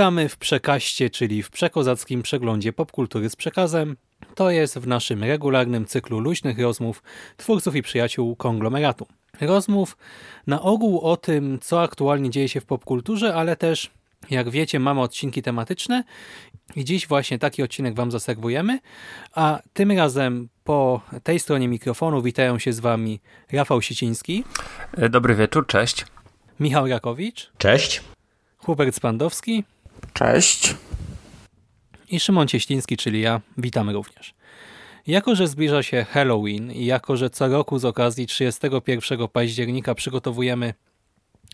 Witamy 0.00 0.28
w 0.28 0.36
Przekaście, 0.36 1.10
czyli 1.10 1.42
w 1.42 1.50
przekozackim 1.50 2.22
przeglądzie 2.22 2.72
popkultury 2.72 3.30
z 3.30 3.36
przekazem. 3.36 3.96
To 4.34 4.50
jest 4.50 4.78
w 4.78 4.86
naszym 4.86 5.24
regularnym 5.24 5.86
cyklu 5.86 6.20
luźnych 6.20 6.58
rozmów 6.58 7.02
twórców 7.36 7.76
i 7.76 7.82
przyjaciół 7.82 8.36
konglomeratu. 8.36 9.06
Rozmów 9.40 9.96
na 10.46 10.62
ogół 10.62 11.00
o 11.00 11.16
tym, 11.16 11.58
co 11.62 11.82
aktualnie 11.82 12.30
dzieje 12.30 12.48
się 12.48 12.60
w 12.60 12.64
popkulturze, 12.64 13.34
ale 13.34 13.56
też, 13.56 13.90
jak 14.30 14.50
wiecie, 14.50 14.78
mamy 14.78 15.00
odcinki 15.00 15.42
tematyczne 15.42 16.04
i 16.76 16.84
dziś 16.84 17.08
właśnie 17.08 17.38
taki 17.38 17.62
odcinek 17.62 17.94
Wam 17.94 18.10
zaserwujemy, 18.10 18.78
a 19.34 19.58
tym 19.72 19.92
razem 19.92 20.48
po 20.64 21.00
tej 21.22 21.40
stronie 21.40 21.68
mikrofonu 21.68 22.22
witają 22.22 22.58
się 22.58 22.72
z 22.72 22.80
Wami 22.80 23.20
Rafał 23.52 23.82
Siciński, 23.82 24.44
Dobry 25.10 25.34
wieczór, 25.34 25.66
cześć. 25.66 26.06
Michał 26.60 26.86
Rakowicz, 26.86 27.50
Cześć. 27.58 28.02
Hubert 28.58 28.94
Spandowski 28.94 29.64
Cześć. 30.12 30.74
i 32.10 32.20
Szymon 32.20 32.48
Cieśliński, 32.48 32.96
czyli 32.96 33.20
ja. 33.20 33.40
Witamy 33.58 33.92
również. 33.92 34.34
Jako, 35.06 35.34
że 35.34 35.48
zbliża 35.48 35.82
się 35.82 36.06
Halloween 36.10 36.72
i 36.72 36.84
jako, 36.84 37.16
że 37.16 37.30
co 37.30 37.48
roku 37.48 37.78
z 37.78 37.84
okazji 37.84 38.26
31 38.26 39.28
października 39.28 39.94
przygotowujemy 39.94 40.74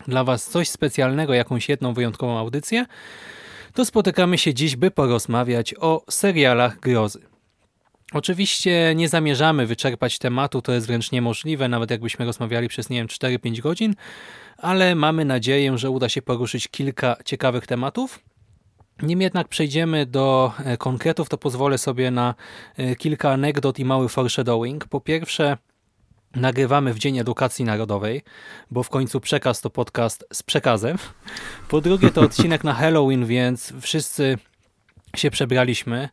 dla 0.07 0.23
Was 0.23 0.49
coś 0.49 0.69
specjalnego, 0.69 1.33
jakąś 1.33 1.69
jedną 1.69 1.93
wyjątkową 1.93 2.37
audycję, 2.37 2.85
to 3.73 3.85
spotykamy 3.85 4.37
się 4.37 4.53
dziś, 4.53 4.75
by 4.75 4.91
porozmawiać 4.91 5.75
o 5.79 6.05
serialach 6.09 6.79
grozy. 6.79 7.19
Oczywiście 8.13 8.93
nie 8.95 9.09
zamierzamy 9.09 9.65
wyczerpać 9.65 10.19
tematu, 10.19 10.61
to 10.61 10.73
jest 10.73 10.87
wręcz 10.87 11.11
niemożliwe, 11.11 11.67
nawet 11.67 11.91
jakbyśmy 11.91 12.25
rozmawiali 12.25 12.67
przez, 12.67 12.89
nie 12.89 12.97
wiem, 12.97 13.07
4-5 13.07 13.59
godzin, 13.59 13.95
ale 14.57 14.95
mamy 14.95 15.25
nadzieję, 15.25 15.77
że 15.77 15.89
uda 15.89 16.09
się 16.09 16.21
poruszyć 16.21 16.67
kilka 16.67 17.17
ciekawych 17.25 17.67
tematów. 17.67 18.19
Nim 19.01 19.21
jednak 19.21 19.47
przejdziemy 19.47 20.05
do 20.05 20.53
e, 20.65 20.77
konkretów, 20.77 21.29
to 21.29 21.37
pozwolę 21.37 21.77
sobie 21.77 22.11
na 22.11 22.35
e, 22.77 22.95
kilka 22.95 23.31
anegdot 23.31 23.79
i 23.79 23.85
mały 23.85 24.09
foreshadowing. 24.09 24.87
Po 24.87 25.01
pierwsze, 25.01 25.57
nagrywamy 26.35 26.93
w 26.93 26.99
Dzień 26.99 27.17
Edukacji 27.17 27.65
Narodowej, 27.65 28.21
bo 28.71 28.83
w 28.83 28.89
końcu 28.89 29.19
przekaz 29.19 29.61
to 29.61 29.69
podcast 29.69 30.25
z 30.33 30.43
przekazem. 30.43 30.97
Po 31.69 31.81
drugie, 31.81 32.11
to 32.11 32.21
odcinek 32.21 32.63
na 32.63 32.73
Halloween, 32.73 33.25
więc 33.25 33.73
wszyscy 33.81 34.37
się 35.15 35.31
przebraliśmy 35.31 36.09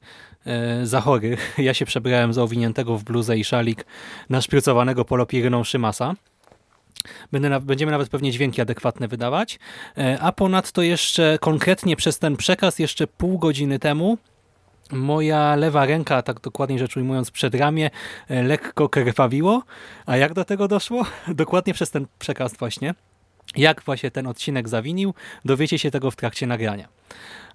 e, 0.46 0.86
za 0.86 1.00
chorych. 1.00 1.54
Ja 1.58 1.74
się 1.74 1.86
przebrałem 1.86 2.32
za 2.32 2.42
owiniętego 2.42 2.98
w 2.98 3.04
bluzę 3.04 3.38
i 3.38 3.44
szalik 3.44 3.86
naszprycowanego 4.30 5.04
polopiryną 5.04 5.64
Szymasa. 5.64 6.14
Będziemy 7.62 7.92
nawet 7.92 8.08
pewnie 8.08 8.32
dźwięki 8.32 8.60
adekwatne 8.60 9.08
wydawać. 9.08 9.58
E, 9.98 10.18
A 10.20 10.32
ponadto 10.32 10.82
jeszcze 10.82 11.38
konkretnie 11.40 11.96
przez 11.96 12.18
ten 12.18 12.36
przekaz 12.36 12.78
jeszcze 12.78 13.06
pół 13.06 13.38
godziny 13.38 13.78
temu 13.78 14.18
moja 14.92 15.56
lewa 15.56 15.86
ręka, 15.86 16.22
tak 16.22 16.40
dokładnie 16.40 16.78
rzecz 16.78 16.96
ujmując 16.96 17.30
przedramię, 17.30 17.90
e, 18.28 18.42
lekko 18.42 18.88
krwawiło. 18.88 19.62
A 20.06 20.16
jak 20.16 20.34
do 20.34 20.44
tego 20.44 20.68
doszło? 20.68 21.06
Dokładnie 21.28 21.74
przez 21.74 21.90
ten 21.90 22.06
przekaz 22.18 22.56
właśnie. 22.56 22.94
Jak 23.56 23.82
właśnie 23.82 24.10
ten 24.10 24.26
odcinek 24.26 24.68
zawinił, 24.68 25.14
dowiecie 25.44 25.78
się 25.78 25.90
tego 25.90 26.10
w 26.10 26.16
trakcie 26.16 26.46
nagrania. 26.46 26.88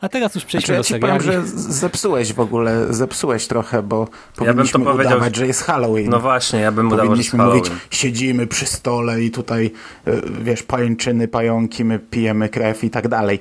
A 0.02 0.10
teraz 0.10 0.36
już 0.36 0.46
przejdźmy 0.46 0.76
Znaczy, 0.76 0.94
ja 0.94 1.00
do 1.00 1.08
powiem, 1.08 1.22
że 1.22 1.48
zepsułeś 1.72 2.34
w 2.34 2.40
ogóle, 2.40 2.94
zepsułeś 2.94 3.48
trochę, 3.48 3.84
bo 3.84 4.08
powinniśmy 4.36 4.80
to 4.80 4.86
powiedział- 4.92 5.14
udawać, 5.18 5.36
że 5.36 5.48
jest 5.48 5.64
Halloween. 5.64 6.10
No 6.10 6.20
właśnie, 6.20 6.60
ja 6.60 6.72
bym 6.72 6.88
udawał, 6.88 7.06
Powinniśmy 7.06 7.46
mówić, 7.46 7.72
siedzimy 7.92 8.48
przy 8.48 8.66
stole 8.66 9.22
i 9.22 9.32
tutaj, 9.32 9.72
e, 10.08 10.12
wiesz, 10.42 10.64
pajęczyny, 10.64 11.28
pająki, 11.28 11.86
my 11.86 12.00
pijemy 12.00 12.50
krew 12.50 12.84
i 12.84 12.90
tak 12.90 13.08
dalej. 13.08 13.40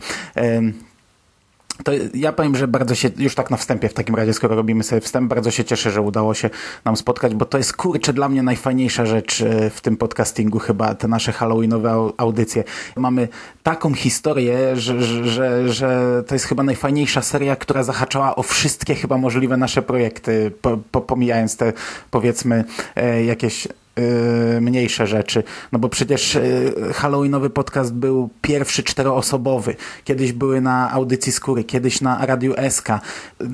To 1.85 1.93
ja 2.15 2.33
powiem, 2.33 2.57
że 2.57 2.69
bardzo 2.69 2.95
się, 2.95 3.11
już 3.17 3.35
tak 3.35 3.51
na 3.51 3.57
wstępie 3.57 3.89
w 3.89 3.95
takim 3.95 4.15
razie, 4.15 4.33
skoro 4.33 4.57
robimy 4.57 4.83
sobie 4.85 5.01
wstęp, 5.01 5.29
bardzo 5.29 5.51
się 5.51 5.65
cieszę, 5.65 5.91
że 5.91 6.03
udało 6.03 6.35
się 6.35 6.51
nam 6.85 6.97
spotkać, 6.97 7.35
bo 7.35 7.45
to 7.45 7.59
jest 7.59 7.77
kurczę 7.77 8.13
dla 8.13 8.29
mnie 8.29 8.43
najfajniejsza 8.43 9.07
rzecz 9.07 9.41
e, 9.41 9.71
w 9.71 9.81
tym 9.81 9.97
podcastingu 9.97 10.59
chyba, 10.59 10.95
te 10.95 11.09
nasze 11.09 11.33
halloweenowe 11.33 11.91
au- 11.91 12.13
audycje. 12.17 12.65
Mamy 12.97 13.29
taką 13.63 13.95
historię, 13.95 14.77
że, 14.77 15.03
że, 15.03 15.69
że, 15.73 16.23
to 16.27 16.35
jest 16.35 16.45
chyba 16.45 16.63
najfajniejsza 16.63 17.23
seria, 17.23 17.57
która 17.57 17.83
zahaczała 17.83 18.37
o 18.37 18.43
wszystkie 18.43 18.95
chyba 18.95 19.19
możliwe 19.19 19.57
nasze 19.57 19.83
projekty, 19.83 20.53
po, 20.63 20.79
po, 20.91 21.01
pomijając 21.01 21.57
te 21.57 21.73
powiedzmy 22.11 22.65
e, 22.97 23.25
jakieś 23.25 23.69
mniejsze 24.61 25.07
rzeczy. 25.07 25.43
No 25.73 25.79
bo 25.79 25.89
przecież 25.89 26.37
e, 26.37 26.43
Halloweenowy 26.93 27.51
podcast 27.51 27.95
był 27.95 28.31
pierwszy 28.43 28.83
czteroosobowy. 28.83 29.77
Kiedyś 30.05 30.33
były 30.33 30.61
na 30.61 30.91
audycji 30.91 31.33
skóry, 31.33 31.65
kiedyś 31.65 32.01
na 32.01 32.27
Radiu 32.27 32.55
SK, 32.71 32.89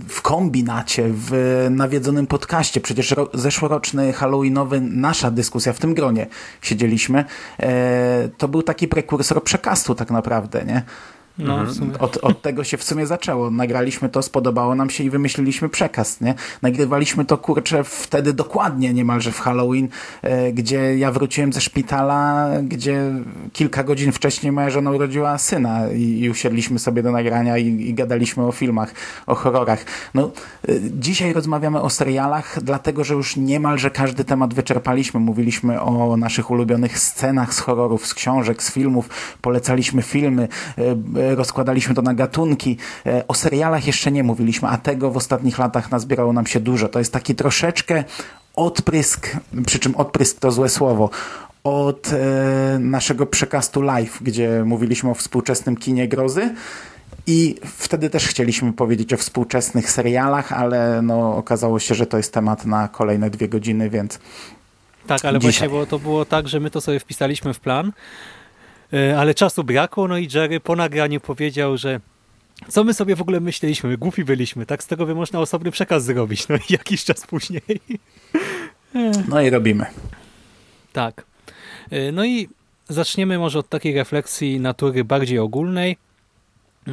w 0.09 0.23
kombinacie, 0.23 1.05
w 1.09 1.67
nawiedzonym 1.71 2.27
podcaście. 2.27 2.81
Przecież 2.81 3.11
ro, 3.11 3.29
zeszłoroczny 3.35 4.13
Halloweenowy, 4.13 4.81
nasza 4.81 5.31
dyskusja 5.31 5.73
w 5.73 5.79
tym 5.79 5.95
gronie 5.95 6.27
siedzieliśmy, 6.63 7.25
e, 7.61 8.29
to 8.39 8.49
był 8.49 8.63
taki 8.63 8.89
prekursor 8.89 9.43
przekastu 9.43 9.95
tak 9.95 10.11
naprawdę, 10.11 10.65
nie? 10.65 10.83
No, 11.39 11.75
sumie. 11.75 11.99
Od, 11.99 12.17
od 12.17 12.43
tego 12.43 12.65
się 12.65 12.77
w 12.77 12.85
sumie 12.85 13.07
zaczęło. 13.07 13.51
Nagraliśmy 13.51 14.09
to, 14.09 14.23
spodobało 14.23 14.75
nam 14.75 14.91
się 14.91 15.05
i 15.05 15.11
wymyśliliśmy 15.11 15.69
przekaz, 15.69 16.21
nie? 16.21 16.35
Nagrywaliśmy 16.63 17.25
to, 17.25 17.39
kurczę, 17.39 17.85
wtedy 17.85 18.33
dokładnie 18.33 18.95
niemalże 18.95 19.33
w 19.33 19.41
Halloween, 19.41 19.89
e, 20.23 20.53
gdzie 20.53 20.99
ja 20.99 21.13
wróciłem 21.13 21.53
ze 21.53 21.61
szpitala, 21.61 22.49
gdzie 22.63 23.13
kilka 23.53 23.85
godzin 23.85 24.13
wcześniej 24.13 24.53
moja 24.53 24.71
żona 24.71 24.91
urodziła 24.91 25.39
syna 25.39 25.91
i, 25.93 26.21
i 26.21 26.31
usiedliśmy 26.31 26.79
sobie 26.79 27.03
do 27.03 27.13
nagrania 27.13 27.59
i, 27.59 27.67
i 27.67 27.95
gadaliśmy 27.95 28.47
o 28.47 28.53
filmach, 28.53 28.95
o 29.27 29.35
horrorach. 29.35 29.85
No, 30.15 30.31
e, 30.69 30.73
dzisiaj 30.81 31.33
rozmawiamy 31.33 31.81
o 31.81 31.91
serialach, 31.91 32.59
dlatego, 32.63 33.05
że 33.05 33.15
już 33.15 33.37
niemalże 33.37 33.91
każdy 33.91 34.25
temat 34.25 34.55
wyczerpaliśmy. 34.55 35.21
Mówiliśmy 35.21 35.81
o 35.81 36.17
naszych 36.17 36.51
ulubionych 36.51 36.99
scenach 36.99 37.55
z 37.55 37.61
horrorów, 37.61 38.07
z 38.07 38.15
książek, 38.15 38.63
z 38.63 38.73
filmów, 38.73 39.09
polecaliśmy 39.41 40.03
filmy, 40.03 40.49
e, 40.79 41.24
rozkładaliśmy 41.35 41.95
to 41.95 42.03
na 42.03 42.15
gatunki. 42.15 42.77
E, 43.07 43.25
O 43.29 43.35
serialach 43.35 43.87
jeszcze 43.87 44.13
nie 44.13 44.23
mówiliśmy, 44.23 44.69
a 44.69 44.79
tego 44.79 45.11
w 45.11 45.17
ostatnich 45.17 45.59
latach 45.59 45.91
nazbierało 45.91 46.33
nam 46.33 46.47
się 46.47 46.61
dużo. 46.61 46.89
To 46.89 46.99
jest 46.99 47.13
taki 47.13 47.35
troszeczkę 47.35 48.05
odprysk, 48.57 49.37
przy 49.67 49.79
czym 49.79 49.97
odprysk 49.97 50.41
to 50.41 50.51
złe 50.53 50.69
słowo, 50.69 51.11
od 51.65 52.11
e, 52.13 52.79
naszego 52.79 53.27
przekastu 53.27 53.83
live, 53.83 54.19
gdzie 54.21 54.63
mówiliśmy 54.65 55.11
o 55.11 55.15
współczesnym 55.15 55.77
kinie 55.77 56.09
grozy. 56.09 56.55
I 57.27 57.57
wtedy 57.65 58.11
też 58.11 58.27
chcieliśmy 58.27 58.73
powiedzieć 58.73 59.13
o 59.13 59.17
współczesnych 59.17 59.91
serialach, 59.91 60.53
ale 60.53 61.03
no, 61.03 61.37
okazało 61.37 61.79
się, 61.79 61.95
że 61.95 62.07
to 62.07 62.17
jest 62.17 62.33
temat 62.33 62.67
na 62.67 62.89
kolejne 62.89 63.31
dwie 63.31 63.49
godziny, 63.49 63.91
więc 63.91 64.19
Tak, 65.07 65.25
ale 65.25 65.39
Dzisiaj. 65.39 65.53
właśnie 65.53 65.69
bo 65.69 65.87
to 65.87 65.99
było 65.99 66.25
tak, 66.25 66.49
że 66.49 66.61
my 66.61 66.71
to 66.71 66.81
sobie 66.81 67.01
wpisaliśmy 67.01 67.55
w 67.55 67.61
plan, 67.61 67.93
ale 69.19 69.35
czasu 69.35 69.65
brakło, 69.65 70.09
no 70.09 70.19
i 70.19 70.29
Jerry 70.35 70.61
po 70.61 70.77
nagraniu 70.77 71.21
powiedział, 71.21 71.77
że 71.77 72.01
co 72.69 72.85
my 72.85 72.95
sobie 72.95 73.17
w 73.17 73.21
ogóle 73.21 73.41
myśleliśmy, 73.41 73.91
my 73.91 73.97
głupi 73.99 74.25
byliśmy, 74.25 74.67
tak 74.67 74.83
z 74.83 74.87
tego 74.87 75.07
by 75.07 75.15
można 75.15 75.41
osobny 75.41 75.71
przekaz 75.71 76.05
zrobić, 76.05 76.49
no 76.49 76.57
i 76.57 76.73
jakiś 76.73 77.05
czas 77.05 77.27
później. 77.27 77.63
no 79.29 79.41
i 79.43 79.51
robimy. 79.51 79.87
Tak. 80.93 81.25
E, 81.91 82.13
No 82.13 82.25
i 82.25 82.49
zaczniemy 82.89 83.39
może 83.39 83.59
od 83.59 83.69
takiej 83.69 83.95
refleksji 83.95 84.61
natury 84.61 85.05
bardziej 85.05 85.39
ogólnej. 85.39 85.97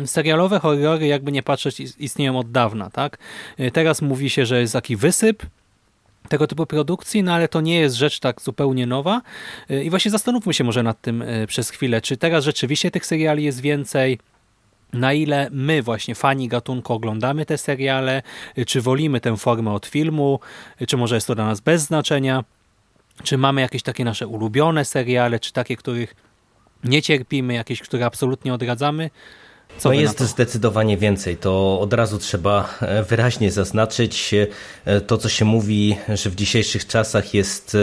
Serialowe 0.06 0.60
horrory, 0.60 1.08
jakby 1.08 1.32
nie 1.32 1.44
patrzeć, 1.44 1.80
is- 1.80 2.00
istnieją 2.00 2.40
od 2.40 2.52
dawna, 2.52 2.90
tak? 2.90 3.18
E, 3.58 3.72
Teraz 3.72 4.02
mówi 4.02 4.30
się, 4.30 4.46
że 4.46 4.60
jest 4.62 4.74
taki 4.74 4.96
wysyp 4.96 5.44
tego 6.32 6.48
typu 6.48 6.66
produkcji, 6.66 7.24
no 7.24 7.34
ale 7.34 7.48
to 7.48 7.62
nie 7.62 7.80
jest 7.80 7.96
rzecz 7.96 8.20
tak 8.20 8.42
zupełnie 8.42 8.88
nowa. 8.88 9.22
E, 9.70 9.84
I 9.84 9.90
właśnie 9.90 10.12
zastanówmy 10.12 10.54
się 10.54 10.64
może 10.64 10.84
nad 10.84 11.02
tym 11.02 11.22
e, 11.22 11.48
przez 11.48 11.70
chwilę, 11.70 12.02
czy 12.02 12.18
teraz 12.18 12.44
rzeczywiście 12.44 12.92
tych 12.92 13.06
seriali 13.06 13.44
jest 13.44 13.62
więcej, 13.62 14.20
na 14.94 15.14
ile 15.14 15.50
my 15.52 15.82
właśnie 15.82 16.16
fani 16.16 16.48
gatunku 16.48 16.94
oglądamy 16.94 17.46
te 17.46 17.58
seriale, 17.58 18.22
y, 18.58 18.66
czy 18.66 18.82
wolimy 18.82 19.20
tę 19.20 19.38
formę 19.38 19.72
od 19.72 19.86
filmu, 19.86 20.40
y, 20.82 20.88
czy 20.88 20.98
może 20.98 21.16
jest 21.16 21.28
to 21.28 21.36
dla 21.36 21.46
nas 21.46 21.60
bez 21.60 21.82
znaczenia, 21.82 22.44
czy 23.24 23.38
mamy 23.38 23.62
jakieś 23.62 23.84
takie 23.84 24.06
nasze 24.06 24.28
ulubione 24.28 24.86
seriale, 24.86 25.40
czy 25.40 25.54
takie, 25.54 25.76
których 25.76 26.16
nie 26.84 27.02
cierpimy, 27.02 27.54
jakieś, 27.54 27.82
które 27.82 28.06
absolutnie 28.06 28.54
odradzamy. 28.54 29.10
Co 29.78 29.90
no 29.90 29.96
jest 29.96 30.20
zdecydowanie 30.20 30.98
więcej. 30.98 31.38
To 31.38 31.80
od 31.80 31.94
razu 31.94 32.18
trzeba 32.18 32.78
e, 32.82 33.04
wyraźnie 33.04 33.52
zaznaczyć. 33.52 34.34
E, 34.86 35.02
to, 35.02 35.18
co 35.18 35.30
się 35.30 35.46
mówi, 35.46 35.98
że 36.10 36.30
w 36.30 36.36
dzisiejszych 36.36 36.88
czasach 36.88 37.34
jest 37.34 37.78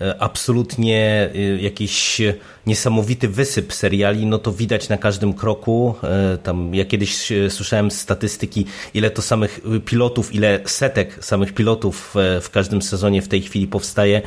e, 0.00 0.14
absolutnie 0.18 1.30
jakiś 1.60 2.22
niesamowity 2.66 3.28
wysyp 3.28 3.72
seriali, 3.72 4.26
no 4.26 4.38
to 4.38 4.52
widać 4.52 4.88
na 4.88 4.98
każdym 4.98 5.34
kroku. 5.34 5.94
Tam 6.42 6.74
ja 6.74 6.84
kiedyś 6.84 7.32
słyszałem 7.48 7.90
statystyki, 7.90 8.66
ile 8.94 9.10
to 9.10 9.22
samych 9.22 9.60
pilotów, 9.84 10.34
ile 10.34 10.60
setek 10.64 11.24
samych 11.24 11.54
pilotów 11.54 12.14
w 12.40 12.50
każdym 12.52 12.82
sezonie 12.82 13.22
w 13.22 13.28
tej 13.28 13.42
chwili 13.42 13.66
powstaje 13.66 14.22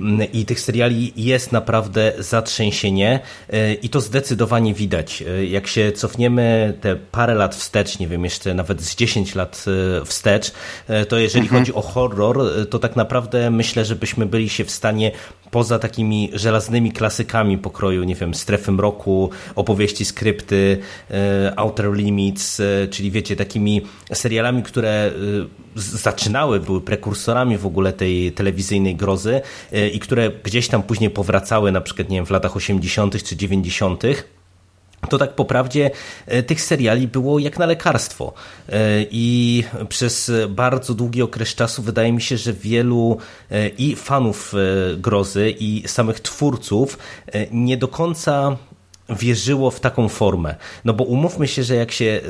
mm, 0.00 0.32
i 0.32 0.44
tych 0.44 0.60
seriali 0.60 1.12
jest 1.16 1.52
naprawdę 1.52 2.12
zatrzęsienie 2.18 3.20
i 3.82 3.88
to 3.88 4.00
zdecydowanie 4.00 4.74
widać. 4.74 5.24
Jak 5.48 5.66
się 5.66 5.92
cofniemy 5.92 6.74
te 6.80 6.96
parę 6.96 7.34
lat 7.34 7.54
wstecz, 7.54 7.98
nie 7.98 8.08
wiem, 8.08 8.24
jeszcze 8.24 8.54
nawet 8.54 8.82
z 8.82 8.96
10 8.96 9.34
lat 9.34 9.64
e, 10.00 10.04
wstecz, 10.04 10.52
e, 10.88 11.06
to 11.06 11.18
jeżeli 11.18 11.44
mhm. 11.44 11.62
chodzi 11.62 11.74
o 11.74 11.82
horror, 11.82 12.40
e, 12.40 12.66
to 12.66 12.78
tak 12.78 12.96
naprawdę 12.96 13.50
myślę, 13.50 13.84
że 13.84 13.96
byśmy 13.96 14.26
byli 14.26 14.48
się 14.48 14.64
w 14.64 14.70
stanie 14.70 15.12
poza 15.50 15.78
takimi 15.78 16.30
żelaznymi 16.32 16.92
klasykami 16.92 17.58
pokroju, 17.84 18.04
nie 18.04 18.14
wiem, 18.14 18.34
Strefy 18.34 18.72
Mroku, 18.72 19.30
opowieści 19.54 20.04
skrypty, 20.04 20.78
Outer 21.56 21.92
Limits, 21.92 22.62
czyli 22.90 23.10
wiecie, 23.10 23.36
takimi 23.36 23.82
serialami, 24.12 24.62
które 24.62 25.12
zaczynały, 25.76 26.60
były 26.60 26.80
prekursorami 26.80 27.58
w 27.58 27.66
ogóle 27.66 27.92
tej 27.92 28.32
telewizyjnej 28.32 28.96
grozy 28.96 29.40
i 29.92 30.00
które 30.00 30.30
gdzieś 30.44 30.68
tam 30.68 30.82
później 30.82 31.10
powracały, 31.10 31.72
na 31.72 31.80
przykład, 31.80 32.08
nie 32.08 32.16
wiem, 32.16 32.26
w 32.26 32.30
latach 32.30 32.56
80. 32.56 33.22
czy 33.22 33.36
90 33.36 34.02
to 35.06 35.18
tak 35.18 35.34
po 35.34 35.44
prawdzie 35.44 35.90
e, 36.26 36.42
tych 36.42 36.62
seriali 36.62 37.08
było 37.08 37.38
jak 37.38 37.58
na 37.58 37.66
lekarstwo. 37.66 38.32
E, 38.68 38.78
I 39.10 39.64
przez 39.88 40.32
bardzo 40.48 40.94
długi 40.94 41.22
okres 41.22 41.54
czasu 41.54 41.82
wydaje 41.82 42.12
mi 42.12 42.22
się, 42.22 42.36
że 42.36 42.52
wielu 42.52 43.18
e, 43.50 43.68
i 43.68 43.96
fanów 43.96 44.54
grozy, 44.96 45.54
i 45.60 45.82
samych 45.86 46.20
twórców 46.20 46.98
nie 47.50 47.76
do 47.76 47.88
końca 47.88 48.56
wierzyło 49.08 49.70
w 49.70 49.80
taką 49.80 50.08
formę. 50.08 50.54
No 50.84 50.92
bo 50.92 51.04
umówmy 51.04 51.48
się, 51.48 51.62
że 51.62 51.74
jak 51.74 51.92
się 51.92 52.20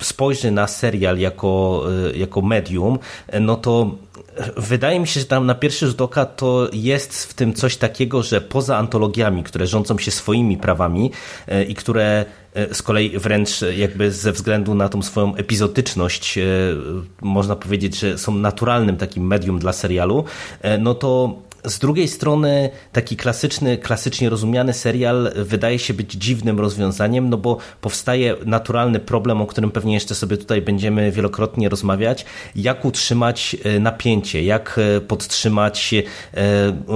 spojrzy 0.00 0.50
na 0.50 0.66
serial 0.66 1.18
jako, 1.18 1.84
jako 2.14 2.42
medium, 2.42 2.98
no 3.40 3.56
to 3.56 3.90
wydaje 4.56 5.00
mi 5.00 5.06
się, 5.06 5.20
że 5.20 5.26
tam 5.26 5.46
na 5.46 5.54
pierwszy 5.54 5.86
rzut 5.86 6.00
oka 6.00 6.26
to 6.26 6.68
jest 6.72 7.24
w 7.24 7.34
tym 7.34 7.54
coś 7.54 7.76
takiego, 7.76 8.22
że 8.22 8.40
poza 8.40 8.76
antologiami, 8.76 9.42
które 9.42 9.66
rządzą 9.66 9.98
się 9.98 10.10
swoimi 10.10 10.56
prawami 10.56 11.10
e, 11.48 11.64
i 11.64 11.74
które 11.74 12.24
e, 12.54 12.74
z 12.74 12.82
kolei 12.82 13.18
wręcz 13.18 13.60
jakby 13.76 14.12
ze 14.12 14.32
względu 14.32 14.74
na 14.74 14.88
tą 14.88 15.02
swoją 15.02 15.34
epizodyczność 15.34 16.38
e, 16.38 16.42
można 17.22 17.56
powiedzieć, 17.56 17.98
że 17.98 18.18
są 18.18 18.34
naturalnym 18.34 18.96
takim 18.96 19.26
medium 19.26 19.58
dla 19.58 19.72
serialu, 19.72 20.24
no 20.78 20.94
to 20.94 21.36
z 21.64 21.78
drugiej 21.78 22.08
strony 22.08 22.70
taki 22.92 23.16
klasyczny, 23.16 23.78
klasycznie 23.78 24.30
rozumiany 24.30 24.72
serial 24.72 25.32
wydaje 25.36 25.78
się 25.78 25.94
być 25.94 26.12
dziwnym 26.12 26.60
rozwiązaniem, 26.60 27.30
no 27.30 27.36
bo 27.36 27.58
powstaje 27.80 28.36
naturalny 28.46 29.00
problem, 29.00 29.40
o 29.40 29.46
którym 29.46 29.70
pewnie 29.70 29.94
jeszcze 29.94 30.14
sobie 30.14 30.36
tutaj 30.36 30.62
będziemy 30.62 31.12
wielokrotnie 31.12 31.68
rozmawiać, 31.68 32.24
jak 32.56 32.84
utrzymać 32.84 33.56
e, 33.64 33.80
napięcie, 33.80 34.44
jak 34.44 34.80
e, 34.96 35.00
podtrzymać 35.00 35.94
e, 35.94 36.04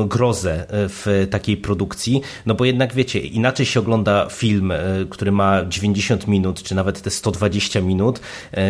grozę 0.07 0.67
w 0.71 1.27
takiej 1.31 1.57
produkcji, 1.57 2.21
no 2.47 2.55
bo 2.55 2.65
jednak 2.65 2.95
wiecie, 2.95 3.19
inaczej 3.19 3.67
się 3.67 3.81
ogląda 3.81 4.27
film, 4.31 4.73
który 5.11 5.33
ma 5.33 5.65
90 5.69 6.27
minut, 6.27 6.63
czy 6.63 6.75
nawet 6.75 7.03
te 7.03 7.11
120 7.11 7.81
minut, 7.81 8.21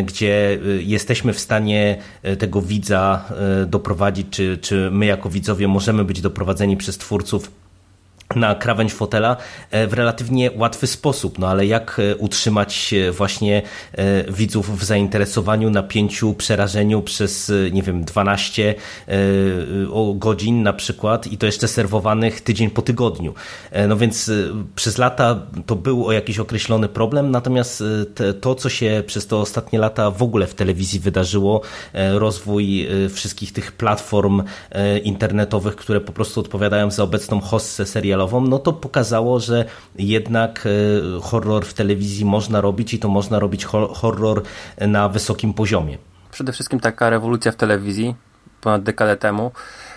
gdzie 0.05 0.59
jesteśmy 0.79 1.33
w 1.33 1.39
stanie 1.39 1.99
tego 2.39 2.63
widza 2.63 3.25
doprowadzić, 3.67 4.27
czy, 4.31 4.59
czy 4.59 4.89
my 4.93 5.07
jako 5.07 5.31
widzowie 5.31 5.69
możemy 5.69 5.88
możemy 5.89 6.05
być 6.05 6.21
doprowadzeni 6.21 6.77
przez 6.77 6.99
twórców 6.99 7.51
na 8.37 8.55
krawędź 8.55 8.93
fotela 8.93 9.37
e, 9.71 9.87
w 9.87 9.93
relatywnie 9.93 10.51
łatwy 10.57 10.87
sposób, 10.87 11.39
no 11.39 11.49
ale 11.49 11.67
jak 11.67 11.99
e, 11.99 12.17
utrzymać 12.17 12.95
właśnie 13.13 13.63
e, 13.93 14.33
widzów 14.33 14.79
w 14.79 14.85
zainteresowaniu, 14.85 15.71
napięciu, 15.71 16.35
przerażeniu 16.35 17.03
przez, 17.03 17.53
nie 17.73 17.83
wiem, 17.83 18.05
12 18.05 18.75
godzin 20.15 20.63
na 20.63 20.73
przykład 20.73 21.27
i 21.27 21.39
to 21.39 21.47
jeszcze 21.47 21.69
serwowanych 21.69 22.41
tydzień 22.41 22.71
po 22.71 22.83
tygodniu. 22.83 23.35
No 23.89 23.97
więc 23.97 24.31
przez 24.75 24.99
lata 24.99 25.47
to 25.67 25.77
był 25.77 26.07
o 26.07 26.13
jakiś 26.13 26.39
określony 26.39 26.89
problem, 26.89 27.31
natomiast 27.31 27.85
to, 28.41 28.55
co 28.55 28.69
się 28.69 29.03
przez 29.07 29.27
te 29.27 29.37
ostatnie 29.37 29.79
lata 29.79 30.11
w 30.11 30.23
ogóle 30.23 30.47
w 30.47 30.55
telewizji 30.55 31.01
wydarzyło, 31.01 31.61
rozwój 31.95 32.89
wszystkich 33.11 33.53
tych 33.53 33.73
platform 33.73 34.43
internetowych, 35.05 35.77
które 35.77 36.01
po 36.01 36.13
prostu 36.13 36.41
odpowiadają 36.41 36.91
za 36.91 37.03
obecną 37.03 37.41
hossę 37.41 37.87
serialową, 37.87 38.18
serialową, 38.19 38.41
no 38.41 38.59
to 38.59 38.73
pokazało, 38.73 39.41
że 39.41 39.65
jednak 39.99 40.67
e, 40.67 41.21
horror 41.21 41.65
w 41.65 41.75
telewizji 41.75 42.25
można 42.25 42.61
robić 42.61 42.95
i 42.95 42.99
to 42.99 43.09
można 43.09 43.39
robić 43.39 43.65
horror 43.95 44.43
na 44.81 45.09
wysokim 45.09 45.55
poziomie. 45.55 45.99
Przede 46.31 46.53
wszystkim 46.53 46.81
taka 46.81 47.11
rewolucja 47.11 47.53
w 47.53 47.57
telewizji 47.57 48.15
ponad 48.61 48.83
dekadę 48.83 49.17
temu 49.17 49.53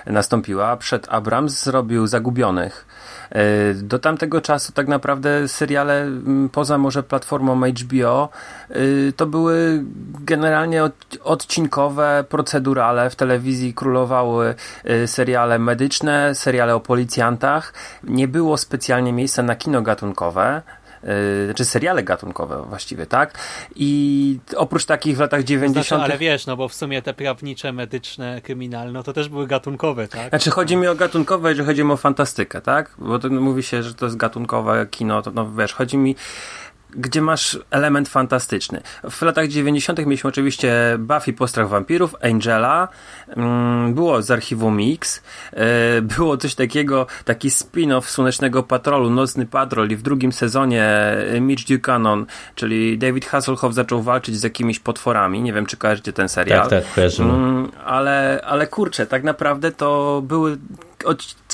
nastąpiła. 0.06 0.78
Przed 0.78 1.10
Abrams 1.10 1.64
zrobił 1.64 2.08
Zagubionych. 2.08 2.86
E, 3.32 3.74
do 3.74 4.00
tamtego 4.00 4.42
czasu 4.42 4.72
tak 4.74 4.88
naprawdę 4.88 5.48
seriale 5.48 6.08
poza 6.52 6.78
może 6.78 7.04
platformą 7.04 7.62
HBO 7.84 8.30
e, 8.70 8.76
to 9.16 9.26
były 9.26 9.84
generalnie 10.20 10.84
odcinkowe, 11.24 12.24
procedurale. 12.30 13.10
W 13.10 13.16
telewizji 13.16 13.74
królowały 13.74 14.56
e, 14.84 15.08
seriale 15.08 15.60
medyczne, 15.60 16.36
seriale 16.36 16.76
o 16.76 16.80
policjantach. 16.80 17.74
Nie 18.04 18.28
było 18.28 18.58
specjalnie 18.58 19.14
miejsca 19.14 19.44
na 19.44 19.56
kino 19.56 19.82
gatunkowe 19.82 20.62
czy 21.02 21.46
znaczy 21.46 21.66
seriale 21.66 22.04
gatunkowe 22.04 22.64
właściwie, 22.70 23.06
tak? 23.06 23.38
I 23.76 24.40
oprócz 24.56 24.86
takich 24.86 25.18
w 25.18 25.20
latach 25.20 25.44
90. 25.44 25.88
Znaczy, 25.88 26.04
ale 26.04 26.18
wiesz, 26.18 26.46
no 26.46 26.58
bo 26.58 26.68
w 26.68 26.74
sumie 26.74 27.02
te 27.02 27.14
prawnicze, 27.14 27.72
medyczne, 27.72 28.42
kryminalne, 28.42 28.92
no 28.92 29.04
to 29.04 29.14
też 29.14 29.30
były 29.30 29.48
gatunkowe, 29.48 30.08
tak? 30.08 30.30
Znaczy 30.30 30.52
chodzi 30.52 30.76
mi 30.76 30.88
o 30.88 30.96
gatunkowe, 30.96 31.50
jeżeli 31.50 31.68
chodzi 31.68 31.84
mi 31.84 31.92
o 31.92 31.98
fantastykę, 31.98 32.62
tak? 32.62 32.92
Bo 32.98 33.20
to 33.20 33.30
mówi 33.30 33.64
się, 33.64 33.84
że 33.84 33.94
to 33.94 34.06
jest 34.06 34.18
gatunkowe 34.18 34.88
kino, 34.92 35.22
to 35.22 35.32
no 35.32 35.52
wiesz, 35.52 35.74
chodzi 35.74 35.98
mi 35.98 36.16
gdzie 36.92 37.22
masz 37.22 37.60
element 37.72 38.10
fantastyczny. 38.10 38.82
W 39.10 39.22
latach 39.22 39.48
90. 39.48 40.00
mieliśmy 40.00 40.28
oczywiście 40.28 40.74
Buffy 41.00 41.34
Postrach 41.34 41.70
Wampirów, 41.70 42.16
Angela, 42.22 42.88
mm, 43.28 43.94
było 43.94 44.22
z 44.22 44.32
archiwum 44.32 44.78
Mix, 44.78 45.24
e, 45.54 46.02
było 46.02 46.38
coś 46.38 46.56
takiego, 46.56 47.08
taki 47.26 47.50
spin-off 47.50 48.02
Słonecznego 48.02 48.64
Patrolu, 48.64 49.10
Nocny 49.10 49.46
Patrol 49.46 49.90
i 49.90 49.96
w 49.96 50.02
drugim 50.02 50.32
sezonie 50.32 50.84
e, 50.84 51.42
Mitch 51.42 51.68
Ducanon, 51.68 52.26
czyli 52.56 52.98
David 52.98 53.26
Hasselhoff 53.26 53.74
zaczął 53.74 54.02
walczyć 54.02 54.36
z 54.36 54.44
jakimiś 54.44 54.80
potworami, 54.80 55.42
nie 55.42 55.54
wiem 55.54 55.66
czy 55.66 55.78
kojarzycie 55.78 56.14
ten 56.14 56.30
serial. 56.30 56.70
Tak, 56.70 56.84
tak, 56.84 56.94
kojarzymy. 56.94 57.34
Mm, 57.34 57.72
ale, 57.86 58.42
ale 58.46 58.68
kurczę, 58.68 59.06
tak 59.06 59.24
naprawdę 59.24 59.72
to 59.72 60.22
były 60.26 60.58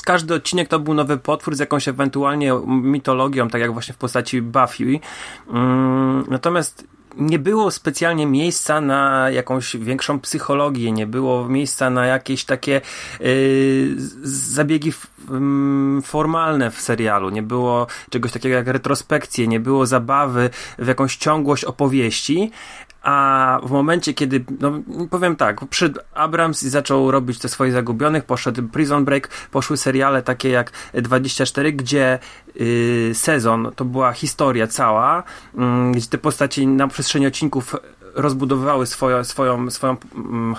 każdy 0.04 0.34
odcinek 0.34 0.68
to 0.68 0.78
był 0.78 0.94
nowy 0.94 1.16
potwór 1.16 1.56
z 1.56 1.58
jakąś 1.58 1.88
ewentualnie 1.88 2.52
mitologią, 2.66 3.48
tak 3.48 3.60
jak 3.60 3.72
właśnie 3.72 3.94
w 3.94 3.96
postaci 3.96 4.42
Buffy. 4.42 5.00
Mm, 5.50 6.24
natomiast 6.28 6.84
nie 7.16 7.38
było 7.38 7.70
specjalnie 7.70 8.26
miejsca 8.26 8.80
na 8.80 9.30
jakąś 9.30 9.76
większą 9.76 10.20
psychologię, 10.20 10.92
nie 10.92 11.06
było 11.06 11.48
miejsca 11.48 11.90
na 11.90 12.06
jakieś 12.06 12.44
takie 12.44 12.80
yy, 13.20 13.94
zabiegi 14.22 14.92
mm, 15.30 16.02
formalne 16.02 16.70
w 16.70 16.80
serialu, 16.80 17.30
nie 17.30 17.42
było 17.42 17.86
czegoś 18.10 18.32
takiego 18.32 18.54
jak 18.54 18.66
retrospekcje, 18.66 19.48
nie 19.48 19.60
było 19.60 19.86
zabawy 19.86 20.50
w 20.78 20.86
jakąś 20.86 21.16
ciągłość 21.16 21.64
opowieści, 21.64 22.50
a 23.02 23.60
w 23.62 23.70
momencie, 23.70 24.14
kiedy, 24.14 24.44
no 24.60 24.72
powiem 25.10 25.36
tak, 25.36 25.68
przyszedł 25.68 26.00
Abrams 26.14 26.62
zaczął 26.62 27.10
robić 27.10 27.38
te 27.38 27.48
swoje 27.48 27.72
zagubionych, 27.72 28.24
poszedł 28.24 28.68
Prison 28.68 29.04
Break, 29.04 29.28
poszły 29.50 29.76
seriale 29.76 30.22
takie 30.22 30.48
jak 30.48 30.72
24, 30.94 31.72
gdzie 31.72 32.18
yy, 32.54 33.14
sezon 33.14 33.72
to 33.76 33.84
była 33.84 34.12
historia 34.12 34.66
cała, 34.66 35.22
yy, 35.54 35.92
gdzie 35.92 36.06
te 36.06 36.18
postaci 36.18 36.66
na 36.66 36.88
przestrzeni 36.88 37.26
odcinków 37.26 37.76
rozbudowywały 38.14 38.86
swoją, 38.86 39.24
swoją, 39.24 39.70
swoją, 39.70 39.96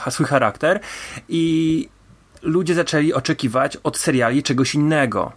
yy, 0.05 0.11
swój 0.11 0.25
charakter 0.25 0.79
i 1.29 1.89
ludzie 2.41 2.75
zaczęli 2.75 3.13
oczekiwać 3.13 3.77
od 3.77 3.97
seriali 3.97 4.43
czegoś 4.43 4.75
innego. 4.75 5.31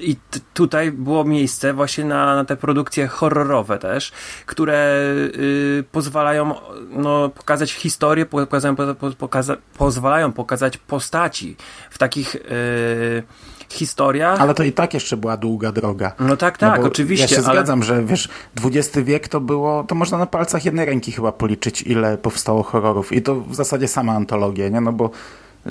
I 0.00 0.16
tutaj 0.54 0.92
było 0.92 1.24
miejsce 1.24 1.72
właśnie 1.72 2.04
na, 2.04 2.36
na 2.36 2.44
te 2.44 2.56
produkcje 2.56 3.06
horrorowe 3.06 3.78
też, 3.78 4.12
które 4.46 5.04
y, 5.38 5.84
pozwalają 5.92 6.54
no, 6.90 7.28
pokazać 7.28 7.72
historię, 7.72 8.26
pokazają, 8.26 8.76
po, 8.76 8.94
pokaza, 9.18 9.56
pozwalają 9.78 10.32
pokazać 10.32 10.76
postaci 10.76 11.56
w 11.90 11.98
takich 11.98 12.34
y, 12.34 13.22
historia. 13.68 14.28
Ale 14.30 14.54
to 14.54 14.62
i 14.62 14.72
tak 14.72 14.94
jeszcze 14.94 15.16
była 15.16 15.36
długa 15.36 15.72
droga. 15.72 16.12
No 16.20 16.36
tak, 16.36 16.58
tak, 16.58 16.80
bo 16.80 16.86
oczywiście. 16.86 17.24
Ja 17.24 17.28
się 17.28 17.46
ale... 17.46 17.54
zgadzam, 17.54 17.82
że 17.82 18.04
wiesz, 18.04 18.28
XX 18.64 18.98
wiek 19.04 19.28
to 19.28 19.40
było, 19.40 19.84
to 19.84 19.94
można 19.94 20.18
na 20.18 20.26
palcach 20.26 20.64
jednej 20.64 20.86
ręki 20.86 21.12
chyba 21.12 21.32
policzyć, 21.32 21.82
ile 21.82 22.18
powstało 22.18 22.62
horrorów. 22.62 23.12
I 23.12 23.22
to 23.22 23.34
w 23.40 23.54
zasadzie 23.54 23.88
sama 23.88 24.12
antologia, 24.12 24.68
nie? 24.68 24.80
No 24.80 24.92
bo 24.92 25.10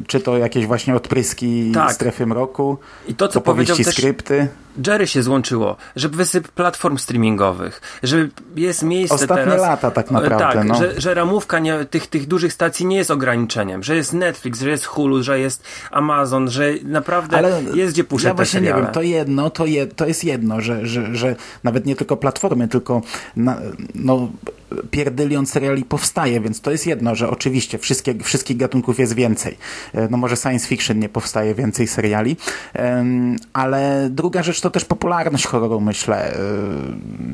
czy 0.08 0.20
to 0.20 0.38
jakieś 0.38 0.66
właśnie 0.66 0.96
odpryski 0.96 1.72
Tak. 1.74 1.94
strefy 1.94 2.26
mroku, 2.26 2.78
I 3.08 3.16
to, 3.16 3.28
co 3.28 3.40
opowieści, 3.40 3.72
powiedział 3.74 3.86
też 3.86 3.96
skrypty. 3.96 4.48
Jerry 4.88 5.08
się 5.08 5.24
złączyło, 5.24 5.76
że 5.96 6.10
wysyp 6.10 6.48
platform 6.48 6.98
streamingowych, 6.98 7.82
że 8.04 8.28
jest 8.56 8.84
miejsce 8.84 9.16
Ostatnie 9.16 9.44
teraz... 9.44 9.62
lata 9.62 9.92
tak 9.92 10.12
naprawdę, 10.12 10.60
Tak, 10.60 10.68
no. 10.68 10.76
że, 10.76 11.02
że 11.02 11.14
ramówka 11.14 11.60
nie, 11.60 11.86
tych, 11.86 12.08
tych 12.08 12.28
dużych 12.28 12.54
stacji 12.54 12.86
nie 12.86 12.98
jest 12.98 13.12
ograniczeniem, 13.12 13.84
że 13.84 13.96
jest 13.96 14.14
Netflix, 14.14 14.60
że 14.62 14.70
jest 14.70 14.86
Hulu, 14.86 15.24
że 15.24 15.40
jest 15.40 15.64
Amazon, 15.92 16.50
że 16.50 16.74
naprawdę 16.84 17.62
jest 17.74 17.94
gdzie 17.94 18.04
puszczać 18.04 18.30
ja 18.30 18.34
właśnie 18.34 18.62
nie 18.62 18.74
wiem, 18.74 18.88
to 18.88 19.02
jedno, 19.02 19.50
to, 19.50 19.66
je, 19.66 19.88
to 19.88 20.08
jest 20.08 20.24
jedno, 20.24 20.62
że, 20.62 20.86
że, 20.86 21.16
że 21.16 21.36
nawet 21.64 21.86
nie 21.86 21.96
tylko 21.96 22.18
platformy, 22.18 22.68
tylko 22.68 23.02
na, 23.36 23.58
no, 23.96 24.30
pierdylion 24.92 25.46
seriali 25.46 25.84
powstaje, 25.84 26.42
więc 26.42 26.62
to 26.62 26.72
jest 26.72 26.88
jedno, 26.88 27.16
że 27.16 27.30
oczywiście 27.30 27.78
wszystkie, 27.78 28.16
wszystkich 28.20 28.58
gatunków 28.58 29.00
jest 29.00 29.14
więcej. 29.14 29.58
E, 29.94 30.08
No 30.12 30.18
może 30.18 30.36
science 30.36 30.68
fiction 30.68 31.00
nie 31.00 31.10
powstaje 31.10 31.56
więcej 31.56 31.88
seriali, 31.88 32.38
ale 33.54 34.08
druga 34.12 34.44
rzecz 34.44 34.62
to 34.62 34.67
też 34.70 34.86
popularność 34.86 35.48
horroru, 35.48 35.82
myślę, 35.82 36.34
e, 36.34 36.40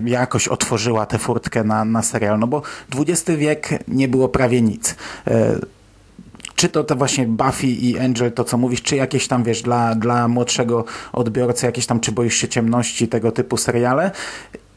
jakoś 0.05 0.47
otworzyła 0.47 1.05
tę 1.05 1.19
furtkę 1.19 1.63
na, 1.63 1.85
na 1.85 2.01
serial, 2.01 2.39
no 2.39 2.47
bo 2.47 2.61
XX 2.95 3.37
wiek 3.37 3.69
nie 3.87 4.07
było 4.07 4.29
prawie 4.29 4.61
nic. 4.61 4.95
E, 5.27 5.55
czy 6.55 6.69
to 6.69 6.83
te 6.83 6.95
właśnie 6.95 7.27
Buffy 7.27 7.67
i 7.67 7.99
Angel, 7.99 8.31
to 8.31 8.43
co 8.43 8.57
mówisz, 8.57 8.81
czy 8.81 8.95
jakieś 8.95 9.27
tam, 9.27 9.43
wiesz, 9.43 9.61
dla, 9.61 9.95
dla 9.95 10.27
młodszego 10.27 10.85
odbiorcy, 11.13 11.65
jakieś 11.65 11.85
tam, 11.85 11.99
czy 11.99 12.11
boisz 12.11 12.35
się 12.35 12.47
ciemności, 12.47 13.07
tego 13.07 13.31
typu 13.31 13.57
seriale. 13.57 14.11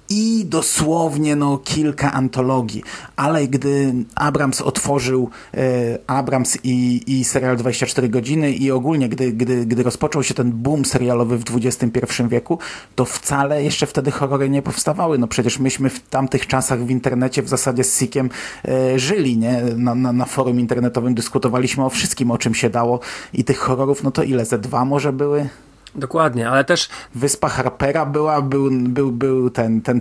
I 0.08 0.44
dosłownie 0.44 1.36
no, 1.36 1.58
kilka 1.58 2.12
antologii, 2.12 2.82
ale 3.16 3.48
gdy 3.48 3.94
Abrams 4.14 4.60
otworzył 4.60 5.30
e, 5.54 5.98
Abrams 6.06 6.58
i, 6.64 7.02
i 7.06 7.24
serial 7.24 7.56
24 7.56 8.08
godziny 8.08 8.52
i 8.52 8.70
ogólnie 8.70 9.08
gdy, 9.08 9.32
gdy, 9.32 9.66
gdy 9.66 9.82
rozpoczął 9.82 10.22
się 10.22 10.34
ten 10.34 10.52
boom 10.52 10.84
serialowy 10.84 11.38
w 11.38 11.44
XXI 11.54 12.22
wieku, 12.28 12.58
to 12.94 13.04
wcale 13.04 13.62
jeszcze 13.62 13.86
wtedy 13.86 14.10
horrory 14.10 14.50
nie 14.50 14.62
powstawały. 14.62 15.18
No 15.18 15.26
przecież 15.26 15.58
myśmy 15.58 15.90
w 15.90 16.00
tamtych 16.08 16.46
czasach 16.46 16.84
w 16.84 16.90
internecie 16.90 17.42
w 17.42 17.48
zasadzie 17.48 17.84
z 17.84 17.98
Sikiem 17.98 18.30
e, 18.68 18.98
żyli, 18.98 19.38
nie? 19.38 19.62
Na, 19.76 19.94
na, 19.94 20.12
na 20.12 20.24
forum 20.24 20.60
internetowym 20.60 21.14
dyskutowaliśmy 21.14 21.84
o 21.84 21.90
wszystkim, 21.90 22.30
o 22.30 22.38
czym 22.38 22.54
się 22.54 22.70
dało 22.70 23.00
i 23.32 23.44
tych 23.44 23.58
horrorów, 23.58 24.02
no 24.02 24.10
to 24.10 24.22
ile? 24.22 24.44
Ze 24.44 24.58
dwa 24.58 24.84
może 24.84 25.12
były? 25.12 25.48
Dokładnie, 25.96 26.48
ale 26.48 26.64
też 26.64 26.88
Wyspa 27.14 27.48
Harpera 27.48 28.06
była, 28.06 28.42
był, 28.42 28.70
był, 28.70 29.12
był 29.12 29.50
ten, 29.50 29.80
ten, 29.80 30.00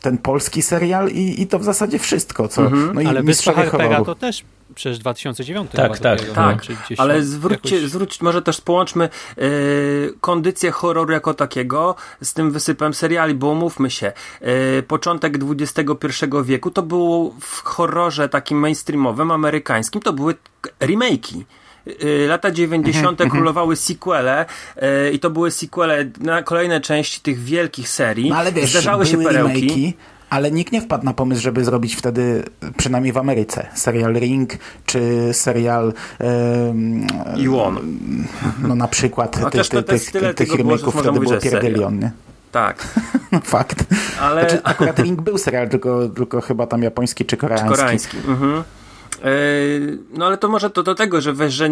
ten 0.00 0.18
polski 0.18 0.62
serial 0.62 1.08
i, 1.08 1.42
i 1.42 1.46
to 1.46 1.58
w 1.58 1.64
zasadzie 1.64 1.98
wszystko, 1.98 2.48
co. 2.48 2.70
No 2.70 3.00
i 3.00 3.06
Ale 3.06 3.22
Wyspa 3.22 3.52
Harpera 3.52 3.84
horroru. 3.84 4.04
to 4.04 4.14
też 4.14 4.44
przecież 4.74 4.98
2009 4.98 5.70
Tak, 5.70 5.82
chyba 5.96 6.16
tak, 6.16 6.30
Tak, 6.30 6.58
gdzieś 6.58 7.00
ale 7.00 7.22
zwróćcie, 7.22 7.76
jakoś- 7.76 7.90
zwróć, 7.90 8.20
może 8.20 8.42
też 8.42 8.60
połączmy 8.60 9.08
yy, 9.36 10.14
kondycję 10.20 10.70
horroru 10.70 11.12
jako 11.12 11.34
takiego 11.34 11.94
z 12.22 12.34
tym 12.34 12.50
wysypem 12.50 12.94
seriali, 12.94 13.34
bo 13.34 13.46
umówmy 13.46 13.90
się, 13.90 14.12
yy, 14.40 14.82
początek 14.82 15.38
XXI 15.60 15.84
wieku 16.44 16.70
to 16.70 16.82
było 16.82 17.34
w 17.40 17.62
horrorze 17.64 18.28
takim 18.28 18.58
mainstreamowym, 18.58 19.30
amerykańskim, 19.30 20.00
to 20.02 20.12
były 20.12 20.34
remake'i. 20.80 21.42
Yy, 22.02 22.26
Lata 22.26 22.50
90. 22.50 23.22
królowały 23.30 23.76
sequele 23.76 24.46
yy, 24.82 25.10
i 25.10 25.18
to 25.18 25.30
były 25.30 25.50
sequele 25.50 26.04
na 26.20 26.42
kolejne 26.42 26.80
części 26.80 27.20
tych 27.20 27.38
wielkich 27.38 27.88
serii. 27.88 28.30
No 28.30 28.36
ale 28.36 28.52
wiesz, 28.52 28.70
Zdarzały 28.70 29.06
się 29.06 29.18
perełki. 29.22 29.94
ale 30.30 30.50
nikt 30.50 30.72
nie 30.72 30.80
wpadł 30.80 31.04
na 31.04 31.12
pomysł, 31.14 31.42
żeby 31.42 31.64
zrobić 31.64 31.94
wtedy, 31.94 32.44
przynajmniej 32.76 33.12
w 33.12 33.18
Ameryce, 33.18 33.66
serial 33.74 34.14
Ring, 34.14 34.52
czy 34.86 35.00
serial 35.32 35.92
em, 36.18 37.06
I 37.36 37.48
Łon. 37.48 37.78
no 38.62 38.74
na 38.74 38.88
przykład 38.88 39.30
tych, 39.30 39.42
Chociaż 39.42 39.68
to 39.68 39.82
tych, 39.82 40.10
tych, 40.10 40.34
tych 40.34 40.48
remake'ów 40.52 41.00
wtedy 41.00 41.20
było 41.20 41.36
pierdylion, 41.36 41.98
nie? 41.98 42.10
Tak, 42.52 42.88
No 43.32 43.40
fakt. 43.44 43.84
ale... 44.20 44.40
Znaczy, 44.40 44.60
akurat 44.64 44.98
Ring 44.98 45.22
był 45.22 45.38
serial, 45.38 45.68
tylko, 45.68 46.08
tylko 46.08 46.40
chyba 46.40 46.66
tam 46.66 46.82
japoński 46.82 47.24
czy 47.24 47.36
koreański. 47.36 47.68
Koreański. 47.68 48.16
Mhm. 48.28 48.62
Yy, 49.24 49.98
no 50.10 50.26
ale 50.26 50.38
to 50.38 50.48
może 50.48 50.70
to 50.70 50.82
do 50.82 50.94
tego, 50.94 51.20
że 51.20 51.34
wiesz, 51.34 51.54
że 51.54 51.68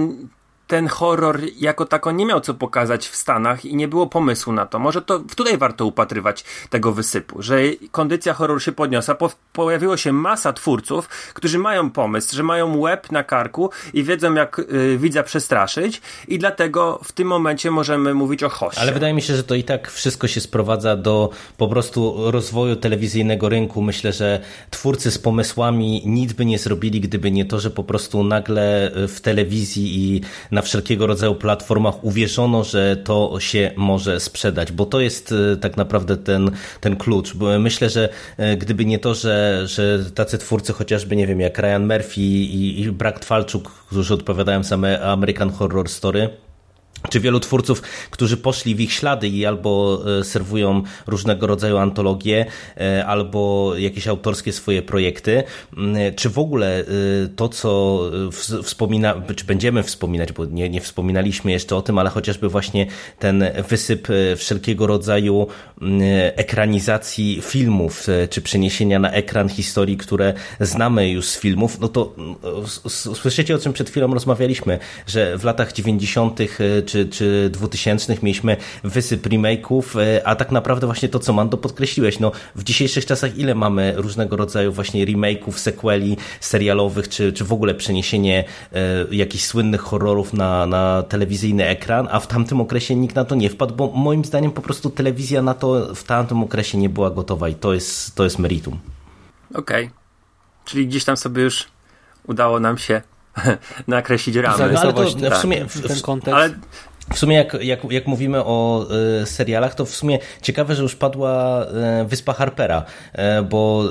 ten 0.68 0.88
horror 0.88 1.40
jako 1.56 1.84
tako 1.84 2.12
nie 2.12 2.26
miał 2.26 2.40
co 2.40 2.54
pokazać 2.54 3.08
w 3.08 3.16
Stanach 3.16 3.64
i 3.64 3.76
nie 3.76 3.88
było 3.88 4.06
pomysłu 4.06 4.52
na 4.52 4.66
to. 4.66 4.78
Może 4.78 5.02
to 5.02 5.18
tutaj 5.18 5.58
warto 5.58 5.87
upatrywać 5.87 6.44
tego 6.70 6.92
wysypu, 6.92 7.42
że 7.42 7.60
kondycja 7.90 8.34
horroru 8.34 8.60
się 8.60 8.72
podniosła, 8.72 9.14
po, 9.14 9.30
pojawiło 9.52 9.96
się 9.96 10.12
masa 10.12 10.52
twórców, 10.52 11.08
którzy 11.08 11.58
mają 11.58 11.90
pomysł, 11.90 12.37
że 12.37 12.42
mają 12.42 12.78
łeb 12.78 13.12
na 13.12 13.25
karku 13.25 13.70
i 13.94 14.04
wiedzą 14.04 14.34
jak 14.34 14.58
y, 14.58 14.98
widza 14.98 15.22
przestraszyć 15.22 16.02
i 16.28 16.38
dlatego 16.38 17.00
w 17.04 17.12
tym 17.12 17.28
momencie 17.28 17.70
możemy 17.70 18.14
mówić 18.14 18.42
o 18.42 18.48
hoście. 18.48 18.80
Ale 18.80 18.92
wydaje 18.92 19.14
mi 19.14 19.22
się, 19.22 19.37
że 19.37 19.44
to 19.44 19.54
i 19.54 19.64
tak 19.64 19.90
wszystko 19.90 20.28
się 20.28 20.40
sprowadza 20.40 20.96
do 20.96 21.30
po 21.56 21.68
prostu 21.68 22.30
rozwoju 22.30 22.76
telewizyjnego 22.76 23.48
rynku. 23.48 23.82
Myślę, 23.82 24.12
że 24.12 24.40
twórcy 24.70 25.10
z 25.10 25.18
pomysłami 25.18 26.02
nic 26.06 26.32
by 26.32 26.44
nie 26.44 26.58
zrobili, 26.58 27.00
gdyby 27.00 27.30
nie 27.30 27.44
to, 27.44 27.60
że 27.60 27.70
po 27.70 27.84
prostu 27.84 28.25
nagle 28.25 28.90
w 28.94 29.20
telewizji 29.20 30.14
i 30.14 30.20
na 30.50 30.57
wszelkiego 30.62 31.06
rodzaju 31.06 31.34
platformach 31.34 32.04
uwierzono, 32.04 32.64
że 32.64 32.96
to 32.96 33.36
się 33.40 33.70
może 33.76 34.20
sprzedać, 34.20 34.72
bo 34.72 34.86
to 34.86 35.00
jest 35.00 35.34
e, 35.52 35.56
tak 35.56 35.76
naprawdę 35.76 36.16
ten, 36.16 36.50
ten 36.80 36.96
klucz. 36.96 37.34
Bo 37.34 37.58
myślę, 37.58 37.90
że 37.90 38.08
e, 38.36 38.56
gdyby 38.56 38.84
nie 38.84 38.98
to, 38.98 39.14
że, 39.14 39.62
że 39.66 40.04
tacy 40.14 40.38
twórcy 40.38 40.72
chociażby, 40.72 41.16
nie 41.16 41.26
wiem, 41.26 41.40
jak 41.40 41.58
Ryan 41.58 41.86
Murphy 41.86 42.20
i, 42.20 42.80
i 42.80 42.92
Brad 42.92 43.24
Falczuk, 43.24 43.70
którzy 43.70 44.14
odpowiadają 44.14 44.62
za 44.62 44.76
Ame- 44.76 45.02
American 45.02 45.50
Horror 45.50 45.88
Story, 45.88 46.28
czy 47.10 47.20
wielu 47.20 47.40
twórców, 47.40 47.82
którzy 48.10 48.36
poszli 48.36 48.74
w 48.74 48.80
ich 48.80 48.92
ślady 48.92 49.28
i 49.28 49.46
albo 49.46 50.02
e, 50.20 50.24
serwują 50.24 50.82
różnego 51.06 51.46
rodzaju 51.46 51.76
antologie, 51.76 52.46
e, 52.76 53.06
albo 53.06 53.72
jakieś 53.76 54.08
autorskie 54.08 54.52
swoje 54.52 54.82
projekty, 54.82 55.42
czy 56.16 56.30
w 56.30 56.38
ogóle 56.38 56.80
e, 56.80 56.84
to, 57.36 57.48
co 57.48 58.00
wspomina, 58.62 59.22
czy 59.36 59.44
będziemy 59.44 59.82
wspominać, 59.82 60.32
bo 60.32 60.44
nie, 60.44 60.70
nie 60.70 60.80
wspominaliśmy 60.80 61.50
jeszcze 61.50 61.76
o 61.76 61.82
tym, 61.82 61.98
ale 61.98 62.10
chociażby 62.10 62.48
właśnie 62.48 62.86
ten 63.18 63.44
wysyp 63.68 64.08
wszelkiego 64.36 64.86
rodzaju 64.86 65.46
ekranizacji 66.36 67.40
filmów, 67.42 68.06
czy 68.30 68.42
przeniesienia 68.42 68.98
na 68.98 69.10
ekran 69.12 69.48
historii, 69.48 69.96
które 69.96 70.34
znamy 70.60 71.10
już 71.10 71.26
z 71.26 71.38
filmów, 71.38 71.80
no 71.80 71.88
to 71.88 72.14
słyszycie, 72.88 73.54
o 73.54 73.58
czym 73.58 73.72
przed 73.72 73.90
chwilą 73.90 74.14
rozmawialiśmy, 74.14 74.78
że 75.06 75.38
w 75.38 75.44
latach 75.44 75.72
90. 75.72 76.40
czy, 76.88 77.09
czy 77.09 77.50
2000 77.52 78.16
mieliśmy 78.23 78.57
wysyp 78.85 79.26
remake'ów, 79.26 80.00
e, 80.00 80.26
a 80.26 80.37
tak 80.37 80.52
naprawdę 80.52 80.87
właśnie 80.87 81.09
to, 81.09 81.18
co 81.18 81.33
Mando 81.33 81.57
podkreśliłeś, 81.57 82.21
no 82.21 82.33
w 82.54 82.64
dzisiejszych 82.64 83.07
czasach 83.07 83.38
ile 83.38 83.54
mamy 83.54 83.95
różnego 83.97 84.37
rodzaju 84.37 84.73
właśnie 84.73 85.07
remake'ów, 85.07 85.52
sequeli 85.52 86.16
serialowych, 86.40 87.09
czy, 87.09 87.33
czy 87.33 87.45
w 87.45 87.52
ogóle 87.52 87.75
przeniesienie 87.75 88.45
e, 88.73 89.07
jakichś 89.11 89.45
słynnych 89.45 89.80
horrorów 89.80 90.33
na, 90.33 90.66
na 90.66 91.02
telewizyjny 91.02 91.66
ekran, 91.66 92.09
a 92.11 92.21
w 92.21 92.26
tamtym 92.26 92.61
okresie 92.61 92.97
nikt 92.97 93.16
na 93.16 93.25
to 93.25 93.35
nie 93.35 93.50
wpadł, 93.50 93.75
bo 93.75 93.92
moim 93.92 94.25
zdaniem 94.25 94.50
po 94.50 94.62
prostu 94.62 94.90
telewizja 94.90 95.42
na 95.42 95.54
to 95.54 95.95
w 95.95 96.04
tamtym 96.04 96.42
okresie 96.42 96.78
nie 96.78 96.88
była 96.88 97.11
gotowa 97.11 97.49
i 97.49 97.54
to 97.54 97.75
jest, 97.75 98.14
to 98.14 98.25
jest 98.25 98.38
meritum. 98.38 98.78
Okej. 99.54 99.90
Czyli 100.64 100.87
gdzieś 100.87 101.04
tam 101.04 101.16
sobie 101.16 101.42
już 101.42 101.66
udało 102.26 102.61
nam 102.61 102.78
się 102.78 103.02
nakreślić 103.88 104.37
ramy. 104.37 104.78
ale 104.78 104.92
to 104.92 105.04
w 105.04 105.21
ten, 105.21 105.33
sumie- 105.33 105.57
ten 105.88 105.97
w- 105.97 106.02
kontekst. 106.02 106.35
Ale 106.37 106.50
W 107.14 107.18
sumie 107.18 107.37
jak, 107.37 107.57
jak, 107.61 107.92
jak 107.92 108.07
mówimy 108.07 108.45
o 108.45 108.87
e, 109.23 109.26
serialach, 109.26 109.75
to 109.75 109.85
w 109.85 109.95
sumie 109.95 110.18
ciekawe, 110.42 110.75
że 110.75 110.83
już 110.83 110.97
padła 110.97 111.64
e, 111.64 112.04
Wyspa 112.09 112.33
Harpera, 112.33 112.85
e, 113.12 113.42
bo 113.42 113.85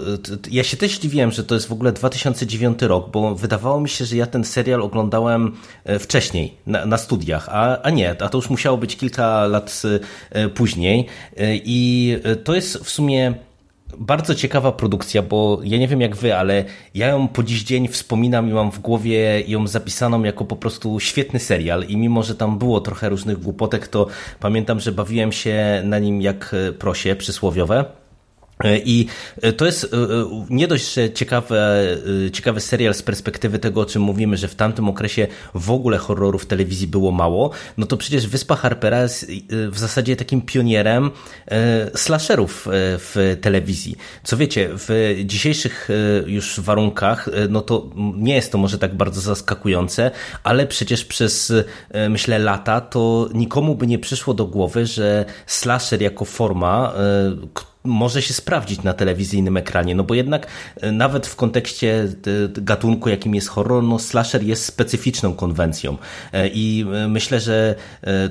ja 0.51 0.63
się 0.63 0.77
też 0.77 0.99
dziwiłem, 0.99 1.31
że 1.31 1.43
to 1.43 1.55
jest 1.55 1.67
w 1.67 1.71
ogóle 1.71 1.91
2009 1.91 2.81
rok, 2.81 3.11
bo 3.11 3.35
wydawało 3.35 3.81
mi 3.81 3.89
się, 3.89 4.05
że 4.05 4.15
ja 4.15 4.25
ten 4.25 4.43
serial 4.43 4.81
oglądałem 4.81 5.55
wcześniej, 5.99 6.57
na, 6.67 6.85
na 6.85 6.97
studiach, 6.97 7.49
a, 7.51 7.81
a 7.81 7.89
nie, 7.89 8.21
a 8.21 8.29
to 8.29 8.37
już 8.37 8.49
musiało 8.49 8.77
być 8.77 8.97
kilka 8.97 9.45
lat 9.45 9.81
później 10.55 11.07
i 11.53 12.19
to 12.43 12.55
jest 12.55 12.77
w 12.77 12.89
sumie 12.89 13.33
bardzo 13.97 14.35
ciekawa 14.35 14.71
produkcja, 14.71 15.21
bo 15.21 15.59
ja 15.63 15.77
nie 15.77 15.87
wiem 15.87 16.01
jak 16.01 16.15
wy, 16.15 16.35
ale 16.35 16.65
ja 16.93 17.07
ją 17.07 17.27
po 17.27 17.43
dziś 17.43 17.63
dzień 17.63 17.87
wspominam 17.87 18.49
i 18.49 18.53
mam 18.53 18.71
w 18.71 18.79
głowie 18.79 19.43
ją 19.47 19.67
zapisaną 19.67 20.23
jako 20.23 20.45
po 20.45 20.55
prostu 20.55 20.99
świetny 20.99 21.39
serial 21.39 21.83
i 21.83 21.97
mimo, 21.97 22.23
że 22.23 22.35
tam 22.35 22.57
było 22.57 22.81
trochę 22.81 23.09
różnych 23.09 23.39
głupotek, 23.39 23.87
to 23.87 24.07
pamiętam, 24.39 24.79
że 24.79 24.91
bawiłem 24.91 25.31
się 25.31 25.81
na 25.85 25.99
nim 25.99 26.21
jak 26.21 26.55
e, 26.69 26.73
prosie 26.73 27.15
przysłowiowe. 27.15 27.85
E, 28.63 28.77
I 28.77 29.07
e, 29.41 29.53
to 29.53 29.65
jest 29.65 29.83
e, 29.83 29.87
nie 30.49 30.67
dość, 30.67 30.93
że 30.93 31.09
ciekawy, 31.09 31.57
ciekawy 32.33 32.61
serial 32.61 32.93
z 32.93 33.01
perspektywy 33.01 33.59
tego, 33.59 33.81
o 33.81 33.85
czym 33.85 34.01
mówimy, 34.01 34.37
że 34.37 34.47
w 34.47 34.55
tamtym 34.55 34.89
okresie 34.89 35.27
w 35.53 35.71
ogóle 35.71 35.97
horrorów 35.97 36.43
w 36.43 36.45
telewizji 36.45 36.87
było 36.87 37.11
mało, 37.11 37.51
no 37.77 37.85
to 37.85 37.97
przecież 37.97 38.27
Wyspa 38.27 38.55
Harpera 38.55 39.01
jest 39.01 39.31
w 39.49 39.79
zasadzie 39.79 40.15
takim 40.15 40.41
pionierem 40.41 41.11
slasherów 41.95 42.67
w 42.71 43.37
telewizji. 43.41 43.95
Co 44.23 44.37
wiecie, 44.37 44.69
w 44.71 45.15
dzisiejszych 45.25 45.89
już 46.25 46.59
warunkach, 46.59 47.29
no 47.49 47.61
to 47.61 47.89
nie 48.15 48.35
jest 48.35 48.51
to 48.51 48.57
może 48.57 48.77
tak 48.77 48.95
bardzo 48.95 49.21
zaskakujące, 49.21 50.11
ale 50.43 50.67
przecież 50.67 51.05
przez, 51.05 51.53
myślę, 52.09 52.39
lata 52.39 52.81
to 52.81 53.29
nikomu 53.33 53.75
by 53.75 53.87
nie 53.87 53.99
przyszło 53.99 54.33
do 54.33 54.45
głowy, 54.45 54.85
że 54.85 55.25
slasher 55.45 56.01
jako 56.01 56.25
forma, 56.25 56.93
może 57.87 58.21
się 58.21 58.33
sprawdzić 58.33 58.83
na 58.83 58.93
telewizyjnym 58.93 59.57
ekranie, 59.57 59.95
no 59.95 60.03
bo 60.03 60.13
jednak 60.13 60.47
e, 60.75 60.91
nawet 60.91 61.27
w 61.27 61.35
kontekście 61.35 62.03
e, 62.03 62.61
gatunku, 62.61 63.09
jakim 63.09 63.35
jest 63.35 63.47
horror, 63.47 63.83
no 63.83 63.99
slasher 63.99 64.43
jest 64.43 64.65
specyficzną 64.65 65.33
konwencją 65.33 65.97
e, 66.33 66.47
i 66.47 66.85
myślę, 67.07 67.39
że 67.39 67.75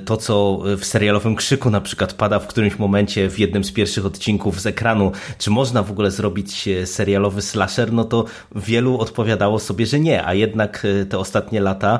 to, 0.05 0.17
co 0.17 0.59
w 0.77 0.85
serialowym 0.85 1.35
krzyku 1.35 1.69
na 1.69 1.81
przykład 1.81 2.13
pada 2.13 2.39
w 2.39 2.47
którymś 2.47 2.79
momencie 2.79 3.29
w 3.29 3.39
jednym 3.39 3.63
z 3.63 3.71
pierwszych 3.71 4.05
odcinków 4.05 4.61
z 4.61 4.65
ekranu, 4.65 5.11
czy 5.37 5.49
można 5.49 5.83
w 5.83 5.91
ogóle 5.91 6.11
zrobić 6.11 6.69
serialowy 6.85 7.41
slasher, 7.41 7.93
no 7.93 8.03
to 8.03 8.25
wielu 8.55 8.99
odpowiadało 8.99 9.59
sobie, 9.59 9.85
że 9.85 9.99
nie, 9.99 10.25
a 10.25 10.33
jednak 10.33 10.87
te 11.09 11.19
ostatnie 11.19 11.61
lata, 11.61 11.99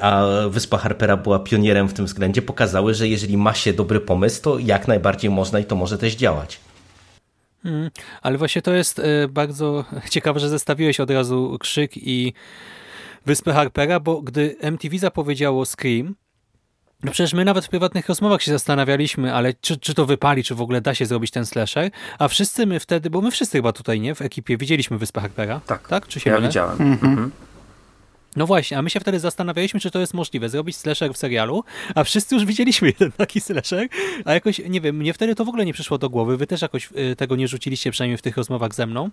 a 0.00 0.26
Wyspa 0.48 0.78
Harpera 0.78 1.16
była 1.16 1.38
pionierem 1.38 1.88
w 1.88 1.92
tym 1.92 2.06
względzie, 2.06 2.42
pokazały, 2.42 2.94
że 2.94 3.08
jeżeli 3.08 3.36
ma 3.36 3.54
się 3.54 3.72
dobry 3.72 4.00
pomysł, 4.00 4.42
to 4.42 4.58
jak 4.58 4.88
najbardziej 4.88 5.30
można 5.30 5.58
i 5.58 5.64
to 5.64 5.76
może 5.76 5.98
też 5.98 6.14
działać. 6.14 6.60
Mm, 7.66 7.90
ale 8.22 8.38
właśnie 8.38 8.62
to 8.62 8.72
jest 8.74 8.98
e, 8.98 9.28
bardzo 9.28 9.84
ciekawe, 10.10 10.40
że 10.40 10.48
zestawiłeś 10.48 11.00
od 11.00 11.10
razu 11.10 11.56
Krzyk 11.60 11.96
i 11.96 12.32
Wyspę 13.26 13.52
Harpera, 13.52 14.00
bo 14.00 14.22
gdy 14.22 14.56
MTV 14.60 14.98
zapowiedziało 14.98 15.64
Scream, 15.66 16.14
no 17.02 17.12
przecież 17.12 17.32
my 17.32 17.44
nawet 17.44 17.66
w 17.66 17.68
prywatnych 17.68 18.08
rozmowach 18.08 18.42
się 18.42 18.52
zastanawialiśmy, 18.52 19.34
ale 19.34 19.54
czy, 19.54 19.76
czy 19.76 19.94
to 19.94 20.06
wypali, 20.06 20.44
czy 20.44 20.54
w 20.54 20.60
ogóle 20.60 20.80
da 20.80 20.94
się 20.94 21.06
zrobić 21.06 21.30
ten 21.30 21.46
slasher, 21.46 21.90
a 22.18 22.28
wszyscy 22.28 22.66
my 22.66 22.80
wtedy, 22.80 23.10
bo 23.10 23.20
my 23.20 23.30
wszyscy 23.30 23.58
chyba 23.58 23.72
tutaj, 23.72 24.00
nie, 24.00 24.14
w 24.14 24.22
ekipie 24.22 24.56
widzieliśmy 24.56 24.98
Wyspę 24.98 25.20
Harpera. 25.20 25.60
Tak, 25.66 25.88
tak? 25.88 26.06
Czy 26.06 26.20
się 26.20 26.30
ja 26.30 26.36
mylę? 26.36 26.48
widziałem. 26.48 26.80
Mhm. 26.80 27.30
No 28.36 28.46
właśnie, 28.46 28.78
a 28.78 28.82
my 28.82 28.90
się 28.90 29.00
wtedy 29.00 29.20
zastanawialiśmy, 29.20 29.80
czy 29.80 29.90
to 29.90 30.00
jest 30.00 30.14
możliwe, 30.14 30.48
zrobić 30.48 30.76
slasher 30.76 31.12
w 31.14 31.16
serialu, 31.16 31.64
a 31.94 32.04
wszyscy 32.04 32.34
już 32.34 32.44
widzieliśmy 32.44 32.88
jeden 33.00 33.12
taki 33.12 33.40
slasher, 33.40 33.88
a 34.24 34.34
jakoś, 34.34 34.58
nie 34.68 34.80
wiem, 34.80 34.96
mnie 34.96 35.14
wtedy 35.14 35.34
to 35.34 35.44
w 35.44 35.48
ogóle 35.48 35.64
nie 35.64 35.72
przyszło 35.72 35.98
do 35.98 36.10
głowy, 36.10 36.36
wy 36.36 36.46
też 36.46 36.62
jakoś 36.62 36.88
y, 37.12 37.16
tego 37.16 37.36
nie 37.36 37.48
rzuciliście, 37.48 37.90
przynajmniej 37.90 38.18
w 38.18 38.22
tych 38.22 38.36
rozmowach 38.36 38.74
ze 38.74 38.86
mną. 38.86 39.10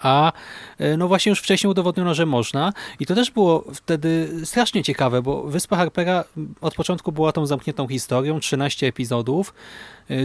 A 0.00 0.32
y, 0.80 0.96
no 0.96 1.08
właśnie 1.08 1.30
już 1.30 1.40
wcześniej 1.40 1.70
udowodniono, 1.70 2.14
że 2.14 2.26
można 2.26 2.72
i 3.00 3.06
to 3.06 3.14
też 3.14 3.30
było 3.30 3.64
wtedy 3.74 4.30
strasznie 4.44 4.82
ciekawe, 4.82 5.22
bo 5.22 5.42
Wyspa 5.42 5.76
Harpera 5.76 6.24
od 6.60 6.74
początku 6.74 7.12
była 7.12 7.32
tą 7.32 7.46
zamkniętą 7.46 7.88
historią, 7.88 8.40
13 8.40 8.86
epizodów, 8.86 9.54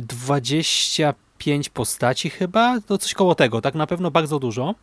25 0.01 1.67
y, 1.67 1.71
postaci 1.71 2.29
chyba, 2.29 2.79
to 2.87 2.97
coś 2.97 3.13
koło 3.13 3.35
tego, 3.35 3.61
tak 3.61 3.75
na 3.75 3.87
pewno 3.87 4.11
bardzo 4.11 4.39
dużo 4.39 4.75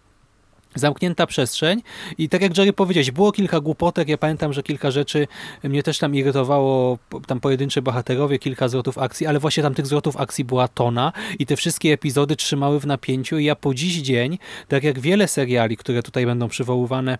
zamknięta 0.75 1.27
przestrzeń. 1.27 1.83
I 2.19 2.29
tak 2.29 2.43
jak 2.43 2.59
Jerry 2.59 2.73
powiedziałeś, 2.73 3.11
było 3.11 3.33
kilka 3.33 3.61
głupotek, 3.61 4.09
ja 4.09 4.19
pamiętam, 4.19 4.53
że 4.53 4.63
kilka 4.63 4.91
rzeczy 4.91 5.27
mnie 5.65 5.83
też 5.83 5.99
tam 5.99 6.15
irytowało, 6.15 6.99
tam 7.27 7.41
pojedyncze 7.41 7.83
bohaterowie, 7.83 8.39
kilka 8.39 8.69
zwrotów 8.69 8.99
akcji, 8.99 9.27
ale 9.27 9.39
właśnie 9.39 9.63
tam 9.63 9.75
tych 9.75 9.87
zwrotów 9.87 10.17
akcji 10.17 10.45
była 10.45 10.69
tona 10.69 11.13
i 11.39 11.47
te 11.47 11.57
wszystkie 11.57 11.93
epizody 11.93 12.37
trzymały 12.37 12.81
w 12.81 12.87
napięciu. 12.87 13.39
I 13.39 13.45
ja 13.45 13.57
po 13.57 13.75
dziś 13.75 13.97
dzień, 13.97 14.39
tak 14.69 14.85
jak 14.85 14.99
wiele 15.01 15.29
seriali, 15.29 15.77
które 15.77 16.03
tutaj 16.03 16.27
będą 16.27 16.49
przywoływane 16.49 17.19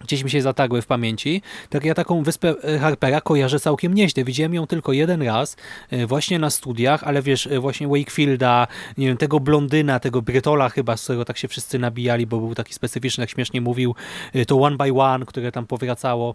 gdzieś 0.00 0.24
mi 0.24 0.30
się 0.30 0.42
zatagły 0.42 0.82
w 0.82 0.86
pamięci, 0.86 1.42
tak 1.70 1.84
ja 1.84 1.94
taką 1.94 2.22
wyspę 2.22 2.54
e, 2.64 2.78
Harpera 2.78 3.20
kojarzę 3.20 3.60
całkiem 3.60 3.94
nieźle. 3.94 4.24
Widziałem 4.24 4.54
ją 4.54 4.66
tylko 4.66 4.92
jeden 4.92 5.22
raz, 5.22 5.56
e, 5.90 6.06
właśnie 6.06 6.38
na 6.38 6.50
studiach, 6.50 7.04
ale 7.04 7.22
wiesz, 7.22 7.46
e, 7.46 7.60
właśnie 7.60 7.88
Wakefielda, 7.88 8.66
nie 8.98 9.06
wiem, 9.06 9.16
tego 9.16 9.40
blondyna, 9.40 10.00
tego 10.00 10.22
Brytola 10.22 10.68
chyba, 10.68 10.96
z 10.96 11.04
którego 11.04 11.24
tak 11.24 11.38
się 11.38 11.48
wszyscy 11.48 11.78
nabijali, 11.78 12.26
bo 12.26 12.38
był 12.38 12.54
taki 12.54 12.74
specyficzny, 12.74 13.22
jak 13.22 13.30
śmiesznie 13.30 13.60
mówił, 13.60 13.94
to 14.46 14.60
One 14.60 14.76
by 14.76 14.92
One, 14.92 15.26
które 15.26 15.52
tam 15.52 15.66
powracało. 15.66 16.34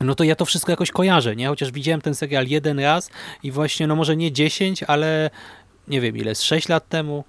No 0.00 0.14
to 0.14 0.24
ja 0.24 0.36
to 0.36 0.44
wszystko 0.44 0.72
jakoś 0.72 0.90
kojarzę, 0.90 1.36
nie? 1.36 1.48
Chociaż 1.48 1.72
widziałem 1.72 2.00
ten 2.00 2.14
serial 2.14 2.46
jeden 2.46 2.80
raz 2.80 3.10
i 3.42 3.50
właśnie, 3.50 3.86
no 3.86 3.96
może 3.96 4.16
nie 4.16 4.32
10, 4.32 4.82
ale 4.82 5.30
nie 5.88 6.00
wiem 6.00 6.16
ile, 6.16 6.34
z 6.34 6.42
6 6.42 6.68
lat 6.68 6.88
temu, 6.88 7.24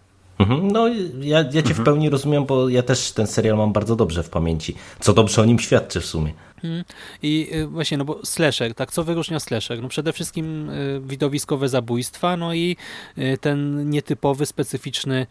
no, 0.72 0.88
ja, 0.88 1.38
ja 1.38 1.44
cię 1.44 1.60
mhm. 1.60 1.76
w 1.76 1.84
pełni 1.84 2.10
rozumiem, 2.10 2.46
bo 2.46 2.70
ja 2.70 2.84
też 2.84 3.12
ten 3.12 3.28
serial 3.28 3.58
mam 3.58 3.74
bardzo 3.74 3.96
dobrze 3.96 4.24
w 4.24 4.30
pamięci. 4.30 4.76
Co 5.00 5.14
dobrze 5.14 5.42
o 5.42 5.46
nim 5.46 5.60
świadczy 5.60 6.02
w 6.02 6.06
sumie. 6.06 6.34
Mhm. 6.56 6.84
I 7.24 7.50
y, 7.54 7.68
właśnie, 7.68 7.98
no 7.98 8.06
bo 8.06 8.20
slasher, 8.26 8.76
tak, 8.76 8.92
co 8.92 9.04
wyróżnia 9.04 9.40
slasher? 9.40 9.82
No 9.82 9.88
przede 9.88 10.14
wszystkim 10.14 10.70
y, 10.70 11.02
widowiskowe 11.04 11.70
zabójstwa, 11.70 12.38
no 12.38 12.54
i 12.54 12.78
y, 13.18 13.38
ten 13.42 13.90
nietypowy, 13.90 14.46
specyficzny 14.46 15.28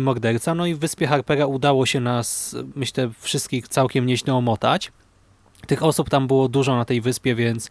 morderca. 0.00 0.54
No 0.54 0.66
i 0.66 0.74
w 0.74 0.78
Wyspie 0.78 1.06
Harpera 1.06 1.46
udało 1.46 1.86
się 1.86 2.00
nas, 2.00 2.56
myślę, 2.74 3.10
wszystkich 3.20 3.68
całkiem 3.68 4.06
nieźle 4.06 4.34
omotać. 4.34 4.92
Tych 5.66 5.82
osób 5.82 6.10
tam 6.10 6.26
było 6.26 6.48
dużo 6.48 6.76
na 6.76 6.84
tej 6.84 7.00
wyspie, 7.00 7.34
więc 7.34 7.70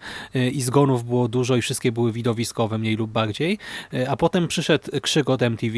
i 0.51 0.61
zgonów 0.61 1.03
było 1.03 1.27
dużo 1.27 1.55
i 1.55 1.61
wszystkie 1.61 1.91
były 1.91 2.11
widowiskowe, 2.11 2.77
mniej 2.77 2.95
lub 2.95 3.11
bardziej. 3.11 3.57
A 4.07 4.17
potem 4.17 4.47
przyszedł 4.47 4.99
krzyk 5.01 5.29
od 5.29 5.41
MTV 5.41 5.77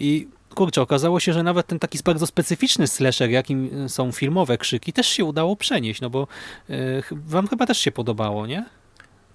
i 0.00 0.28
kurczę, 0.54 0.82
okazało 0.82 1.20
się, 1.20 1.32
że 1.32 1.42
nawet 1.42 1.66
ten 1.66 1.78
taki 1.78 1.98
bardzo 2.04 2.26
specyficzny 2.26 2.86
slasher, 2.86 3.30
jakim 3.30 3.88
są 3.88 4.12
filmowe 4.12 4.58
krzyki, 4.58 4.92
też 4.92 5.06
się 5.06 5.24
udało 5.24 5.56
przenieść, 5.56 6.00
no 6.00 6.10
bo 6.10 6.26
wam 7.10 7.48
chyba 7.48 7.66
też 7.66 7.78
się 7.78 7.92
podobało, 7.92 8.46
nie? 8.46 8.64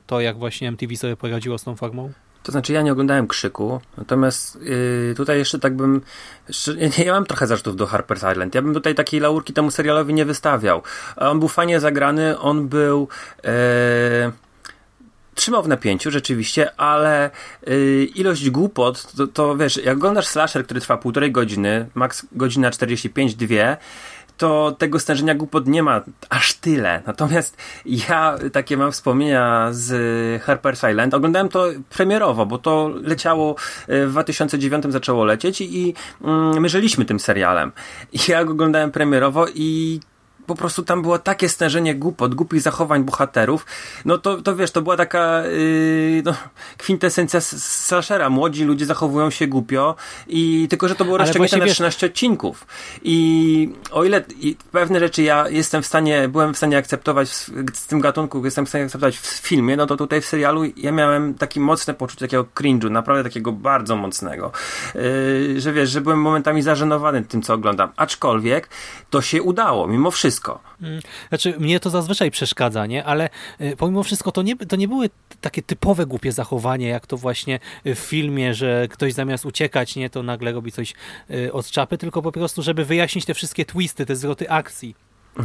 To 0.08 0.21
jak 0.21 0.38
właśnie 0.38 0.67
MTV 0.67 0.95
sobie 0.95 1.15
poradziło 1.17 1.58
z 1.58 1.63
tą 1.63 1.75
formą. 1.75 2.12
To 2.45 2.51
znaczy, 2.51 2.73
ja 2.73 2.81
nie 2.81 2.91
oglądałem 2.91 3.27
krzyku, 3.27 3.81
natomiast 3.97 4.62
yy, 4.62 5.13
tutaj 5.17 5.38
jeszcze 5.38 5.60
tak 5.60 5.75
bym. 5.75 6.01
Jeszcze, 6.47 6.75
ja 7.05 7.13
mam 7.13 7.25
trochę 7.25 7.47
zarzutów 7.47 7.75
do 7.75 7.86
Harper's 7.86 8.31
Island. 8.31 8.55
Ja 8.55 8.62
bym 8.62 8.73
tutaj 8.73 8.95
takiej 8.95 9.19
laurki 9.19 9.53
temu 9.53 9.71
serialowi 9.71 10.13
nie 10.13 10.25
wystawiał. 10.25 10.81
On 11.15 11.39
był 11.39 11.49
fajnie 11.49 11.79
zagrany, 11.79 12.39
on 12.39 12.67
był. 12.67 13.08
Yy, 13.43 13.49
trzymał 15.36 15.63
w 15.63 15.67
napięciu 15.67 16.12
rzeczywiście, 16.12 16.79
ale 16.79 17.29
yy, 17.67 18.05
ilość 18.05 18.49
głupot, 18.49 19.13
to, 19.17 19.27
to 19.27 19.58
wiesz, 19.58 19.77
jak 19.77 19.97
oglądasz 19.97 20.27
slasher, 20.27 20.65
który 20.65 20.81
trwa 20.81 20.97
półtorej 20.97 21.31
godziny, 21.31 21.89
max 21.95 22.25
godzina 22.31 22.71
45, 22.71 23.36
dwie, 23.36 23.77
to 24.38 24.76
tego 24.78 25.00
stężenia 25.00 25.36
głupot 25.36 25.67
nie 25.67 25.84
ma 25.84 26.02
aż 26.30 26.54
tyle. 26.54 27.02
Natomiast 27.08 27.58
ja 27.86 28.38
takie 28.54 28.78
mam 28.78 28.91
wspomnienia 28.91 29.67
z 29.71 29.91
Harper's 30.43 30.91
Island. 30.91 31.13
Oglądałem 31.13 31.50
to 31.50 31.67
premierowo, 31.89 32.45
bo 32.45 32.58
to 32.58 32.91
leciało 33.02 33.56
y, 33.89 34.08
w 34.08 34.12
2009 34.12 34.86
zaczęło 34.89 35.26
lecieć 35.26 35.62
i, 35.62 35.78
i 35.78 35.93
mm, 36.24 36.62
my 36.62 36.69
żyliśmy 36.69 37.06
tym 37.06 37.19
serialem. 37.19 37.71
Ja 38.28 38.45
go 38.45 38.52
oglądałem 38.52 38.91
premierowo 38.91 39.45
i 39.56 40.00
po 40.45 40.55
prostu 40.55 40.84
tam 40.84 41.01
było 41.01 41.19
takie 41.19 41.49
stężenie 41.49 41.95
głupot, 41.95 42.36
głupich 42.36 42.62
zachowań 42.62 43.03
bohaterów, 43.03 43.65
no 44.05 44.17
to, 44.17 44.41
to 44.41 44.55
wiesz, 44.55 44.71
to 44.71 44.81
była 44.81 44.97
taka 44.97 45.43
yy, 45.45 46.21
no, 46.25 46.34
kwintesencja 46.77 47.41
slashera. 47.41 48.29
Młodzi 48.29 48.63
ludzie 48.63 48.86
zachowują 48.86 49.29
się 49.29 49.47
głupio 49.47 49.95
i 50.27 50.67
tylko, 50.69 50.88
że 50.88 50.95
to 50.95 51.05
było 51.05 51.17
rozciągnięte 51.17 51.58
na 51.58 51.65
13 51.65 52.08
wiesz... 52.08 52.12
odcinków. 52.12 52.67
I 53.03 53.69
o 53.91 54.03
ile 54.03 54.23
i 54.39 54.55
pewne 54.71 54.99
rzeczy 54.99 55.23
ja 55.23 55.49
jestem 55.49 55.84
w 55.84 55.86
stanie, 55.86 56.27
byłem 56.27 56.53
w 56.53 56.58
stanie 56.58 56.77
akceptować 56.77 57.29
w, 57.29 57.51
z 57.73 57.88
tym 57.88 57.99
gatunku, 57.99 58.45
jestem 58.45 58.65
w 58.65 58.69
stanie 58.69 58.86
akceptować 58.86 59.17
w 59.17 59.27
filmie, 59.27 59.77
no 59.77 59.86
to 59.86 59.97
tutaj 59.97 60.21
w 60.21 60.25
serialu 60.25 60.62
ja 60.77 60.91
miałem 60.91 61.34
takie 61.34 61.60
mocne 61.60 61.93
poczucie 61.93 62.25
takiego 62.25 62.45
cringe'u, 62.55 62.91
naprawdę 62.91 63.23
takiego 63.23 63.51
bardzo 63.51 63.95
mocnego. 63.95 64.51
Yy, 64.95 65.62
że 65.62 65.73
wiesz, 65.73 65.89
że 65.89 66.01
byłem 66.01 66.21
momentami 66.21 66.62
zażenowany 66.62 67.23
tym, 67.23 67.41
co 67.41 67.53
oglądam. 67.53 67.89
Aczkolwiek 67.95 68.69
to 69.10 69.21
się 69.21 69.41
udało, 69.41 69.88
mimo 69.88 70.12
wszystko 70.12 70.35
wszystko. 70.36 70.60
Mm. 70.82 71.02
Znaczy, 71.30 71.56
mnie 71.60 71.80
to 71.80 71.89
zazwyczaj 71.89 72.32
przeszkadza, 72.32 72.86
nie? 72.86 73.06
Ale 73.06 73.30
y, 73.62 73.76
pomimo 73.78 74.04
wszystko 74.04 74.32
to 74.32 74.41
nie, 74.41 74.56
to 74.56 74.76
nie 74.76 74.88
były 74.88 75.10
takie 75.41 75.62
typowe 75.62 76.06
głupie 76.06 76.32
zachowanie, 76.32 76.88
jak 76.88 77.08
to 77.08 77.17
właśnie 77.17 77.60
w 77.86 77.95
filmie, 77.95 78.54
że 78.54 78.88
ktoś 78.88 79.13
zamiast 79.13 79.45
uciekać, 79.45 79.95
nie, 79.95 80.10
to 80.10 80.24
nagle 80.24 80.52
robi 80.52 80.71
coś 80.71 80.93
y, 81.32 81.54
od 81.54 81.71
czapy, 81.71 81.98
tylko 81.98 82.21
po 82.21 82.32
prostu, 82.32 82.62
żeby 82.62 82.86
wyjaśnić 82.86 83.26
te 83.26 83.34
wszystkie 83.34 83.65
twisty, 83.65 84.06
te 84.06 84.15
zwroty 84.15 84.50
akcji. 84.50 84.95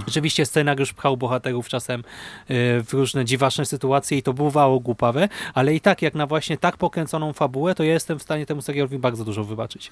Rzeczywiście 0.07 0.47
scenariusz 0.47 0.93
pchał 0.93 1.17
bohaterów 1.17 1.69
czasem 1.69 2.01
y, 2.01 2.05
w 2.85 2.93
różne 2.93 3.25
dziwaczne 3.25 3.67
sytuacje 3.67 4.19
i 4.19 4.23
to 4.23 4.33
bywało 4.33 4.81
głupawe, 4.81 5.29
ale 5.55 5.75
i 5.75 5.81
tak 5.81 6.03
jak 6.03 6.15
na 6.15 6.27
właśnie 6.27 6.59
tak 6.59 6.77
pokręconą 6.77 7.33
fabułę, 7.33 7.75
to 7.75 7.85
ja 7.85 7.93
jestem 7.93 8.19
w 8.19 8.23
stanie 8.23 8.47
temu 8.47 8.63
serialowi 8.63 8.99
bardzo 8.99 9.25
dużo 9.25 9.45
wybaczyć. 9.45 9.91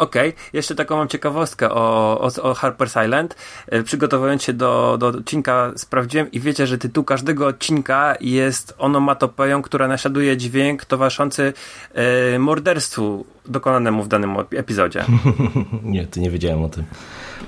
Okej, 0.00 0.28
okay. 0.28 0.42
jeszcze 0.52 0.74
taką 0.74 0.96
mam 0.96 1.08
ciekawostkę 1.08 1.70
o, 1.70 2.20
o, 2.20 2.42
o 2.42 2.54
Harper 2.54 2.90
Silent. 2.90 3.36
E, 3.66 3.82
przygotowując 3.82 4.42
się 4.42 4.52
do, 4.52 4.96
do 5.00 5.06
odcinka 5.06 5.72
sprawdziłem 5.76 6.30
i 6.30 6.40
wiecie, 6.40 6.66
że 6.66 6.78
tytuł 6.78 7.04
każdego 7.04 7.46
odcinka 7.46 8.14
jest 8.20 8.74
onomatopeją, 8.78 9.62
która 9.62 9.88
naśladuje 9.88 10.36
dźwięk 10.36 10.84
towarzyszący 10.84 11.52
e, 11.94 12.38
morderstwu 12.38 13.26
dokonanemu 13.46 14.02
w 14.02 14.08
danym 14.08 14.36
epizodzie. 14.56 15.04
nie, 15.82 16.06
to 16.06 16.20
nie 16.20 16.30
wiedziałem 16.30 16.62
o 16.62 16.68
tym. 16.68 16.84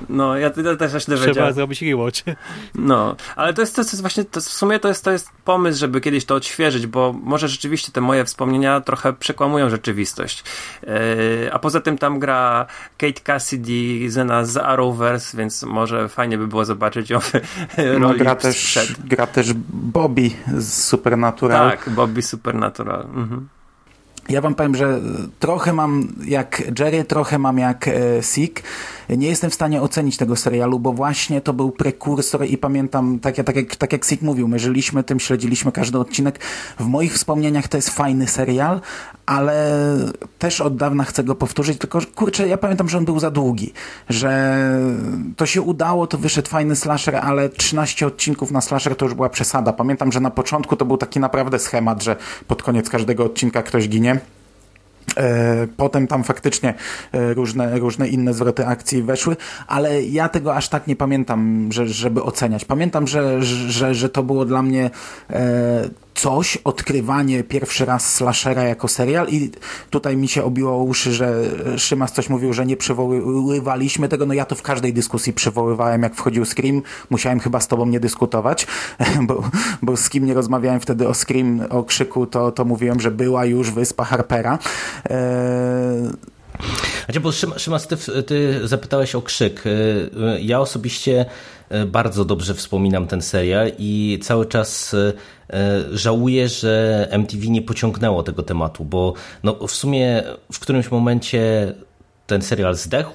No, 0.08 0.36
ja, 0.36 0.50
ja 0.64 0.76
też 0.76 0.90
właśnie 0.90 1.14
dowiedziałem. 1.14 1.34
Trzeba 1.34 1.52
zrobić 1.52 1.82
rewatch. 1.82 2.22
No, 2.74 3.16
ale 3.36 3.54
to 3.54 3.60
jest, 3.60 3.76
to 3.76 3.82
jest 3.82 4.00
właśnie, 4.00 4.24
to 4.24 4.40
w 4.40 4.44
sumie 4.44 4.78
to 4.78 4.88
jest, 4.88 5.04
to 5.04 5.10
jest 5.10 5.30
pomysł, 5.44 5.80
żeby 5.80 6.00
kiedyś 6.00 6.24
to 6.24 6.34
odświeżyć, 6.34 6.86
bo 6.86 7.14
może 7.22 7.48
rzeczywiście 7.48 7.92
te 7.92 8.00
moje 8.00 8.24
wspomnienia 8.24 8.80
trochę 8.80 9.12
przekłamują 9.12 9.70
rzeczywistość. 9.70 10.44
Yy, 10.82 10.90
a 11.52 11.58
poza 11.58 11.80
tym 11.80 11.98
tam 11.98 12.18
gra 12.18 12.66
Kate 12.98 13.20
Cassidy, 13.20 14.10
Zena 14.10 14.44
z 14.44 14.56
Arrowverse, 14.56 15.36
więc 15.38 15.62
może 15.62 16.08
fajnie 16.08 16.38
by 16.38 16.46
było 16.46 16.64
zobaczyć 16.64 17.10
ją 17.10 17.20
w 17.20 17.32
no, 17.98 18.08
roli 18.08 18.18
gra 18.18 18.34
też, 18.34 18.78
gra 19.04 19.26
też 19.26 19.52
Bobby 19.72 20.30
z 20.58 20.84
Supernatural. 20.84 21.70
Tak, 21.70 21.90
Bobby 21.90 22.22
Supernatural. 22.22 23.00
Mhm. 23.00 23.48
Ja 24.28 24.40
wam 24.40 24.54
powiem, 24.54 24.76
że 24.76 25.00
trochę 25.38 25.72
mam 25.72 26.08
jak 26.24 26.62
Jerry, 26.78 27.04
trochę 27.04 27.38
mam 27.38 27.58
jak 27.58 27.88
e, 27.88 28.22
Sik. 28.22 28.62
Nie 29.08 29.28
jestem 29.28 29.50
w 29.50 29.54
stanie 29.54 29.82
ocenić 29.82 30.16
tego 30.16 30.36
serialu, 30.36 30.78
bo 30.78 30.92
właśnie 30.92 31.40
to 31.40 31.52
był 31.52 31.70
prekursor 31.70 32.46
i 32.46 32.58
pamiętam, 32.58 33.18
tak, 33.18 33.36
tak, 33.36 33.56
jak, 33.56 33.76
tak 33.76 33.92
jak 33.92 34.04
Sik 34.04 34.22
mówił, 34.22 34.48
my 34.48 34.58
żyliśmy 34.58 35.04
tym, 35.04 35.20
śledziliśmy 35.20 35.72
każdy 35.72 35.98
odcinek. 35.98 36.38
W 36.78 36.86
moich 36.86 37.14
wspomnieniach 37.14 37.68
to 37.68 37.78
jest 37.78 37.90
fajny 37.90 38.28
serial, 38.28 38.80
ale 39.26 39.80
też 40.38 40.60
od 40.60 40.76
dawna 40.76 41.04
chcę 41.04 41.24
go 41.24 41.34
powtórzyć, 41.34 41.78
tylko 41.78 41.98
kurczę, 42.14 42.48
ja 42.48 42.56
pamiętam, 42.56 42.88
że 42.88 42.98
on 42.98 43.04
był 43.04 43.20
za 43.20 43.30
długi, 43.30 43.72
że 44.08 44.62
to 45.36 45.46
się 45.46 45.62
udało, 45.62 46.06
to 46.06 46.18
wyszedł 46.18 46.48
fajny 46.48 46.76
slasher, 46.76 47.16
ale 47.16 47.48
13 47.48 48.06
odcinków 48.06 48.50
na 48.50 48.60
slasher 48.60 48.96
to 48.96 49.04
już 49.04 49.14
była 49.14 49.28
przesada. 49.28 49.72
Pamiętam, 49.72 50.12
że 50.12 50.20
na 50.20 50.30
początku 50.30 50.76
to 50.76 50.84
był 50.84 50.96
taki 50.96 51.20
naprawdę 51.20 51.58
schemat, 51.58 52.02
że 52.02 52.16
pod 52.46 52.62
koniec 52.62 52.90
każdego 52.90 53.24
odcinka 53.24 53.62
ktoś 53.62 53.88
ginie. 53.88 54.20
E, 55.16 55.66
potem 55.76 56.06
tam 56.06 56.24
faktycznie 56.24 56.74
e, 57.12 57.34
różne, 57.34 57.78
różne 57.78 58.08
inne 58.08 58.34
zwroty 58.34 58.66
akcji 58.66 59.02
weszły, 59.02 59.36
ale 59.66 60.02
ja 60.02 60.28
tego 60.28 60.54
aż 60.54 60.68
tak 60.68 60.86
nie 60.86 60.96
pamiętam, 60.96 61.68
że, 61.72 61.86
żeby 61.86 62.22
oceniać. 62.22 62.64
Pamiętam, 62.64 63.06
że, 63.06 63.42
że, 63.42 63.94
że 63.94 64.08
to 64.08 64.22
było 64.22 64.44
dla 64.44 64.62
mnie 64.62 64.90
e, 65.30 65.88
coś, 66.14 66.56
odkrywanie 66.64 67.44
pierwszy 67.44 67.84
raz 67.84 68.14
slashera 68.14 68.62
jako 68.62 68.88
serial 68.88 69.28
i 69.28 69.50
tutaj 69.90 70.16
mi 70.16 70.28
się 70.28 70.44
obiło 70.44 70.82
uszy, 70.82 71.12
że 71.12 71.42
Szymas 71.76 72.12
coś 72.12 72.28
mówił, 72.28 72.52
że 72.52 72.66
nie 72.66 72.76
przywoływaliśmy 72.76 74.08
tego, 74.08 74.26
no 74.26 74.34
ja 74.34 74.44
to 74.44 74.54
w 74.54 74.62
każdej 74.62 74.92
dyskusji 74.92 75.32
przywoływałem, 75.32 76.02
jak 76.02 76.14
wchodził 76.14 76.44
Scream, 76.44 76.82
musiałem 77.10 77.40
chyba 77.40 77.60
z 77.60 77.68
tobą 77.68 77.86
nie 77.86 78.00
dyskutować, 78.00 78.66
bo, 79.28 79.42
bo 79.82 79.96
z 79.96 80.08
kim 80.08 80.26
nie 80.26 80.34
rozmawiałem 80.34 80.80
wtedy 80.80 81.08
o 81.08 81.14
Scream, 81.14 81.60
o 81.70 81.82
krzyku, 81.82 82.26
to, 82.26 82.52
to 82.52 82.64
mówiłem, 82.64 83.00
że 83.00 83.10
była 83.10 83.44
już 83.44 83.70
wyspa 83.70 84.04
Harpera. 84.04 84.58
Eee, 85.04 86.32
znaczy, 87.04 87.20
bo 87.20 87.32
Szymas, 87.32 87.86
ty, 87.86 87.96
ty 88.22 88.68
zapytałeś 88.68 89.14
o 89.14 89.22
krzyk. 89.22 89.64
E, 89.66 90.40
ja 90.40 90.60
osobiście 90.60 91.26
e, 91.68 91.86
bardzo 91.86 92.24
dobrze 92.24 92.54
wspominam 92.54 93.06
ten 93.06 93.22
serial 93.22 93.72
i 93.78 94.18
cały 94.22 94.46
czas 94.46 94.94
e, 94.94 95.12
żałuję, 95.92 96.48
że 96.48 97.06
MTV 97.10 97.46
nie 97.46 97.62
pociągnęło 97.62 98.22
tego 98.22 98.42
tematu, 98.42 98.84
bo 98.84 99.14
no, 99.42 99.66
w 99.66 99.72
sumie 99.72 100.22
w 100.52 100.58
którymś 100.58 100.90
momencie 100.90 101.72
ten 102.26 102.42
serial 102.42 102.74
zdechł, 102.74 103.12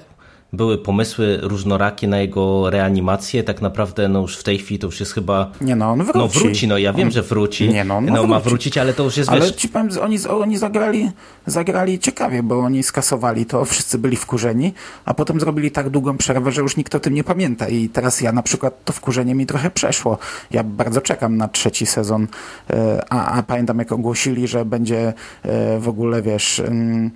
były 0.52 0.78
pomysły 0.78 1.38
różnorakie 1.42 2.08
na 2.08 2.18
jego 2.18 2.70
reanimację. 2.70 3.42
Tak 3.44 3.62
naprawdę 3.62 4.08
no 4.08 4.20
już 4.20 4.36
w 4.36 4.42
tej 4.42 4.58
chwili 4.58 4.78
to 4.78 4.86
już 4.86 5.00
jest 5.00 5.12
chyba... 5.12 5.50
Nie 5.60 5.76
no, 5.76 5.90
on 5.90 6.04
wróci. 6.04 6.18
No 6.18 6.28
wróci, 6.28 6.68
no 6.68 6.78
ja 6.78 6.92
wiem, 6.92 7.08
on... 7.08 7.12
że 7.12 7.22
wróci. 7.22 7.68
Nie 7.68 7.84
no, 7.84 7.96
on 7.96 8.04
no, 8.04 8.12
wrócić. 8.12 8.30
ma 8.30 8.40
wrócić, 8.40 8.78
ale 8.78 8.94
to 8.94 9.04
już 9.04 9.16
jest... 9.16 9.30
Ale 9.30 9.40
wiesz... 9.40 9.50
ci 9.50 9.68
powiem, 9.68 9.88
oni, 10.02 10.18
oni 10.26 10.58
zagrali, 10.58 11.10
zagrali 11.46 11.98
ciekawie, 11.98 12.42
bo 12.42 12.58
oni 12.58 12.82
skasowali 12.82 13.46
to, 13.46 13.64
wszyscy 13.64 13.98
byli 13.98 14.16
wkurzeni, 14.16 14.72
a 15.04 15.14
potem 15.14 15.40
zrobili 15.40 15.70
tak 15.70 15.90
długą 15.90 16.16
przerwę, 16.16 16.52
że 16.52 16.60
już 16.60 16.76
nikt 16.76 16.94
o 16.94 17.00
tym 17.00 17.14
nie 17.14 17.24
pamięta 17.24 17.68
i 17.68 17.88
teraz 17.88 18.20
ja 18.20 18.32
na 18.32 18.42
przykład 18.42 18.84
to 18.84 18.92
wkurzenie 18.92 19.34
mi 19.34 19.46
trochę 19.46 19.70
przeszło. 19.70 20.18
Ja 20.50 20.64
bardzo 20.64 21.00
czekam 21.00 21.36
na 21.36 21.48
trzeci 21.48 21.86
sezon, 21.86 22.26
e, 22.70 23.04
a, 23.10 23.38
a 23.38 23.42
pamiętam 23.42 23.78
jak 23.78 23.92
ogłosili, 23.92 24.48
że 24.48 24.64
będzie 24.64 25.12
e, 25.42 25.78
w 25.78 25.88
ogóle, 25.88 26.22
wiesz 26.22 26.60
mm, 26.60 27.10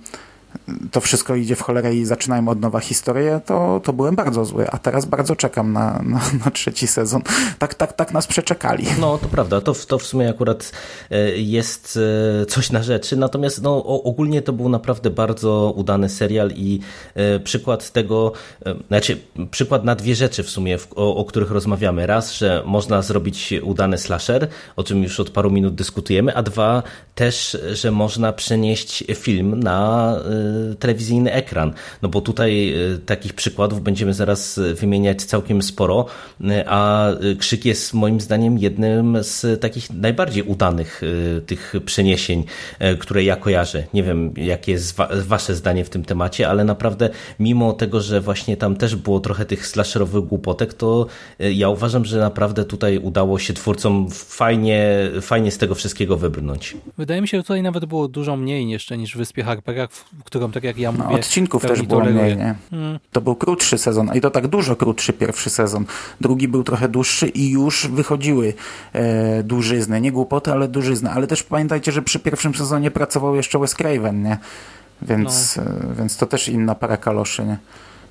to 0.91 1.01
wszystko 1.01 1.35
idzie 1.35 1.55
w 1.55 1.61
cholerę 1.61 1.95
i 1.95 2.05
zaczynają 2.05 2.47
od 2.47 2.59
nowa 2.59 2.79
historię, 2.79 3.41
to, 3.45 3.81
to 3.83 3.93
byłem 3.93 4.15
bardzo 4.15 4.45
zły, 4.45 4.69
a 4.69 4.77
teraz 4.77 5.05
bardzo 5.05 5.35
czekam 5.35 5.73
na, 5.73 6.01
na, 6.03 6.21
na, 6.45 6.51
trzeci 6.51 6.87
sezon. 6.87 7.21
Tak, 7.59 7.75
tak, 7.75 7.93
tak 7.93 8.13
nas 8.13 8.27
przeczekali. 8.27 8.85
No, 8.99 9.17
to 9.17 9.27
prawda, 9.27 9.61
to, 9.61 9.73
to 9.73 9.99
w 9.99 10.03
sumie 10.03 10.29
akurat 10.29 10.71
e, 11.11 11.29
jest 11.37 11.99
e, 12.41 12.45
coś 12.45 12.71
na 12.71 12.83
rzeczy, 12.83 13.17
natomiast 13.17 13.61
no, 13.61 13.85
ogólnie 13.85 14.41
to 14.41 14.53
był 14.53 14.69
naprawdę 14.69 15.09
bardzo 15.09 15.73
udany 15.75 16.09
serial 16.09 16.51
i 16.55 16.79
e, 17.15 17.39
przykład 17.39 17.91
tego, 17.91 18.31
znaczy 18.87 19.17
przykład 19.51 19.83
na 19.83 19.95
dwie 19.95 20.15
rzeczy 20.15 20.43
w 20.43 20.49
sumie, 20.49 20.77
o, 20.95 21.15
o 21.15 21.25
których 21.25 21.51
rozmawiamy. 21.51 22.07
Raz, 22.07 22.33
że 22.33 22.63
można 22.65 23.01
zrobić 23.01 23.53
udany 23.63 23.97
slasher, 23.97 24.47
o 24.75 24.83
czym 24.83 25.03
już 25.03 25.19
od 25.19 25.29
paru 25.29 25.51
minut 25.51 25.75
dyskutujemy, 25.75 26.35
a 26.35 26.43
dwa, 26.43 26.83
też, 27.15 27.57
że 27.73 27.91
można 27.91 28.33
przenieść 28.33 29.03
film 29.15 29.59
na 29.59 30.15
telewizyjny 30.79 31.33
ekran. 31.33 31.73
No 32.01 32.09
bo 32.09 32.21
tutaj 32.21 32.73
e, 32.73 32.97
takich 32.97 33.33
przykładów 33.33 33.81
będziemy 33.81 34.13
zaraz 34.13 34.59
wymieniać 34.75 35.23
całkiem 35.23 35.61
sporo, 35.61 36.05
a 36.65 37.07
Krzyk 37.39 37.65
jest 37.65 37.93
moim 37.93 38.21
zdaniem 38.21 38.57
jednym 38.57 39.17
z 39.21 39.61
takich 39.61 39.89
najbardziej 39.89 40.43
udanych 40.43 41.01
tych 41.45 41.73
przeniesień, 41.85 42.43
które 42.99 43.23
ja 43.23 43.35
kojarzę. 43.35 43.83
Nie 43.93 44.03
wiem, 44.03 44.33
jakie 44.37 44.71
jest 44.71 44.97
wasze 45.11 45.55
zdanie 45.55 45.85
w 45.85 45.89
tym 45.89 46.05
temacie, 46.05 46.49
ale 46.49 46.63
naprawdę 46.63 47.09
mimo 47.39 47.73
tego, 47.73 48.01
że 48.01 48.21
właśnie 48.21 48.57
tam 48.57 48.75
też 48.75 48.95
było 48.95 49.19
trochę 49.19 49.45
tych 49.45 49.67
slasherowych 49.67 50.23
głupotek, 50.23 50.73
to 50.73 51.07
ja 51.39 51.69
uważam, 51.69 52.05
że 52.05 52.19
naprawdę 52.19 52.65
tutaj 52.65 52.97
udało 52.97 53.39
się 53.39 53.53
twórcom 53.53 54.07
fajnie, 54.11 55.09
fajnie 55.21 55.51
z 55.51 55.57
tego 55.57 55.75
wszystkiego 55.75 56.17
wybrnąć. 56.17 56.77
Wydaje 56.97 57.21
mi 57.21 57.27
się, 57.27 57.37
że 57.37 57.43
tutaj 57.43 57.61
nawet 57.61 57.85
było 57.85 58.07
dużo 58.07 58.37
mniej 58.37 58.69
jeszcze 58.69 58.97
niż 58.97 59.13
w 59.13 59.17
Wyspie 59.17 59.43
Harpera, 59.43 59.87
którą 60.33 60.51
tak 60.51 60.63
jak 60.63 60.77
ja 60.77 60.91
no, 60.91 60.97
mówię... 60.97 61.09
No, 61.09 61.19
odcinków 61.19 61.61
też 61.61 61.81
było 61.81 62.05
mniej, 62.05 62.37
nie? 62.37 62.55
Hmm. 62.69 62.99
To 63.11 63.21
był 63.21 63.35
krótszy 63.35 63.77
sezon, 63.77 64.11
i 64.13 64.21
to 64.21 64.31
tak 64.31 64.47
dużo 64.47 64.75
krótszy 64.75 65.13
pierwszy 65.13 65.49
sezon. 65.49 65.85
Drugi 66.21 66.47
był 66.47 66.63
trochę 66.63 66.89
dłuższy 66.89 67.27
i 67.27 67.49
już 67.49 67.87
wychodziły 67.87 68.53
e, 68.93 69.43
dużyzny. 69.43 70.01
Nie 70.01 70.11
głupoty, 70.11 70.51
ale 70.51 70.67
dużyzny. 70.67 71.11
Ale 71.11 71.27
też 71.27 71.43
pamiętajcie, 71.43 71.91
że 71.91 72.01
przy 72.01 72.19
pierwszym 72.19 72.55
sezonie 72.55 72.91
pracował 72.91 73.35
jeszcze 73.35 73.59
Wes 73.59 73.75
Craven, 73.75 74.23
nie? 74.23 74.37
Więc, 75.01 75.57
no. 75.57 75.63
e, 75.63 75.95
więc 75.97 76.17
to 76.17 76.25
też 76.25 76.49
inna 76.49 76.75
para 76.75 76.97
kaloszy, 76.97 77.45
nie? 77.45 77.57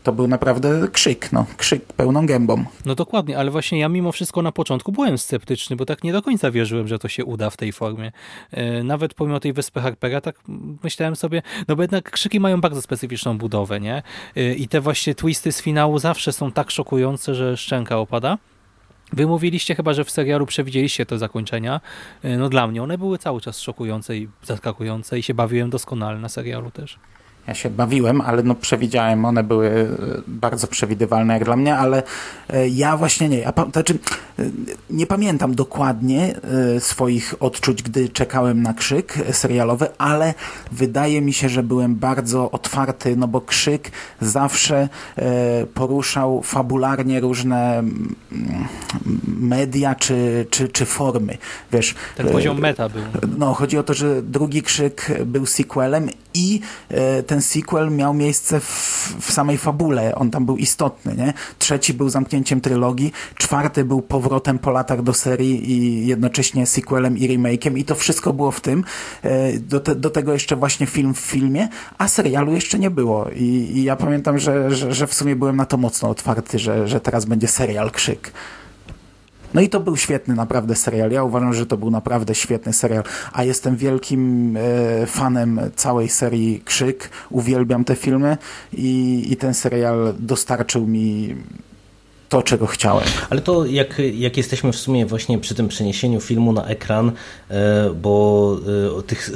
To 0.02 0.12
był 0.12 0.28
naprawdę 0.28 0.88
krzyk, 0.92 1.32
no, 1.32 1.46
krzyk 1.56 1.92
pełną 1.92 2.26
gębą. 2.26 2.64
No 2.84 2.94
dokładnie, 2.94 3.38
ale 3.38 3.50
właśnie 3.50 3.78
ja 3.78 3.88
mimo 3.88 4.12
wszystko 4.12 4.42
na 4.42 4.52
początku 4.52 4.92
byłem 4.92 5.18
sceptyczny, 5.18 5.76
bo 5.76 5.86
tak 5.86 6.04
nie 6.04 6.12
do 6.12 6.22
końca 6.22 6.50
wierzyłem, 6.50 6.88
że 6.88 6.98
to 6.98 7.08
się 7.08 7.24
uda 7.24 7.50
w 7.50 7.56
tej 7.56 7.72
formie. 7.72 8.12
E, 8.50 8.82
nawet 8.82 9.14
pomimo 9.14 9.40
tej 9.40 9.52
wyspy 9.52 9.80
Harpera, 9.80 10.20
tak 10.20 10.36
myślałem 10.84 11.16
sobie, 11.16 11.42
no 11.68 11.76
bo 11.76 11.82
jednak 11.82 12.10
krzyki 12.10 12.40
mają 12.40 12.60
bardzo 12.60 12.82
specyficzną 12.82 13.38
budowę, 13.38 13.80
nie? 13.80 14.02
E, 14.36 14.54
I 14.54 14.68
te 14.68 14.80
właśnie 14.80 15.14
twisty 15.14 15.52
z 15.52 15.62
finału 15.62 15.98
zawsze 15.98 16.32
są 16.32 16.52
tak 16.52 16.70
szokujące, 16.70 17.34
że 17.34 17.56
szczęka 17.56 17.98
opada. 17.98 18.38
Wy 19.12 19.26
mówiliście 19.26 19.74
chyba, 19.74 19.94
że 19.94 20.04
w 20.04 20.10
serialu 20.10 20.46
przewidzieliście 20.46 21.06
te 21.06 21.18
zakończenia. 21.18 21.80
E, 22.22 22.36
no 22.36 22.48
dla 22.48 22.66
mnie 22.66 22.82
one 22.82 22.98
były 22.98 23.18
cały 23.18 23.40
czas 23.40 23.60
szokujące 23.60 24.16
i 24.16 24.28
zaskakujące 24.42 25.18
i 25.18 25.22
się 25.22 25.34
bawiłem 25.34 25.70
doskonale 25.70 26.18
na 26.18 26.28
serialu 26.28 26.70
też. 26.70 26.98
Ja 27.46 27.54
się 27.54 27.70
bawiłem, 27.70 28.20
ale 28.20 28.42
no 28.42 28.54
przewidziałem, 28.54 29.24
one 29.24 29.44
były 29.44 29.68
e, 29.68 29.86
bardzo 30.26 30.66
przewidywalne 30.66 31.34
jak 31.34 31.44
dla 31.44 31.56
mnie, 31.56 31.76
ale 31.76 32.02
e, 32.50 32.68
ja 32.68 32.96
właśnie 32.96 33.28
nie. 33.28 33.38
Ja, 33.38 33.52
znaczy, 33.72 33.98
e, 34.38 34.42
nie 34.90 35.06
pamiętam 35.06 35.54
dokładnie 35.54 36.34
swoich 36.78 37.34
odczuć, 37.40 37.82
gdy 37.82 38.08
czekałem 38.08 38.62
na 38.62 38.74
krzyk 38.74 39.14
serialowy, 39.32 39.86
ale 39.98 40.34
wydaje 40.72 41.20
mi 41.20 41.32
się, 41.32 41.48
że 41.48 41.62
byłem 41.62 41.94
bardzo 41.94 42.50
otwarty, 42.50 43.16
no 43.16 43.28
bo 43.28 43.40
krzyk 43.40 43.90
zawsze 44.20 44.88
poruszał 45.74 46.42
fabularnie 46.42 47.20
różne 47.20 47.82
media 49.26 49.94
czy, 49.94 50.46
czy, 50.50 50.68
czy 50.68 50.84
formy. 50.84 51.38
Wiesz, 51.72 51.94
Ten 52.16 52.28
poziom 52.28 52.60
meta 52.60 52.88
był. 52.88 53.02
No, 53.38 53.54
chodzi 53.54 53.78
o 53.78 53.82
to, 53.82 53.94
że 53.94 54.22
drugi 54.22 54.62
krzyk 54.62 55.10
był 55.26 55.46
sequelem 55.46 56.08
i 56.34 56.60
ten 57.26 57.31
sequel 57.40 57.90
miał 57.90 58.14
miejsce 58.14 58.60
w, 58.60 59.16
w 59.20 59.32
samej 59.32 59.58
fabule, 59.58 60.14
on 60.14 60.30
tam 60.30 60.46
był 60.46 60.56
istotny, 60.56 61.14
nie? 61.16 61.32
Trzeci 61.58 61.94
był 61.94 62.08
zamknięciem 62.08 62.60
trylogii, 62.60 63.12
czwarty 63.36 63.84
był 63.84 64.02
powrotem 64.02 64.58
po 64.58 64.70
latach 64.70 65.02
do 65.02 65.14
serii 65.14 65.70
i 65.70 66.06
jednocześnie 66.06 66.66
sequelem 66.66 67.18
i 67.18 67.28
remake'iem 67.28 67.78
i 67.78 67.84
to 67.84 67.94
wszystko 67.94 68.32
było 68.32 68.50
w 68.50 68.60
tym. 68.60 68.84
E, 69.22 69.58
do, 69.58 69.80
te, 69.80 69.94
do 69.94 70.10
tego 70.10 70.32
jeszcze 70.32 70.56
właśnie 70.56 70.86
film 70.86 71.14
w 71.14 71.18
filmie, 71.18 71.68
a 71.98 72.08
serialu 72.08 72.52
jeszcze 72.52 72.78
nie 72.78 72.90
było 72.90 73.28
i, 73.36 73.44
i 73.74 73.84
ja 73.84 73.96
pamiętam, 73.96 74.38
że, 74.38 74.70
że, 74.70 74.94
że 74.94 75.06
w 75.06 75.14
sumie 75.14 75.36
byłem 75.36 75.56
na 75.56 75.66
to 75.66 75.76
mocno 75.76 76.08
otwarty, 76.08 76.58
że, 76.58 76.88
że 76.88 77.00
teraz 77.00 77.24
będzie 77.24 77.48
serial 77.48 77.90
Krzyk. 77.90 78.32
No 79.54 79.60
i 79.60 79.68
to 79.68 79.80
był 79.80 79.96
świetny 79.96 80.34
naprawdę 80.34 80.76
serial. 80.76 81.10
Ja 81.10 81.24
uważam, 81.24 81.54
że 81.54 81.66
to 81.66 81.76
był 81.76 81.90
naprawdę 81.90 82.34
świetny 82.34 82.72
serial, 82.72 83.04
a 83.32 83.44
jestem 83.44 83.76
wielkim 83.76 84.56
e, 84.56 85.06
fanem 85.06 85.60
całej 85.76 86.08
serii 86.08 86.62
Krzyk. 86.64 87.10
Uwielbiam 87.30 87.84
te 87.84 87.96
filmy 87.96 88.36
i, 88.72 89.24
i 89.30 89.36
ten 89.36 89.54
serial 89.54 90.14
dostarczył 90.18 90.86
mi 90.86 91.36
to, 92.32 92.42
czego 92.42 92.66
chciałem. 92.66 93.04
Ale 93.30 93.40
to 93.40 93.66
jak, 93.66 94.02
jak 94.14 94.36
jesteśmy 94.36 94.72
w 94.72 94.76
sumie 94.76 95.06
właśnie 95.06 95.38
przy 95.38 95.54
tym 95.54 95.68
przeniesieniu 95.68 96.20
filmu 96.20 96.52
na 96.52 96.64
ekran, 96.64 97.12
e, 97.50 97.90
bo 97.90 98.56
e, 98.98 99.02
tych, 99.02 99.30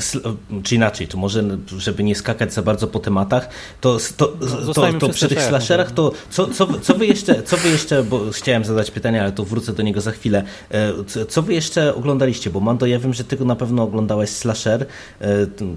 czy 0.62 0.74
inaczej, 0.74 1.08
to 1.08 1.18
może, 1.18 1.44
żeby 1.78 2.02
nie 2.02 2.14
skakać 2.14 2.54
za 2.54 2.62
bardzo 2.62 2.86
po 2.86 2.98
tematach, 2.98 3.48
to, 3.80 3.98
to, 4.16 4.32
no, 4.66 4.72
to, 4.72 4.92
to 4.92 5.08
przy 5.08 5.28
tych 5.28 5.42
slasherach, 5.42 5.92
to 5.92 6.12
co, 6.30 6.46
co, 6.46 6.68
co, 6.80 6.94
wy 6.94 7.06
jeszcze, 7.06 7.42
co 7.42 7.56
wy 7.56 7.68
jeszcze, 7.68 8.02
bo 8.02 8.20
chciałem 8.32 8.64
zadać 8.64 8.90
pytanie, 8.90 9.22
ale 9.22 9.32
to 9.32 9.44
wrócę 9.44 9.72
do 9.72 9.82
niego 9.82 10.00
za 10.00 10.10
chwilę, 10.10 10.44
e, 10.70 10.92
co 11.28 11.42
wy 11.42 11.54
jeszcze 11.54 11.94
oglądaliście, 11.94 12.50
bo 12.50 12.60
Mando, 12.60 12.86
ja 12.86 12.98
wiem, 12.98 13.14
że 13.14 13.24
ty 13.24 13.44
na 13.44 13.56
pewno 13.56 13.82
oglądałeś 13.82 14.30
slasher, 14.30 14.86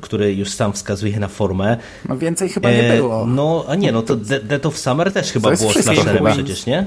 który 0.02 0.34
już 0.34 0.50
sam 0.50 0.74
wskazuje 0.74 1.20
na 1.20 1.28
formę. 1.28 1.78
No 2.10 2.18
więcej 2.18 2.50
chyba 2.50 2.72
nie 2.72 2.94
było. 2.98 3.26
No, 3.26 3.66
a 3.68 3.76
nie, 3.76 3.92
no 3.92 4.02
to 4.02 4.16
Dead 4.16 4.66
of 4.66 4.78
Summer 4.78 5.14
też 5.14 5.32
chyba 5.32 5.52
było 5.52 5.72
slasherem 5.74 6.26
przecież, 6.34 6.66
nie? 6.66 6.86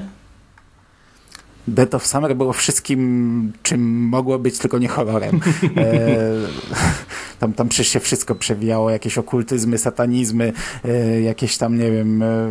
Death 1.67 1.95
of 1.95 2.07
Summer 2.07 2.35
było 2.35 2.53
wszystkim, 2.53 3.53
czym 3.63 3.81
mogło 3.91 4.39
być, 4.39 4.57
tylko 4.57 4.77
nie 4.77 4.87
horrorem. 4.87 5.39
E, 5.77 7.39
tam, 7.39 7.53
tam 7.53 7.69
przecież 7.69 7.87
się 7.87 7.99
wszystko 7.99 8.35
przewijało, 8.35 8.89
jakieś 8.89 9.17
okultyzmy, 9.17 9.77
satanizmy, 9.77 10.53
e, 10.85 11.21
jakieś 11.21 11.57
tam, 11.57 11.77
nie 11.77 11.91
wiem, 11.91 12.23
e, 12.23 12.49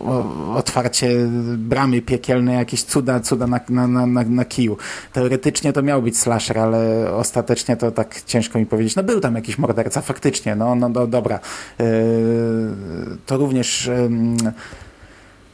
o, 0.00 0.54
otwarcie 0.54 1.10
bramy 1.56 2.02
piekielne, 2.02 2.54
jakieś 2.54 2.82
cuda, 2.82 3.20
cuda 3.20 3.46
na, 3.46 3.60
na, 3.68 4.06
na, 4.06 4.22
na 4.22 4.44
kiju. 4.44 4.76
Teoretycznie 5.12 5.72
to 5.72 5.82
miał 5.82 6.02
być 6.02 6.18
slasher, 6.18 6.58
ale 6.58 7.12
ostatecznie 7.12 7.76
to 7.76 7.90
tak 7.90 8.22
ciężko 8.22 8.58
mi 8.58 8.66
powiedzieć. 8.66 8.96
No 8.96 9.02
był 9.02 9.20
tam 9.20 9.34
jakiś 9.34 9.58
morderca, 9.58 10.00
faktycznie, 10.00 10.56
no, 10.56 10.74
no, 10.74 10.88
no 10.88 11.06
dobra. 11.06 11.40
E, 11.80 11.84
to 13.26 13.36
również 13.36 13.90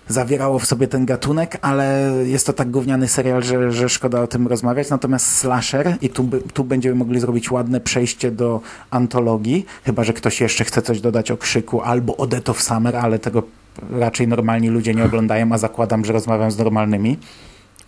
zawierało 0.09 0.59
w 0.59 0.67
sobie 0.67 0.89
ten 0.89 1.07
gatunek, 1.07 1.59
ale 1.63 2.15
jest 2.25 2.47
to 2.47 2.53
tak 2.53 2.71
gówniany 2.71 3.09
serial, 3.09 3.43
że, 3.43 3.73
że 3.73 3.89
szkoda 3.89 4.21
o 4.21 4.27
tym 4.27 4.47
rozmawiać. 4.47 4.91
Natomiast 4.91 5.37
slasher 5.37 5.97
i 6.01 6.09
tu, 6.09 6.29
tu 6.55 6.65
będziemy 6.65 6.95
mogli 6.95 7.21
zrobić 7.21 7.51
ładne 7.51 7.81
przejście 7.81 8.31
do 8.31 8.61
antologii, 8.91 9.67
chyba, 9.85 10.05
że 10.05 10.13
ktoś 10.13 10.41
jeszcze 10.41 10.65
chce 10.65 10.83
coś 10.83 11.01
dodać 11.01 11.31
o 11.31 11.37
Krzyku 11.37 11.81
albo 11.81 12.17
o 12.17 12.27
Death 12.27 12.51
of 12.51 12.63
Summer, 12.63 12.97
ale 12.97 13.19
tego 13.19 13.43
raczej 13.91 14.29
normalni 14.29 14.69
ludzie 14.69 14.95
nie 14.95 15.05
oglądają, 15.05 15.53
a 15.53 15.59
zakładam, 15.59 16.05
że 16.05 16.13
rozmawiam 16.13 16.51
z 16.51 16.59
normalnymi. 16.59 17.19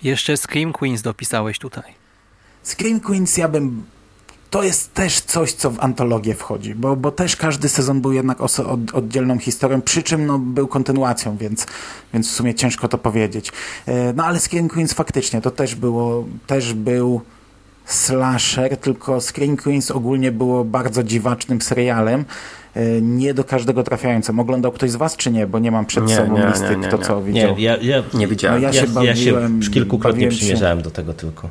Jeszcze 0.02 0.36
Scream 0.36 0.72
Queens 0.72 1.02
dopisałeś 1.02 1.58
tutaj. 1.58 1.92
Scream 2.62 3.00
Queens 3.00 3.36
ja 3.36 3.48
bym 3.48 3.82
to 4.50 4.62
jest 4.62 4.94
też 4.94 5.20
coś, 5.20 5.52
co 5.52 5.70
w 5.70 5.80
antologię 5.80 6.34
wchodzi, 6.34 6.74
bo, 6.74 6.96
bo 6.96 7.10
też 7.10 7.36
każdy 7.36 7.68
sezon 7.68 8.00
był 8.00 8.12
jednak 8.12 8.40
od, 8.40 8.58
oddzielną 8.92 9.38
historią, 9.38 9.82
przy 9.82 10.02
czym 10.02 10.26
no, 10.26 10.38
był 10.38 10.66
kontynuacją, 10.66 11.36
więc, 11.36 11.66
więc 12.14 12.28
w 12.28 12.32
sumie 12.32 12.54
ciężko 12.54 12.88
to 12.88 12.98
powiedzieć. 12.98 13.52
E, 13.86 14.12
no 14.12 14.24
ale 14.24 14.38
Screen 14.38 14.68
Queens 14.68 14.92
faktycznie 14.92 15.40
to 15.40 15.50
też 15.50 15.74
było, 15.74 16.24
też 16.46 16.74
był 16.74 17.20
slasher, 17.84 18.76
tylko 18.76 19.20
Screen 19.20 19.56
Queens 19.56 19.90
ogólnie 19.90 20.32
było 20.32 20.64
bardzo 20.64 21.02
dziwacznym 21.02 21.60
serialem, 21.60 22.24
e, 22.74 23.00
nie 23.00 23.34
do 23.34 23.44
każdego 23.44 23.82
trafiającym. 23.82 24.40
Oglądał 24.40 24.72
ktoś 24.72 24.90
z 24.90 24.96
was, 24.96 25.16
czy 25.16 25.30
nie? 25.30 25.46
Bo 25.46 25.58
nie 25.58 25.70
mam 25.70 25.86
przed 25.86 26.06
nie, 26.06 26.16
sobą 26.16 26.38
nie, 26.38 26.46
listy, 26.46 26.70
nie, 26.70 26.76
nie, 26.76 26.88
kto 26.88 26.98
co 26.98 27.22
widział. 27.22 27.56
Nie, 27.56 27.62
ja, 27.62 27.76
ja 27.76 28.02
nie 28.14 28.26
widziałem. 28.26 28.62
No 28.62 28.68
ja, 28.68 28.72
się 28.72 28.86
bawiłem, 28.86 29.56
ja 29.60 29.66
się 29.66 29.70
kilkukrotnie 29.70 30.28
przymierzałem 30.28 30.78
się... 30.78 30.84
do 30.84 30.90
tego 30.90 31.14
tylko 31.14 31.48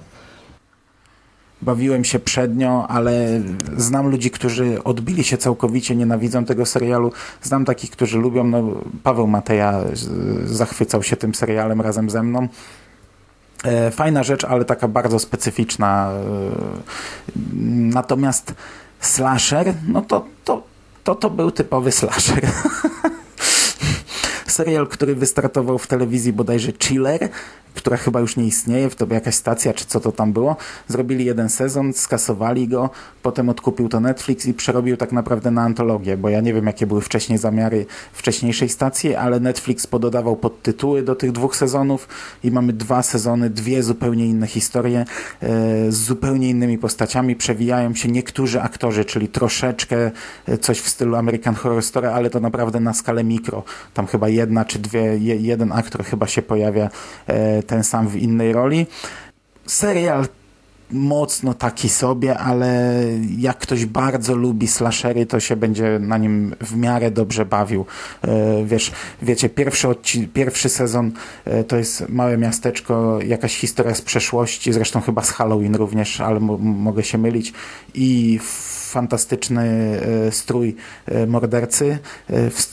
bawiłem 1.65 2.04
się 2.04 2.19
przednio, 2.19 2.88
ale 2.88 3.41
znam 3.78 4.08
ludzi, 4.08 4.32
którzy 4.32 4.84
odbili 4.84 5.23
się 5.23 5.38
całkowicie, 5.38 5.95
nienawidzą 5.95 6.45
tego 6.45 6.65
serialu. 6.65 7.12
Znam 7.41 7.65
takich, 7.65 7.91
którzy 7.91 8.17
lubią. 8.17 8.43
No, 8.43 8.63
Paweł 9.04 9.28
Mateja 9.28 9.82
zachwycał 10.45 11.04
się 11.04 11.15
tym 11.15 11.36
serialem 11.36 11.82
razem 11.82 12.10
ze 12.10 12.23
mną. 12.23 12.47
E, 13.63 13.91
fajna 13.91 14.23
rzecz, 14.23 14.43
ale 14.45 14.65
taka 14.65 14.88
bardzo 14.88 15.19
specyficzna. 15.19 16.12
E, 16.12 16.21
natomiast 17.99 18.54
slasher, 18.99 19.73
no 19.88 20.01
to 20.01 20.25
to, 20.43 20.63
to, 21.04 21.15
to 21.15 21.30
był 21.30 21.51
typowy 21.51 21.91
slasher. 21.91 22.47
Serial, 24.47 24.88
który 24.88 25.15
wystartował 25.15 25.77
w 25.77 25.88
telewizji 25.88 26.34
bodajże 26.34 26.71
Chiller, 26.79 27.29
która 27.75 27.97
chyba 27.97 28.19
już 28.19 28.38
nie 28.38 28.45
istnieje, 28.45 28.89
to 28.89 29.08
była 29.08 29.15
jakaś 29.15 29.36
stacja, 29.36 29.73
czy 29.73 29.86
co 29.86 29.99
to 29.99 30.12
tam 30.12 30.34
było. 30.34 30.55
Zrobili 30.88 31.25
jeden 31.25 31.49
sezon, 31.49 31.93
skasowali 31.93 32.67
go, 32.67 32.89
potem 33.21 33.49
odkupił 33.49 33.89
to 33.89 33.99
Netflix 33.99 34.45
i 34.45 34.53
przerobił 34.53 34.97
tak 34.97 35.12
naprawdę 35.12 35.51
na 35.51 35.62
antologię, 35.62 36.17
bo 36.17 36.29
ja 36.29 36.41
nie 36.41 36.53
wiem, 36.53 36.65
jakie 36.65 36.88
były 36.88 37.01
wcześniej 37.01 37.38
zamiary 37.38 37.86
wcześniejszej 38.13 38.69
stacji, 38.69 39.15
ale 39.15 39.39
Netflix 39.39 39.88
pododawał 39.88 40.36
podtytuły 40.36 41.03
do 41.03 41.15
tych 41.15 41.31
dwóch 41.31 41.55
sezonów 41.55 42.08
i 42.43 42.51
mamy 42.51 42.73
dwa 42.73 43.03
sezony, 43.03 43.49
dwie 43.49 43.84
zupełnie 43.84 44.25
inne 44.25 44.47
historie 44.47 44.99
e, 44.99 45.05
z 45.91 45.95
zupełnie 45.95 46.49
innymi 46.49 46.77
postaciami. 46.77 47.36
Przewijają 47.36 47.95
się 47.95 48.10
niektórzy 48.10 48.62
aktorzy, 48.62 49.05
czyli 49.05 49.27
troszeczkę 49.27 50.12
e, 50.47 50.58
coś 50.58 50.79
w 50.79 50.89
stylu 50.89 51.15
American 51.15 51.55
Horror 51.55 51.84
Story, 51.84 52.08
ale 52.08 52.29
to 52.29 52.39
naprawdę 52.39 52.79
na 52.79 52.93
skalę 52.93 53.23
mikro. 53.23 53.63
Tam 53.93 54.08
chyba 54.08 54.29
jedna 54.35 54.65
czy 54.65 54.79
dwie, 54.79 55.17
jeden 55.17 55.71
aktor 55.71 56.03
chyba 56.03 56.27
się 56.27 56.41
pojawia 56.41 56.89
e, 57.27 57.63
ten 57.63 57.83
sam 57.83 58.07
w 58.07 58.15
innej 58.15 58.53
roli. 58.53 58.87
Serial 59.65 60.25
mocno 60.91 61.53
taki 61.53 61.89
sobie, 61.89 62.37
ale 62.37 63.01
jak 63.37 63.57
ktoś 63.57 63.85
bardzo 63.85 64.35
lubi 64.35 64.67
slashery, 64.67 65.25
to 65.25 65.39
się 65.39 65.55
będzie 65.55 65.99
na 65.99 66.17
nim 66.17 66.55
w 66.61 66.75
miarę 66.75 67.11
dobrze 67.11 67.45
bawił. 67.45 67.85
E, 68.21 68.65
wiesz, 68.65 68.91
wiecie, 69.21 69.49
pierwszy, 69.49 69.87
pierwszy 70.33 70.69
sezon 70.69 71.11
e, 71.45 71.63
to 71.63 71.77
jest 71.77 72.09
małe 72.09 72.37
miasteczko, 72.37 73.19
jakaś 73.21 73.57
historia 73.57 73.95
z 73.95 74.01
przeszłości, 74.01 74.73
zresztą 74.73 75.01
chyba 75.01 75.23
z 75.23 75.31
Halloween 75.31 75.75
również, 75.75 76.21
ale 76.21 76.39
mogę 76.59 77.03
się 77.03 77.17
mylić 77.17 77.53
i 77.93 78.39
fantastyczny 78.95 79.62
e, 80.27 80.31
strój 80.31 80.75
e, 81.05 81.27
mordercy, 81.27 81.97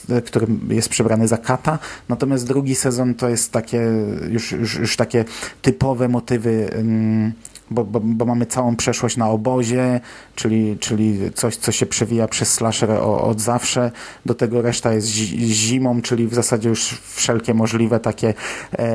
e, 0.09 0.21
który 0.21 0.47
jest 0.69 0.89
przebrany 0.89 1.27
za 1.27 1.37
kata. 1.37 1.79
Natomiast 2.09 2.47
drugi 2.47 2.75
sezon 2.75 3.13
to 3.15 3.29
jest 3.29 3.51
takie 3.51 3.81
już, 4.29 4.51
już, 4.51 4.75
już 4.75 4.95
takie 4.95 5.25
typowe 5.61 6.07
motywy 6.07 6.69
mm, 6.73 7.33
bo, 7.73 7.83
bo, 7.83 7.99
bo, 7.99 8.25
mamy 8.25 8.45
całą 8.45 8.75
przeszłość 8.75 9.17
na 9.17 9.29
obozie, 9.29 9.99
czyli, 10.35 10.77
czyli 10.79 11.31
coś, 11.33 11.55
co 11.55 11.71
się 11.71 11.85
przewija 11.85 12.27
przez 12.27 12.53
slasher 12.53 12.91
od 13.01 13.41
zawsze. 13.41 13.91
Do 14.25 14.35
tego 14.35 14.61
reszta 14.61 14.93
jest 14.93 15.07
zimą, 15.07 16.01
czyli 16.01 16.27
w 16.27 16.33
zasadzie 16.33 16.69
już 16.69 17.01
wszelkie 17.15 17.53
możliwe 17.53 17.99
takie 17.99 18.33
e, 18.79 18.93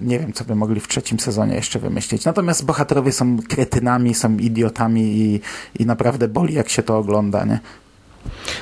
nie 0.00 0.18
wiem, 0.18 0.32
co 0.32 0.44
by 0.44 0.54
mogli 0.54 0.80
w 0.80 0.88
trzecim 0.88 1.20
sezonie 1.20 1.54
jeszcze 1.54 1.78
wymyślić. 1.78 2.24
Natomiast 2.24 2.64
bohaterowie 2.64 3.12
są 3.12 3.36
kretynami, 3.48 4.14
są 4.14 4.36
idiotami 4.36 5.02
i, 5.02 5.40
i 5.78 5.86
naprawdę 5.86 6.28
boli, 6.28 6.54
jak 6.54 6.68
się 6.68 6.82
to 6.82 6.98
ogląda, 6.98 7.44
nie? 7.44 7.60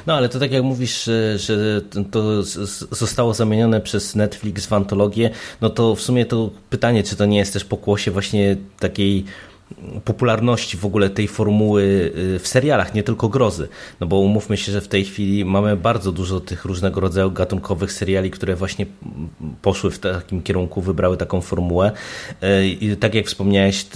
No 0.07 0.15
ale 0.15 0.29
to 0.29 0.39
tak 0.39 0.53
jak 0.53 0.63
mówisz, 0.63 1.11
że 1.37 1.81
to 2.11 2.43
zostało 2.91 3.35
zamienione 3.35 3.81
przez 3.81 4.15
Netflix 4.15 4.67
w 4.67 4.73
antologię, 4.73 5.31
no 5.61 5.71
to 5.71 5.95
w 5.95 6.01
sumie 6.01 6.27
to 6.27 6.51
pytanie, 6.71 7.03
czy 7.03 7.17
to 7.17 7.27
nie 7.27 7.39
jest 7.39 7.53
też 7.53 7.65
pokłosie 7.65 8.11
właśnie 8.11 8.57
takiej 8.79 9.25
popularności 10.05 10.77
w 10.77 10.85
ogóle 10.85 11.11
tej 11.11 11.29
formuły 11.29 11.83
y, 11.83 12.39
w 12.39 12.49
serialach, 12.49 12.95
nie 12.95 13.03
tylko 13.03 13.29
grozy. 13.29 13.69
No 14.01 14.07
bo 14.07 14.19
umówmy 14.19 14.57
się, 14.57 14.73
że 14.73 14.81
w 14.81 14.89
tej 14.89 15.05
chwili 15.05 15.45
mamy 15.45 15.77
bardzo 15.77 16.13
dużo 16.13 16.41
tych 16.41 16.65
różnego 16.65 17.01
rodzaju 17.01 17.31
gatunkowych 17.31 17.93
seriali, 17.93 18.31
które 18.31 18.57
właśnie 18.57 18.87
poszły 19.63 19.91
w 19.91 19.99
takim 19.99 20.43
kierunku, 20.43 20.81
wybrały 20.81 21.17
taką 21.17 21.41
formułę. 21.41 21.93
Y, 22.43 22.67
I 22.67 22.97
tak 22.97 23.15
jak 23.15 23.27
wspomniałeś, 23.27 23.87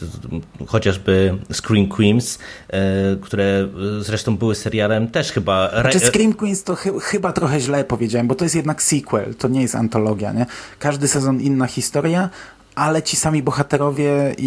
chociażby 0.66 1.38
Scream 1.52 1.87
Queens, 1.87 2.38
y, 2.38 2.76
które 3.20 3.68
zresztą 4.00 4.37
były 4.37 4.54
serialem 4.54 5.08
też 5.08 5.32
chyba... 5.32 5.70
Znaczy 5.80 6.00
Scream 6.00 6.32
Queens 6.32 6.64
to 6.64 6.74
chy 6.74 6.90
chyba 7.00 7.32
trochę 7.32 7.60
źle 7.60 7.84
powiedziałem, 7.84 8.28
bo 8.28 8.34
to 8.34 8.44
jest 8.44 8.54
jednak 8.54 8.82
sequel, 8.82 9.34
to 9.34 9.48
nie 9.48 9.62
jest 9.62 9.74
antologia, 9.74 10.32
nie? 10.32 10.46
Każdy 10.78 11.08
sezon 11.08 11.40
inna 11.40 11.66
historia, 11.66 12.30
ale 12.74 13.02
ci 13.02 13.16
sami 13.16 13.42
bohaterowie 13.42 14.34
i, 14.38 14.44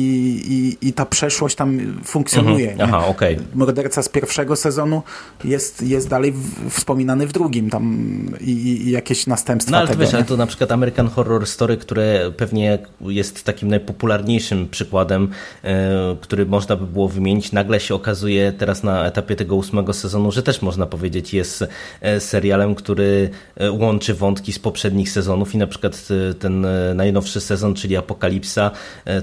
i, 0.81 0.87
i 0.87 0.93
ta 0.93 1.05
przeszłość 1.05 1.55
tam 1.55 1.99
funkcjonuje. 2.03 2.71
Mhm. 2.71 2.93
Aha. 2.93 3.07
Okay. 3.07 3.37
Morderca 3.55 4.03
z 4.03 4.09
pierwszego 4.09 4.55
sezonu 4.55 5.03
jest, 5.43 5.81
jest 5.81 6.09
dalej 6.09 6.31
w, 6.31 6.69
wspominany 6.69 7.27
w 7.27 7.31
drugim 7.31 7.69
tam 7.69 7.97
i, 8.41 8.51
i 8.51 8.91
jakieś 8.91 9.27
następstwa 9.27 9.71
no, 9.71 9.77
ale 9.77 9.87
tego. 9.87 9.99
Wiesz, 9.99 10.13
ale 10.13 10.23
to 10.23 10.37
na 10.37 10.47
przykład 10.47 10.71
American 10.71 11.07
Horror 11.07 11.47
Story, 11.47 11.77
które 11.77 12.31
pewnie 12.37 12.79
jest 13.01 13.43
takim 13.43 13.69
najpopularniejszym 13.69 14.67
przykładem, 14.69 15.29
e, 15.63 16.15
który 16.21 16.45
można 16.45 16.75
by 16.75 16.87
było 16.87 17.07
wymienić, 17.07 17.51
nagle 17.51 17.79
się 17.79 17.95
okazuje 17.95 18.51
teraz 18.51 18.83
na 18.83 19.05
etapie 19.05 19.35
tego 19.35 19.55
ósmego 19.55 19.93
sezonu, 19.93 20.31
że 20.31 20.43
też 20.43 20.61
można 20.61 20.85
powiedzieć 20.85 21.33
jest 21.33 21.65
e, 22.01 22.19
serialem, 22.19 22.75
który 22.75 23.29
e, 23.55 23.71
łączy 23.71 24.13
wątki 24.13 24.53
z 24.53 24.59
poprzednich 24.59 25.09
sezonów 25.09 25.55
i 25.55 25.57
na 25.57 25.67
przykład 25.67 26.07
ten 26.39 26.67
najnowszy 26.95 27.41
sezon, 27.41 27.73
czyli 27.73 27.97
Apokalipsa, 27.97 28.16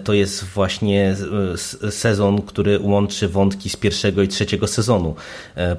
to 0.05 0.13
jest 0.13 0.45
właśnie 0.45 1.17
sezon, 1.91 2.43
który 2.43 2.79
łączy 2.81 3.29
wątki 3.29 3.71
z 3.71 3.77
pierwszego 3.77 4.23
i 4.23 4.29
trzeciego 4.29 4.67
sezonu, 4.67 5.15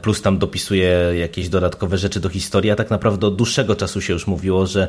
plus 0.02 0.22
tam 0.22 0.38
dopisuje 0.38 0.90
jakieś 1.20 1.50
dodatkowe 1.50 1.98
rzeczy 1.98 2.20
do 2.20 2.30
historii, 2.30 2.72
a 2.72 2.76
tak 2.76 2.90
naprawdę 2.90 3.28
od 3.28 3.36
dłuższego 3.36 3.76
czasu 3.76 4.02
się 4.02 4.14
już 4.14 4.28
mówiło, 4.28 4.68
że 4.68 4.88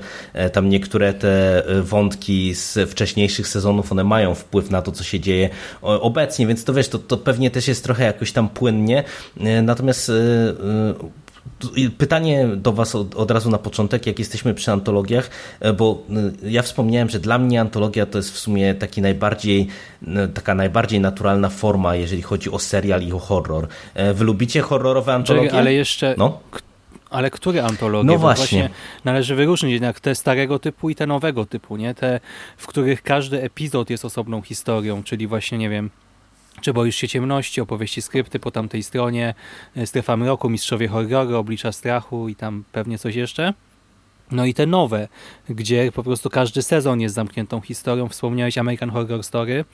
tam 0.53 0.69
niektóre 0.69 1.15
te 1.15 1.63
wątki 1.83 2.55
z 2.55 2.91
wcześniejszych 2.91 3.49
sezonów, 3.49 3.93
one 3.93 4.05
mają 4.05 4.35
wpływ 4.35 4.71
na 4.71 4.83
to, 4.83 4.93
co 4.93 5.05
się 5.05 5.21
dzieje 5.21 5.51
obecnie, 5.83 6.47
więc 6.47 6.65
to 6.65 6.75
wiesz, 6.75 6.89
to, 6.89 6.99
to 6.99 7.17
pewnie 7.17 7.51
też 7.51 7.69
jest 7.69 7.85
trochę 7.85 8.05
jakoś 8.05 8.33
tam 8.33 8.49
płynnie, 8.49 9.05
natomiast 9.63 10.13
Pytanie 11.99 12.49
do 12.57 12.73
Was 12.73 12.95
od, 12.95 13.15
od, 13.15 13.31
razu 13.31 13.51
na 13.51 13.59
początek, 13.59 14.07
jak 14.07 14.19
jesteśmy 14.19 14.55
przy 14.55 14.73
antologiach, 14.73 15.31
bo 15.77 16.03
ja 16.43 16.63
wspomniałem, 16.63 17.09
że 17.09 17.21
dla 17.21 17.39
mnie 17.39 17.61
antologia 17.61 18.07
to 18.07 18.19
jest 18.19 18.31
w 18.31 18.39
sumie 18.39 18.75
taki 18.75 19.03
najbardziej, 19.03 19.67
taka 20.35 20.55
najbardziej 20.55 21.01
naturalna 21.01 21.49
forma, 21.49 21.97
jeżeli 21.97 22.23
chodzi 22.23 22.51
o 22.51 22.59
serial 22.59 23.03
i 23.03 23.13
o 23.13 23.19
horror. 23.19 23.69
Wy 24.15 24.25
lubicie 24.25 24.61
horrorowe 24.61 25.15
antologie? 25.15 25.53
Ale 25.53 25.73
jeszcze, 25.73 26.15
no? 26.19 26.41
Ale 27.11 27.31
które 27.31 27.65
antologie? 27.65 28.07
No 28.07 28.19
właśnie. 28.19 28.59
właśnie. 28.59 28.77
Należy 29.05 29.35
wyróżnić 29.35 29.73
jednak 29.73 30.01
te 30.01 30.15
starego 30.15 30.59
typu 30.59 30.91
i 30.91 30.95
te 30.95 31.07
nowego 31.07 31.47
typu, 31.47 31.77
nie? 31.77 31.95
Te, 31.95 32.21
w 32.57 32.67
których 32.67 33.03
każdy 33.03 33.43
epizod 33.43 33.91
jest 33.91 34.05
osobną 34.05 34.43
historią, 34.43 35.03
czyli 35.03 35.27
właśnie, 35.27 35.59
nie 35.59 35.71
wiem, 35.71 35.91
czy 36.61 36.73
boisz 36.73 36.97
się 36.97 37.09
ciemności, 37.09 37.61
opowieści 37.61 38.03
skrypty 38.03 38.39
po 38.39 38.51
tamtej 38.51 38.83
stronie, 38.83 39.35
e, 39.77 39.87
strefa 39.87 40.17
mroku, 40.17 40.51
mistrzowie 40.51 40.89
horroru, 40.89 41.37
oblicza 41.37 41.73
strachu 41.73 42.29
i 42.29 42.35
tam 42.37 42.65
pewnie 42.73 42.99
coś 42.99 43.15
jeszcze. 43.15 43.55
No 44.31 44.47
i 44.47 44.55
te 44.55 44.67
nowe, 44.67 45.09
gdzie 45.49 45.93
po 45.93 46.03
prostu 46.03 46.31
każdy 46.31 46.63
sezon 46.63 47.01
jest 47.01 47.15
zamkniętą 47.15 47.61
historią. 47.61 48.09
Wspomniałeś 48.09 48.59
American 48.59 48.91
Horror 48.91 49.25
Story, 49.25 49.65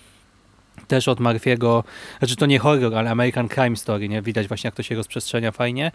też 0.88 1.08
od 1.08 1.20
Marfiego, 1.20 1.84
znaczy 2.18 2.36
to 2.36 2.46
nie 2.46 2.58
horror, 2.58 2.94
ale 2.94 3.10
American 3.10 3.48
Crime 3.48 3.76
Story, 3.76 4.08
nie? 4.08 4.22
Widać 4.22 4.48
właśnie 4.48 4.68
jak 4.68 4.74
to 4.74 4.82
się 4.82 4.94
rozprzestrzenia 4.94 5.52
fajnie. 5.52 5.92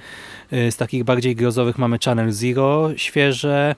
Y, 0.53 0.71
z 0.71 0.77
takich 0.77 1.03
bardziej 1.03 1.35
grozowych 1.35 1.77
mamy 1.77 1.97
Channel 2.05 2.31
Zero, 2.31 2.89
świeże, 2.97 3.75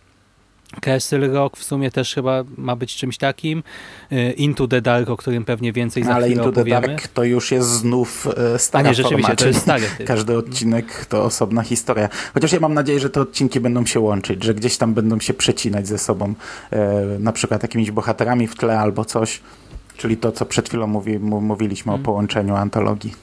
Castle 0.81 1.27
Rock 1.27 1.57
w 1.57 1.63
sumie 1.63 1.91
też 1.91 2.13
chyba 2.15 2.43
ma 2.57 2.75
być 2.75 2.95
czymś 2.95 3.17
takim. 3.17 3.63
Y, 4.11 4.31
Into 4.31 4.67
the 4.67 4.81
Dark, 4.81 5.09
o 5.09 5.17
którym 5.17 5.45
pewnie 5.45 5.73
więcej 5.73 6.03
za 6.03 6.13
Ale 6.15 6.29
Into 6.29 6.49
opowiemy. 6.49 6.81
the 6.81 6.87
Dark 6.87 7.07
to 7.07 7.23
już 7.23 7.51
jest 7.51 7.69
znów 7.69 8.27
y, 8.55 8.59
stara 8.59 8.85
A 8.85 8.87
nie, 8.87 8.95
rzeczywiście, 8.95 9.35
to 9.35 9.47
jest 9.47 9.61
stary 9.61 9.83
Każdy 10.05 10.37
odcinek 10.37 11.05
to 11.05 11.23
osobna 11.23 11.63
historia. 11.63 12.09
Chociaż 12.33 12.51
ja 12.51 12.59
mam 12.59 12.73
nadzieję, 12.73 12.99
że 12.99 13.09
te 13.09 13.21
odcinki 13.21 13.59
będą 13.59 13.85
się 13.85 13.99
łączyć, 13.99 14.43
że 14.43 14.53
gdzieś 14.53 14.77
tam 14.77 14.93
będą 14.93 15.19
się 15.19 15.33
przecinać 15.33 15.87
ze 15.87 15.97
sobą, 15.97 16.33
na 17.19 17.31
przykład 17.31 17.63
jakimiś 17.63 17.91
bohaterami 17.91 18.47
w 18.47 18.55
tle 18.55 18.79
albo 18.79 19.05
coś. 19.05 19.41
Czyli 19.97 20.17
to, 20.17 20.31
co 20.31 20.45
przed 20.45 20.69
chwilą 20.69 20.87
mówi, 20.87 21.19
mówiliśmy 21.19 21.93
o 21.93 21.97
połączeniu 21.97 22.55
antologii. 22.55 23.13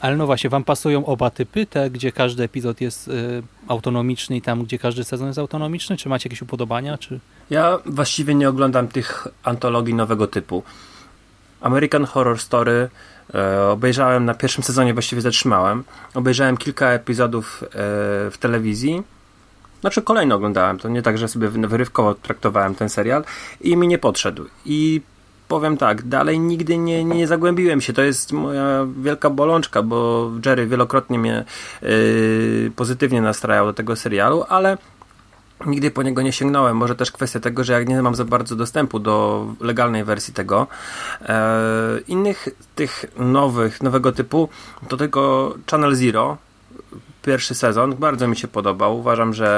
Ale 0.00 0.16
no 0.16 0.26
właśnie, 0.26 0.50
wam 0.50 0.64
pasują 0.64 1.06
oba 1.06 1.30
typy, 1.30 1.66
te, 1.66 1.90
gdzie 1.90 2.12
każdy 2.12 2.42
epizod 2.42 2.80
jest 2.80 3.08
y, 3.08 3.42
autonomiczny 3.68 4.36
i 4.36 4.42
tam, 4.42 4.64
gdzie 4.64 4.78
każdy 4.78 5.04
sezon 5.04 5.26
jest 5.26 5.38
autonomiczny? 5.38 5.96
Czy 5.96 6.08
macie 6.08 6.28
jakieś 6.28 6.42
upodobania? 6.42 6.98
Czy... 6.98 7.20
Ja 7.50 7.78
właściwie 7.86 8.34
nie 8.34 8.48
oglądam 8.48 8.88
tych 8.88 9.28
antologii 9.42 9.94
nowego 9.94 10.26
typu. 10.26 10.62
American 11.60 12.04
Horror 12.04 12.38
Story 12.38 12.88
e, 13.34 13.62
obejrzałem 13.62 14.24
na 14.24 14.34
pierwszym 14.34 14.64
sezonie, 14.64 14.92
właściwie 14.92 15.22
zatrzymałem. 15.22 15.84
Obejrzałem 16.14 16.56
kilka 16.56 16.88
epizodów 16.90 17.62
e, 17.64 17.68
w 18.30 18.34
telewizji. 18.40 19.02
Znaczy 19.80 20.02
kolejno 20.02 20.34
oglądałem, 20.34 20.78
to 20.78 20.88
nie 20.88 21.02
tak, 21.02 21.18
że 21.18 21.28
sobie 21.28 21.48
wyrywkowo 21.48 22.14
traktowałem 22.14 22.74
ten 22.74 22.88
serial 22.88 23.24
i 23.60 23.76
mi 23.76 23.88
nie 23.88 23.98
podszedł. 23.98 24.46
I 24.64 25.00
powiem 25.48 25.76
tak, 25.76 26.02
dalej 26.02 26.40
nigdy 26.40 26.78
nie, 26.78 27.04
nie 27.04 27.26
zagłębiłem 27.26 27.80
się. 27.80 27.92
To 27.92 28.02
jest 28.02 28.32
moja 28.32 28.86
wielka 29.02 29.30
bolączka, 29.30 29.82
bo 29.82 30.30
Jerry 30.46 30.66
wielokrotnie 30.66 31.18
mnie 31.18 31.44
yy, 31.82 32.72
pozytywnie 32.76 33.22
nastrajał 33.22 33.66
do 33.66 33.72
tego 33.72 33.96
serialu, 33.96 34.44
ale 34.48 34.78
nigdy 35.66 35.90
po 35.90 36.02
niego 36.02 36.22
nie 36.22 36.32
sięgnąłem. 36.32 36.76
Może 36.76 36.94
też 36.94 37.12
kwestia 37.12 37.40
tego, 37.40 37.64
że 37.64 37.72
jak 37.72 37.88
nie 37.88 38.02
mam 38.02 38.14
za 38.14 38.24
bardzo 38.24 38.56
dostępu 38.56 38.98
do 38.98 39.46
legalnej 39.60 40.04
wersji 40.04 40.34
tego. 40.34 40.66
E, 41.22 41.46
innych 42.08 42.48
tych 42.74 43.04
nowych, 43.16 43.82
nowego 43.82 44.12
typu 44.12 44.48
to 44.88 44.96
tylko 44.96 45.54
Channel 45.70 45.94
Zero, 45.94 46.36
pierwszy 47.28 47.54
sezon. 47.54 47.94
Bardzo 47.94 48.28
mi 48.28 48.36
się 48.36 48.48
podobał. 48.48 48.98
Uważam, 48.98 49.34
że 49.34 49.50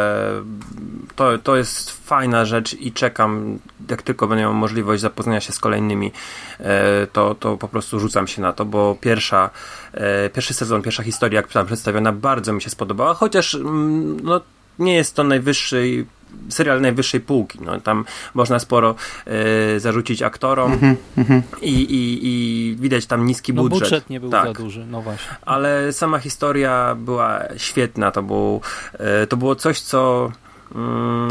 to, 1.17 1.39
to 1.39 1.57
jest 1.57 2.07
fajna 2.07 2.45
rzecz 2.45 2.75
i 2.75 2.93
czekam, 2.93 3.59
jak 3.91 4.03
tylko 4.03 4.27
będę 4.27 4.43
miał 4.43 4.55
możliwość 4.55 5.03
zapoznania 5.03 5.41
się 5.41 5.53
z 5.53 5.59
kolejnymi, 5.59 6.13
e, 6.61 7.07
to, 7.07 7.35
to 7.35 7.57
po 7.57 7.69
prostu 7.69 8.01
rzucam 8.01 8.27
się 8.27 8.43
na 8.43 8.53
to, 8.53 8.65
bo 8.65 8.97
pierwsza, 9.01 9.51
e, 9.95 10.31
pierwszy 10.31 10.55
sezon, 10.55 10.83
pierwsza 10.83 11.03
historia, 11.03 11.43
która 11.43 11.61
tam 11.61 11.67
przedstawiona, 11.67 12.13
bardzo 12.13 12.53
mi 12.53 12.63
się 12.63 12.71
spodobała, 12.71 13.15
chociaż 13.15 13.55
mm, 13.55 14.21
no, 14.23 14.41
nie 14.79 14.95
jest 14.95 15.15
to 15.15 15.25
najwyższy 15.25 16.07
serial 16.49 16.81
najwyższej 16.81 17.21
półki. 17.21 17.59
No, 17.63 17.81
tam 17.81 18.05
można 18.35 18.59
sporo 18.59 18.95
e, 19.27 19.81
zarzucić 19.81 20.23
aktorom 20.23 20.73
mm 20.83 20.97
-hmm. 21.19 21.43
I, 21.63 21.75
i, 21.75 22.19
i, 22.23 22.77
widać 22.77 23.07
tam 23.07 23.27
niski 23.27 23.55
no, 23.55 23.63
budżet. 23.63 23.81
budżet 23.81 24.11
nie 24.11 24.21
był 24.21 24.31
tak. 24.31 24.47
za 24.47 24.53
duży, 24.53 24.87
no 24.87 25.03
właśnie. 25.03 25.37
Ale 25.43 25.93
sama 25.93 26.19
historia 26.19 26.95
była 26.95 27.41
świetna. 27.57 28.11
To, 28.11 28.23
był, 28.23 28.61
e, 28.93 29.27
to 29.27 29.37
było 29.37 29.55
coś, 29.55 29.81
co 29.81 30.31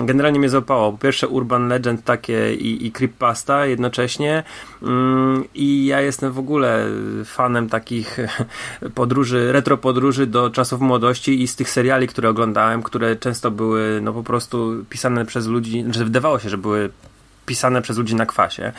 generalnie 0.06 0.40
mnie 0.40 0.50
złapało. 0.50 0.92
Po 0.92 0.98
pierwsze 0.98 1.28
Urban 1.28 1.68
Legend 1.68 2.04
takie 2.04 2.54
i, 2.54 2.88
i 2.88 2.92
jednocześnie 3.66 4.44
mm, 4.84 5.44
i 5.56 5.86
ja 5.86 6.02
jestem 6.02 6.32
w 6.32 6.40
ogóle 6.40 6.86
fanem 7.26 7.70
takich 7.70 8.18
podróży, 8.96 9.52
retro 9.52 9.78
podróży 9.78 10.28
do 10.28 10.50
czasów 10.50 10.82
młodości 10.82 11.42
i 11.42 11.48
z 11.48 11.56
tych 11.56 11.70
seriali, 11.70 12.08
które 12.08 12.30
oglądałem, 12.30 12.84
które 12.84 13.16
często 13.16 13.52
były 13.52 14.00
no 14.02 14.14
po 14.14 14.24
prostu 14.24 14.86
pisane 14.90 15.26
przez 15.26 15.48
ludzi, 15.48 15.78
że 15.78 15.84
znaczy 15.84 16.06
wydawało 16.06 16.40
się, 16.40 16.50
że 16.50 16.58
były 16.58 16.90
pisane 17.46 17.82
przez 17.82 17.98
ludzi 17.98 18.16
na 18.16 18.26
kwasie. 18.26 18.72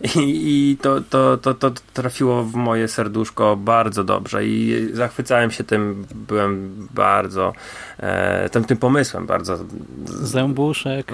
I, 0.00 0.10
i 0.16 0.76
to, 0.76 1.00
to, 1.00 1.36
to, 1.36 1.54
to 1.54 1.70
trafiło 1.92 2.42
w 2.44 2.54
moje 2.54 2.88
serduszko 2.88 3.56
bardzo 3.56 4.04
dobrze 4.04 4.46
i 4.46 4.88
zachwycałem 4.92 5.50
się 5.50 5.64
tym, 5.64 6.06
byłem 6.14 6.88
bardzo 6.94 7.52
e, 7.98 8.48
tym, 8.48 8.64
tym 8.64 8.76
pomysłem 8.76 9.26
bardzo. 9.26 9.58
Zębuszek. 10.06 11.12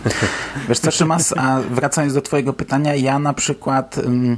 Wiesz 0.68 0.78
co, 0.78 0.90
Szymas, 0.90 1.34
a 1.36 1.60
wracając 1.70 2.14
do 2.14 2.22
twojego 2.22 2.52
pytania, 2.52 2.94
ja 2.94 3.18
na 3.18 3.32
przykład... 3.32 3.98
Um 4.06 4.36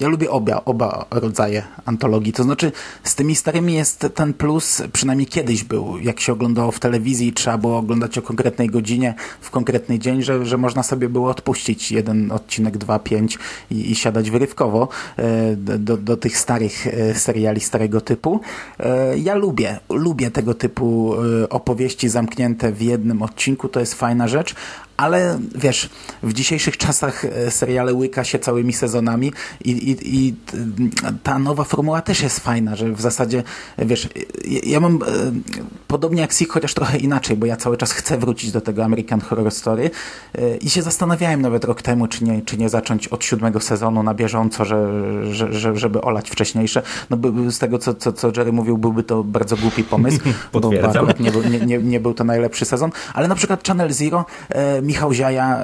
ja 0.00 0.08
lubię 0.08 0.30
oba, 0.30 0.62
oba 0.64 1.06
rodzaje 1.10 1.62
antologii. 1.84 2.32
To 2.32 2.42
znaczy, 2.42 2.72
z 3.04 3.14
tymi 3.14 3.34
starymi 3.34 3.74
jest 3.74 4.06
ten 4.14 4.34
plus, 4.34 4.82
przynajmniej 4.92 5.26
kiedyś 5.26 5.64
był, 5.64 5.98
jak 5.98 6.20
się 6.20 6.32
oglądało 6.32 6.72
w 6.72 6.80
telewizji, 6.80 7.32
trzeba 7.32 7.58
było 7.58 7.78
oglądać 7.78 8.18
o 8.18 8.22
konkretnej 8.22 8.68
godzinie, 8.68 9.14
w 9.40 9.50
konkretny 9.50 9.98
dzień, 9.98 10.22
że, 10.22 10.46
że 10.46 10.56
można 10.56 10.82
sobie 10.82 11.08
było 11.08 11.30
odpuścić 11.30 11.92
jeden 11.92 12.32
odcinek, 12.32 12.78
dwa, 12.78 12.98
pięć 12.98 13.38
i, 13.70 13.90
i 13.90 13.94
siadać 13.94 14.30
wyrywkowo 14.30 14.88
e, 15.16 15.56
do, 15.56 15.96
do 15.96 16.16
tych 16.16 16.38
starych 16.38 16.86
e, 16.86 17.14
seriali 17.14 17.60
starego 17.60 18.00
typu. 18.00 18.40
E, 18.80 19.18
ja 19.18 19.34
lubię, 19.34 19.78
lubię 19.90 20.30
tego 20.30 20.54
typu 20.54 21.14
opowieści 21.50 22.08
zamknięte 22.08 22.72
w 22.72 22.82
jednym 22.82 23.22
odcinku, 23.22 23.68
to 23.68 23.80
jest 23.80 23.94
fajna 23.94 24.28
rzecz, 24.28 24.54
ale 24.96 25.38
wiesz, 25.54 25.90
w 26.22 26.32
dzisiejszych 26.32 26.76
czasach 26.76 27.24
e, 27.24 27.50
seriale 27.50 27.94
łyka 27.94 28.24
się 28.24 28.38
całymi 28.38 28.72
sezonami 28.72 29.32
i, 29.64 29.70
i, 29.70 30.16
i 30.16 30.34
ta 31.22 31.38
nowa 31.38 31.64
formuła 31.64 32.02
też 32.02 32.22
jest 32.22 32.40
fajna, 32.40 32.76
że 32.76 32.92
w 32.92 33.00
zasadzie, 33.00 33.42
wiesz, 33.78 34.08
ja 34.62 34.80
mam 34.80 34.94
e, 34.94 34.98
podobnie 35.86 36.20
jak 36.20 36.32
Sick, 36.32 36.52
chociaż 36.52 36.74
trochę 36.74 36.98
inaczej, 36.98 37.36
bo 37.36 37.46
ja 37.46 37.56
cały 37.56 37.76
czas 37.76 37.92
chcę 37.92 38.18
wrócić 38.18 38.52
do 38.52 38.60
tego 38.60 38.84
American 38.84 39.20
Horror 39.20 39.50
Story 39.50 39.90
e, 40.34 40.56
i 40.56 40.70
się 40.70 40.82
zastanawiałem 40.82 41.42
nawet 41.42 41.64
rok 41.64 41.82
temu, 41.82 42.06
czy 42.06 42.24
nie, 42.24 42.42
czy 42.42 42.56
nie 42.56 42.68
zacząć 42.68 43.08
od 43.08 43.24
siódmego 43.24 43.60
sezonu 43.60 44.02
na 44.02 44.14
bieżąco, 44.14 44.64
że, 44.64 44.88
że, 45.34 45.52
że 45.52 45.76
żeby 45.76 46.00
olać 46.00 46.30
wcześniejsze. 46.30 46.82
No 47.10 47.18
z 47.50 47.58
tego, 47.58 47.78
co, 47.78 47.94
co, 47.94 48.12
co 48.12 48.32
Jerry 48.36 48.52
mówił, 48.52 48.78
byłby 48.78 49.02
to 49.02 49.24
bardzo 49.24 49.56
głupi 49.56 49.84
pomysł, 49.84 50.18
bo 50.52 50.60
nie, 51.20 51.30
nie, 51.30 51.66
nie, 51.66 51.78
nie 51.78 52.00
był 52.00 52.14
to 52.14 52.24
najlepszy 52.24 52.64
sezon, 52.64 52.90
ale 53.14 53.28
na 53.28 53.34
przykład 53.34 53.66
Channel 53.66 53.92
Zero 53.92 54.24
Michał 54.86 55.12
Ziaja 55.12 55.60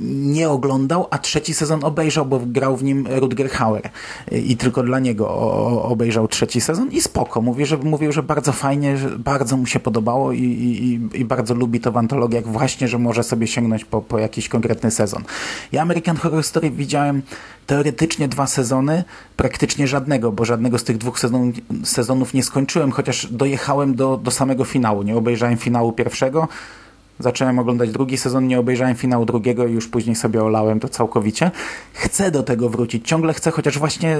nie 0.00 0.48
oglądał, 0.48 1.06
a 1.10 1.18
trzeci 1.18 1.54
sezon 1.54 1.84
obejrzał, 1.84 2.26
bo 2.26 2.40
grał 2.46 2.76
w 2.76 2.84
nim 2.84 3.06
Rutger 3.10 3.50
Hauer 3.50 3.90
i 4.32 4.56
tylko 4.56 4.82
dla 4.82 4.98
niego 4.98 5.28
obejrzał 5.82 6.28
trzeci 6.28 6.60
sezon 6.60 6.90
i 6.90 7.00
spoko. 7.00 7.42
Mówi, 7.42 7.66
że, 7.66 7.76
mówił, 7.76 8.12
że 8.12 8.22
bardzo 8.22 8.52
fajnie, 8.52 8.96
że 8.96 9.18
bardzo 9.18 9.56
mu 9.56 9.66
się 9.66 9.80
podobało 9.80 10.32
i, 10.32 10.42
i, 10.42 11.20
i 11.20 11.24
bardzo 11.24 11.54
lubi 11.54 11.80
to 11.80 11.92
w 11.92 11.96
antologiach 11.96 12.46
właśnie, 12.46 12.88
że 12.88 12.98
może 12.98 13.22
sobie 13.22 13.46
sięgnąć 13.46 13.84
po, 13.84 14.02
po 14.02 14.18
jakiś 14.18 14.48
konkretny 14.48 14.90
sezon. 14.90 15.24
Ja 15.72 15.82
American 15.82 16.16
Horror 16.16 16.44
Story 16.44 16.70
widziałem 16.70 17.22
teoretycznie 17.66 18.28
dwa 18.28 18.46
sezony, 18.46 19.04
praktycznie 19.36 19.86
żadnego, 19.86 20.32
bo 20.32 20.44
żadnego 20.44 20.78
z 20.78 20.84
tych 20.84 20.98
dwóch 20.98 21.20
sezonów, 21.20 21.54
sezonów 21.84 22.34
nie 22.34 22.42
skończyłem, 22.42 22.92
chociaż 22.92 23.26
dojechałem 23.30 23.94
do, 23.94 24.16
do 24.16 24.30
samego 24.30 24.64
finału. 24.64 25.02
Nie 25.02 25.16
obejrzałem 25.16 25.56
finału 25.56 25.92
pierwszego, 25.92 26.48
Zacząłem 27.18 27.58
oglądać 27.58 27.90
drugi 27.90 28.18
sezon, 28.18 28.46
nie 28.46 28.60
obejrzałem 28.60 28.96
finału 28.96 29.24
drugiego 29.24 29.66
i 29.66 29.72
już 29.72 29.88
później 29.88 30.16
sobie 30.16 30.42
olałem 30.42 30.80
to 30.80 30.88
całkowicie. 30.88 31.50
Chcę 31.92 32.30
do 32.30 32.42
tego 32.42 32.68
wrócić, 32.68 33.08
ciągle 33.08 33.34
chcę, 33.34 33.50
chociaż 33.50 33.78
właśnie 33.78 34.16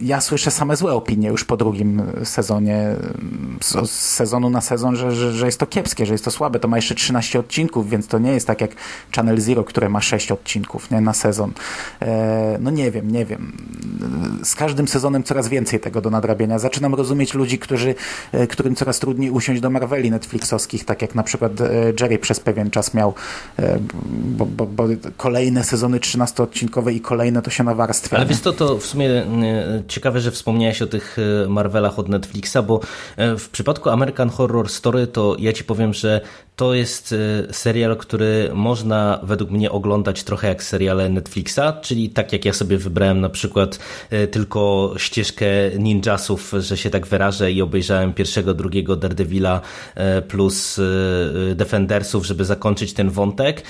ja 0.00 0.20
słyszę 0.20 0.50
same 0.50 0.76
złe 0.76 0.92
opinie 0.92 1.28
już 1.28 1.44
po 1.44 1.56
drugim 1.56 2.02
sezonie, 2.24 2.96
z, 3.60 3.90
sezonu 3.90 4.50
na 4.50 4.60
sezon, 4.60 4.96
że, 4.96 5.12
że, 5.12 5.32
że 5.32 5.46
jest 5.46 5.60
to 5.60 5.66
kiepskie, 5.66 6.06
że 6.06 6.14
jest 6.14 6.24
to 6.24 6.30
słabe. 6.30 6.60
To 6.60 6.68
ma 6.68 6.76
jeszcze 6.76 6.94
13 6.94 7.38
odcinków, 7.38 7.90
więc 7.90 8.06
to 8.06 8.18
nie 8.18 8.32
jest 8.32 8.46
tak 8.46 8.60
jak 8.60 8.70
Channel 9.16 9.40
Zero, 9.40 9.64
które 9.64 9.88
ma 9.88 10.00
6 10.00 10.32
odcinków 10.32 10.90
nie, 10.90 11.00
na 11.00 11.12
sezon. 11.12 11.52
E, 12.02 12.58
no 12.60 12.70
nie 12.70 12.90
wiem, 12.90 13.10
nie 13.10 13.26
wiem. 13.26 13.52
Z 14.44 14.54
każdym 14.54 14.88
sezonem 14.88 15.22
coraz 15.22 15.48
więcej 15.48 15.80
tego 15.80 16.00
do 16.00 16.10
nadrabiania. 16.10 16.58
Zaczynam 16.58 16.94
rozumieć 16.94 17.34
ludzi, 17.34 17.58
którzy, 17.58 17.94
e, 18.32 18.46
którym 18.46 18.74
coraz 18.74 18.98
trudniej 18.98 19.30
usiąść 19.30 19.60
do 19.60 19.70
Marveli 19.70 20.10
Netflixowskich, 20.10 20.84
tak 20.84 21.02
jak 21.02 21.14
na 21.14 21.22
przykład 21.22 21.60
e, 21.60 21.92
Jerry 22.00 22.18
przez 22.18 22.35
przez 22.36 22.44
pewien 22.44 22.70
czas 22.70 22.94
miał, 22.94 23.14
e, 23.58 23.78
bo, 24.36 24.46
bo, 24.46 24.66
bo 24.66 24.84
kolejne 25.16 25.64
sezony 25.64 25.98
13-odcinkowe 25.98 26.92
i 26.92 27.00
kolejne 27.00 27.42
to 27.42 27.50
się 27.50 27.64
nawarstwia. 27.64 28.16
Ale 28.16 28.26
wiesz 28.26 28.40
to, 28.40 28.52
to 28.52 28.78
w 28.78 28.86
sumie 28.86 29.10
e, 29.10 29.82
ciekawe, 29.88 30.20
że 30.20 30.30
wspomniałeś 30.30 30.82
o 30.82 30.86
tych 30.86 31.16
e, 31.44 31.48
Marvelach 31.48 31.98
od 31.98 32.08
Netflixa, 32.08 32.56
bo 32.66 32.80
w 33.16 33.48
przypadku 33.48 33.90
American 33.90 34.30
Horror 34.30 34.68
Story 34.68 35.06
to 35.06 35.36
ja 35.38 35.52
ci 35.52 35.64
powiem, 35.64 35.94
że 35.94 36.20
to 36.56 36.74
jest 36.74 37.14
serial, 37.50 37.96
który 37.96 38.50
można 38.54 39.20
według 39.22 39.50
mnie 39.50 39.70
oglądać 39.70 40.22
trochę 40.22 40.48
jak 40.48 40.62
seriale 40.62 41.08
Netflixa, 41.08 41.60
czyli 41.82 42.10
tak 42.10 42.32
jak 42.32 42.44
ja 42.44 42.52
sobie 42.52 42.78
wybrałem 42.78 43.20
na 43.20 43.28
przykład 43.28 43.78
tylko 44.30 44.94
ścieżkę 44.96 45.46
ninjasów, 45.78 46.52
że 46.58 46.76
się 46.76 46.90
tak 46.90 47.06
wyrażę 47.06 47.52
i 47.52 47.62
obejrzałem 47.62 48.12
pierwszego, 48.12 48.54
drugiego 48.54 48.96
Daredevila 48.96 49.60
plus 50.28 50.80
Defendersów, 51.54 52.26
żeby 52.26 52.44
zakończyć 52.44 52.92
ten 52.92 53.10
wątek 53.10 53.62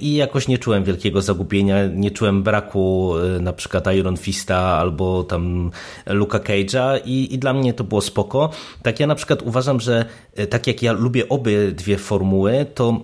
i 0.00 0.14
jakoś 0.14 0.48
nie 0.48 0.58
czułem 0.58 0.84
wielkiego 0.84 1.22
zagubienia, 1.22 1.86
nie 1.86 2.10
czułem 2.10 2.42
braku 2.42 3.14
na 3.40 3.52
przykład 3.52 3.94
Iron 3.94 4.16
Fista 4.16 4.58
albo 4.58 5.24
tam 5.24 5.70
Luka 6.06 6.38
Cage'a 6.38 7.00
i, 7.04 7.34
i 7.34 7.38
dla 7.38 7.52
mnie 7.52 7.74
to 7.74 7.84
było 7.84 8.00
spoko. 8.00 8.50
Tak 8.82 9.00
ja 9.00 9.06
na 9.06 9.14
przykład 9.14 9.42
uważam, 9.42 9.80
że 9.80 10.04
tak 10.50 10.66
jak 10.66 10.82
ja 10.82 10.92
lubię 10.92 11.28
obydwie 11.28 11.98
formuły, 12.24 12.66
to 12.74 13.00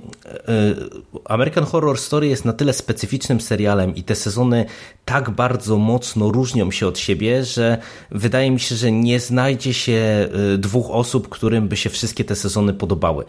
American 1.24 1.64
Horror 1.64 1.98
Story 1.98 2.28
jest 2.28 2.44
na 2.44 2.52
tyle 2.52 2.72
specyficznym 2.72 3.40
serialem 3.40 3.94
i 3.94 4.02
te 4.02 4.14
sezony 4.14 4.66
tak 5.04 5.30
bardzo 5.30 5.76
mocno 5.76 6.32
różnią 6.32 6.70
się 6.70 6.86
od 6.86 6.98
siebie, 6.98 7.44
że 7.44 7.78
wydaje 8.10 8.50
mi 8.50 8.60
się, 8.60 8.74
że 8.74 8.92
nie 8.92 9.20
znajdzie 9.20 9.74
się 9.74 10.28
dwóch 10.58 10.90
osób, 10.90 11.28
którym 11.28 11.68
by 11.68 11.76
się 11.76 11.90
wszystkie 11.90 12.24
te 12.24 12.36
sezony 12.36 12.74
podobały. 12.74 13.24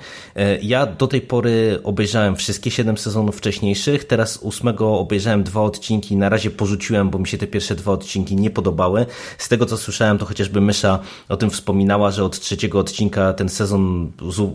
Ja 0.61 0.85
do 0.85 1.07
tej 1.07 1.21
pory 1.21 1.79
obejrzałem 1.83 2.35
wszystkie 2.35 2.71
siedem 2.71 2.97
sezonów 2.97 3.37
wcześniejszych, 3.37 4.05
teraz 4.05 4.37
ósmego 4.37 4.99
obejrzałem 4.99 5.43
dwa 5.43 5.61
odcinki, 5.61 6.15
na 6.15 6.29
razie 6.29 6.51
porzuciłem, 6.51 7.09
bo 7.09 7.19
mi 7.19 7.27
się 7.27 7.37
te 7.37 7.47
pierwsze 7.47 7.75
dwa 7.75 7.91
odcinki 7.91 8.35
nie 8.35 8.49
podobały. 8.49 9.05
Z 9.37 9.49
tego 9.49 9.65
co 9.65 9.77
słyszałem, 9.77 10.17
to 10.17 10.25
chociażby 10.25 10.61
Mysza 10.61 10.99
o 11.29 11.37
tym 11.37 11.49
wspominała, 11.49 12.11
że 12.11 12.23
od 12.23 12.39
trzeciego 12.39 12.79
odcinka 12.79 13.33
ten 13.33 13.49
sezon 13.49 14.11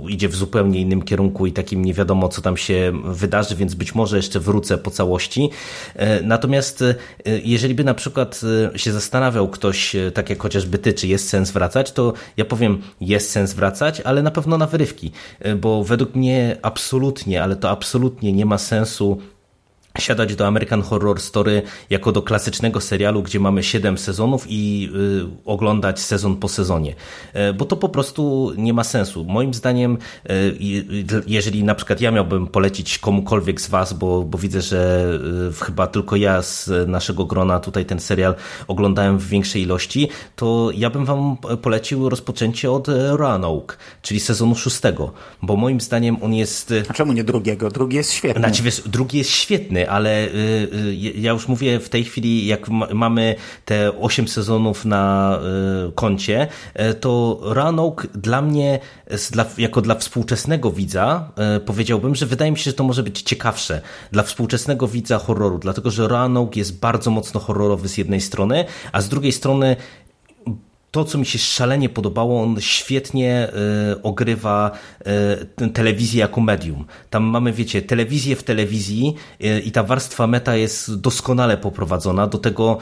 idzie 0.08 0.28
w 0.28 0.34
zupełnie 0.36 0.80
innym 0.80 1.02
kierunku 1.02 1.25
i 1.46 1.52
takim 1.52 1.84
nie 1.84 1.94
wiadomo 1.94 2.28
co 2.28 2.42
tam 2.42 2.56
się 2.56 2.92
wydarzy, 3.04 3.56
więc 3.56 3.74
być 3.74 3.94
może 3.94 4.16
jeszcze 4.16 4.40
wrócę 4.40 4.78
po 4.78 4.90
całości. 4.90 5.50
E, 5.94 6.22
natomiast 6.22 6.82
e, 6.82 6.94
jeżeli 7.44 7.74
by 7.74 7.84
na 7.84 7.94
przykład 7.94 8.40
e, 8.74 8.78
się 8.78 8.92
zastanawiał 8.92 9.48
ktoś, 9.48 9.96
tak 10.14 10.30
jak 10.30 10.42
chociażby 10.42 10.78
ty, 10.78 10.92
czy 10.92 11.06
jest 11.06 11.28
sens 11.28 11.50
wracać, 11.50 11.92
to 11.92 12.12
ja 12.36 12.44
powiem, 12.44 12.82
jest 13.00 13.30
sens 13.30 13.54
wracać, 13.54 14.00
ale 14.00 14.22
na 14.22 14.30
pewno 14.30 14.58
na 14.58 14.66
wyrywki, 14.66 15.12
bo 15.60 15.84
według 15.84 16.14
mnie 16.14 16.56
absolutnie, 16.62 17.42
ale 17.42 17.56
to 17.56 17.70
absolutnie 17.70 18.32
nie 18.32 18.46
ma 18.46 18.58
sensu 18.58 19.20
siadać 19.98 20.36
do 20.36 20.46
American 20.46 20.82
Horror 20.82 21.20
Story 21.20 21.62
jako 21.90 22.12
do 22.12 22.22
klasycznego 22.22 22.80
serialu, 22.80 23.22
gdzie 23.22 23.40
mamy 23.40 23.62
7 23.62 23.98
sezonów 23.98 24.46
i 24.48 24.90
y, 24.94 25.26
oglądać 25.44 26.00
sezon 26.00 26.36
po 26.36 26.48
sezonie, 26.48 26.94
y, 27.50 27.54
bo 27.54 27.64
to 27.64 27.76
po 27.76 27.88
prostu 27.88 28.52
nie 28.56 28.72
ma 28.72 28.84
sensu. 28.84 29.24
Moim 29.24 29.54
zdaniem, 29.54 29.98
y, 30.30 31.24
jeżeli 31.26 31.64
na 31.64 31.74
przykład 31.74 32.00
ja 32.00 32.10
miałbym 32.10 32.46
polecić 32.46 32.98
komukolwiek 32.98 33.60
z 33.60 33.68
Was, 33.68 33.92
bo, 33.92 34.22
bo 34.22 34.38
widzę, 34.38 34.62
że 34.62 35.10
y, 35.50 35.64
chyba 35.64 35.86
tylko 35.86 36.16
ja 36.16 36.42
z 36.42 36.88
naszego 36.88 37.24
grona 37.24 37.60
tutaj 37.60 37.86
ten 37.86 38.00
serial 38.00 38.34
oglądałem 38.68 39.18
w 39.18 39.28
większej 39.28 39.62
ilości, 39.62 40.08
to 40.36 40.70
ja 40.74 40.90
bym 40.90 41.04
Wam 41.04 41.36
polecił 41.62 42.08
rozpoczęcie 42.08 42.70
od 42.70 42.86
Roanoke, 43.10 43.76
czyli 44.02 44.20
sezonu 44.20 44.54
szóstego, 44.54 45.12
bo 45.42 45.56
moim 45.56 45.80
zdaniem 45.80 46.16
on 46.22 46.34
jest... 46.34 46.74
A 46.88 46.92
czemu 46.92 47.12
nie 47.12 47.24
drugiego? 47.24 47.70
Drugi 47.70 47.96
jest 47.96 48.12
świetny. 48.12 48.40
Znaczy 48.40 48.62
wiesz, 48.62 48.82
drugi 48.86 49.18
jest 49.18 49.30
świetny, 49.30 49.85
ale 49.86 50.24
y, 50.24 50.28
y, 50.88 50.94
ja 50.94 51.32
już 51.32 51.48
mówię 51.48 51.80
w 51.80 51.88
tej 51.88 52.04
chwili, 52.04 52.46
jak 52.46 52.68
mamy 52.94 53.34
te 53.64 54.00
8 54.00 54.28
sezonów 54.28 54.84
na 54.84 55.38
y, 55.88 55.92
koncie, 55.92 56.46
to 57.00 57.38
Roanoke 57.42 58.08
dla 58.14 58.42
mnie, 58.42 58.78
jako 59.58 59.80
dla 59.80 59.94
współczesnego 59.94 60.70
widza, 60.70 61.30
powiedziałbym, 61.66 62.14
że 62.14 62.26
wydaje 62.26 62.50
mi 62.50 62.58
się, 62.58 62.64
że 62.64 62.72
to 62.72 62.84
może 62.84 63.02
być 63.02 63.22
ciekawsze. 63.22 63.80
Dla 64.12 64.22
współczesnego 64.22 64.88
widza 64.88 65.18
horroru, 65.18 65.58
dlatego 65.58 65.90
że 65.90 66.08
Roanoke 66.08 66.58
jest 66.58 66.78
bardzo 66.78 67.10
mocno 67.10 67.40
horrorowy 67.40 67.88
z 67.88 67.98
jednej 67.98 68.20
strony, 68.20 68.64
a 68.92 69.00
z 69.00 69.08
drugiej 69.08 69.32
strony 69.32 69.76
to, 70.96 71.04
co 71.04 71.18
mi 71.18 71.26
się 71.26 71.38
szalenie 71.38 71.88
podobało, 71.88 72.42
on 72.42 72.60
świetnie 72.60 73.48
y, 73.92 74.02
ogrywa 74.02 74.70
y, 75.60 75.68
telewizję 75.68 76.20
jako 76.20 76.40
medium. 76.40 76.84
Tam 77.10 77.24
mamy, 77.24 77.52
wiecie, 77.52 77.82
telewizję 77.82 78.36
w 78.36 78.42
telewizji 78.42 79.14
y, 79.44 79.60
i 79.60 79.72
ta 79.72 79.82
warstwa 79.82 80.26
meta 80.26 80.56
jest 80.56 81.00
doskonale 81.00 81.56
poprowadzona. 81.56 82.26
Do 82.26 82.38
tego 82.38 82.78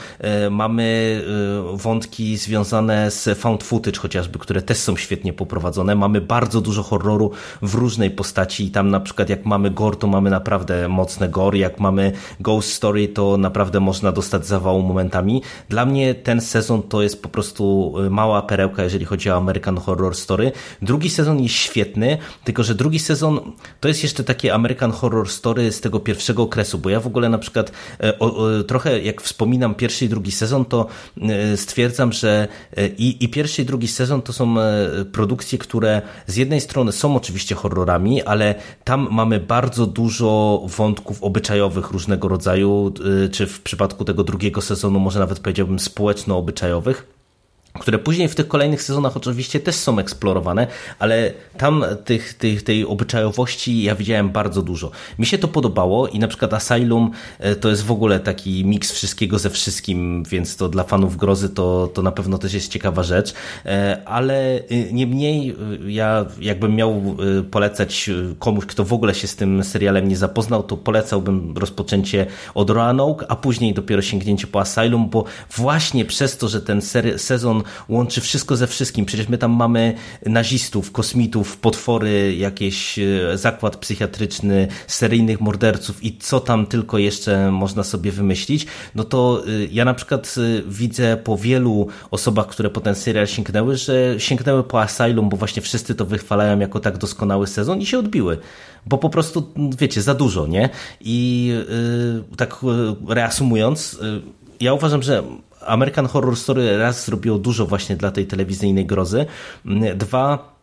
mamy 0.51 1.21
wątki 1.75 2.37
związane 2.37 3.11
z 3.11 3.39
found 3.39 3.62
footage 3.62 3.99
chociażby, 3.99 4.39
które 4.39 4.62
też 4.62 4.79
są 4.79 4.97
świetnie 4.97 5.33
poprowadzone. 5.33 5.95
Mamy 5.95 6.21
bardzo 6.21 6.61
dużo 6.61 6.83
horroru 6.83 7.31
w 7.62 7.75
różnej 7.75 8.11
postaci 8.11 8.65
i 8.65 8.71
tam 8.71 8.91
na 8.91 9.01
przykład 9.01 9.29
jak 9.29 9.47
mamy 9.47 9.71
gore, 9.71 9.97
to 9.97 10.07
mamy 10.07 10.31
naprawdę 10.31 10.89
mocne 10.89 11.29
gore. 11.29 11.59
Jak 11.59 11.81
mamy 11.81 12.12
ghost 12.41 12.73
story, 12.73 13.09
to 13.09 13.37
naprawdę 13.37 13.81
można 13.81 14.12
dostać 14.12 14.47
zawału 14.47 14.83
momentami. 14.83 15.43
Dla 15.69 15.87
mnie 15.87 16.15
ten 16.15 16.41
sezon 16.41 16.83
to 16.83 17.03
jest 17.03 17.23
po 17.23 17.29
prostu 17.29 17.95
mała 18.11 18.43
perełka, 18.43 18.85
jeżeli 18.85 19.05
chodzi 19.05 19.31
o 19.31 19.37
American 19.37 19.77
Horror 19.77 20.15
Story. 20.15 20.53
Drugi 20.83 21.11
sezon 21.11 21.43
jest 21.43 21.55
świetny, 21.55 22.19
tylko 22.45 22.63
że 22.63 22.75
drugi 22.75 22.99
sezon 22.99 23.53
to 23.81 23.89
jest 23.89 24.03
jeszcze 24.03 24.25
takie 24.25 24.55
American 24.55 24.93
Horror 24.93 25.29
Story 25.29 25.73
z 25.73 25.81
tego 25.81 26.01
pierwszego 26.01 26.43
okresu, 26.43 26.79
bo 26.79 26.91
ja 26.91 27.01
w 27.01 27.07
ogóle 27.07 27.29
na 27.29 27.39
przykład 27.39 27.73
e, 28.01 28.19
o, 28.19 28.37
o, 28.37 28.63
trochę 28.63 29.01
jak 29.01 29.23
wspominam 29.23 29.75
pierwszy 29.75 30.05
i 30.05 30.09
drugi 30.09 30.33
sezon, 30.33 30.65
to 30.65 30.87
e, 31.23 31.57
stwierdzam, 31.57 32.13
że 32.13 32.49
e, 32.77 32.89
i, 32.89 33.25
i 33.25 33.29
pierwszy 33.29 33.63
i 33.63 33.65
drugi 33.65 33.89
sezon 33.89 34.23
to 34.23 34.33
są 34.33 34.55
produkcje, 35.13 35.59
które 35.59 36.03
z 36.27 36.37
jednej 36.37 36.61
strony 36.61 36.93
są 36.93 37.17
oczywiście 37.17 37.55
horrorami, 37.55 38.23
ale 38.23 38.55
tam 38.85 39.09
mamy 39.11 39.41
bardzo 39.41 39.87
dużo 39.87 40.63
wątków 40.67 41.23
obyczajowych 41.23 41.91
różnego 41.91 42.29
rodzaju, 42.29 42.93
czy 43.33 43.47
w 43.47 43.61
przypadku 43.61 44.05
tego 44.05 44.25
drugiego 44.25 44.61
sezonu 44.61 45.01
może 45.01 45.19
nawet 45.19 45.41
powiedziałbym 45.41 45.79
społeczno-obyczajowych 45.79 47.14
które 47.79 47.99
później 47.99 48.29
w 48.29 48.35
tych 48.35 48.49
kolejnych 48.49 48.83
sezonach 48.83 49.16
oczywiście 49.16 49.61
też 49.61 49.75
są 49.75 49.99
eksplorowane, 49.99 50.66
ale 50.99 51.33
tam 51.59 51.85
tych, 52.05 52.35
tych, 52.35 52.62
tej 52.62 52.87
obyczajowości 52.87 53.83
ja 53.83 53.95
widziałem 53.95 54.31
bardzo 54.31 54.62
dużo. 54.62 54.91
Mi 55.18 55.27
się 55.27 55.39
to 55.39 55.49
podobało 55.49 56.09
i 56.09 56.18
na 56.18 56.29
przykład 56.29 56.55
Asylum 56.55 57.11
e, 57.39 57.57
to 57.57 57.68
jest 57.68 57.85
w 57.85 57.91
ogóle 57.91 58.20
taki 58.20 58.64
miks 58.64 58.93
wszystkiego 58.93 59.39
ze 59.39 59.51
wszystkim, 59.51 60.22
więc 60.25 60.57
to 60.57 60.68
dla 60.68 60.85
fanów 60.85 61.16
grozy 61.16 61.49
to, 61.49 61.91
to 61.95 62.03
na 62.03 62.12
pewno 62.12 62.39
też 62.39 62.55
jest 62.55 62.72
ciekawa 62.72 63.03
rzecz, 63.03 63.35
e, 63.66 64.03
ale 64.05 64.59
e, 64.59 64.93
niemniej 64.93 65.57
ja 65.87 66.27
jakbym 66.41 66.75
miał 66.75 67.16
polecać 67.51 68.11
komuś, 68.39 68.66
kto 68.66 68.85
w 68.85 68.93
ogóle 68.93 69.14
się 69.14 69.27
z 69.27 69.37
tym 69.37 69.64
serialem 69.64 70.09
nie 70.09 70.16
zapoznał, 70.16 70.62
to 70.62 70.77
polecałbym 70.77 71.59
rozpoczęcie 71.59 72.27
od 72.55 72.70
Roanoke, 72.70 73.27
a 73.29 73.37
później 73.37 73.75
dopiero 73.75 74.03
sięgnięcie 74.03 74.47
po 74.47 74.61
Asylum, 74.61 75.09
bo 75.11 75.25
właśnie 75.57 76.05
przez 76.05 76.37
to, 76.39 76.49
że 76.49 76.61
ten 76.61 76.83
sezon 77.16 77.64
łączy 77.89 78.21
wszystko 78.21 78.57
ze 78.57 78.67
wszystkim. 78.67 79.07
Przecież 79.07 79.29
my 79.29 79.39
tam 79.39 79.51
mamy 79.51 79.95
nazistów, 80.27 80.93
kosmitów, 80.93 81.57
potwory, 81.57 82.37
jakieś 82.37 82.99
e, 82.99 83.39
zakład 83.39 83.77
psychiatryczny, 83.77 84.69
seryjnych 84.87 85.41
morderców 85.41 86.05
i 86.05 86.19
co 86.19 86.41
tam 86.41 86.67
tylko 86.67 86.99
jeszcze 86.99 87.51
można 87.51 87.85
sobie 87.85 88.12
wymyślić. 88.12 88.67
No 88.95 89.05
to 89.05 89.43
e, 89.47 89.51
ja 89.73 89.85
na 89.85 89.95
przykład 89.95 90.35
widzę 90.67 91.17
po 91.17 91.37
wielu 91.37 91.89
osobach, 92.11 92.47
które 92.47 92.71
po 92.71 92.81
ten 92.81 92.95
serial 92.95 93.27
sięgnęły, 93.27 93.77
że 93.77 94.15
sięgnęły 94.19 94.65
po 94.65 94.81
Asylum, 94.81 95.29
bo 95.29 95.37
właśnie 95.37 95.62
wszyscy 95.62 95.95
to 95.95 96.05
wychwalają 96.05 96.59
jako 96.59 96.81
tak 96.81 96.99
doskonały 96.99 97.47
sezon 97.47 97.81
i 97.81 97.87
się 97.87 97.99
odbiły 97.99 98.39
bo 98.87 98.99
po 98.99 99.11
prostu, 99.11 99.53
wiecie, 99.79 100.03
za 100.03 100.15
dużo, 100.15 100.47
nie? 100.47 100.69
I 101.01 101.47
yy, 102.29 102.37
tak 102.37 102.57
reasumując, 103.09 103.99
yy, 104.03 104.23
ja 104.61 104.75
uważam, 104.75 105.03
że 105.03 105.23
American 105.67 106.07
Horror 106.07 106.37
Story 106.37 106.79
raz 106.79 107.07
zrobiło 107.07 107.39
dużo 107.39 107.67
właśnie 107.67 107.97
dla 107.97 108.11
tej 108.11 108.27
telewizyjnej 108.27 108.87
grozy. 108.87 109.27
Dwa, 109.97 110.54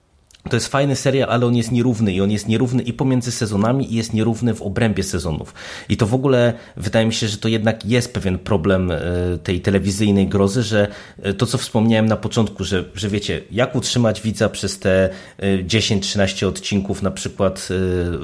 to 0.50 0.56
jest 0.56 0.68
fajny 0.68 0.96
serial, 0.96 1.30
ale 1.30 1.46
on 1.46 1.56
jest 1.56 1.72
nierówny 1.72 2.14
i 2.14 2.22
on 2.22 2.32
jest 2.32 2.48
nierówny 2.48 2.84
i 2.84 2.94
pomiędzy 2.94 3.32
sezonami 3.32 3.94
i 3.94 3.96
jest 3.96 4.14
nierówny 4.14 4.54
w 4.54 4.62
obrębie 4.62 5.04
sezonów. 5.04 5.54
I 5.89 5.98
to 5.98 6.08
w 6.08 6.14
ogóle 6.14 6.54
wydaje 6.78 7.06
mi 7.06 7.14
się, 7.14 7.28
że 7.28 7.38
to 7.38 7.48
jednak 7.48 7.86
jest 7.86 8.14
pewien 8.14 8.39
problem 8.39 8.92
e, 8.92 9.00
tej 9.44 9.62
telewizyjnej 9.62 10.28
grozy, 10.28 10.64
że 10.64 10.88
e, 11.22 11.34
to 11.34 11.46
co 11.46 11.58
wspomniałem 11.58 12.06
na 12.06 12.18
początku, 12.18 12.64
że, 12.64 12.84
że 12.96 13.10
wiecie, 13.10 13.42
jak 13.52 13.76
utrzymać 13.76 14.22
widza 14.22 14.50
przez 14.50 14.80
te 14.80 15.10
10-13 15.39 16.44
e, 16.44 16.48
odcinków 16.48 17.02
na 17.02 17.12
przykład 17.12 17.68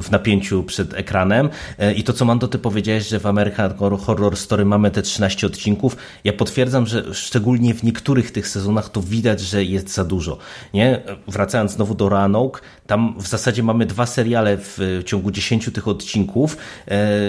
w 0.03 0.11
napięciu 0.11 0.63
przed 0.63 0.93
ekranem 0.93 1.49
i 1.95 2.03
to 2.03 2.13
co 2.13 2.25
Mando 2.25 2.47
ty 2.47 2.59
powiedziałeś, 2.59 3.07
że 3.07 3.19
w 3.19 3.25
American 3.25 3.97
Horror 3.97 4.37
Story 4.37 4.65
mamy 4.65 4.91
te 4.91 5.01
13 5.01 5.47
odcinków, 5.47 5.97
ja 6.23 6.33
potwierdzam, 6.33 6.87
że 6.87 7.13
szczególnie 7.13 7.73
w 7.73 7.83
niektórych 7.83 8.31
tych 8.31 8.47
sezonach 8.47 8.89
to 8.89 9.01
widać, 9.01 9.41
że 9.41 9.63
jest 9.63 9.93
za 9.93 10.05
dużo. 10.05 10.37
Nie? 10.73 11.01
Wracając 11.27 11.71
znowu 11.71 11.95
do 11.95 12.06
Roanoke. 12.09 12.61
Tam 12.87 13.15
w 13.17 13.27
zasadzie 13.27 13.63
mamy 13.63 13.85
dwa 13.85 14.05
seriale 14.05 14.57
w 14.57 15.01
ciągu 15.05 15.31
dziesięciu 15.31 15.71
tych 15.71 15.87
odcinków 15.87 16.53
e, 16.53 16.57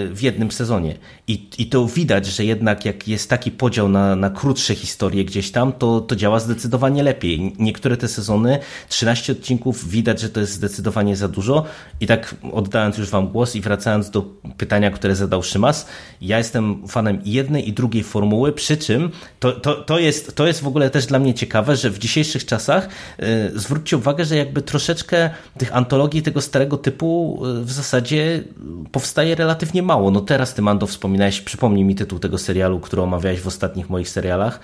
w 0.07 0.21
jednym 0.21 0.51
sezonie. 0.51 0.95
I, 1.27 1.47
I 1.57 1.65
to 1.65 1.85
widać, 1.85 2.25
że 2.25 2.45
jednak 2.45 2.85
jak 2.85 3.07
jest 3.07 3.29
taki 3.29 3.51
podział 3.51 3.89
na, 3.89 4.15
na 4.15 4.29
krótsze 4.29 4.75
historie 4.75 5.25
gdzieś 5.25 5.51
tam, 5.51 5.73
to, 5.73 6.01
to 6.01 6.15
działa 6.15 6.39
zdecydowanie 6.39 7.03
lepiej. 7.03 7.55
Niektóre 7.59 7.97
te 7.97 8.07
sezony, 8.07 8.59
13 8.89 9.31
odcinków, 9.33 9.89
widać, 9.89 10.19
że 10.19 10.29
to 10.29 10.39
jest 10.39 10.53
zdecydowanie 10.53 11.15
za 11.15 11.27
dużo. 11.27 11.65
I 12.01 12.07
tak 12.07 12.35
oddając 12.51 12.97
już 12.97 13.09
Wam 13.09 13.27
głos 13.27 13.55
i 13.55 13.61
wracając 13.61 14.09
do 14.09 14.21
pytania, 14.57 14.91
które 14.91 15.15
zadał 15.15 15.43
Szymas, 15.43 15.87
ja 16.21 16.37
jestem 16.37 16.87
fanem 16.87 17.21
jednej 17.25 17.69
i 17.69 17.73
drugiej 17.73 18.03
formuły, 18.03 18.51
przy 18.51 18.77
czym 18.77 19.11
to, 19.39 19.51
to, 19.51 19.75
to, 19.75 19.99
jest, 19.99 20.35
to 20.35 20.47
jest 20.47 20.61
w 20.61 20.67
ogóle 20.67 20.89
też 20.89 21.05
dla 21.05 21.19
mnie 21.19 21.33
ciekawe, 21.33 21.75
że 21.75 21.89
w 21.89 21.99
dzisiejszych 21.99 22.45
czasach 22.45 22.89
yy, 23.19 23.25
zwróćcie 23.55 23.97
uwagę, 23.97 24.25
że 24.25 24.35
jakby 24.35 24.61
troszeczkę 24.61 25.29
tych 25.59 25.75
antologii 25.75 26.21
tego 26.21 26.41
starego 26.41 26.77
typu 26.77 27.39
y, 27.45 27.63
w 27.63 27.71
zasadzie 27.71 28.43
powstaje 28.91 29.35
relatywnie 29.35 29.83
mało. 29.83 30.11
No 30.11 30.21
teraz 30.21 30.53
ty, 30.53 30.61
Mando, 30.61 30.87
wspominałeś, 30.87 31.41
przypomnij 31.41 31.83
mi 31.83 31.95
tytuł 31.95 32.19
tego 32.19 32.37
serialu, 32.37 32.79
który 32.79 33.01
omawiałeś 33.01 33.41
w 33.41 33.47
ostatnich 33.47 33.89
moich 33.89 34.09
serialach. 34.09 34.59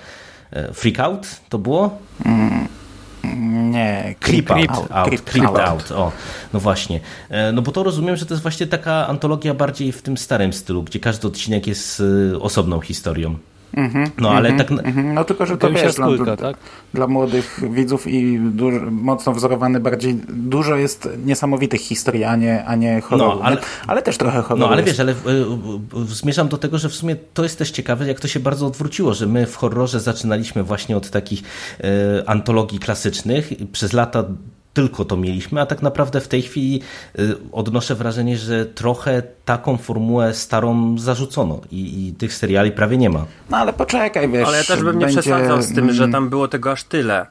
E, 0.51 0.73
Freak 0.73 0.99
Out 0.99 1.27
to 1.49 1.57
było? 1.57 1.97
Mm. 2.25 2.67
Nie, 3.71 4.15
Creep, 4.19 4.45
creep 4.45 4.71
Out. 4.71 4.91
out, 4.91 5.07
creep, 5.07 5.23
creep 5.23 5.47
out. 5.47 5.59
out. 5.59 5.91
O, 5.91 6.11
no 6.53 6.59
właśnie. 6.59 6.99
E, 7.29 7.51
no 7.51 7.61
bo 7.61 7.71
to 7.71 7.83
rozumiem, 7.83 8.15
że 8.15 8.25
to 8.25 8.33
jest 8.33 8.41
właśnie 8.41 8.67
taka 8.67 9.07
antologia 9.07 9.53
bardziej 9.53 9.91
w 9.91 10.01
tym 10.01 10.17
starym 10.17 10.53
stylu, 10.53 10.83
gdzie 10.83 10.99
każdy 10.99 11.27
odcinek 11.27 11.67
jest 11.67 12.03
osobną 12.39 12.81
historią. 12.81 13.35
Mm-hmm, 13.75 14.09
no 14.17 14.31
ale 14.31 14.49
mm-hmm, 14.49 14.57
tak. 14.57 14.69
Mm-hmm. 14.69 15.13
No 15.13 15.23
tylko, 15.23 15.45
że 15.45 15.57
to 15.57 15.71
wiesz, 15.71 15.93
skórka, 15.93 16.23
dla, 16.23 16.37
tak? 16.37 16.57
dla 16.93 17.07
młodych 17.07 17.59
widzów 17.69 18.07
i 18.07 18.39
dużo, 18.39 18.79
mocno 18.91 19.33
wzorowany 19.33 19.79
bardziej. 19.79 20.15
Dużo 20.29 20.75
jest 20.75 21.09
niesamowitych 21.25 21.81
historii, 21.81 22.23
a 22.23 22.35
nie, 22.35 22.65
a 22.65 22.75
nie 22.75 23.01
horroru. 23.01 23.39
No, 23.39 23.45
ale, 23.45 23.57
ale 23.87 24.01
też 24.01 24.17
trochę 24.17 24.41
horroru. 24.41 24.59
No 24.59 24.67
ale 24.67 24.81
jest. 24.81 24.87
wiesz, 24.93 24.99
ale 24.99 25.11
y, 25.11 25.15
zmierzam 26.05 26.47
do 26.47 26.57
tego, 26.57 26.77
że 26.77 26.89
w 26.89 26.95
sumie 26.95 27.15
to 27.33 27.43
jest 27.43 27.57
też 27.57 27.71
ciekawe, 27.71 28.07
jak 28.07 28.19
to 28.19 28.27
się 28.27 28.39
bardzo 28.39 28.67
odwróciło, 28.67 29.13
że 29.13 29.27
my 29.27 29.47
w 29.47 29.55
horrorze 29.55 29.99
zaczynaliśmy 29.99 30.63
właśnie 30.63 30.97
od 30.97 31.09
takich 31.09 31.39
y, 31.39 31.83
antologii 32.25 32.79
klasycznych. 32.79 33.51
Przez 33.71 33.93
lata 33.93 34.23
tylko 34.75 35.05
to 35.05 35.17
mieliśmy, 35.17 35.61
a 35.61 35.65
tak 35.65 35.81
naprawdę 35.81 36.21
w 36.21 36.27
tej 36.27 36.41
chwili 36.41 36.81
y, 37.19 37.35
odnoszę 37.51 37.95
wrażenie, 37.95 38.37
że 38.37 38.65
trochę 38.65 39.23
taką 39.45 39.77
formułę 39.77 40.33
starą 40.33 40.97
zarzucono 40.97 41.61
i, 41.71 42.07
i 42.07 42.13
tych 42.13 42.33
seriali 42.33 42.71
prawie 42.71 42.97
nie 42.97 43.09
ma. 43.09 43.25
No 43.49 43.57
ale 43.57 43.73
poczekaj, 43.73 44.29
wiesz. 44.29 44.47
Ale 44.47 44.57
ja 44.57 44.63
też 44.63 44.83
bym 44.83 44.99
nie 44.99 45.05
będzie... 45.05 45.21
przesadzał 45.21 45.61
z 45.61 45.73
tym, 45.73 45.93
że 45.93 46.03
mm. 46.03 46.11
tam 46.11 46.29
było 46.29 46.47
tego 46.47 46.71
aż 46.71 46.83
tyle. 46.83 47.25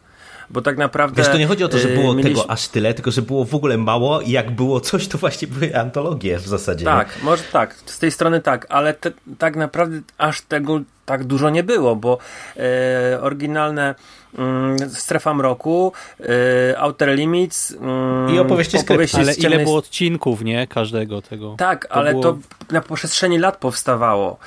Bo 0.50 0.62
tak 0.62 0.76
naprawdę. 0.76 1.22
Wiesz, 1.22 1.32
to 1.32 1.38
nie 1.38 1.46
chodzi 1.46 1.64
o 1.64 1.68
to, 1.68 1.78
że 1.78 1.88
było 1.88 2.14
mieliś... 2.14 2.38
tego 2.38 2.50
aż 2.50 2.68
tyle, 2.68 2.94
tylko 2.94 3.10
że 3.10 3.22
było 3.22 3.44
w 3.44 3.54
ogóle 3.54 3.78
mało 3.78 4.20
i 4.20 4.30
jak 4.30 4.50
było 4.50 4.80
coś, 4.80 5.08
to 5.08 5.18
właśnie 5.18 5.48
były 5.48 5.76
antologie 5.76 6.38
w 6.38 6.46
zasadzie. 6.46 6.84
Tak, 6.84 7.16
nie? 7.16 7.24
może 7.24 7.42
tak, 7.52 7.74
z 7.86 7.98
tej 7.98 8.10
strony 8.10 8.40
tak, 8.40 8.66
ale 8.68 8.94
te, 8.94 9.12
tak 9.38 9.56
naprawdę 9.56 10.00
aż 10.18 10.40
tego 10.40 10.80
tak 11.06 11.24
dużo 11.24 11.50
nie 11.50 11.62
było, 11.62 11.96
bo 11.96 12.18
e, 12.56 13.20
oryginalne 13.20 13.94
mm, 14.38 14.90
Strefa 14.90 15.34
Mroku, 15.34 15.92
e, 16.20 16.78
Outer 16.78 17.08
Limits 17.08 17.72
mm, 17.72 18.34
i 18.34 18.38
opowieści, 18.38 18.78
opowieści 18.78 19.16
Ale 19.16 19.34
ile 19.34 19.58
było 19.58 19.76
odcinków, 19.76 20.42
nie? 20.42 20.66
Każdego 20.66 21.22
tego. 21.22 21.54
Tak, 21.58 21.86
to 21.86 21.94
ale 21.94 22.10
było... 22.10 22.22
to 22.22 22.38
na 22.70 22.80
przestrzeni 22.80 23.38
lat 23.38 23.56
powstawało. 23.56 24.38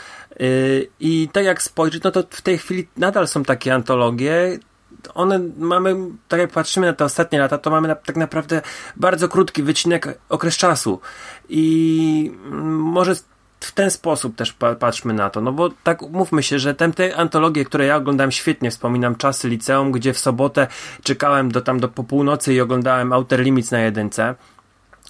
I 1.00 1.30
tak 1.32 1.46
jak 1.46 1.62
spojrzeć, 1.62 2.04
no 2.04 2.12
to 2.12 2.24
w 2.30 2.42
tej 2.42 2.58
chwili 2.58 2.88
nadal 2.98 3.28
są 3.28 3.44
takie 3.44 3.74
antologie, 3.74 4.60
one 5.14 5.40
mamy, 5.58 5.96
tak 6.28 6.40
jak 6.40 6.52
patrzymy 6.52 6.88
na 6.88 6.94
te 6.94 7.06
ostatnie 7.06 7.40
lata, 7.40 7.58
to 7.58 7.70
mamy 7.70 7.88
na, 7.88 7.96
tak 7.96 8.16
naprawdę 8.16 8.62
bardzo 8.96 9.30
krótki 9.30 9.64
wycinek, 9.64 10.20
okres 10.30 10.58
czasu. 10.58 11.00
I 11.50 12.32
mm, 12.46 12.76
może 12.76 13.16
w 13.60 13.72
ten 13.72 13.92
sposób 13.92 14.36
też 14.36 14.56
patrzmy 14.80 15.14
na 15.14 15.30
to, 15.30 15.42
no 15.42 15.52
bo 15.52 15.70
tak 15.84 16.02
mówmy 16.02 16.44
się, 16.44 16.60
że 16.60 16.76
te, 16.76 16.92
te 16.92 17.16
antologie, 17.16 17.66
które 17.66 17.86
ja 17.86 17.96
oglądałem 17.96 18.32
świetnie, 18.32 18.72
wspominam 18.72 19.16
czasy 19.16 19.50
liceum, 19.50 19.92
gdzie 19.92 20.14
w 20.14 20.20
sobotę 20.20 20.68
czekałem 21.04 21.52
do 21.52 21.62
tam 21.62 21.80
do 21.80 21.88
po 21.90 22.04
północy 22.04 22.54
i 22.54 22.62
oglądałem 22.62 23.14
Outer 23.14 23.40
Limits 23.40 23.72
na 23.72 23.80
jedynce. 23.80 24.36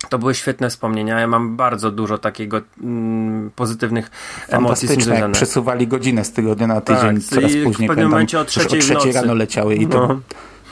To 0.10 0.20
były 0.20 0.36
świetne 0.36 0.70
wspomnienia. 0.70 1.20
Ja 1.20 1.28
mam 1.28 1.56
bardzo 1.56 1.92
dużo 1.92 2.18
takiego 2.18 2.62
mm, 2.84 3.52
pozytywnych 3.56 4.12
emocji 4.48 4.88
związanych. 4.88 5.32
przesuwali 5.32 5.88
godzinę 5.88 6.24
z 6.24 6.32
tygodnia 6.32 6.68
na 6.68 6.82
tydzień, 6.82 7.16
tak, 7.16 7.24
coraz 7.24 7.52
później. 7.64 7.88
W 7.88 7.92
pewnym 7.92 8.10
momencie 8.10 8.40
o 8.40 8.46
trzeciej, 8.46 8.80
o 8.80 8.82
trzeciej 8.82 9.12
rano 9.12 9.34
leciały 9.34 9.76
i 9.76 9.88
to... 9.88 10.08
No. 10.08 10.20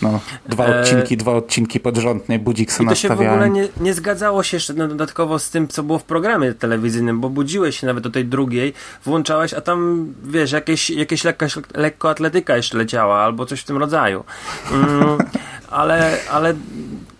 No, 0.02 0.20
dwa 0.50 0.66
e, 0.66 0.80
odcinki, 0.80 1.14
e... 1.14 1.18
dwa 1.18 1.34
odcinki 1.34 1.80
pod 1.80 1.98
rząd, 1.98 2.30
nie? 2.30 2.40
Budzik 2.40 2.72
sobie 2.72 2.86
I 2.86 2.90
to 2.90 2.96
się 2.96 3.10
w 3.10 3.12
ogóle 3.12 3.50
nie, 3.50 3.68
nie 3.82 3.94
zgadzało 3.94 4.44
się 4.44 4.58
jeszcze 4.58 4.74
dodatkowo 4.74 5.40
z 5.40 5.50
tym, 5.50 5.68
co 5.68 5.84
było 5.84 6.00
w 6.00 6.04
programie 6.04 6.54
telewizyjnym, 6.54 7.22
bo 7.22 7.30
budziłeś 7.30 7.80
się 7.80 7.88
nawet 7.88 8.04
do 8.04 8.10
tej 8.10 8.26
drugiej, 8.26 8.74
włączałeś, 9.06 9.54
a 9.54 9.62
tam, 9.62 10.08
wiesz, 10.24 10.52
jakieś, 10.52 10.90
jakieś 10.90 11.24
lekko, 11.24 11.46
lekkoatletyka 11.74 12.58
jeszcze 12.58 12.78
leciała, 12.78 13.18
albo 13.18 13.46
coś 13.46 13.62
w 13.62 13.66
tym 13.66 13.78
rodzaju. 13.78 14.24
Mm, 14.72 15.18
ale, 15.70 16.18
ale 16.32 16.54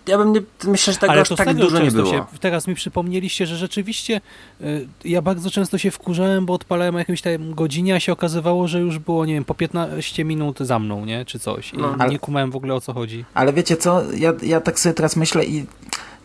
ja 0.08 0.18
bym 0.18 0.32
nie, 0.32 0.40
myślę, 0.64 0.92
że 0.92 0.98
tego 0.98 1.12
Ale 1.12 1.22
aż 1.22 1.28
tak 1.28 1.54
dużo 1.54 1.78
nie 1.78 1.90
było. 1.90 2.10
Się, 2.10 2.24
teraz 2.40 2.66
mi 2.66 2.74
przypomnieliście, 2.74 3.46
że 3.46 3.56
rzeczywiście 3.56 4.20
y, 4.60 4.88
ja 5.04 5.22
bardzo 5.22 5.50
często 5.50 5.78
się 5.78 5.90
wkurzałem, 5.90 6.46
bo 6.46 6.52
odpalałem 6.52 6.94
o 6.94 6.98
jakimś 6.98 7.22
tam 7.22 7.54
godzinie, 7.54 7.94
a 7.94 8.00
się 8.00 8.12
okazywało, 8.12 8.68
że 8.68 8.80
już 8.80 8.98
było, 8.98 9.26
nie 9.26 9.34
wiem, 9.34 9.44
po 9.44 9.54
15 9.54 10.24
minut 10.24 10.58
za 10.60 10.78
mną, 10.78 11.04
nie? 11.04 11.24
Czy 11.24 11.38
coś. 11.38 11.74
I 11.74 11.78
no, 11.78 12.06
nie 12.08 12.18
kumałem 12.18 12.50
w 12.50 12.56
ogóle 12.56 12.74
o 12.74 12.80
co 12.80 12.92
chodzi. 12.92 13.24
Ale 13.34 13.52
wiecie 13.52 13.76
co, 13.76 14.02
ja, 14.12 14.32
ja 14.42 14.60
tak 14.60 14.78
sobie 14.78 14.94
teraz 14.94 15.16
myślę 15.16 15.44
i 15.44 15.66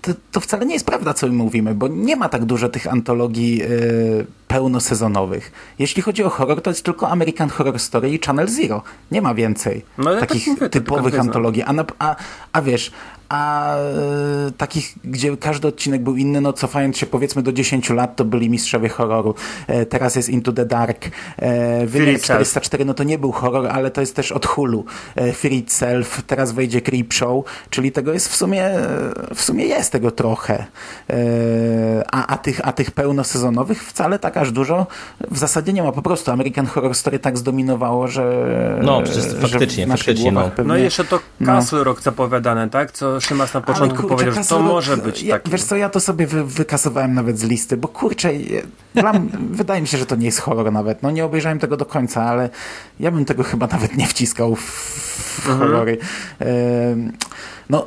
to, 0.01 0.11
to, 0.31 0.39
wcale 0.39 0.65
nie 0.65 0.73
jest 0.73 0.85
prawda, 0.85 1.13
co 1.13 1.27
my 1.27 1.33
mówimy, 1.33 1.75
bo 1.75 1.87
nie 1.87 2.15
ma 2.15 2.29
tak 2.29 2.45
dużo 2.45 2.69
tych 2.69 2.87
antologii 2.87 3.57
yy, 3.57 4.25
pełnosezonowych. 4.47 5.51
Jeśli 5.79 6.01
chodzi 6.01 6.23
o 6.23 6.29
horror, 6.29 6.61
to 6.61 6.69
jest 6.69 6.85
tylko 6.85 7.09
American 7.09 7.49
Horror 7.49 7.79
Story 7.79 8.09
i 8.09 8.19
Channel 8.19 8.47
Zero. 8.47 8.83
Nie 9.11 9.21
ma 9.21 9.33
więcej 9.33 9.85
no, 9.97 10.15
takich 10.15 10.45
tak 10.45 10.53
mówię, 10.53 10.69
typowych 10.69 11.19
antologii. 11.19 11.63
A, 11.63 11.73
a, 11.99 12.15
a 12.53 12.61
wiesz, 12.61 12.91
a 13.31 13.75
e, 13.75 14.51
takich, 14.57 14.93
gdzie 15.03 15.37
każdy 15.37 15.67
odcinek 15.67 16.03
był 16.03 16.15
inny, 16.17 16.41
no 16.41 16.53
cofając 16.53 16.97
się 16.97 17.05
powiedzmy 17.05 17.41
do 17.43 17.53
10 17.53 17.89
lat, 17.89 18.15
to 18.15 18.25
byli 18.25 18.49
mistrzowie 18.49 18.89
horroru. 18.89 19.35
E, 19.67 19.85
teraz 19.85 20.15
jest 20.15 20.29
Into 20.29 20.51
the 20.53 20.65
Dark. 20.65 21.05
E, 21.37 21.85
Wymiar 21.85 22.19
404, 22.21 22.85
no 22.85 22.93
to 22.93 23.03
nie 23.03 23.17
był 23.19 23.31
horror, 23.31 23.67
ale 23.67 23.91
to 23.91 24.01
jest 24.01 24.15
też 24.15 24.31
od 24.31 24.45
Hulu. 24.45 24.85
E, 25.15 25.33
Fear 25.33 25.53
Itself, 25.53 26.21
teraz 26.27 26.51
wejdzie 26.51 26.81
Creep 26.81 27.13
Show, 27.13 27.45
czyli 27.69 27.91
tego 27.91 28.13
jest 28.13 28.29
w 28.29 28.35
sumie, 28.35 28.69
w 29.35 29.41
sumie 29.41 29.65
jest 29.65 29.91
tego 29.91 30.11
trochę. 30.11 30.65
E, 31.09 31.15
a, 32.11 32.27
a, 32.27 32.37
tych, 32.37 32.67
a 32.67 32.71
tych 32.71 32.91
pełnosezonowych 32.91 33.83
wcale 33.83 34.19
tak 34.19 34.37
aż 34.37 34.51
dużo 34.51 34.87
w 35.31 35.37
zasadzie 35.37 35.73
nie 35.73 35.83
ma. 35.83 35.91
Po 35.91 36.01
prostu 36.01 36.31
American 36.31 36.65
Horror 36.65 36.95
Story 36.95 37.19
tak 37.19 37.37
zdominowało, 37.37 38.07
że 38.07 38.79
No, 38.83 39.01
przecież 39.01 39.23
faktycznie, 39.41 39.87
faktycznie, 39.87 40.31
no. 40.31 40.49
pewnie- 40.55 40.67
No 40.73 40.77
i 40.77 40.81
jeszcze 40.81 41.03
to 41.05 41.19
Castle 41.45 41.83
Rock 41.83 42.01
zapowiadane, 42.01 42.69
tak? 42.69 42.91
Co 42.91 43.20
Szymas 43.21 43.53
na 43.53 43.61
początku 43.61 44.01
kurczę, 44.01 44.15
powiedział, 44.15 44.43
że 44.43 44.49
to 44.49 44.59
może 44.59 44.97
być 44.97 45.23
ja, 45.23 45.35
taki. 45.35 45.51
Wiesz 45.51 45.63
co, 45.63 45.75
ja 45.75 45.89
to 45.89 45.99
sobie 45.99 46.27
wy, 46.27 46.43
wykasowałem 46.43 47.13
nawet 47.13 47.39
z 47.39 47.43
listy, 47.43 47.77
bo 47.77 47.87
kurczę, 47.87 48.29
dla, 48.95 49.13
wydaje 49.61 49.81
mi 49.81 49.87
się, 49.87 49.97
że 49.97 50.05
to 50.05 50.15
nie 50.15 50.25
jest 50.25 50.39
horror 50.39 50.71
nawet. 50.71 51.03
No 51.03 51.11
nie 51.11 51.25
obejrzałem 51.25 51.59
tego 51.59 51.77
do 51.77 51.85
końca, 51.85 52.23
ale 52.23 52.49
ja 52.99 53.11
bym 53.11 53.25
tego 53.25 53.43
chyba 53.43 53.67
nawet 53.67 53.97
nie 53.97 54.07
wciskał 54.07 54.55
w, 54.55 54.61
w 54.61 55.47
horrory. 55.47 55.97
Em, 56.39 57.11
No, 57.69 57.85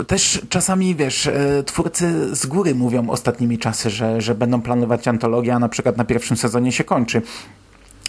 y, 0.00 0.04
też 0.04 0.42
czasami, 0.48 0.94
wiesz, 0.96 1.26
y, 1.26 1.62
twórcy 1.66 2.36
z 2.36 2.46
góry 2.46 2.74
mówią 2.74 3.10
ostatnimi 3.10 3.58
czasy, 3.58 3.90
że, 3.90 4.20
że 4.20 4.34
będą 4.34 4.62
planować 4.62 5.08
antologię, 5.08 5.54
a 5.54 5.58
na 5.58 5.68
przykład 5.68 5.96
na 5.96 6.04
pierwszym 6.04 6.36
sezonie 6.36 6.72
się 6.72 6.84
kończy. 6.84 7.22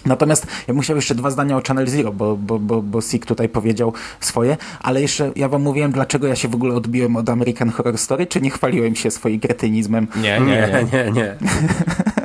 Natomiast 0.05 0.47
ja 0.67 0.73
bym 0.73 0.83
chciał 0.83 0.95
jeszcze 0.95 1.15
dwa 1.15 1.31
zdania 1.31 1.57
o 1.57 1.61
Channel 1.67 1.87
Zero, 1.87 2.11
bo, 2.11 2.37
bo, 2.37 2.59
bo, 2.59 2.81
bo 2.81 3.01
Sik 3.01 3.25
tutaj 3.25 3.49
powiedział 3.49 3.93
swoje, 4.19 4.57
ale 4.79 5.01
jeszcze 5.01 5.31
ja 5.35 5.49
wam 5.49 5.61
mówiłem, 5.61 5.91
dlaczego 5.91 6.27
ja 6.27 6.35
się 6.35 6.47
w 6.47 6.55
ogóle 6.55 6.75
odbiłem 6.75 7.15
od 7.15 7.29
American 7.29 7.69
Horror 7.69 7.97
Story, 7.97 8.27
czy 8.27 8.41
nie 8.41 8.49
chwaliłem 8.49 8.95
się 8.95 9.11
swoim 9.11 9.39
kretynizmem? 9.39 10.07
Nie, 10.15 10.39
Nie, 10.39 10.85
nie, 10.93 11.11
nie. 11.11 11.35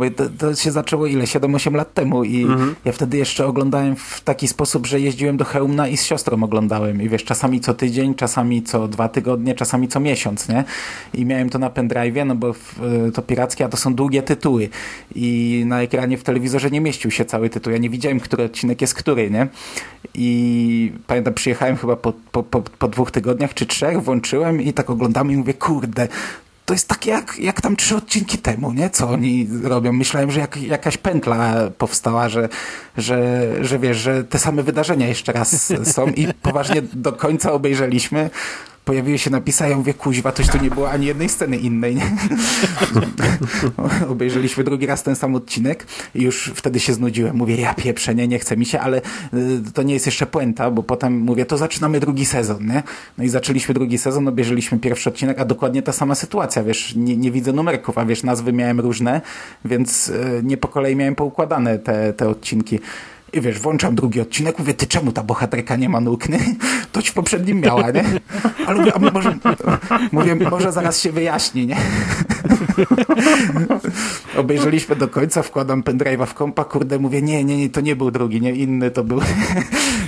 Bo 0.00 0.10
to, 0.10 0.24
to 0.38 0.54
się 0.54 0.70
zaczęło 0.70 1.06
ile? 1.06 1.24
7-8 1.24 1.74
lat 1.74 1.94
temu 1.94 2.24
i 2.24 2.46
ja 2.84 2.92
wtedy 2.92 3.16
jeszcze 3.16 3.46
oglądałem 3.46 3.96
w 3.96 4.20
taki 4.20 4.48
sposób, 4.48 4.86
że 4.86 5.00
jeździłem 5.00 5.36
do 5.36 5.44
Chełmna 5.44 5.88
i 5.88 5.96
z 5.96 6.04
siostrą 6.04 6.42
oglądałem 6.42 7.02
i 7.02 7.08
wiesz, 7.08 7.24
czasami 7.24 7.60
co 7.60 7.74
tydzień, 7.74 8.14
czasami 8.14 8.62
co 8.62 8.88
dwa 8.88 9.08
tygodnie, 9.08 9.54
czasami 9.54 9.88
co 9.88 10.00
miesiąc, 10.00 10.48
nie? 10.48 10.64
I 11.14 11.24
miałem 11.24 11.50
to 11.50 11.58
na 11.58 11.70
pendrive'ie, 11.70 12.26
no 12.26 12.34
bo 12.34 12.50
y, 13.08 13.12
to 13.12 13.22
pirackie, 13.22 13.64
a 13.64 13.68
to 13.68 13.76
są 13.76 13.94
długie 13.94 14.22
tytuły 14.22 14.68
i 15.14 15.62
na 15.66 15.82
ekranie 15.82 16.18
w 16.18 16.22
telewizorze 16.22 16.70
nie 16.70 16.80
mieścił 16.80 17.10
się 17.10 17.24
cały 17.24 17.50
tytuł, 17.50 17.72
ja 17.72 17.78
nie 17.78 17.90
widziałem, 17.90 18.20
który 18.20 18.44
odcinek 18.44 18.80
jest 18.80 18.94
który, 18.94 19.30
nie? 19.30 19.48
I 20.14 20.92
pamiętam, 21.06 21.34
przyjechałem 21.34 21.76
chyba 21.76 21.96
po, 21.96 22.12
po, 22.32 22.42
po, 22.42 22.62
po 22.62 22.88
dwóch 22.88 23.10
tygodniach 23.10 23.54
czy 23.54 23.66
trzech, 23.66 24.02
włączyłem 24.02 24.62
i 24.62 24.72
tak 24.72 24.90
oglądam 24.90 25.30
i 25.30 25.36
mówię, 25.36 25.54
kurde, 25.54 26.08
to 26.70 26.74
jest 26.74 26.88
takie 26.88 27.10
jak, 27.10 27.38
jak 27.38 27.60
tam 27.60 27.76
trzy 27.76 27.96
odcinki 27.96 28.38
temu, 28.38 28.72
nie? 28.72 28.90
Co 28.90 29.08
oni 29.08 29.48
robią. 29.62 29.92
Myślałem, 29.92 30.30
że 30.30 30.40
jak, 30.40 30.56
jakaś 30.56 30.96
pętla 30.96 31.54
powstała, 31.78 32.28
że, 32.28 32.48
że, 32.96 33.48
że 33.60 33.78
wiesz, 33.78 33.96
że 33.96 34.24
te 34.24 34.38
same 34.38 34.62
wydarzenia 34.62 35.08
jeszcze 35.08 35.32
raz 35.32 35.72
są 35.94 36.06
i 36.06 36.28
poważnie 36.42 36.82
do 36.82 37.12
końca 37.12 37.52
obejrzeliśmy. 37.52 38.30
Pojawiły 38.90 39.18
się 39.18 39.30
napisy, 39.30 39.64
a 39.64 39.68
ja 39.68 39.76
mówię, 39.76 39.94
kuźwa, 39.94 40.32
toś 40.32 40.48
tu 40.48 40.58
nie 40.58 40.70
było 40.70 40.90
ani 40.90 41.06
jednej 41.06 41.28
sceny 41.28 41.56
innej, 41.56 41.94
nie? 41.94 42.10
Obejrzeliśmy 44.08 44.64
drugi 44.64 44.86
raz 44.86 45.02
ten 45.02 45.16
sam 45.16 45.34
odcinek 45.34 45.86
i 46.14 46.22
już 46.22 46.52
wtedy 46.54 46.80
się 46.80 46.92
znudziłem. 46.92 47.36
Mówię, 47.36 47.56
ja 47.56 47.74
pieprzę, 47.74 48.14
nie, 48.14 48.28
nie 48.28 48.38
chce 48.38 48.56
mi 48.56 48.66
się, 48.66 48.80
ale 48.80 48.98
y, 49.34 49.72
to 49.74 49.82
nie 49.82 49.94
jest 49.94 50.06
jeszcze 50.06 50.26
puenta, 50.26 50.70
bo 50.70 50.82
potem 50.82 51.18
mówię, 51.18 51.46
to 51.46 51.58
zaczynamy 51.58 52.00
drugi 52.00 52.26
sezon, 52.26 52.66
nie? 52.66 52.82
No 53.18 53.24
i 53.24 53.28
zaczęliśmy 53.28 53.74
drugi 53.74 53.98
sezon, 53.98 54.28
obejrzeliśmy 54.28 54.78
pierwszy 54.78 55.10
odcinek, 55.10 55.38
a 55.40 55.44
dokładnie 55.44 55.82
ta 55.82 55.92
sama 55.92 56.14
sytuacja, 56.14 56.62
wiesz, 56.62 56.94
nie, 56.96 57.16
nie 57.16 57.30
widzę 57.30 57.52
numerków, 57.52 57.98
a 57.98 58.04
wiesz, 58.04 58.22
nazwy 58.22 58.52
miałem 58.52 58.80
różne, 58.80 59.20
więc 59.64 60.08
y, 60.08 60.40
nie 60.44 60.56
po 60.56 60.68
kolei 60.68 60.96
miałem 60.96 61.14
poukładane 61.14 61.78
te, 61.78 62.12
te 62.12 62.28
odcinki. 62.28 62.78
I 63.32 63.40
wiesz, 63.40 63.58
włączam 63.58 63.94
drugi 63.94 64.20
odcinek, 64.20 64.58
mówię, 64.58 64.74
ty 64.74 64.86
czemu 64.86 65.12
ta 65.12 65.22
bohaterka 65.22 65.76
nie 65.76 65.88
ma 65.88 66.00
nóg? 66.00 66.24
To 66.92 67.02
ci 67.02 67.10
w 67.10 67.14
poprzednim 67.14 67.60
miała, 67.60 67.90
nie? 67.90 68.04
Ale 68.66 68.78
mówię, 68.78 68.92
a 68.94 68.98
może, 68.98 69.36
mówię, 70.12 70.36
może 70.50 70.72
zaraz 70.72 71.00
się 71.00 71.12
wyjaśni, 71.12 71.66
nie? 71.66 71.76
Obejrzeliśmy 74.36 74.96
do 74.96 75.08
końca, 75.08 75.42
wkładam 75.42 75.82
pendrive'a 75.82 76.26
w 76.26 76.34
kompa, 76.34 76.64
kurde, 76.64 76.98
mówię, 76.98 77.22
nie, 77.22 77.44
nie, 77.44 77.56
nie, 77.56 77.70
to 77.70 77.80
nie 77.80 77.96
był 77.96 78.10
drugi, 78.10 78.40
nie, 78.40 78.52
inny 78.52 78.90
to 78.90 79.04
był. 79.04 79.20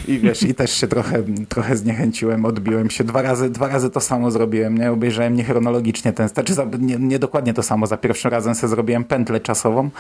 I 0.09 0.19
wiesz, 0.19 0.43
i 0.43 0.55
też 0.55 0.73
się 0.81 0.89
trochę, 0.89 1.23
trochę 1.49 1.77
zniechęciłem, 1.77 2.45
odbiłem 2.45 2.91
się. 2.91 3.05
Dwa 3.05 3.23
razy, 3.23 3.51
dwa 3.51 3.69
razy 3.69 3.91
to 3.91 4.01
samo 4.01 4.31
zrobiłem, 4.31 4.79
nie? 4.79 4.93
Obejrzałem 4.93 5.35
niechronologicznie 5.35 6.13
ten, 6.13 6.29
znaczy 6.29 6.55
nie, 6.79 6.97
nie 6.97 7.19
dokładnie 7.19 7.55
to 7.55 7.63
samo. 7.63 7.87
Za 7.87 7.97
pierwszym 7.97 8.31
razem 8.31 8.55
sobie 8.55 8.69
zrobiłem 8.69 9.05
pętlę 9.05 9.41
czasową, 9.41 9.91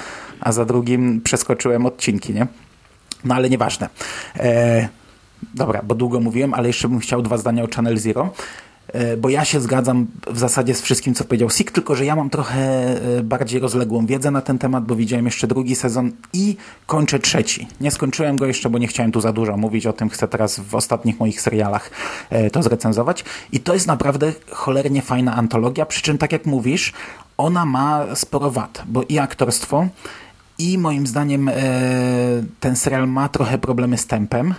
a 0.41 0.53
za 0.53 0.64
drugim 0.64 1.20
przeskoczyłem 1.20 1.87
odcinki, 1.87 2.35
nie? 2.35 2.47
No 3.25 3.35
ale 3.35 3.51
nieważne. 3.51 3.89
E, 4.37 4.89
dobra, 5.55 5.83
bo 5.83 5.95
długo 5.95 6.20
mówiłem, 6.20 6.55
ale 6.55 6.66
jeszcze 6.66 6.89
bym 6.89 6.99
chciał 6.99 7.23
dwa 7.23 7.39
zdania 7.39 7.64
o 7.64 7.68
Channel 7.75 7.99
Zero. 7.99 8.31
E, 8.93 9.16
Bo 9.16 9.29
ja 9.29 9.45
się 9.45 9.61
zgadzam 9.61 10.07
w 10.27 10.39
zasadzie 10.39 10.75
z 10.75 10.83
wszystkim, 10.83 11.14
co 11.14 11.25
powiedział 11.25 11.51
Sik, 11.51 11.70
tylko 11.70 11.95
że 11.95 12.05
ja 12.05 12.16
mam 12.16 12.31
trochę 12.31 12.61
e, 13.18 13.23
bardziej 13.23 13.61
rozległą 13.61 14.07
wiedzę 14.07 14.31
na 14.31 14.41
ten 14.41 14.59
temat, 14.59 14.85
bo 14.85 14.97
widziałem 14.97 15.25
jeszcze 15.25 15.47
drugi 15.47 15.77
sezon 15.77 16.12
i 16.33 16.57
kończę 16.87 17.18
trzeci. 17.18 17.68
Nie 17.81 17.91
skończyłem 17.91 18.37
go 18.37 18.47
jeszcze, 18.47 18.70
bo 18.70 18.79
nie 18.79 18.87
chciałem 18.87 19.12
tu 19.12 19.20
za 19.20 19.33
dużo 19.33 19.57
mówić 19.57 19.87
o 19.87 19.93
tym. 19.93 20.09
Chcę 20.09 20.29
teraz 20.29 20.61
w 20.61 20.75
ostatnich 20.75 21.20
moich 21.20 21.41
serialach 21.41 21.91
e, 22.31 22.51
to 22.51 22.62
zrecenzować. 22.62 23.25
I 23.53 23.61
to 23.61 23.75
jest 23.75 23.87
naprawdę 23.87 24.33
cholernie 24.51 25.03
fajna 25.03 25.35
antologia, 25.35 25.87
przy 25.87 26.03
czym 26.03 26.18
tak 26.18 26.33
jak 26.33 26.47
mówisz, 26.47 26.93
ona 27.39 27.64
ma 27.64 28.16
sporo 28.16 28.51
wad, 28.51 28.83
bo 28.87 29.03
i 29.09 29.18
aktorstwo, 29.18 29.89
i 30.63 30.79
moim 30.79 31.07
zdaniem 31.07 31.49
e, 31.49 31.53
ten 32.61 32.77
serial 32.77 33.09
ma 33.09 33.29
trochę 33.29 33.59
problemy 33.59 33.99
z 33.99 34.07
tempem. 34.07 34.55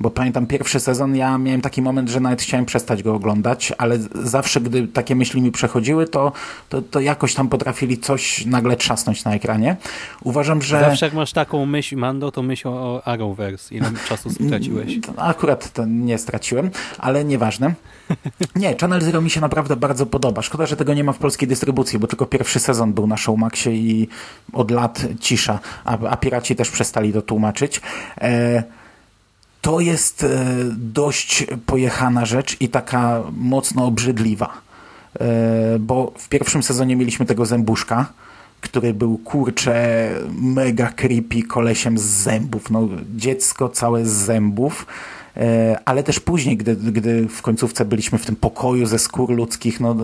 Bo 0.00 0.10
pamiętam 0.10 0.46
pierwszy 0.46 0.80
sezon, 0.80 1.16
ja 1.16 1.38
miałem 1.38 1.60
taki 1.60 1.82
moment, 1.82 2.08
że 2.08 2.20
nawet 2.20 2.42
chciałem 2.42 2.66
przestać 2.66 3.02
go 3.02 3.14
oglądać, 3.14 3.72
ale 3.78 3.98
zawsze, 4.14 4.60
gdy 4.60 4.88
takie 4.88 5.14
myśli 5.14 5.42
mi 5.42 5.52
przechodziły, 5.52 6.06
to, 6.06 6.32
to, 6.68 6.82
to 6.82 7.00
jakoś 7.00 7.34
tam 7.34 7.48
potrafili 7.48 7.98
coś 7.98 8.46
nagle 8.46 8.76
trzasnąć 8.76 9.24
na 9.24 9.34
ekranie. 9.34 9.76
Uważam, 10.24 10.62
że... 10.62 10.80
Zawsze 10.80 11.06
jak 11.06 11.14
masz 11.14 11.32
taką 11.32 11.66
myśl, 11.66 11.96
Mando, 11.96 12.30
to 12.32 12.42
myśl 12.42 12.68
o 12.68 13.02
Arrowverse. 13.04 13.74
Ile 13.74 13.90
czasu 14.08 14.30
straciłeś? 14.46 14.98
Akurat 15.16 15.72
nie 15.86 16.18
straciłem, 16.18 16.70
ale 16.98 17.24
nieważne. 17.24 17.74
Nie, 18.56 18.76
Channel 18.80 19.00
Zero 19.00 19.20
mi 19.20 19.30
się 19.30 19.40
naprawdę 19.40 19.76
bardzo 19.76 20.06
podoba. 20.06 20.42
Szkoda, 20.42 20.66
że 20.66 20.76
tego 20.76 20.94
nie 20.94 21.04
ma 21.04 21.12
w 21.12 21.18
polskiej 21.18 21.48
dystrybucji, 21.48 21.98
bo 21.98 22.06
tylko 22.06 22.26
pierwszy 22.26 22.60
sezon 22.60 22.92
był 22.92 23.06
na 23.06 23.16
Showmaxie 23.16 23.72
i 23.72 24.08
od 24.52 24.70
lat 24.70 25.06
cisza, 25.20 25.58
a, 25.84 25.98
a 25.98 26.16
piraci 26.16 26.56
też 26.56 26.70
przestali 26.70 27.12
to 27.12 27.22
tłumaczyć. 27.22 27.80
E, 28.20 28.62
to 29.60 29.80
jest 29.80 30.24
e, 30.24 30.44
dość 30.76 31.46
pojechana 31.66 32.24
rzecz 32.26 32.56
i 32.60 32.68
taka 32.68 33.22
mocno 33.36 33.84
obrzydliwa. 33.84 34.52
E, 35.20 35.78
bo 35.78 36.12
w 36.18 36.28
pierwszym 36.28 36.62
sezonie 36.62 36.96
mieliśmy 36.96 37.26
tego 37.26 37.46
zębuszka, 37.46 38.12
który 38.60 38.94
był 38.94 39.18
kurczę 39.18 40.08
mega 40.42 40.88
creepy 40.88 41.42
kolesiem 41.42 41.98
z 41.98 42.02
zębów. 42.02 42.70
No, 42.70 42.88
dziecko 43.16 43.68
całe 43.68 44.06
z 44.06 44.12
zębów. 44.12 44.86
E, 45.36 45.78
Ale 45.84 46.02
też 46.02 46.20
później, 46.20 46.56
gdy, 46.56 46.76
gdy 46.76 47.28
w 47.28 47.42
końcówce 47.42 47.84
byliśmy 47.84 48.18
w 48.18 48.26
tym 48.26 48.36
pokoju 48.36 48.86
ze 48.86 48.98
skór 48.98 49.30
ludzkich, 49.30 49.80
no 49.80 49.96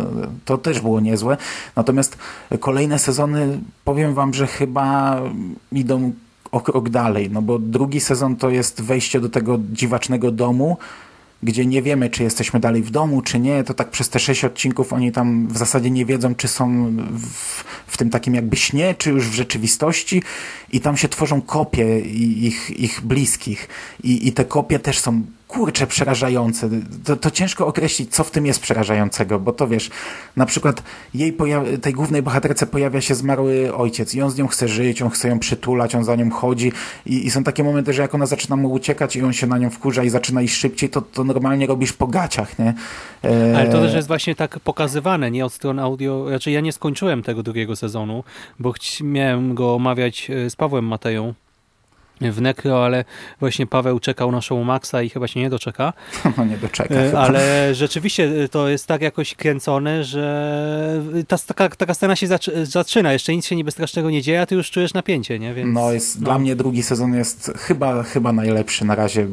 to 0.44 0.58
też 0.58 0.80
było 0.80 1.00
niezłe. 1.00 1.36
Natomiast 1.76 2.18
kolejne 2.60 2.98
sezony, 2.98 3.58
powiem 3.84 4.14
wam, 4.14 4.34
że 4.34 4.46
chyba 4.46 5.20
idą 5.72 6.12
o 6.52 6.60
krok 6.60 6.88
dalej, 6.88 7.30
no 7.30 7.42
bo 7.42 7.58
drugi 7.58 8.00
sezon 8.00 8.36
to 8.36 8.50
jest 8.50 8.82
wejście 8.82 9.20
do 9.20 9.28
tego 9.28 9.58
dziwacznego 9.72 10.30
domu, 10.30 10.76
gdzie 11.42 11.66
nie 11.66 11.82
wiemy, 11.82 12.10
czy 12.10 12.22
jesteśmy 12.22 12.60
dalej 12.60 12.82
w 12.82 12.90
domu, 12.90 13.22
czy 13.22 13.40
nie, 13.40 13.64
to 13.64 13.74
tak 13.74 13.90
przez 13.90 14.08
te 14.08 14.18
sześć 14.18 14.44
odcinków 14.44 14.92
oni 14.92 15.12
tam 15.12 15.48
w 15.48 15.58
zasadzie 15.58 15.90
nie 15.90 16.06
wiedzą, 16.06 16.34
czy 16.34 16.48
są 16.48 16.92
w, 17.18 17.64
w 17.86 17.96
tym 17.96 18.10
takim 18.10 18.34
jakby 18.34 18.56
śnie, 18.56 18.94
czy 18.98 19.10
już 19.10 19.28
w 19.28 19.34
rzeczywistości. 19.34 20.22
I 20.72 20.80
tam 20.80 20.96
się 20.96 21.08
tworzą 21.08 21.42
kopie 21.42 22.00
ich, 22.00 22.70
ich 22.80 23.00
bliskich. 23.00 23.68
I, 24.02 24.28
i 24.28 24.32
te 24.32 24.44
kopie 24.44 24.78
też 24.78 24.98
są 24.98 25.22
kurcze 25.56 25.86
przerażające. 25.86 26.70
To, 27.04 27.16
to 27.16 27.30
ciężko 27.30 27.66
określić, 27.66 28.14
co 28.14 28.24
w 28.24 28.30
tym 28.30 28.46
jest 28.46 28.60
przerażającego, 28.60 29.40
bo 29.40 29.52
to 29.52 29.68
wiesz, 29.68 29.90
na 30.36 30.46
przykład 30.46 30.82
jej 31.14 31.36
tej 31.82 31.92
głównej 31.92 32.22
bohaterce 32.22 32.66
pojawia 32.66 33.00
się 33.00 33.14
zmarły 33.14 33.74
ojciec 33.74 34.14
i 34.14 34.22
on 34.22 34.30
z 34.30 34.38
nią 34.38 34.46
chce 34.46 34.68
żyć, 34.68 35.02
on 35.02 35.10
chce 35.10 35.28
ją 35.28 35.38
przytulać, 35.38 35.94
on 35.94 36.04
za 36.04 36.16
nią 36.16 36.30
chodzi 36.30 36.72
i, 37.06 37.26
i 37.26 37.30
są 37.30 37.44
takie 37.44 37.64
momenty, 37.64 37.92
że 37.92 38.02
jak 38.02 38.14
ona 38.14 38.26
zaczyna 38.26 38.56
mu 38.56 38.72
uciekać 38.72 39.16
i 39.16 39.22
on 39.22 39.32
się 39.32 39.46
na 39.46 39.58
nią 39.58 39.70
wkurza 39.70 40.04
i 40.04 40.10
zaczyna 40.10 40.42
iść 40.42 40.56
szybciej, 40.56 40.90
to, 40.90 41.02
to 41.02 41.24
normalnie 41.24 41.66
robisz 41.66 41.92
po 41.92 42.06
gaciach, 42.06 42.58
nie? 42.58 42.74
E, 43.24 43.56
Ale 43.56 43.72
to 43.72 43.80
też 43.80 43.94
jest 43.94 44.08
właśnie 44.08 44.34
tak 44.34 44.60
pokazywane, 44.60 45.30
nie 45.30 45.44
od 45.44 45.52
strony 45.52 45.82
audio. 45.82 46.30
Raczej 46.30 46.54
ja 46.54 46.60
nie 46.60 46.72
skończyłem 46.72 47.22
tego 47.22 47.42
drugiego 47.42 47.76
sezonu, 47.76 48.24
bo 48.58 48.74
miałem 49.04 49.54
go 49.54 49.74
omawiać 49.74 50.30
e, 50.30 50.50
z 50.50 50.56
Pawłem 50.56 50.84
Mateją 50.84 51.34
w 52.20 52.40
Necro, 52.40 52.84
ale 52.84 53.04
właśnie 53.40 53.66
Paweł 53.66 54.00
czekał 54.00 54.32
na 54.32 54.40
show 54.40 54.66
Maxa 54.66 55.02
i 55.02 55.08
chyba 55.10 55.28
się 55.28 55.40
nie 55.40 55.50
doczeka. 55.50 55.92
No 56.38 56.44
nie 56.44 56.56
doczeka. 56.58 56.94
E, 56.94 57.06
chyba. 57.06 57.20
Ale 57.20 57.74
rzeczywiście 57.74 58.48
to 58.50 58.68
jest 58.68 58.86
tak 58.86 59.02
jakoś 59.02 59.34
kręcone, 59.34 60.04
że 60.04 61.02
ta, 61.28 61.38
taka, 61.38 61.68
taka 61.68 61.94
scena 61.94 62.16
się 62.16 62.26
zaczy- 62.26 62.66
zaczyna, 62.66 63.12
jeszcze 63.12 63.36
nic 63.36 63.46
się 63.46 63.56
niby 63.56 63.70
strasznego 63.70 64.10
nie 64.10 64.22
dzieje, 64.22 64.40
a 64.40 64.46
ty 64.46 64.54
już 64.54 64.70
czujesz 64.70 64.94
napięcie, 64.94 65.38
nie? 65.38 65.54
Więc, 65.54 65.74
No, 65.74 65.92
jest, 65.92 66.20
dla 66.22 66.38
mnie 66.38 66.56
drugi 66.56 66.82
sezon 66.82 67.14
jest 67.14 67.52
chyba, 67.56 68.02
chyba 68.02 68.32
najlepszy 68.32 68.84
na 68.84 68.94
razie. 68.94 69.26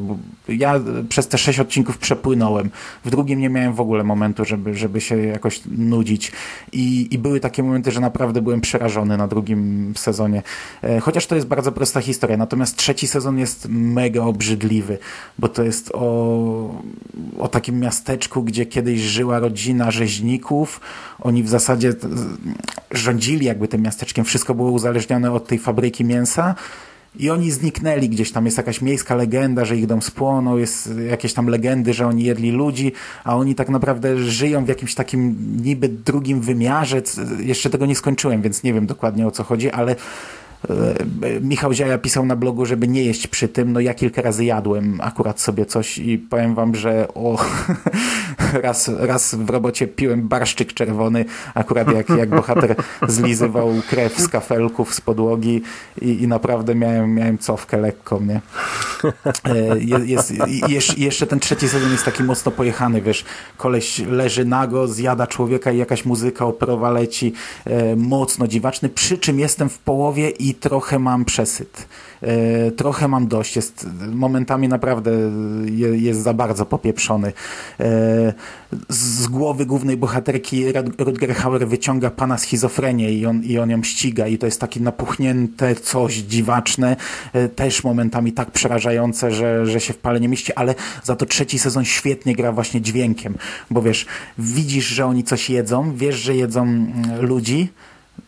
Ja 0.48 0.80
przez 1.08 1.28
te 1.28 1.38
sześć 1.38 1.60
odcinków 1.60 1.98
przepłynąłem. 1.98 2.70
W 3.04 3.10
drugim 3.10 3.40
nie 3.40 3.48
miałem 3.48 3.74
w 3.74 3.80
ogóle 3.80 4.04
momentu, 4.04 4.44
żeby, 4.44 4.74
żeby 4.74 5.00
się 5.00 5.16
jakoś 5.16 5.60
nudzić. 5.78 6.32
I, 6.72 7.08
I 7.14 7.18
były 7.18 7.40
takie 7.40 7.62
momenty, 7.62 7.92
że 7.92 8.00
naprawdę 8.00 8.42
byłem 8.42 8.60
przerażony 8.60 9.16
na 9.16 9.28
drugim 9.28 9.92
sezonie. 9.96 10.42
E, 10.82 11.00
Chociaż 11.00 11.26
to 11.26 11.34
jest 11.34 11.46
bardzo 11.46 11.72
prosta 11.72 12.00
historia. 12.00 12.36
Natomiast 12.36 12.73
trzeci 12.74 13.06
sezon 13.06 13.38
jest 13.38 13.66
mega 13.68 14.22
obrzydliwy, 14.22 14.98
bo 15.38 15.48
to 15.48 15.62
jest 15.62 15.90
o, 15.94 16.82
o 17.38 17.48
takim 17.48 17.80
miasteczku, 17.80 18.42
gdzie 18.42 18.66
kiedyś 18.66 19.00
żyła 19.00 19.38
rodzina 19.38 19.90
rzeźników. 19.90 20.80
Oni 21.20 21.42
w 21.42 21.48
zasadzie 21.48 21.94
rządzili 22.90 23.46
jakby 23.46 23.68
tym 23.68 23.82
miasteczkiem. 23.82 24.24
Wszystko 24.24 24.54
było 24.54 24.70
uzależnione 24.70 25.32
od 25.32 25.46
tej 25.46 25.58
fabryki 25.58 26.04
mięsa. 26.04 26.54
I 27.18 27.30
oni 27.30 27.50
zniknęli 27.50 28.08
gdzieś 28.08 28.32
tam. 28.32 28.44
Jest 28.44 28.56
jakaś 28.56 28.82
miejska 28.82 29.14
legenda, 29.14 29.64
że 29.64 29.76
ich 29.76 29.86
dom 29.86 30.02
spłonął, 30.02 30.58
jest 30.58 30.90
jakieś 31.10 31.34
tam 31.34 31.46
legendy, 31.46 31.92
że 31.92 32.06
oni 32.06 32.24
jedli 32.24 32.50
ludzi, 32.50 32.92
a 33.24 33.36
oni 33.36 33.54
tak 33.54 33.68
naprawdę 33.68 34.18
żyją 34.18 34.64
w 34.64 34.68
jakimś 34.68 34.94
takim 34.94 35.36
niby 35.62 35.88
drugim 35.88 36.40
wymiarze. 36.40 37.02
Jeszcze 37.38 37.70
tego 37.70 37.86
nie 37.86 37.96
skończyłem, 37.96 38.42
więc 38.42 38.62
nie 38.62 38.74
wiem 38.74 38.86
dokładnie 38.86 39.26
o 39.26 39.30
co 39.30 39.44
chodzi, 39.44 39.70
ale 39.70 39.96
Michał 41.40 41.72
Ziaja 41.72 41.98
pisał 41.98 42.26
na 42.26 42.36
blogu, 42.36 42.66
żeby 42.66 42.88
nie 42.88 43.04
jeść 43.04 43.26
przy 43.26 43.48
tym. 43.48 43.72
No 43.72 43.80
ja 43.80 43.94
kilka 43.94 44.22
razy 44.22 44.44
jadłem 44.44 45.00
akurat 45.00 45.40
sobie 45.40 45.66
coś 45.66 45.98
i 45.98 46.18
powiem 46.18 46.54
wam, 46.54 46.74
że 46.74 47.08
o, 47.14 47.44
raz, 48.62 48.88
raz 48.98 49.34
w 49.34 49.50
robocie 49.50 49.86
piłem 49.86 50.28
barszczyk 50.28 50.72
czerwony, 50.72 51.24
akurat 51.54 51.92
jak, 51.92 52.08
jak 52.08 52.28
bohater 52.30 52.76
zlizywał 53.08 53.72
krew 53.90 54.18
z 54.20 54.28
kafelków 54.28 54.94
z 54.94 55.00
podłogi 55.00 55.62
i, 56.00 56.22
i 56.22 56.28
naprawdę 56.28 56.74
miałem, 56.74 57.14
miałem 57.14 57.38
cofkę 57.38 57.76
lekką, 57.76 58.20
nie? 58.20 58.40
E, 59.44 59.78
je- 59.78 60.04
Jest, 60.04 60.32
i 60.48 61.02
jeszcze, 61.02 61.26
ten 61.26 61.40
trzeci 61.40 61.68
sezon 61.68 61.92
jest 61.92 62.04
taki 62.04 62.22
mocno 62.22 62.52
pojechany, 62.52 63.00
wiesz, 63.02 63.24
koleś 63.56 63.98
leży 63.98 64.44
nago, 64.44 64.88
zjada 64.88 65.26
człowieka 65.26 65.72
i 65.72 65.78
jakaś 65.78 66.04
muzyka 66.04 66.46
operowa 66.46 66.90
leci, 66.90 67.32
e, 67.64 67.96
mocno 67.96 68.46
dziwaczny, 68.48 68.88
przy 68.88 69.18
czym 69.18 69.38
jestem 69.38 69.68
w 69.68 69.78
połowie 69.78 70.30
i 70.30 70.53
trochę 70.54 70.98
mam 70.98 71.24
przesyt. 71.24 71.88
E, 72.22 72.70
Trochę 72.70 73.08
mam 73.08 73.26
dość, 73.28 73.56
jest 73.56 73.86
momentami 74.12 74.68
naprawdę 74.68 75.10
je- 75.64 75.98
jest 75.98 76.20
za 76.22 76.34
bardzo 76.34 76.66
popieprzony. 76.66 77.32
E, 77.80 78.32
Z 78.88 79.26
głowy 79.26 79.66
głównej 79.66 79.96
bohaterki 79.96 80.64
Rutger 80.98 81.34
Hauer 81.34 81.68
wyciąga 81.68 82.10
pana 82.10 82.38
schizofrenię 82.38 83.12
i 83.12 83.26
on, 83.26 83.42
i 83.44 83.58
on 83.58 83.70
ją 83.70 83.82
ściga. 83.82 84.26
I 84.26 84.38
to 84.38 84.46
jest 84.46 84.60
takie 84.60 84.80
napuchnięte 84.80 85.74
coś 85.74 86.14
dziwaczne, 86.14 86.96
e, 87.32 87.48
też 87.48 87.84
momentami 87.84 88.32
tak 88.32 88.50
przerażające, 88.50 89.30
że, 89.30 89.66
że 89.66 89.80
się 89.80 89.92
w 89.92 89.98
pale 89.98 90.20
nie 90.20 90.28
mieści, 90.28 90.52
ale 90.52 90.74
za 91.02 91.16
to 91.16 91.26
trzeci 91.26 91.58
sezon 91.58 91.84
świetnie 91.84 92.34
gra 92.36 92.52
właśnie 92.52 92.80
dźwiękiem, 92.80 93.34
bo 93.70 93.82
wiesz, 93.82 94.06
widzisz, 94.38 94.86
że 94.86 95.06
oni 95.06 95.24
coś 95.24 95.50
jedzą, 95.50 95.94
wiesz, 95.96 96.16
że 96.16 96.34
jedzą 96.36 96.62
mm, 96.62 96.92
ludzi, 97.20 97.68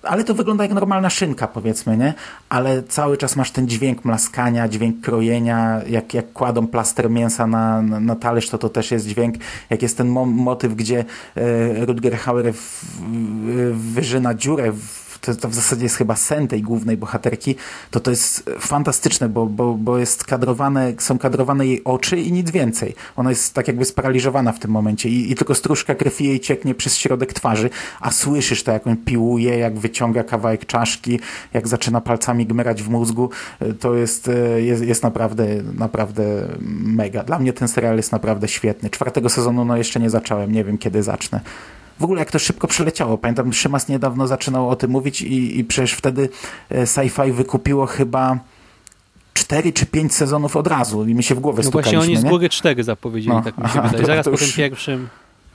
ale 0.03 0.25
to 0.25 0.35
wygląda 0.35 0.65
jak 0.65 0.73
normalna 0.73 1.11
szynka, 1.11 1.47
powiedzmy, 1.47 1.97
nie? 1.97 2.15
Ale 2.49 2.83
cały 2.83 3.17
czas 3.17 3.37
masz 3.37 3.51
ten 3.51 3.69
dźwięk 3.69 4.05
mlaskania, 4.05 4.69
dźwięk 4.69 5.01
krojenia, 5.01 5.81
jak, 5.89 6.15
jak 6.15 6.33
kładą 6.33 6.67
plaster 6.67 7.11
mięsa 7.11 7.47
na, 7.47 7.83
na, 7.83 8.17
talerz, 8.17 8.49
to 8.49 8.59
to 8.59 8.69
też 8.69 8.91
jest 8.91 9.07
dźwięk. 9.07 9.35
Jak 9.71 9.83
jest 9.83 9.97
ten 9.97 10.09
mo 10.09 10.27
motyw, 10.27 10.75
gdzie 10.75 11.05
e, 11.37 12.17
Hauer 12.17 12.55
w, 12.55 12.57
w, 12.57 13.93
wyżyna 13.95 14.35
dziurę 14.35 14.73
w 14.73 15.06
to, 15.27 15.35
to 15.35 15.49
w 15.49 15.55
zasadzie 15.55 15.83
jest 15.83 15.97
chyba 15.97 16.17
sen 16.17 16.49
tej 16.49 16.63
głównej 16.63 16.97
bohaterki, 16.97 17.55
to 17.91 18.01
to 18.01 18.11
jest 18.11 18.51
fantastyczne, 18.59 19.29
bo, 19.29 19.47
bo, 19.47 19.75
bo 19.75 19.99
jest 19.99 20.25
kadrowane, 20.25 20.93
są 20.99 21.19
kadrowane 21.19 21.67
jej 21.67 21.85
oczy 21.85 22.21
i 22.21 22.33
nic 22.33 22.51
więcej. 22.51 22.95
Ona 23.17 23.31
jest 23.31 23.55
tak 23.55 23.69
jakby 23.69 23.85
sparaliżowana 23.85 24.53
w 24.53 24.59
tym 24.59 24.71
momencie 24.71 25.09
i, 25.09 25.33
i 25.33 25.35
tylko 25.35 25.55
stróżka 25.55 25.95
krwi 25.95 26.25
jej 26.25 26.41
cieknie 26.41 26.75
przez 26.75 26.97
środek 26.97 27.33
twarzy, 27.33 27.71
a 28.01 28.11
słyszysz 28.11 28.63
to, 28.63 28.73
jak 28.73 28.87
on 28.87 28.97
piłuje, 28.97 29.59
jak 29.59 29.79
wyciąga 29.79 30.25
kawałek 30.25 30.67
czaszki, 30.67 31.21
jak 31.53 31.69
zaczyna 31.69 32.01
palcami 32.01 32.47
gmerać 32.47 32.83
w 32.83 32.89
mózgu. 32.89 33.31
To 33.81 33.95
jest, 33.95 34.31
jest, 34.57 34.83
jest 34.83 35.03
naprawdę, 35.03 35.47
naprawdę 35.79 36.25
mega. 36.85 37.23
Dla 37.23 37.39
mnie 37.39 37.53
ten 37.53 37.69
serial 37.69 37.97
jest 37.97 38.13
naprawdę 38.13 38.49
świetny. 38.49 38.91
Czwartego 38.91 39.29
sezonu 39.29 39.65
no 39.65 39.77
jeszcze 39.77 40.01
nie 40.01 40.11
zacząłem, 40.11 40.53
nie 40.53 40.65
wiem 40.65 40.79
kiedy 40.79 41.03
zacznę. 41.03 41.41
W 42.01 42.05
ogóle 42.05 42.19
jak 42.21 42.31
to 42.31 42.39
szybko 42.39 42.67
przeleciało. 42.69 43.19
Pamiętam, 43.19 43.53
Szymas 43.53 43.89
niedawno 43.89 44.27
zaczynał 44.27 44.69
o 44.71 44.77
tym 44.77 44.91
mówić 44.91 45.23
i, 45.23 45.59
i 45.59 45.65
przecież 45.65 45.93
wtedy 45.93 46.29
e, 46.71 46.85
sci-fi 46.87 47.33
wykupiło 47.33 47.87
chyba 47.87 48.39
cztery 49.35 49.73
czy 49.73 49.87
pięć 49.87 50.15
sezonów 50.15 50.57
od 50.57 50.67
razu 50.67 51.05
i 51.07 51.15
my 51.15 51.23
się 51.23 51.35
w 51.35 51.41
głowę 51.41 51.63
No 51.65 51.71
właśnie 51.71 52.01
oni 52.01 52.17
z 52.17 52.25
nie? 52.25 52.31
góry 52.31 52.49
cztery 52.49 52.85
zapowiedzieli, 52.85 53.37
No. 53.37 53.43
tak 53.43 53.59
mi 53.59 53.65
się 53.69 53.71
Aha, 53.79 53.89
wydaje. 53.89 54.07
Zaraz 54.07 54.25
to 54.25 54.31
po 54.31 54.37
tym 54.37 54.49
pierwszym 54.57 55.09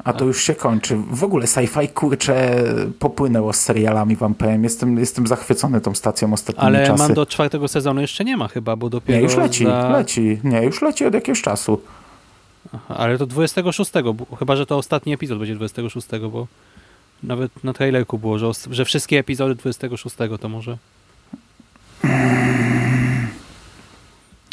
A 0.04 0.14
to 0.14 0.26
już 0.26 0.44
się 0.44 0.56
kończy. 0.56 0.98
W 1.12 1.24
ogóle 1.24 1.46
sci-fi 1.46 1.88
kurczę 1.94 2.64
popłynęło 3.00 3.54
z 3.54 3.60
serialami, 3.60 4.16
wam 4.16 4.34
powiem. 4.36 4.64
Jestem, 4.64 4.98
jestem 5.00 5.28
zachwycony 5.28 5.82
tą 5.82 5.96
stacją 5.96 6.34
ostatnimi 6.34 6.68
Ale 6.68 6.88
czasy. 6.88 7.04
Mando 7.04 7.26
czwartego 7.26 7.68
sezonu 7.68 8.02
jeszcze 8.02 8.24
nie 8.26 8.38
ma 8.38 8.48
chyba, 8.48 8.76
bo 8.76 8.90
dopiero 8.90 9.18
Nie, 9.18 9.24
już 9.24 9.36
leci, 9.36 9.66
za... 9.66 9.90
leci. 9.90 10.40
Nie, 10.44 10.64
już 10.64 10.82
leci 10.82 11.06
od 11.06 11.14
jakiegoś 11.14 11.42
czasu. 11.42 11.82
Ale 12.88 13.18
to 13.18 13.26
26, 13.26 13.92
bo, 14.14 14.36
chyba 14.36 14.56
że 14.56 14.66
to 14.66 14.78
ostatni 14.78 15.14
epizod 15.14 15.38
będzie 15.38 15.56
26, 15.56 16.08
bo 16.32 16.48
nawet 17.24 17.64
na 17.64 17.74
trailerku 17.74 18.20
było, 18.20 18.40
że, 18.40 18.52
że 18.72 18.86
wszystkie 18.86 19.20
epizody 19.20 19.56
26 19.56 20.16
to 20.42 20.50
może. 20.50 20.78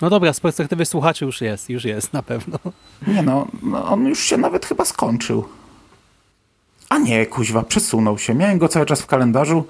No 0.03 0.11
dobra, 0.11 0.33
z 0.33 0.41
perspektywy 0.41 0.85
słuchaczy 0.85 1.25
już 1.25 1.41
jest, 1.41 1.71
już 1.71 1.85
jest 1.85 2.13
na 2.13 2.23
pewno. 2.23 2.59
Nie 3.07 3.23
no, 3.23 3.47
no, 3.63 3.87
on 3.87 4.07
już 4.07 4.21
się 4.21 4.37
nawet 4.37 4.67
chyba 4.67 4.85
skończył. 4.85 5.49
A 6.89 6.99
nie, 6.99 7.27
kuźwa, 7.27 7.63
przesunął 7.63 8.19
się. 8.19 8.35
Miałem 8.35 8.59
go 8.59 8.69
cały 8.69 8.87
czas 8.87 9.01
w 9.01 9.07
kalendarzu 9.07 9.65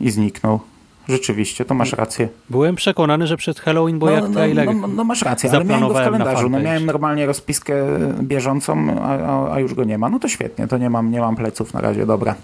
i 0.00 0.10
zniknął. 0.10 0.60
Rzeczywiście, 1.08 1.64
to 1.64 1.74
masz 1.74 1.92
rację. 1.92 2.28
Byłem 2.50 2.74
przekonany, 2.74 3.26
że 3.26 3.36
przed 3.36 3.60
Halloween, 3.60 3.98
bo 3.98 4.06
no, 4.06 4.12
jak 4.12 4.30
trailer 4.30 4.66
no, 4.66 4.72
no, 4.72 4.88
no 4.88 5.04
masz 5.04 5.22
rację, 5.22 5.50
ale 5.50 5.64
miałem 5.64 5.88
go 5.88 5.94
w 5.94 5.96
kalendarzu. 5.96 6.48
No, 6.50 6.60
miałem 6.60 6.86
normalnie 6.86 7.26
rozpiskę 7.26 7.74
bieżącą, 8.22 9.00
a, 9.02 9.54
a, 9.54 9.60
już 9.60 9.74
go 9.74 9.84
nie 9.84 9.98
ma. 9.98 10.08
No 10.08 10.18
to 10.18 10.28
świetnie, 10.28 10.68
to 10.68 10.78
nie 10.78 10.90
mam, 10.90 11.10
nie 11.10 11.20
mam 11.20 11.36
pleców 11.36 11.74
na 11.74 11.80
razie, 11.80 12.06
dobra. 12.06 12.34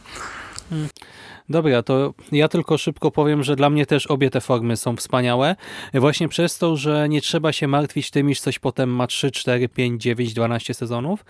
Dobra, 1.49 1.83
to 1.83 2.15
ja 2.33 2.49
tylko 2.49 2.79
szybko 2.79 3.11
powiem, 3.11 3.43
że 3.43 3.57
dla 3.57 3.71
mnie 3.71 3.87
też 3.87 4.07
obie 4.07 4.31
te 4.31 4.41
formy 4.41 4.77
są 4.77 4.97
wspaniałe. 4.97 5.57
Właśnie 5.95 6.29
przez 6.29 6.59
to, 6.59 6.77
że 6.77 7.09
nie 7.09 7.21
trzeba 7.21 7.53
się 7.53 7.69
martwić 7.69 8.11
tym, 8.11 8.31
iż 8.31 8.41
coś 8.41 8.59
potem 8.59 8.91
ma 8.91 9.07
3, 9.07 9.31
4, 9.31 9.69
5, 9.69 10.03
9, 10.03 10.35
12 10.35 10.75
sezonów. 10.75 11.25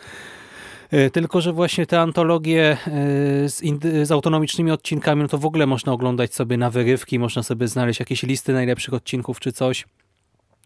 E, 0.91 1.11
Tylko, 1.11 1.41
że 1.41 1.53
właśnie 1.53 1.87
te 1.87 2.01
antologie 2.01 2.77
e, 2.87 3.49
z, 3.49 3.63
z 4.03 4.13
autonomicznymi 4.13 4.71
odcinkami, 4.71 5.23
no 5.23 5.29
to 5.29 5.39
w 5.39 5.45
ogóle 5.45 5.67
można 5.67 5.93
oglądać 5.93 6.35
sobie 6.35 6.57
na 6.57 6.71
wyrywki, 6.71 7.19
można 7.19 7.43
sobie 7.43 7.69
znaleźć 7.69 8.01
jakieś 8.01 8.23
listy 8.23 8.53
najlepszych 8.53 8.95
odcinków 8.95 9.41
czy 9.41 9.53
coś. 9.53 9.87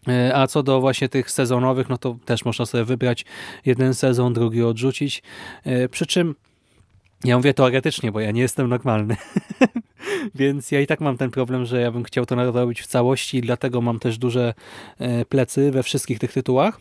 E, 0.07 0.35
A 0.35 0.47
co 0.47 0.63
do 0.63 0.81
właśnie 0.81 1.09
tych 1.09 1.31
sezonowych, 1.31 1.89
no 1.89 1.97
to 1.97 2.17
też 2.25 2.45
można 2.45 2.65
sobie 2.65 2.83
wybrać 2.83 3.25
jeden 3.65 3.93
sezon, 3.93 4.33
drugi 4.33 4.63
odrzucić. 4.63 5.23
Przy 5.91 6.05
czym 6.05 6.35
ja 7.23 7.37
mówię 7.37 7.53
teoretycznie, 7.53 8.11
bo 8.11 8.19
ja 8.19 8.31
nie 8.31 8.41
jestem 8.41 8.69
normalny. 8.69 9.15
Więc 10.35 10.71
ja 10.71 10.81
i 10.81 10.87
tak 10.87 11.01
mam 11.01 11.17
ten 11.17 11.31
problem, 11.31 11.65
że 11.65 11.81
ja 11.81 11.91
bym 11.91 12.03
chciał 12.03 12.25
to 12.25 12.35
nadrobić 12.35 12.81
w 12.81 12.87
całości, 12.87 13.41
dlatego 13.41 13.81
mam 13.81 13.99
też 13.99 14.17
duże 14.17 14.53
plecy 15.29 15.71
we 15.71 15.83
wszystkich 15.83 16.19
tych 16.19 16.33
tytułach. 16.33 16.79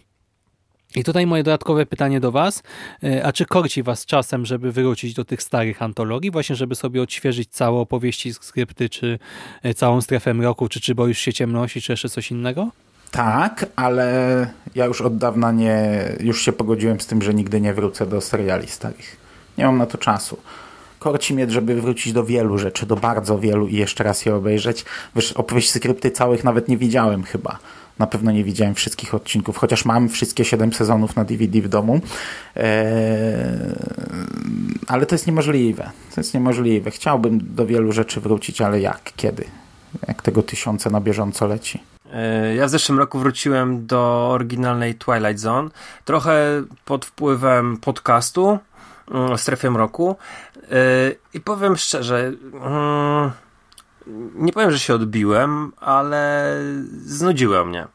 I 0.97 1.05
tutaj 1.05 1.27
moje 1.27 1.43
dodatkowe 1.43 1.87
pytanie 1.87 2.21
do 2.21 2.33
Was. 2.33 2.63
E, 3.05 3.27
A 3.27 3.33
czy 3.33 3.47
korci 3.47 3.83
Was 3.83 4.07
czasem, 4.07 4.47
żeby 4.47 4.73
wrócić 4.73 5.15
do 5.15 5.25
tych 5.25 5.43
starych 5.43 5.83
antologii, 5.83 6.31
właśnie 6.31 6.57
żeby 6.57 6.75
sobie 6.75 7.03
odświeżyć 7.03 7.51
całe 7.51 7.81
opowieści, 7.81 8.35
skrypty, 8.35 8.89
czy 8.89 9.19
e, 9.63 9.75
całą 9.75 10.01
strefę 10.01 10.35
mroku, 10.35 10.69
czy 10.69 10.81
czy 10.81 10.95
boisz 10.95 11.19
się 11.19 11.33
ciemności, 11.33 11.83
czy 11.83 11.93
jeszcze 11.93 12.09
coś 12.09 12.31
innego? 12.31 12.69
Tak, 13.11 13.67
ale 13.77 14.47
ja 14.75 14.85
już 14.85 15.01
od 15.01 15.19
dawna 15.19 15.53
nie, 15.53 16.03
już 16.21 16.43
się 16.45 16.53
pogodziłem 16.53 17.01
z 17.01 17.07
tym, 17.07 17.23
że 17.23 17.35
nigdy 17.35 17.61
nie 17.61 17.75
wrócę 17.75 18.07
do 18.07 18.21
seriali 18.21 18.69
starych. 18.69 19.17
Nie 19.59 19.65
mam 19.65 19.79
na 19.79 19.87
to 19.87 19.99
czasu. 19.99 20.39
Korci 20.99 21.35
mnie, 21.35 21.51
żeby 21.51 21.81
wrócić 21.81 22.13
do 22.13 22.25
wielu 22.25 22.59
rzeczy, 22.59 22.87
do 22.87 22.97
bardzo 22.97 23.39
wielu 23.39 23.69
i 23.69 23.77
jeszcze 23.77 24.05
raz 24.05 24.27
je 24.27 24.35
obejrzeć. 24.35 24.85
Wiesz, 25.17 25.33
opowieść 25.33 25.71
skrypty 25.71 26.11
całych 26.11 26.45
nawet 26.45 26.69
nie 26.69 26.77
widziałem 26.77 27.23
chyba. 27.23 27.59
Na 27.99 28.07
pewno 28.07 28.31
nie 28.31 28.45
widziałem 28.45 28.75
wszystkich 28.75 29.15
odcinków, 29.15 29.57
chociaż 29.57 29.85
mam 29.85 30.09
wszystkie 30.09 30.45
siedem 30.45 30.73
sezonów 30.73 31.17
na 31.17 31.25
DVD 31.25 31.61
w 31.61 31.69
domu. 31.69 32.01
Eee, 32.57 32.65
ale 34.87 35.07
to 35.07 35.15
jest 35.15 35.27
niemożliwe. 35.27 35.91
To 36.15 36.21
jest 36.21 36.35
niemożliwe. 36.35 36.91
Chciałbym 36.91 37.55
do 37.55 37.67
wielu 37.67 37.93
rzeczy 37.93 38.21
wrócić, 38.21 38.61
ale 38.61 38.81
jak? 38.81 39.13
Kiedy? 39.17 39.45
Jak 40.09 40.23
tego 40.23 40.43
tysiące 40.43 40.91
na 40.91 41.01
bieżąco 41.01 41.47
leci? 41.47 41.81
E, 42.13 42.55
ja 42.55 42.67
w 42.67 42.71
zeszłym 42.71 42.99
roku 42.99 43.19
wróciłem 43.19 43.87
do 43.87 44.29
oryginalnej 44.33 44.95
Twilight 44.95 45.39
Zone, 45.39 45.71
trochę 46.05 46.63
pod 46.85 47.05
wpływem 47.05 47.77
podcastu 47.77 48.59
mm, 49.11 49.31
o 49.31 49.39
strefie 49.39 49.71
mroku 49.71 50.17
e, 50.63 50.67
i 51.35 51.41
powiem 51.41 51.77
szczerze, 51.77 52.33
mm, 52.55 53.31
nie 54.35 54.53
powiem, 54.53 54.71
że 54.71 54.79
się 54.79 54.95
odbiłem, 54.95 55.73
ale 55.81 56.57
znudziło 57.07 57.65
mnie. 57.65 57.87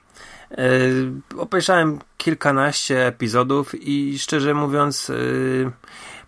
Obejrzałem 1.38 2.00
kilkanaście 2.18 3.08
epizodów 3.08 3.76
i 3.82 4.20
szczerze 4.20 4.54
mówiąc 4.54 5.12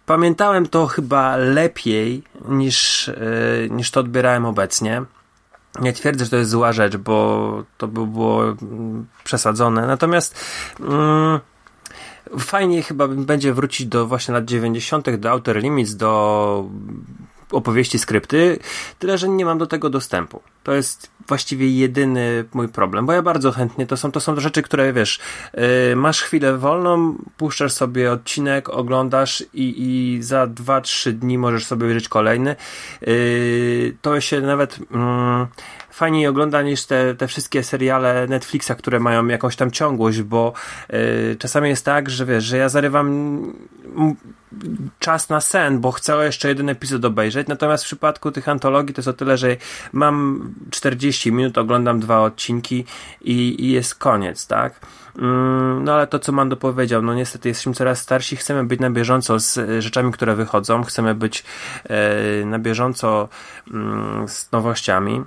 pamiętałem 0.06 0.68
to 0.68 0.88
chyba 0.88 1.36
lepiej 1.36 2.24
niż, 2.48 3.12
niż 3.70 3.92
to 3.92 4.00
odbierałem 4.00 4.46
obecnie. 4.46 5.04
Nie 5.80 5.94
twierdzę, 5.94 6.26
że 6.26 6.32
to 6.32 6.38
jest 6.38 6.52
zła 6.52 6.74
rzecz, 6.74 6.98
bo 6.98 7.64
to 7.78 7.88
by 7.88 8.08
było 8.08 8.44
mm, 8.44 9.08
przesadzone. 9.24 9.88
Natomiast 9.88 10.46
mm, 10.80 11.40
fajnie 12.40 12.84
chyba 12.84 13.08
będzie 13.08 13.54
wrócić 13.54 13.88
do 13.88 14.08
właśnie 14.08 14.34
lat 14.34 14.46
90., 14.46 15.16
do 15.16 15.32
Outer 15.32 15.58
Limits, 15.58 15.96
do 15.96 16.66
opowieści, 17.52 18.00
skrypty, 18.00 18.60
tyle, 19.00 19.18
że 19.18 19.30
nie 19.30 19.46
mam 19.46 19.58
do 19.58 19.68
tego 19.68 19.90
dostępu. 19.90 20.42
To 20.64 20.74
jest 20.74 21.12
właściwie 21.28 21.70
jedyny 21.70 22.46
mój 22.54 22.70
problem, 22.70 23.06
bo 23.06 23.14
ja 23.14 23.22
bardzo 23.22 23.52
chętnie, 23.52 23.88
to 23.88 23.98
są, 23.98 24.12
to 24.12 24.20
są 24.20 24.40
rzeczy, 24.40 24.62
które 24.62 24.94
wiesz, 24.94 25.20
yy, 25.54 25.96
masz 25.96 26.22
chwilę 26.22 26.58
wolną, 26.58 27.16
puszczasz 27.38 27.74
sobie 27.74 28.12
odcinek, 28.12 28.70
oglądasz 28.70 29.44
i, 29.54 29.74
i 29.78 30.24
za 30.24 30.48
2-3 30.48 31.12
dni 31.12 31.38
możesz 31.38 31.66
sobie 31.66 31.86
obejrzeć 31.86 32.10
kolejny. 32.10 32.56
Yy, 33.02 33.96
to 34.02 34.22
się 34.22 34.42
nawet... 34.42 34.80
Yy, 34.80 34.86
fajniej 35.92 36.28
ogląda 36.28 36.62
niż 36.62 36.86
te, 36.86 37.16
te 37.16 37.28
wszystkie 37.28 37.64
seriale 37.64 38.28
Netflixa, 38.28 38.72
które 38.78 39.00
mają 39.00 39.28
jakąś 39.28 39.56
tam 39.56 39.72
ciągłość, 39.72 40.22
bo 40.22 40.54
yy, 40.90 41.36
czasami 41.40 41.70
jest 41.70 41.86
tak, 41.86 42.10
że 42.10 42.26
wiesz, 42.26 42.44
że 42.44 42.58
ja 42.58 42.70
zarywam 42.70 43.42
czas 45.00 45.30
na 45.30 45.42
sen, 45.42 45.80
bo 45.80 45.92
chcę 45.92 46.26
jeszcze 46.26 46.48
jeden 46.48 46.70
epizod 46.70 47.06
obejrzeć, 47.06 47.48
natomiast 47.48 47.84
w 47.84 47.88
przypadku 47.88 48.32
tych 48.32 48.50
antologii 48.50 48.94
to 48.94 49.00
jest 49.00 49.08
o 49.08 49.14
tyle, 49.14 49.38
że 49.38 49.58
mam 49.94 50.54
40 50.70 51.32
minut, 51.32 51.58
oglądam 51.58 52.00
dwa 52.00 52.22
odcinki 52.22 52.86
i, 53.22 53.66
i 53.66 53.72
jest 53.72 53.96
koniec, 53.96 54.48
tak? 54.48 54.80
Mm, 55.18 55.84
no 55.84 55.94
ale 55.94 56.08
to, 56.08 56.20
co 56.20 56.32
Mando 56.32 56.58
powiedział, 56.58 57.02
no 57.02 57.14
niestety 57.14 57.50
jesteśmy 57.50 57.74
coraz 57.74 58.00
starsi, 58.00 58.36
chcemy 58.36 58.64
być 58.64 58.80
na 58.80 58.90
bieżąco 58.90 59.40
z 59.40 59.84
rzeczami, 59.84 60.12
które 60.12 60.36
wychodzą, 60.36 60.84
chcemy 60.84 61.16
być 61.16 61.44
e, 61.84 62.46
na 62.46 62.60
bieżąco 62.60 63.30
mm, 63.74 64.28
z 64.28 64.52
nowościami. 64.52 65.24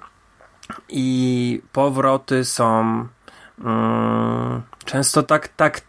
I 0.89 1.63
powroty 1.73 2.45
są 2.45 2.81
mm, 3.65 4.63
często 4.85 5.23
tak, 5.23 5.49
tak 5.49 5.81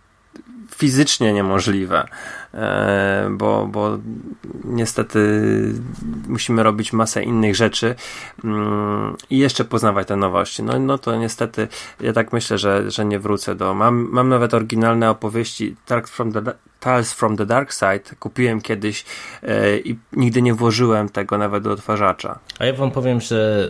fizycznie 0.77 1.33
niemożliwe. 1.33 2.07
E, 2.53 3.27
bo, 3.31 3.67
bo 3.67 3.97
niestety 4.63 5.19
musimy 6.27 6.63
robić 6.63 6.93
masę 6.93 7.23
innych 7.23 7.55
rzeczy 7.55 7.95
mm, 8.43 9.15
i 9.29 9.37
jeszcze 9.37 9.65
poznawać 9.65 10.07
te 10.07 10.15
nowości. 10.15 10.63
No, 10.63 10.79
no 10.79 10.97
to 10.97 11.15
niestety 11.15 11.67
ja 12.01 12.13
tak 12.13 12.33
myślę, 12.33 12.57
że, 12.57 12.91
że 12.91 13.05
nie 13.05 13.19
wrócę 13.19 13.55
do. 13.55 13.73
Mam, 13.73 14.07
mam 14.11 14.29
nawet 14.29 14.53
oryginalne 14.53 15.09
opowieści 15.09 15.75
from 16.05 16.31
the, 16.31 16.41
Tales 16.79 17.13
from 17.13 17.37
the 17.37 17.45
Dark 17.45 17.73
Side. 17.73 18.15
Kupiłem 18.19 18.61
kiedyś 18.61 19.05
e, 19.43 19.77
i 19.77 19.97
nigdy 20.13 20.41
nie 20.41 20.53
włożyłem 20.53 21.09
tego 21.09 21.37
nawet 21.37 21.63
do 21.63 21.71
odtwarzacza. 21.71 22.39
A 22.59 22.65
ja 22.65 22.73
wam 22.73 22.91
powiem, 22.91 23.21
że 23.21 23.69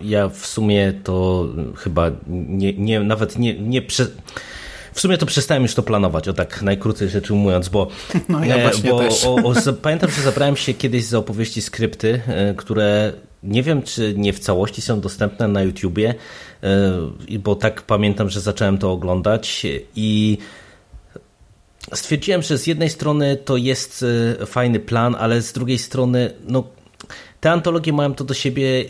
y, 0.00 0.04
ja 0.04 0.28
w 0.28 0.46
sumie 0.46 0.92
to 1.04 1.46
chyba 1.76 2.10
nie, 2.28 2.72
nie 2.72 3.00
nawet 3.00 3.38
nie, 3.38 3.60
nie 3.60 3.82
prze 3.82 4.06
w 4.96 5.00
sumie 5.00 5.18
to 5.18 5.26
przestałem 5.26 5.62
już 5.62 5.74
to 5.74 5.82
planować, 5.82 6.28
o 6.28 6.32
tak 6.32 6.62
najkrócej 6.62 7.08
rzecz 7.08 7.30
ujmując, 7.30 7.68
bo, 7.68 7.88
no 8.28 8.44
ja 8.44 8.56
e, 8.56 8.70
bo. 8.88 8.96
O, 9.26 9.34
o, 9.34 9.72
pamiętam, 9.82 10.10
że 10.10 10.22
zabrałem 10.22 10.56
się 10.56 10.74
kiedyś 10.74 11.04
za 11.04 11.18
opowieści 11.18 11.62
skrypty, 11.62 12.20
e, 12.26 12.54
które 12.54 13.12
nie 13.42 13.62
wiem, 13.62 13.82
czy 13.82 14.14
nie 14.16 14.32
w 14.32 14.38
całości 14.38 14.82
są 14.82 15.00
dostępne 15.00 15.48
na 15.48 15.62
YouTubie, 15.62 16.14
e, 16.62 17.38
bo 17.38 17.54
tak 17.54 17.82
pamiętam, 17.82 18.30
że 18.30 18.40
zacząłem 18.40 18.78
to 18.78 18.92
oglądać 18.92 19.66
i 19.96 20.38
stwierdziłem, 21.94 22.42
że 22.42 22.58
z 22.58 22.66
jednej 22.66 22.90
strony 22.90 23.36
to 23.36 23.56
jest 23.56 24.04
fajny 24.46 24.80
plan, 24.80 25.16
ale 25.18 25.42
z 25.42 25.52
drugiej 25.52 25.78
strony, 25.78 26.32
no 26.48 26.64
te 27.46 27.52
antologie 27.52 27.92
mają 27.92 28.14
to 28.14 28.24
do 28.24 28.34
siebie, 28.34 28.84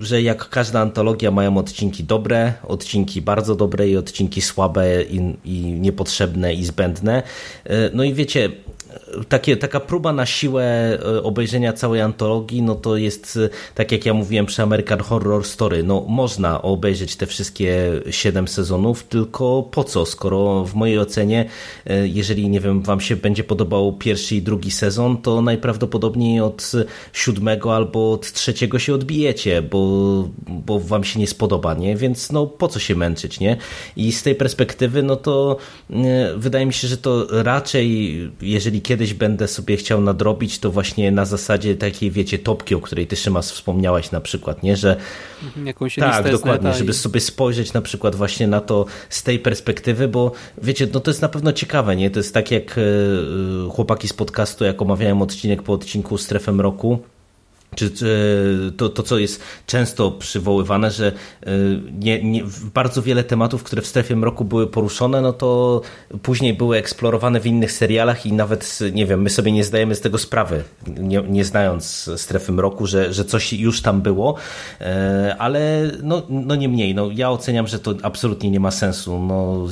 że 0.00 0.22
jak 0.22 0.48
każda 0.48 0.80
antologia 0.80 1.30
mają 1.30 1.56
odcinki 1.56 2.04
dobre, 2.04 2.52
odcinki 2.62 3.22
bardzo 3.22 3.54
dobre 3.54 3.88
i 3.88 3.96
odcinki 3.96 4.40
słabe 4.42 5.02
i, 5.02 5.36
i 5.44 5.62
niepotrzebne 5.72 6.54
i 6.54 6.64
zbędne. 6.64 7.22
E, 7.64 7.90
no 7.92 8.04
i 8.04 8.14
wiecie, 8.14 8.48
takie, 9.28 9.56
taka 9.56 9.80
próba 9.80 10.12
na 10.12 10.26
siłę 10.26 10.64
e, 10.64 11.22
obejrzenia 11.22 11.72
całej 11.72 12.00
antologii, 12.00 12.62
no 12.62 12.74
to 12.74 12.96
jest, 12.96 13.38
e, 13.44 13.48
tak 13.74 13.92
jak 13.92 14.06
ja 14.06 14.14
mówiłem 14.14 14.46
przy 14.46 14.62
American 14.62 15.00
Horror 15.00 15.44
Story, 15.44 15.82
no 15.82 16.04
można 16.08 16.62
obejrzeć 16.62 17.16
te 17.16 17.26
wszystkie 17.26 18.00
siedem 18.10 18.48
sezonów, 18.48 19.04
tylko 19.04 19.62
po 19.62 19.84
co, 19.84 20.06
skoro 20.06 20.64
w 20.64 20.74
mojej 20.74 20.98
ocenie, 20.98 21.48
e, 21.86 22.08
jeżeli, 22.08 22.48
nie 22.48 22.60
wiem, 22.60 22.82
wam 22.82 23.00
się 23.00 23.16
będzie 23.16 23.44
podobał 23.44 23.92
pierwszy 23.92 24.36
i 24.36 24.42
drugi 24.42 24.70
sezon, 24.70 25.16
to 25.16 25.42
najprawdopodobniej 25.42 26.40
od 26.40 26.72
siódmego 27.12 27.76
albo 27.76 28.12
od 28.12 28.32
trzeciego 28.32 28.78
się 28.78 28.94
odbijecie, 28.94 29.62
bo, 29.62 30.28
bo 30.48 30.80
wam 30.80 31.04
się 31.04 31.20
nie 31.20 31.26
spodoba, 31.26 31.74
nie? 31.74 31.96
Więc 31.96 32.32
no 32.32 32.46
po 32.46 32.68
co 32.68 32.78
się 32.78 32.94
męczyć, 32.94 33.40
nie? 33.40 33.56
I 33.96 34.12
z 34.12 34.22
tej 34.22 34.34
perspektywy, 34.34 35.02
no 35.02 35.16
to 35.16 35.56
wydaje 36.36 36.66
mi 36.66 36.72
się, 36.72 36.88
że 36.88 36.96
to 36.96 37.26
raczej, 37.42 38.16
jeżeli 38.42 38.82
kiedyś 38.82 39.01
będę 39.14 39.48
sobie 39.48 39.76
chciał 39.76 40.00
nadrobić, 40.00 40.58
to 40.58 40.70
właśnie 40.70 41.12
na 41.12 41.24
zasadzie 41.24 41.74
takiej, 41.74 42.10
wiecie, 42.10 42.38
topki, 42.38 42.74
o 42.74 42.80
której 42.80 43.06
ty 43.06 43.16
Szymas 43.16 43.52
wspomniałeś 43.52 44.10
na 44.10 44.20
przykład, 44.20 44.62
nie, 44.62 44.76
że 44.76 44.96
mhm, 45.44 45.66
Jakąś 45.66 45.94
tak, 45.94 46.30
dokładnie, 46.30 46.72
żeby 46.72 46.92
sobie 46.92 47.20
spojrzeć 47.20 47.72
na 47.72 47.82
przykład 47.82 48.14
właśnie 48.14 48.48
na 48.48 48.60
to 48.60 48.86
z 49.08 49.22
tej 49.22 49.38
perspektywy, 49.38 50.08
bo 50.08 50.32
wiecie, 50.62 50.88
no 50.94 51.00
to 51.00 51.10
jest 51.10 51.22
na 51.22 51.28
pewno 51.28 51.52
ciekawe, 51.52 51.96
nie, 51.96 52.10
to 52.10 52.18
jest 52.18 52.34
tak 52.34 52.50
jak 52.50 52.78
e, 52.78 52.82
chłopaki 53.70 54.08
z 54.08 54.12
podcastu, 54.12 54.64
jak 54.64 54.82
omawiałem 54.82 55.22
odcinek 55.22 55.62
po 55.62 55.72
odcinku 55.72 56.18
Strefem 56.18 56.60
Roku, 56.60 56.98
czy, 57.74 57.90
to, 58.76 58.88
to, 58.88 59.02
co 59.02 59.18
jest 59.18 59.42
często 59.66 60.10
przywoływane, 60.10 60.90
że 60.90 61.06
e, 61.06 61.50
nie, 61.98 62.24
nie, 62.24 62.44
bardzo 62.74 63.02
wiele 63.02 63.24
tematów, 63.24 63.62
które 63.62 63.82
w 63.82 63.86
strefie 63.86 64.16
mroku 64.16 64.44
były 64.44 64.66
poruszone, 64.66 65.20
no 65.20 65.32
to 65.32 65.80
później 66.22 66.54
były 66.54 66.76
eksplorowane 66.76 67.40
w 67.40 67.46
innych 67.46 67.72
serialach 67.72 68.26
i 68.26 68.32
nawet, 68.32 68.78
nie 68.92 69.06
wiem, 69.06 69.22
my 69.22 69.30
sobie 69.30 69.52
nie 69.52 69.64
zdajemy 69.64 69.94
z 69.94 70.00
tego 70.00 70.18
sprawy, 70.18 70.64
nie, 70.86 71.22
nie 71.22 71.44
znając 71.44 72.10
strefy 72.16 72.52
mroku, 72.52 72.86
że, 72.86 73.12
że 73.12 73.24
coś 73.24 73.52
już 73.52 73.82
tam 73.82 74.02
było, 74.02 74.34
e, 74.80 75.36
ale 75.38 75.90
no, 76.02 76.22
no 76.28 76.54
nie 76.54 76.68
mniej, 76.68 76.94
no 76.94 77.08
ja 77.12 77.30
oceniam, 77.30 77.66
że 77.66 77.78
to 77.78 77.94
absolutnie 78.02 78.50
nie 78.50 78.60
ma 78.60 78.70
sensu, 78.70 79.18
no 79.18 79.66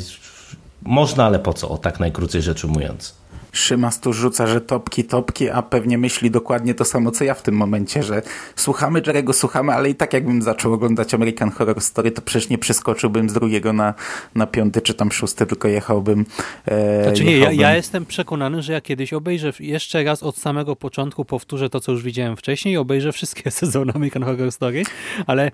można, 0.82 1.24
ale 1.24 1.38
po 1.38 1.55
co, 1.55 1.68
o 1.68 1.78
tak 1.78 2.01
najkrócej 2.01 2.42
rzecz 2.42 2.64
ujmując. 2.64 3.14
Szymas 3.53 4.01
tu 4.01 4.12
rzuca, 4.12 4.46
że 4.46 4.61
topki, 4.61 5.05
topki, 5.05 5.51
a 5.51 5.62
pewnie 5.62 5.98
myśli 5.98 6.30
dokładnie 6.30 6.74
to 6.74 6.84
samo, 6.84 7.11
co 7.11 7.24
ja 7.24 7.34
w 7.34 7.42
tym 7.42 7.55
momencie, 7.55 8.03
że 8.03 8.22
słuchamy 8.57 9.03
Jerego, 9.07 9.32
słuchamy, 9.32 9.72
ale 9.72 9.90
i 9.90 9.94
tak 9.94 10.12
jakbym 10.12 10.42
zaczął 10.42 10.72
oglądać 10.72 11.14
American 11.14 11.51
Horror 11.51 11.80
Story, 11.80 12.11
to 12.11 12.22
przecież 12.22 12.48
nie 12.48 12.59
przeskoczyłbym 12.59 13.30
z 13.30 13.32
drugiego 13.32 13.72
na, 13.72 13.94
na 14.34 14.46
piąty 14.46 14.82
czy 14.82 14.94
tam 14.94 15.12
szósty, 15.12 15.46
tylko 15.46 15.68
jechałbym. 15.68 16.26
E, 16.66 17.05
znaczy 17.05 17.24
nie, 17.24 17.32
jechałbym. 17.32 17.61
Ja, 17.61 17.70
ja, 17.70 17.76
jestem 17.76 18.07
przekonany, 18.07 18.62
że 18.62 18.72
ja 18.72 18.80
kiedyś 18.80 19.12
obejrzę 19.12 19.53
jeszcze 19.61 20.05
raz 20.05 20.22
od 20.22 20.38
samego 20.38 20.76
początku, 20.76 21.24
powtórzę 21.24 21.70
to, 21.70 21.80
co 21.80 21.92
już 21.92 22.03
widziałem 22.03 22.36
wcześniej 22.36 22.74
i 22.74 22.76
obejrzę 22.76 23.12
wszystkie 23.12 23.51
sezony 23.61 23.92
American 23.94 24.22
Horror 24.22 24.53
Story, 24.53 24.82
ale 25.26 25.51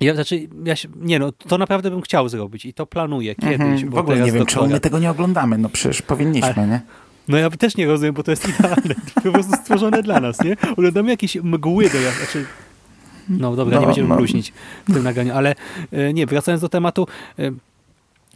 ja, 0.00 0.14
znaczy, 0.14 0.48
ja 0.64 0.76
się, 0.76 0.88
nie 0.96 1.18
no, 1.18 1.32
to 1.32 1.58
naprawdę 1.58 1.90
bym 1.90 2.02
chciał 2.02 2.28
zrobić 2.28 2.64
i 2.64 2.74
to 2.74 2.86
planuję 2.86 3.34
kiedyś. 3.34 3.60
Mhm, 3.60 3.90
w 3.90 3.98
ogóle 3.98 4.20
nie 4.20 4.32
wiem, 4.32 4.46
czemu 4.46 4.66
my 4.66 4.80
tego 4.80 4.98
nie 4.98 5.10
oglądamy, 5.10 5.58
no 5.58 5.68
przecież 5.68 6.02
powinniśmy, 6.02 6.54
ale, 6.56 6.66
nie? 6.66 6.80
No 7.28 7.38
ja 7.38 7.50
też 7.50 7.76
nie 7.76 7.86
rozumiem, 7.86 8.14
bo 8.14 8.22
to 8.22 8.30
jest 8.30 8.48
idealne, 8.58 8.94
po 9.14 9.32
prostu 9.32 9.52
stworzone 9.56 10.02
dla 10.02 10.20
nas, 10.20 10.40
nie? 10.40 10.56
Oglądamy 10.76 11.10
jakieś 11.10 11.36
mgły 11.36 11.84
do 11.84 11.98
znaczy, 12.18 12.46
no 13.28 13.56
dobra, 13.56 13.74
no, 13.74 13.80
nie 13.80 13.86
będziemy 13.86 14.08
no. 14.08 14.16
bluźnić 14.16 14.52
w 14.88 14.92
tym 14.92 15.02
nagraniu, 15.02 15.34
ale 15.34 15.54
e, 15.92 16.12
nie, 16.12 16.26
wracając 16.26 16.60
do 16.60 16.68
tematu, 16.68 17.06
e, 17.38 17.50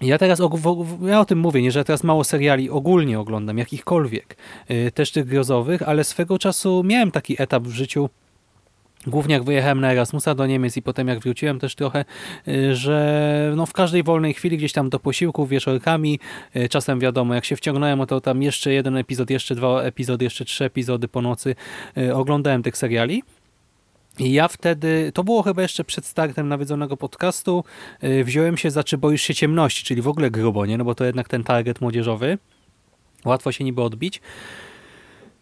ja 0.01 0.19
teraz 0.19 0.41
o, 0.41 0.51
ja 1.07 1.21
o 1.21 1.25
tym 1.25 1.39
mówię, 1.39 1.63
nie, 1.63 1.71
że 1.71 1.85
teraz 1.85 2.05
mało 2.05 2.25
seriali 2.25 2.71
ogólnie 2.71 3.21
oglądam, 3.21 3.59
jakichkolwiek, 3.59 4.37
e, 4.69 4.91
też 4.91 5.13
tych 5.13 5.27
grozowych, 5.27 5.83
ale 5.83 6.05
swego 6.05 6.39
czasu 6.39 6.83
miałem 6.85 7.11
taki 7.11 7.43
etap 7.43 7.63
w 7.63 7.73
życiu, 7.73 8.09
Głównie 9.09 9.35
jak 9.35 9.45
wyjechałem 9.45 9.81
na 9.81 9.93
Erasmusa 9.93 10.35
do 10.35 10.47
Niemiec 10.47 10.77
i 10.77 10.83
potem 10.83 11.09
jak 11.09 11.21
wróciłem 11.21 11.59
też 11.59 11.75
trochę, 11.75 12.05
y, 12.49 12.77
że 12.77 13.53
no 13.57 13.67
w 13.67 13.73
każdej 13.73 14.03
wolnej 14.03 14.35
chwili 14.35 14.59
gdzieś 14.59 14.73
tam 14.73 14.91
do 14.91 15.01
posiłku, 15.01 15.47
wieczorkami, 15.47 16.21
y, 16.57 16.69
czasem 16.69 17.01
wiadomo, 17.01 17.35
jak 17.35 17.45
się 17.45 17.57
wciągnąłem, 17.57 18.07
to 18.07 18.21
tam 18.21 18.43
jeszcze 18.43 18.73
jeden 18.73 18.97
epizod, 18.97 19.31
jeszcze 19.31 19.55
dwa 19.55 19.83
epizody, 19.83 20.25
jeszcze 20.25 20.45
trzy 20.45 20.65
epizody 20.65 21.09
po 21.09 21.23
nocy 21.23 21.55
y, 21.99 22.15
oglądałem 22.15 22.63
tych 22.63 22.77
seriali. 22.77 23.23
I 24.19 24.33
ja 24.33 24.49
wtedy, 24.49 25.13
to 25.15 25.25
było 25.25 25.43
chyba 25.43 25.63
jeszcze 25.63 25.85
przed 25.85 26.07
startem 26.07 26.49
nawiedzonego 26.49 26.97
podcastu, 26.97 27.65
wziąłem 28.25 28.57
się 28.57 28.71
za 28.71 28.85
Czy 28.85 28.99
boisz 28.99 29.23
się 29.23 29.35
ciemności, 29.35 29.85
czyli 29.85 30.03
w 30.03 30.09
ogóle 30.09 30.31
grubo, 30.31 30.67
nie? 30.67 30.79
No 30.79 30.85
bo 30.85 30.95
to 30.95 31.05
jednak 31.05 31.29
ten 31.29 31.45
target 31.45 31.81
młodzieżowy. 31.81 32.39
Łatwo 33.25 33.53
się 33.53 33.65
niby 33.65 33.83
odbić. 33.83 34.21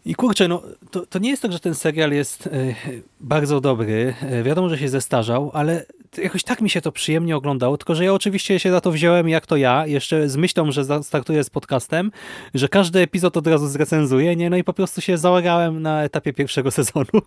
I 0.07 0.15
kurczę, 0.15 0.47
no 0.47 0.61
to, 0.91 1.05
to 1.05 1.19
nie 1.19 1.29
jest 1.29 1.41
tak, 1.41 1.51
że 1.51 1.59
ten 1.59 1.75
serial 1.75 2.11
jest 2.11 2.47
y, 2.47 2.75
bardzo 3.19 3.61
dobry. 3.61 4.13
Y, 4.39 4.43
wiadomo, 4.43 4.69
że 4.69 4.77
się 4.77 4.89
zestarzał, 4.89 5.51
ale 5.53 5.85
jakoś 6.17 6.43
tak 6.43 6.61
mi 6.61 6.69
się 6.69 6.81
to 6.81 6.91
przyjemnie 6.91 7.35
oglądało, 7.35 7.77
tylko 7.77 7.95
że 7.95 8.05
ja 8.05 8.13
oczywiście 8.13 8.59
się 8.59 8.71
za 8.71 8.81
to 8.81 8.91
wziąłem, 8.91 9.29
jak 9.29 9.45
to 9.45 9.57
ja, 9.57 9.87
jeszcze 9.87 10.29
z 10.29 10.37
myślą, 10.37 10.71
że 10.71 11.03
startuję 11.03 11.43
z 11.43 11.49
podcastem, 11.49 12.11
że 12.53 12.69
każdy 12.69 12.99
epizod 12.99 13.37
od 13.37 13.47
razu 13.47 13.67
zrecenzuję, 13.67 14.35
nie? 14.35 14.49
No 14.49 14.57
i 14.57 14.63
po 14.63 14.73
prostu 14.73 15.01
się 15.01 15.17
załagałem 15.17 15.81
na 15.81 16.03
etapie 16.03 16.33
pierwszego 16.33 16.71
sezonu. 16.81 17.21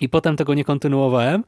I 0.00 0.08
potem 0.08 0.36
tego 0.36 0.54
nie 0.54 0.64
kontynuowałem. 0.64 1.44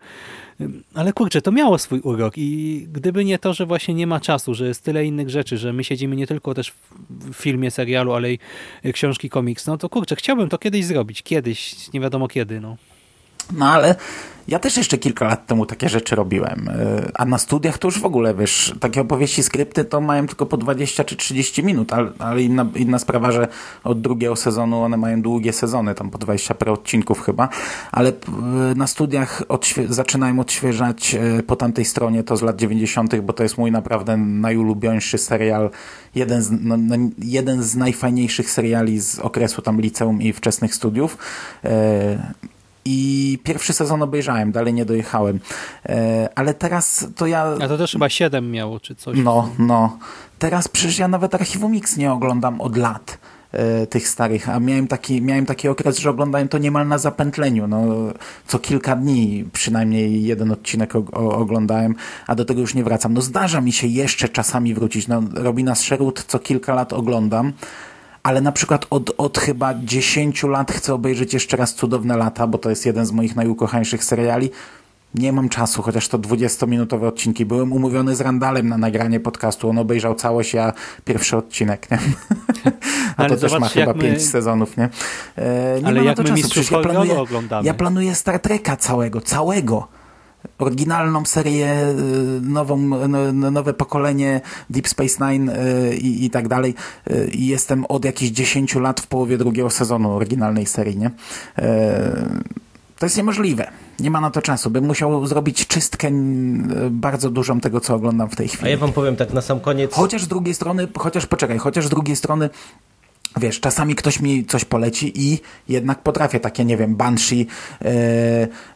Ale 0.94 1.12
kurczę, 1.12 1.42
to 1.42 1.52
miało 1.52 1.78
swój 1.78 2.00
urok 2.00 2.34
i 2.36 2.86
gdyby 2.92 3.24
nie 3.24 3.38
to, 3.38 3.54
że 3.54 3.66
właśnie 3.66 3.94
nie 3.94 4.06
ma 4.06 4.20
czasu, 4.20 4.54
że 4.54 4.66
jest 4.66 4.84
tyle 4.84 5.04
innych 5.04 5.30
rzeczy, 5.30 5.58
że 5.58 5.72
my 5.72 5.84
siedzimy 5.84 6.16
nie 6.16 6.26
tylko 6.26 6.54
też 6.54 6.72
w 7.10 7.34
filmie, 7.34 7.70
serialu, 7.70 8.12
ale 8.12 8.32
i 8.32 8.38
książki, 8.92 9.30
komiks, 9.30 9.66
no 9.66 9.78
to 9.78 9.88
kurczę, 9.88 10.16
chciałbym 10.16 10.48
to 10.48 10.58
kiedyś 10.58 10.84
zrobić. 10.84 11.22
Kiedyś, 11.22 11.92
nie 11.92 12.00
wiadomo 12.00 12.28
kiedy, 12.28 12.60
no. 12.60 12.76
No 13.52 13.66
ale 13.66 13.94
ja 14.48 14.58
też 14.58 14.76
jeszcze 14.76 14.98
kilka 14.98 15.24
lat 15.24 15.46
temu 15.46 15.66
takie 15.66 15.88
rzeczy 15.88 16.16
robiłem. 16.16 16.68
E, 16.68 17.10
a 17.14 17.24
na 17.24 17.38
studiach 17.38 17.78
to 17.78 17.88
już 17.88 18.00
w 18.00 18.04
ogóle, 18.04 18.34
wiesz, 18.34 18.74
takie 18.80 19.00
opowieści, 19.00 19.42
skrypty 19.42 19.84
to 19.84 20.00
mają 20.00 20.26
tylko 20.26 20.46
po 20.46 20.56
20 20.56 21.04
czy 21.04 21.16
30 21.16 21.64
minut, 21.64 21.92
ale, 21.92 22.10
ale 22.18 22.42
inna, 22.42 22.66
inna 22.74 22.98
sprawa, 22.98 23.32
że 23.32 23.48
od 23.84 24.00
drugiego 24.00 24.36
sezonu 24.36 24.82
one 24.82 24.96
mają 24.96 25.22
długie 25.22 25.52
sezony, 25.52 25.94
tam 25.94 26.10
po 26.10 26.18
20 26.18 26.54
parę 26.54 26.72
odcinków 26.72 27.20
chyba, 27.20 27.48
ale 27.92 28.08
e, 28.08 28.12
na 28.76 28.86
studiach 28.86 29.42
odświe 29.48 29.86
zaczynałem 29.88 30.38
odświeżać 30.38 31.14
e, 31.14 31.42
po 31.42 31.56
tamtej 31.56 31.84
stronie 31.84 32.24
to 32.24 32.36
z 32.36 32.42
lat 32.42 32.56
90., 32.56 33.20
bo 33.20 33.32
to 33.32 33.42
jest 33.42 33.58
mój 33.58 33.72
naprawdę 33.72 34.16
najulubieńszy 34.16 35.18
serial, 35.18 35.70
jeden 36.14 36.42
z, 36.42 36.50
no, 36.60 36.76
no, 36.76 36.96
jeden 37.18 37.62
z 37.62 37.76
najfajniejszych 37.76 38.50
seriali 38.50 39.00
z 39.00 39.18
okresu 39.18 39.62
tam 39.62 39.80
liceum 39.80 40.22
i 40.22 40.32
wczesnych 40.32 40.74
studiów. 40.74 41.18
I 42.84 43.38
pierwszy 43.44 43.72
sezon 43.72 44.02
obejrzałem, 44.02 44.52
dalej 44.52 44.74
nie 44.74 44.84
dojechałem. 44.84 45.40
E, 45.86 46.28
ale 46.34 46.54
teraz 46.54 47.06
to 47.16 47.26
ja... 47.26 47.44
A 47.60 47.68
to 47.68 47.78
też 47.78 47.92
chyba 47.92 48.08
7 48.08 48.50
miało, 48.50 48.80
czy 48.80 48.94
coś. 48.94 49.18
No, 49.18 49.48
no. 49.58 49.98
Teraz 50.38 50.68
przecież 50.68 50.98
ja 50.98 51.08
nawet 51.08 51.34
Archiwum 51.34 51.72
Mix 51.72 51.96
nie 51.96 52.12
oglądam 52.12 52.60
od 52.60 52.76
lat 52.76 53.18
e, 53.52 53.86
tych 53.86 54.08
starych, 54.08 54.48
a 54.48 54.60
miałem 54.60 54.88
taki, 54.88 55.22
miałem 55.22 55.46
taki 55.46 55.68
okres, 55.68 55.98
że 55.98 56.10
oglądałem 56.10 56.48
to 56.48 56.58
niemal 56.58 56.88
na 56.88 56.98
zapętleniu. 56.98 57.66
No, 57.66 57.82
co 58.46 58.58
kilka 58.58 58.96
dni 58.96 59.44
przynajmniej 59.52 60.24
jeden 60.24 60.50
odcinek 60.50 60.94
oglądałem, 61.14 61.94
a 62.26 62.34
do 62.34 62.44
tego 62.44 62.60
już 62.60 62.74
nie 62.74 62.84
wracam. 62.84 63.14
No 63.14 63.20
zdarza 63.20 63.60
mi 63.60 63.72
się 63.72 63.86
jeszcze 63.86 64.28
czasami 64.28 64.74
wrócić. 64.74 65.08
No, 65.08 65.22
Robina 65.34 65.74
Sherwood 65.74 66.24
co 66.24 66.38
kilka 66.38 66.74
lat 66.74 66.92
oglądam, 66.92 67.52
ale 68.22 68.40
na 68.40 68.52
przykład 68.52 68.86
od, 68.90 69.10
od 69.18 69.38
chyba 69.38 69.74
10 69.74 70.42
lat 70.42 70.72
chcę 70.72 70.94
obejrzeć 70.94 71.34
jeszcze 71.34 71.56
raz 71.56 71.74
Cudowne 71.74 72.16
Lata, 72.16 72.46
bo 72.46 72.58
to 72.58 72.70
jest 72.70 72.86
jeden 72.86 73.06
z 73.06 73.12
moich 73.12 73.36
najukochańszych 73.36 74.04
seriali. 74.04 74.50
Nie 75.14 75.32
mam 75.32 75.48
czasu, 75.48 75.82
chociaż 75.82 76.08
to 76.08 76.18
20-minutowe 76.18 77.06
odcinki. 77.06 77.46
Byłem 77.46 77.72
umówiony 77.72 78.16
z 78.16 78.20
Randalem 78.20 78.68
na 78.68 78.78
nagranie 78.78 79.20
podcastu. 79.20 79.70
On 79.70 79.78
obejrzał 79.78 80.14
całość, 80.14 80.54
ja 80.54 80.72
pierwszy 81.04 81.36
odcinek, 81.36 81.90
nie? 81.90 81.98
A 83.16 83.24
to 83.28 83.36
też 83.36 83.60
ma 83.60 83.68
chyba 83.68 83.92
my... 83.92 83.98
pięć 83.98 84.22
sezonów, 84.26 84.76
nie? 84.76 84.88
E, 85.36 85.80
nie 85.80 85.86
Ale 85.86 86.04
jak 86.04 86.18
my 86.18 86.42
czasu. 86.42 86.74
ja 86.74 86.80
planuję. 86.80 87.24
Ja 87.62 87.74
planuję 87.74 88.14
Star 88.14 88.40
Treka 88.40 88.76
całego, 88.76 89.20
całego 89.20 89.88
oryginalną 90.58 91.24
serię, 91.24 91.86
y, 92.38 92.40
nową, 92.40 92.76
nowe 93.32 93.74
pokolenie 93.74 94.40
Deep 94.70 94.88
Space 94.88 95.30
Nine 95.30 95.48
y, 95.48 95.96
i, 95.96 96.24
i 96.24 96.30
tak 96.30 96.48
dalej. 96.48 96.74
Y, 97.10 97.30
I 97.32 97.46
jestem 97.46 97.84
od 97.84 98.04
jakichś 98.04 98.32
10 98.32 98.74
lat 98.74 99.00
w 99.00 99.06
połowie 99.06 99.38
drugiego 99.38 99.70
sezonu 99.70 100.12
oryginalnej 100.12 100.66
serii, 100.66 100.96
nie? 100.96 101.10
To 102.98 103.06
jest 103.06 103.16
niemożliwe. 103.16 103.70
Nie 104.00 104.10
ma 104.10 104.20
na 104.20 104.30
to 104.30 104.42
czasu. 104.42 104.70
Bym 104.70 104.84
musiał 104.84 105.26
zrobić 105.26 105.66
czystkę 105.66 106.10
bardzo 106.90 107.30
dużą 107.30 107.60
tego, 107.60 107.80
co 107.80 107.94
oglądam 107.94 108.30
w 108.30 108.36
tej 108.36 108.48
chwili. 108.48 108.66
A 108.66 108.68
ja 108.68 108.76
wam 108.76 108.92
powiem 108.92 109.16
tak 109.16 109.32
na 109.32 109.40
sam 109.40 109.60
koniec. 109.60 109.94
Chociaż 109.94 110.22
z 110.22 110.28
drugiej 110.28 110.54
strony, 110.54 110.88
chociaż 110.98 111.26
poczekaj, 111.26 111.58
chociaż 111.58 111.86
z 111.86 111.90
drugiej 111.90 112.16
strony 112.16 112.50
Wiesz, 113.40 113.60
czasami 113.60 113.94
ktoś 113.94 114.20
mi 114.20 114.44
coś 114.44 114.64
poleci 114.64 115.12
i 115.14 115.40
jednak 115.68 116.02
potrafię 116.02 116.40
takie, 116.40 116.64
nie 116.64 116.76
wiem, 116.76 116.96
Banshee, 116.96 117.46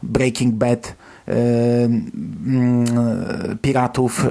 Breaking 0.03 0.55
Bad, 0.55 0.95
piratów 3.63 4.27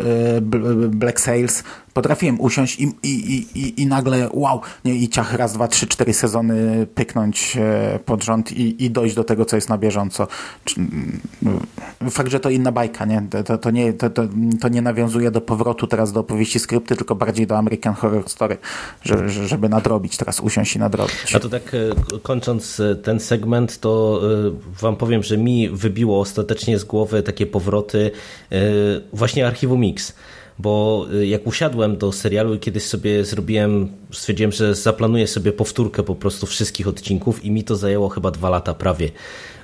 Black 0.89 1.19
Sails 1.19 1.63
potrafiłem 1.95 2.41
usiąść 2.41 2.79
i, 2.79 2.93
i, 3.03 3.47
i, 3.55 3.81
i 3.81 3.85
nagle 3.87 4.29
wow, 4.33 4.61
nie, 4.85 4.95
i 4.95 5.09
ciach 5.09 5.33
raz, 5.33 5.53
dwa, 5.53 5.67
trzy, 5.67 5.87
cztery 5.87 6.13
sezony 6.13 6.87
pyknąć 6.95 7.57
e, 7.57 7.99
pod 8.05 8.23
rząd 8.23 8.51
i, 8.51 8.85
i 8.85 8.91
dojść 8.91 9.15
do 9.15 9.23
tego, 9.23 9.45
co 9.45 9.55
jest 9.55 9.69
na 9.69 9.77
bieżąco. 9.77 10.27
Mm, 10.77 11.19
fakt, 12.09 12.31
że 12.31 12.39
to 12.39 12.49
inna 12.49 12.71
bajka, 12.71 13.05
nie? 13.05 13.23
To, 13.45 13.57
to, 13.57 13.71
nie, 13.71 13.93
to, 13.93 14.09
to, 14.09 14.23
to 14.61 14.67
nie 14.67 14.81
nawiązuje 14.81 15.31
do 15.31 15.41
powrotu 15.41 15.87
teraz 15.87 16.11
do 16.11 16.19
opowieści 16.19 16.59
skrypty, 16.59 16.95
tylko 16.95 17.15
bardziej 17.15 17.47
do 17.47 17.57
American 17.57 17.93
Horror 17.93 18.29
Story, 18.29 18.57
że, 19.03 19.29
żeby 19.29 19.69
nadrobić, 19.69 20.17
teraz 20.17 20.39
usiąść 20.39 20.75
i 20.75 20.79
nadrobić. 20.79 21.35
A 21.35 21.39
to 21.39 21.49
tak 21.49 21.73
e, 21.73 22.19
kończąc 22.19 22.79
e, 22.79 22.95
ten 22.95 23.19
segment, 23.19 23.79
to 23.79 24.21
wam 24.81 24.95
powiem, 24.95 25.23
że 25.23 25.37
mi 25.37 25.69
wybiło 25.69 26.19
ostatecznie 26.19 26.79
z 26.79 26.83
głowy 26.83 27.23
takie 27.23 27.45
powroty 27.45 28.11
właśnie 29.13 29.47
Archiwum 29.47 29.79
Mix 29.79 30.13
bo 30.59 31.05
y, 31.13 31.27
jak 31.27 31.47
usiadłem 31.47 31.97
do 31.97 32.11
serialu 32.11 32.53
i 32.53 32.59
kiedyś 32.59 32.83
sobie 32.83 33.25
zrobiłem, 33.25 33.89
stwierdziłem, 34.11 34.51
że 34.51 34.75
zaplanuję 34.75 35.27
sobie 35.27 35.51
powtórkę 35.51 36.03
po 36.03 36.15
prostu 36.15 36.45
wszystkich 36.45 36.87
odcinków 36.87 37.45
i 37.45 37.51
mi 37.51 37.63
to 37.63 37.75
zajęło 37.75 38.09
chyba 38.09 38.31
dwa 38.31 38.49
lata 38.49 38.73
prawie. 38.73 39.11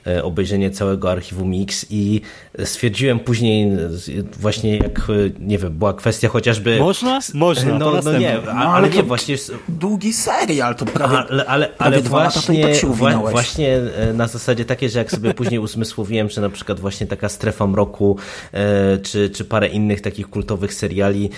E, 0.07 0.23
obejrzenie 0.23 0.71
całego 0.71 1.11
archiwum 1.11 1.49
Mix 1.49 1.85
i 1.89 2.21
stwierdziłem 2.63 3.19
później 3.19 3.71
właśnie 4.39 4.77
jak, 4.77 4.99
e, 4.99 5.03
nie 5.39 5.57
wiem, 5.57 5.73
była 5.73 5.93
kwestia 5.93 6.29
chociażby... 6.29 6.79
Można? 6.79 7.19
Można, 7.33 7.77
no, 7.77 8.01
no 8.03 8.17
nie, 8.17 8.39
no, 8.45 8.51
ale, 8.51 8.69
ale 8.69 8.89
nie, 8.89 9.03
właśnie... 9.03 9.35
Długi 9.69 10.13
serial, 10.13 10.75
to 10.75 10.85
prawie, 10.85 11.17
ale, 11.17 11.45
ale, 11.45 11.67
prawie 11.67 11.97
ale 11.97 12.01
właśnie, 12.01 12.67
tak 12.67 13.31
właśnie 13.31 13.75
e, 13.77 14.13
na 14.13 14.27
zasadzie 14.27 14.65
takie, 14.65 14.89
że 14.89 14.99
jak 14.99 15.11
sobie 15.11 15.33
później 15.41 15.59
uzmysłowiłem, 15.59 16.29
że 16.29 16.41
na 16.41 16.49
przykład 16.49 16.79
właśnie 16.79 17.07
taka 17.07 17.29
Strefa 17.29 17.67
Mroku 17.67 18.17
czy, 19.03 19.29
czy 19.29 19.45
parę 19.45 19.67
innych 19.67 20.01
takich 20.01 20.29
kultowych 20.29 20.73
seriali 20.73 21.29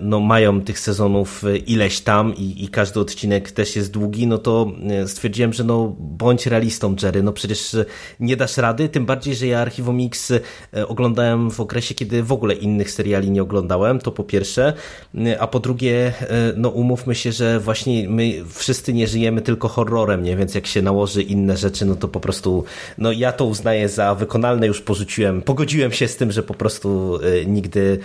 no 0.00 0.20
mają 0.20 0.60
tych 0.60 0.78
sezonów 0.78 1.42
ileś 1.66 2.00
tam 2.00 2.34
i, 2.36 2.64
i 2.64 2.68
każdy 2.68 3.00
odcinek 3.00 3.50
też 3.50 3.76
jest 3.76 3.90
długi, 3.90 4.26
no 4.26 4.38
to 4.38 4.72
stwierdziłem, 5.06 5.52
że 5.52 5.64
no 5.64 5.96
bądź 5.98 6.46
realistą 6.46 6.96
Jerry, 7.02 7.22
no 7.22 7.32
przecież 7.32 7.76
nie 8.20 8.36
dasz 8.36 8.56
rady, 8.56 8.88
tym 8.88 9.06
bardziej, 9.06 9.34
że 9.34 9.46
ja 9.46 9.60
Archiwum 9.60 9.96
Mix 9.96 10.30
e, 10.30 10.42
oglądałem 10.88 11.50
w 11.50 11.60
okresie, 11.60 11.94
kiedy 11.94 12.22
w 12.22 12.32
ogóle 12.32 12.54
innych 12.54 12.90
seriali 12.90 13.30
nie 13.30 13.42
oglądałem, 13.42 13.98
to 13.98 14.12
po 14.12 14.24
pierwsze, 14.24 14.72
e, 15.14 15.40
a 15.40 15.46
po 15.46 15.60
drugie, 15.60 16.12
e, 16.20 16.52
no 16.56 16.68
umówmy 16.68 17.14
się, 17.14 17.32
że 17.32 17.60
właśnie 17.60 18.08
my 18.08 18.44
wszyscy 18.48 18.92
nie 18.92 19.06
żyjemy 19.06 19.40
tylko 19.40 19.68
horrorem, 19.68 20.22
nie? 20.22 20.36
więc 20.36 20.54
jak 20.54 20.66
się 20.66 20.82
nałoży 20.82 21.22
inne 21.22 21.56
rzeczy, 21.56 21.84
no 21.84 21.96
to 21.96 22.08
po 22.08 22.20
prostu, 22.20 22.64
no 22.98 23.12
ja 23.12 23.32
to 23.32 23.44
uznaję 23.44 23.88
za 23.88 24.14
wykonalne, 24.14 24.66
już 24.66 24.80
porzuciłem, 24.80 25.42
pogodziłem 25.42 25.92
się 25.92 26.08
z 26.08 26.16
tym, 26.16 26.32
że 26.32 26.42
po 26.42 26.54
prostu 26.54 27.18
nigdy 27.46 27.98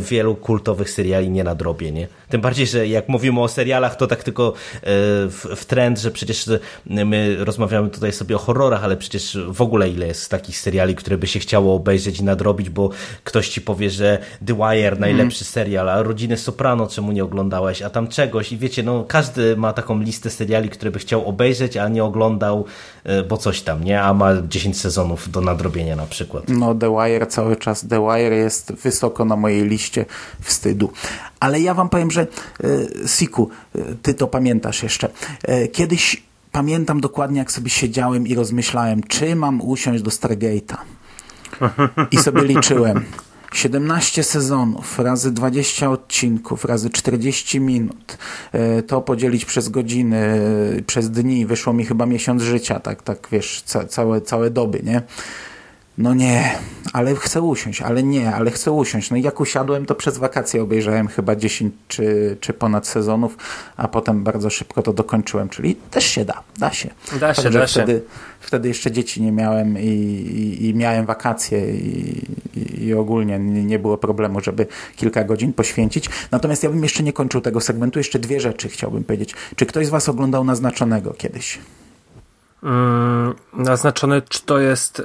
wielu 0.00 0.34
kultowych 0.34 0.90
seriali 0.90 1.30
nie 1.30 1.44
nadrobię, 1.44 1.92
nie? 1.92 2.08
Tym 2.28 2.40
bardziej, 2.40 2.66
że 2.66 2.88
jak 2.88 3.08
mówimy 3.08 3.40
o 3.40 3.48
serialach, 3.48 3.96
to 3.96 4.06
tak 4.06 4.22
tylko 4.22 4.52
w, 4.82 5.46
w 5.56 5.64
trend, 5.64 5.98
że 5.98 6.10
przecież 6.10 6.50
my 6.86 7.36
rozmawiamy 7.44 7.90
tutaj 7.90 8.12
sobie 8.12 8.36
o 8.36 8.38
horrorach, 8.38 8.84
ale 8.84 8.96
przecież 8.96 9.23
w 9.48 9.62
ogóle 9.62 9.88
ile 9.88 10.06
jest 10.06 10.30
takich 10.30 10.58
seriali, 10.58 10.94
które 10.94 11.18
by 11.18 11.26
się 11.26 11.38
chciało 11.38 11.74
obejrzeć 11.74 12.20
i 12.20 12.24
nadrobić, 12.24 12.70
bo 12.70 12.90
ktoś 13.24 13.48
ci 13.48 13.60
powie, 13.60 13.90
że 13.90 14.18
The 14.46 14.54
Wire 14.54 14.96
najlepszy 14.98 15.44
mm. 15.44 15.52
serial, 15.52 15.88
a 15.88 16.02
Rodziny 16.02 16.36
Soprano 16.36 16.86
czemu 16.86 17.12
nie 17.12 17.24
oglądałeś, 17.24 17.82
a 17.82 17.90
tam 17.90 18.08
czegoś 18.08 18.52
i 18.52 18.58
wiecie, 18.58 18.82
no 18.82 19.04
każdy 19.08 19.56
ma 19.56 19.72
taką 19.72 20.00
listę 20.00 20.30
seriali, 20.30 20.68
które 20.68 20.90
by 20.90 20.98
chciał 20.98 21.28
obejrzeć, 21.28 21.76
a 21.76 21.88
nie 21.88 22.04
oglądał, 22.04 22.64
e, 23.04 23.22
bo 23.22 23.36
coś 23.36 23.62
tam, 23.62 23.84
nie? 23.84 24.02
A 24.02 24.14
ma 24.14 24.32
10 24.48 24.80
sezonów 24.80 25.30
do 25.30 25.40
nadrobienia 25.40 25.96
na 25.96 26.06
przykład. 26.06 26.44
No 26.48 26.74
The 26.74 26.90
Wire 26.90 27.26
cały 27.26 27.56
czas, 27.56 27.86
The 27.88 28.00
Wire 28.00 28.36
jest 28.36 28.72
wysoko 28.72 29.24
na 29.24 29.36
mojej 29.36 29.68
liście 29.68 30.04
wstydu. 30.40 30.92
Ale 31.40 31.60
ja 31.60 31.74
wam 31.74 31.88
powiem, 31.88 32.10
że 32.10 32.20
e, 32.22 32.28
Siku, 33.08 33.50
e, 33.74 33.78
ty 34.02 34.14
to 34.14 34.26
pamiętasz 34.26 34.82
jeszcze. 34.82 35.08
Kiedyś 35.72 36.22
pamiętam 36.54 37.00
dokładnie, 37.00 37.38
jak 37.38 37.52
sobie 37.52 37.70
siedziałem 37.70 38.26
i 38.26 38.34
rozmyślałem, 38.34 39.02
czy 39.02 39.36
mam 39.36 39.60
usiąść 39.60 40.02
do 40.02 40.10
Stargate'a. 40.10 40.76
I 42.10 42.16
sobie 42.16 42.42
liczyłem. 42.42 43.04
17 43.52 44.24
sezonów, 44.24 44.98
razy 44.98 45.32
20 45.32 45.90
odcinków, 45.90 46.64
razy 46.64 46.90
40 46.90 47.60
minut. 47.60 48.18
E, 48.52 48.82
to 48.82 49.00
podzielić 49.00 49.44
przez 49.44 49.68
godziny, 49.68 50.40
przez 50.86 51.10
dni. 51.10 51.46
Wyszło 51.46 51.72
mi 51.72 51.84
chyba 51.84 52.06
miesiąc 52.06 52.42
życia, 52.42 52.80
tak, 52.80 53.02
tak 53.02 53.28
wiesz, 53.32 53.62
ca 53.66 53.86
całe, 53.86 54.20
całe 54.20 54.50
doby, 54.50 54.80
nie? 54.84 55.02
No 55.98 56.14
nie, 56.14 56.58
ale 56.92 57.14
chcę 57.14 57.42
usiąść, 57.42 57.82
ale 57.82 58.02
nie, 58.02 58.34
ale 58.34 58.50
chcę 58.50 58.72
usiąść. 58.72 59.10
No 59.10 59.16
i 59.16 59.22
jak 59.22 59.40
usiadłem, 59.40 59.86
to 59.86 59.94
przez 59.94 60.18
wakacje 60.18 60.62
obejrzałem 60.62 61.08
chyba 61.08 61.36
10 61.36 61.74
czy, 61.88 62.36
czy 62.40 62.52
ponad 62.52 62.86
sezonów, 62.86 63.36
a 63.76 63.88
potem 63.88 64.24
bardzo 64.24 64.50
szybko 64.50 64.82
to 64.82 64.92
dokończyłem, 64.92 65.48
czyli 65.48 65.76
też 65.90 66.04
się 66.04 66.24
da, 66.24 66.42
da 66.58 66.72
się. 66.72 66.88
Da 67.20 67.34
się, 67.34 67.42
Także 67.42 67.58
da 67.58 67.66
się. 67.66 67.72
wtedy, 67.72 68.02
wtedy 68.40 68.68
jeszcze 68.68 68.92
dzieci 68.92 69.22
nie 69.22 69.32
miałem 69.32 69.78
i, 69.78 69.86
i, 69.86 70.68
i 70.68 70.74
miałem 70.74 71.06
wakacje 71.06 71.74
i, 71.74 72.24
i, 72.56 72.84
i 72.84 72.94
ogólnie 72.94 73.38
nie, 73.38 73.64
nie 73.64 73.78
było 73.78 73.98
problemu, 73.98 74.40
żeby 74.40 74.66
kilka 74.96 75.24
godzin 75.24 75.52
poświęcić. 75.52 76.08
Natomiast 76.30 76.62
ja 76.62 76.70
bym 76.70 76.82
jeszcze 76.82 77.02
nie 77.02 77.12
kończył 77.12 77.40
tego 77.40 77.60
segmentu, 77.60 77.98
jeszcze 77.98 78.18
dwie 78.18 78.40
rzeczy 78.40 78.68
chciałbym 78.68 79.04
powiedzieć. 79.04 79.34
Czy 79.56 79.66
ktoś 79.66 79.86
z 79.86 79.90
was 79.90 80.08
oglądał 80.08 80.44
Naznaczonego 80.44 81.12
kiedyś? 81.12 81.58
Mm, 82.64 83.34
naznaczone, 83.52 84.22
czy 84.22 84.42
to 84.42 84.58
jest... 84.58 84.98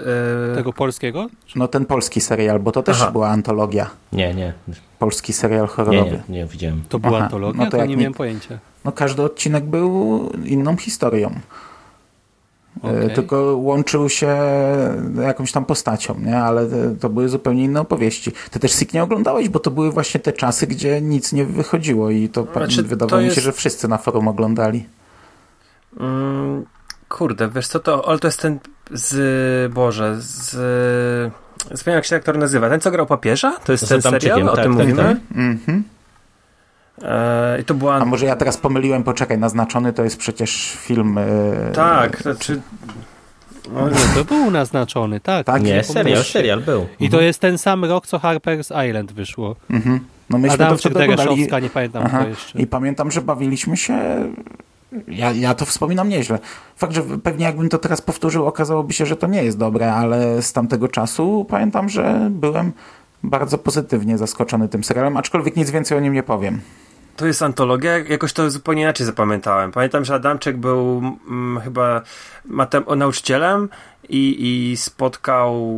Yy... 0.49 0.55
Tego 0.55 0.74
polskiego? 0.74 1.28
No 1.55 1.68
ten 1.68 1.86
polski 1.86 2.22
serial, 2.22 2.60
bo 2.60 2.72
to 2.72 2.84
też 2.84 3.01
Aha. 3.01 3.12
była 3.12 3.30
antologia. 3.30 3.89
Nie, 4.14 4.34
nie, 4.34 4.53
Polski 4.99 5.34
serial 5.34 5.62
nie, 5.62 5.68
horrorowy. 5.68 6.22
nie, 6.30 6.36
nie 6.39 6.45
widziałem. 6.45 6.84
To 6.89 6.99
była 6.99 7.16
Aha, 7.18 7.26
antologia? 7.26 7.64
no 7.64 7.72
to 7.72 7.78
to, 7.78 7.84
nie 7.86 7.88
nie- 7.88 7.97
miałem 7.97 8.14
pojęcia. 8.14 8.60
No 8.86 8.91
każdy 8.91 9.22
odcinek 9.24 9.66
był 9.66 10.20
inną 10.45 10.78
historią. 10.78 11.30
E, 12.84 12.88
Okej. 12.88 13.16
Tylko 13.16 13.55
łączył 13.57 14.10
się 14.10 14.38
jakąś 15.22 15.51
tam 15.51 15.66
postacią, 15.66 16.20
nie? 16.20 16.38
Ale 16.38 16.68
to 16.99 17.10
były 17.10 17.30
zupełnie 17.30 17.64
inne 17.64 17.82
opowieści. 17.82 18.32
Ty 18.51 18.60
też 18.60 18.72
Sik 18.72 18.93
nie 18.93 19.03
oglądałeś, 19.03 19.49
bo 19.49 19.60
to 19.60 19.72
były 19.72 19.91
właśnie 19.91 20.20
te 20.20 20.34
czasy, 20.34 20.68
gdzie 20.68 21.01
nic 21.01 21.34
nie 21.34 21.45
wychodziło 21.45 22.10
i 22.10 22.30
to 22.30 22.47
Znaczy, 22.53 22.84
wydawało 22.84 23.10
to 23.10 23.18
mi 23.18 23.24
się, 23.24 23.28
jest- 23.30 23.41
że 23.43 23.51
wszyscy 23.51 23.88
na 23.88 23.97
forum 23.97 24.28
oglądali. 24.28 24.86
Mm, 25.99 26.66
kurde, 27.10 27.49
wiesz 27.49 27.68
co 27.68 27.80
to, 27.80 28.10
ale 28.10 28.20
to 28.20 28.28
jest 28.28 28.41
ten 28.41 28.60
z, 28.91 29.74
Boże, 29.74 30.16
z... 30.20 30.49
Zapomniałem 31.72 31.97
jak 31.97 32.05
się 32.05 32.16
aktor 32.16 32.38
nazywa. 32.38 32.70
Ten, 32.70 32.80
co 32.80 32.91
grał 32.91 33.05
papieża? 33.05 33.51
To 33.64 33.72
jest 33.72 33.89
ten 33.89 34.01
serial? 34.01 34.49
O 34.49 34.55
tak, 34.55 34.66
tym 34.66 34.78
tak, 34.78 34.88
mówimy? 34.88 35.03
tak. 35.03 35.38
Mhm. 35.38 35.84
E, 37.03 37.62
I 37.62 37.64
to 37.64 37.74
była... 37.74 37.95
A 37.95 38.05
może 38.05 38.26
ja 38.26 38.36
teraz 38.36 38.57
pomyliłem, 38.57 39.03
poczekaj, 39.03 39.38
naznaczony 39.38 39.93
to 39.93 40.03
jest 40.03 40.18
przecież 40.18 40.78
film. 40.80 41.18
e, 41.18 41.72
Tak, 41.74 42.24
to 42.24 42.36
czy... 42.36 42.62
O, 43.76 43.89
nie. 43.89 43.95
To 44.16 44.26
był 44.26 44.51
naznaczony, 44.51 45.20
tak. 45.20 45.45
Tak? 45.45 45.64
Nie, 45.64 45.84
serial, 45.84 46.24
serial 46.24 46.62
był. 46.62 46.88
I 46.99 47.10
to 47.10 47.22
jest 47.22 47.39
ten 47.39 47.57
sam 47.57 47.86
rok, 47.86 48.07
co 48.07 48.18
Harper's 48.18 48.88
Island 48.89 49.12
wyszło. 49.12 49.55
Mhm. 49.70 49.99
No 50.30 50.38
myśmy 50.38 50.57
to 50.57 50.66
Adamczyk, 50.66 50.91
wtedy 50.91 51.03
oglądali. 51.05 51.30
Dereszowska, 51.30 51.60
nie 51.60 51.70
pamiętam 51.70 52.03
Aha. 52.05 52.26
jeszcze. 52.28 52.60
I 52.60 52.68
pamiętam, 52.68 53.12
że 53.12 53.22
bawiliśmy 53.22 53.78
się. 53.78 53.99
Ja, 55.08 55.32
ja 55.32 55.56
to 55.56 55.66
wspominam 55.66 56.10
nieźle. 56.10 56.40
Fakt, 56.76 56.94
że 56.94 57.04
pewnie 57.24 57.46
jakbym 57.46 57.70
to 57.70 57.78
teraz 57.78 58.02
powtórzył, 58.02 58.46
okazałoby 58.46 58.94
się, 58.94 59.06
że 59.06 59.16
to 59.16 59.28
nie 59.28 59.44
jest 59.44 59.58
dobre, 59.58 59.94
ale 59.94 60.42
z 60.42 60.54
tamtego 60.54 60.88
czasu 60.88 61.46
pamiętam, 61.50 61.90
że 61.90 62.28
byłem 62.32 62.72
bardzo 63.24 63.58
pozytywnie 63.58 64.18
zaskoczony 64.18 64.70
tym 64.70 64.84
serialem, 64.84 65.18
aczkolwiek 65.18 65.56
nic 65.56 65.72
więcej 65.72 65.98
o 65.98 66.02
nim 66.02 66.14
nie 66.14 66.24
powiem. 66.24 66.62
To 67.16 67.28
jest 67.28 67.42
antologia, 67.42 67.98
jakoś 67.98 68.34
to 68.34 68.52
zupełnie 68.52 68.82
inaczej 68.82 69.06
zapamiętałem. 69.06 69.72
Pamiętam, 69.72 70.06
że 70.06 70.14
Adamczyk 70.14 70.58
był 70.58 71.02
mm, 71.30 71.60
chyba 71.64 72.02
matem- 72.50 72.97
nauczycielem 72.97 73.70
i, 74.10 74.72
i 74.72 74.78
spotkał 74.78 75.72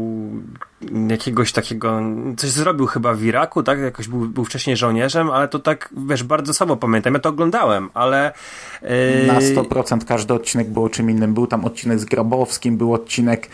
jakiegoś 1.10 1.52
takiego, 1.52 2.02
coś 2.38 2.50
zrobił 2.50 2.86
chyba 2.86 3.14
w 3.14 3.24
Iraku, 3.24 3.64
tak? 3.64 3.80
Jakoś 3.80 4.08
był, 4.08 4.20
był 4.20 4.46
wcześniej 4.46 4.78
żołnierzem, 4.78 5.30
ale 5.30 5.48
to 5.48 5.60
tak, 5.60 5.90
wiesz, 6.08 6.24
bardzo 6.24 6.54
słabo 6.54 6.78
pamiętam. 6.78 7.14
Ja 7.14 7.20
to 7.20 7.30
oglądałem, 7.30 7.90
ale... 7.94 8.34
Yy, 8.82 9.28
Na 9.28 9.40
100% 9.40 10.06
każdy 10.06 10.34
odcinek 10.34 10.70
był 10.70 10.84
o 10.84 10.90
czym 10.90 11.10
innym. 11.10 11.34
Był 11.34 11.48
tam 11.48 11.66
odcinek 11.66 12.00
z 12.00 12.06
Grabowskim, 12.06 12.78
był 12.78 12.94
odcinek 12.94 13.50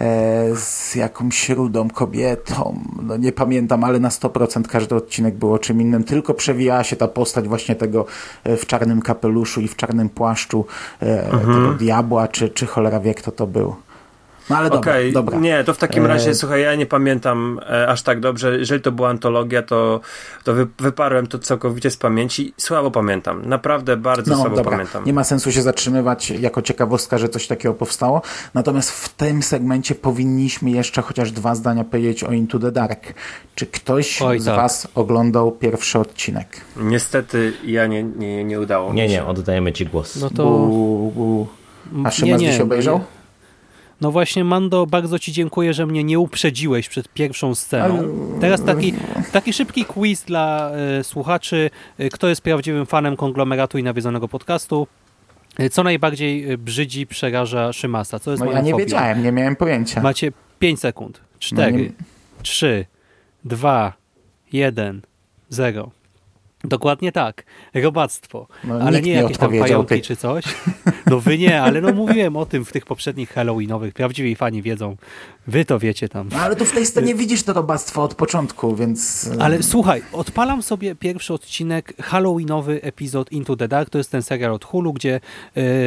e, 0.00 0.56
z 0.56 0.94
jakąś 0.94 1.48
rudą 1.48 1.90
kobietą. 1.90 2.78
No 3.02 3.16
nie 3.16 3.32
pamiętam, 3.32 3.84
ale 3.84 4.00
na 4.00 4.08
100% 4.08 4.62
każdy 4.62 4.94
odcinek 4.94 5.34
był 5.34 5.52
o 5.52 5.58
czym 5.58 5.80
innym. 5.80 6.04
Tylko 6.04 6.34
przewijała 6.34 6.84
się 6.84 6.96
ta 6.96 7.08
postać 7.08 7.48
właśnie 7.48 7.74
tego 7.74 8.06
e, 8.44 8.56
w 8.56 8.66
czarnym 8.66 9.02
kapeluszu 9.02 9.60
i 9.60 9.68
w 9.68 9.76
czarnym 9.76 10.08
płaszczu 10.08 10.66
e, 11.00 11.30
tego 11.30 11.72
diabła, 11.74 12.28
czy, 12.28 12.48
czy 12.48 12.61
cholera 12.66 13.00
wie 13.00 13.14
kto 13.14 13.32
to 13.32 13.46
był. 13.46 13.74
No 14.50 14.56
ale 14.56 14.70
dobra, 14.70 14.92
Okej, 14.92 15.12
dobra. 15.12 15.38
nie, 15.38 15.64
to 15.64 15.74
w 15.74 15.78
takim 15.78 16.04
E, 16.04 16.08
razie, 16.08 16.34
słuchaj, 16.34 16.62
ja 16.62 16.74
nie 16.74 16.86
pamiętam 16.86 17.60
e, 17.70 17.88
aż 17.88 18.02
tak 18.02 18.20
dobrze. 18.20 18.58
Jeżeli 18.58 18.82
to 18.82 18.92
była 18.92 19.08
antologia, 19.08 19.62
to, 19.62 20.00
to 20.44 20.54
wy, 20.54 20.66
wyparłem 20.78 21.26
to 21.26 21.38
całkowicie 21.38 21.90
z 21.90 21.96
pamięci. 21.96 22.54
Słabo 22.56 22.90
pamiętam, 22.90 23.46
naprawdę 23.48 23.96
bardzo 23.96 24.30
No 24.30 24.36
słabo 24.40 24.56
dobra, 24.56 24.70
pamiętam. 24.72 25.04
nie 25.04 25.12
ma 25.12 25.24
sensu 25.24 25.52
się 25.52 25.62
zatrzymywać 25.62 26.30
jako 26.30 26.62
ciekawostka, 26.62 27.18
że 27.18 27.28
coś 27.28 27.46
takiego 27.46 27.74
powstało. 27.74 28.22
Natomiast 28.54 28.90
w 28.90 29.08
tym 29.08 29.42
segmencie 29.42 29.94
powinniśmy 29.94 30.70
jeszcze 30.70 31.02
chociaż 31.02 31.32
dwa 31.32 31.54
zdania 31.54 31.84
powiedzieć 31.84 32.24
o 32.24 32.32
Into 32.32 32.58
the 32.58 32.72
Dark. 32.72 33.14
Czy 33.54 33.66
ktoś 33.66 34.22
Oj, 34.22 34.40
z 34.40 34.44
tak. 34.44 34.56
Was 34.56 34.88
oglądał 34.94 35.52
pierwszy 35.52 35.98
odcinek? 35.98 36.48
Niestety 36.76 37.52
ja 37.64 37.86
nie, 37.86 38.02
nie, 38.02 38.44
nie 38.44 38.60
udało 38.60 38.92
Nie, 38.94 39.02
mi 39.02 39.08
się. 39.08 39.14
nie, 39.14 39.24
oddajemy 39.24 39.72
ci 39.72 39.86
głos. 39.86 40.16
No 40.16 40.30
to... 40.30 40.44
Bu, 40.44 41.12
bu. 41.16 41.46
A 42.04 42.10
Szymas 42.10 42.40
dziś 42.40 42.60
obejrzał? 42.60 43.00
No 44.00 44.10
właśnie, 44.12 44.44
Mando, 44.44 44.86
bardzo 44.86 45.18
Ci 45.18 45.32
dziękuję, 45.32 45.74
że 45.74 45.86
mnie 45.86 46.04
nie 46.04 46.18
uprzedziłeś 46.18 46.88
przed 46.88 47.08
pierwszą 47.08 47.54
sceną. 47.54 48.02
Teraz 48.40 48.64
taki, 48.64 48.94
taki 49.32 49.52
szybki 49.52 49.84
quiz 49.84 50.24
dla 50.24 50.70
e, 50.70 51.04
słuchaczy. 51.04 51.70
E, 51.98 52.08
Kto 52.08 52.28
jest 52.28 52.40
prawdziwym 52.42 52.86
fanem 52.86 53.16
konglomeratu 53.16 53.78
i 53.78 53.82
nawiedzonego 53.82 54.28
podcastu? 54.28 54.86
E, 55.58 55.70
Co 55.70 55.82
najbardziej 55.82 56.58
brzydzi, 56.58 57.06
przeraża 57.06 57.72
Szymasa? 57.72 58.18
Co 58.18 58.30
jest 58.30 58.42
No 58.44 58.52
ja 58.52 58.60
nie 58.60 58.70
fobią? 58.72 58.84
wiedziałem, 58.84 59.22
nie 59.22 59.32
miałem 59.32 59.56
pojęcia. 59.56 60.00
Macie 60.02 60.32
5 60.58 60.80
sekund. 60.80 61.20
4, 61.38 61.72
No 61.72 61.78
nie- 61.78 61.90
3, 62.42 62.86
2, 63.44 63.92
1, 64.52 65.02
0. 65.48 65.90
Dokładnie 66.64 67.12
tak. 67.12 67.44
Robactwo. 67.74 68.46
No, 68.64 68.74
ale 68.74 69.02
nie 69.02 69.12
jakieś 69.12 69.38
tam 69.38 69.58
pająki 69.58 69.94
ty. 69.94 70.00
czy 70.00 70.16
coś. 70.16 70.44
No 71.06 71.20
wy 71.20 71.38
nie, 71.38 71.62
ale 71.62 71.80
no 71.80 71.92
mówiłem 71.92 72.36
o 72.36 72.46
tym 72.46 72.64
w 72.64 72.72
tych 72.72 72.86
poprzednich 72.86 73.30
Halloweenowych. 73.30 73.94
Prawdziwi 73.94 74.36
fani 74.36 74.62
wiedzą. 74.62 74.96
Wy 75.46 75.64
to 75.64 75.78
wiecie 75.78 76.08
tam. 76.08 76.28
No 76.32 76.38
ale 76.38 76.56
tu 76.56 76.64
w 76.64 76.72
tej 76.72 76.86
scenie 76.86 77.14
widzisz 77.14 77.42
to 77.42 77.52
robactwo 77.52 78.02
od 78.02 78.14
początku, 78.14 78.76
więc... 78.76 79.30
e, 79.38 79.42
Ale 79.42 79.62
słuchaj, 79.62 80.02
odpalam 80.12 80.62
sobie 80.62 80.94
pierwszy 80.94 81.34
odcinek, 81.34 81.92
Halloweenowy 82.02 82.82
epizod 82.82 83.32
Into 83.32 83.56
the 83.56 83.68
Dark. 83.68 83.90
To 83.90 83.98
jest 83.98 84.10
ten 84.10 84.22
serial 84.22 84.52
od 84.52 84.64
Hulu, 84.64 84.92
gdzie 84.92 85.20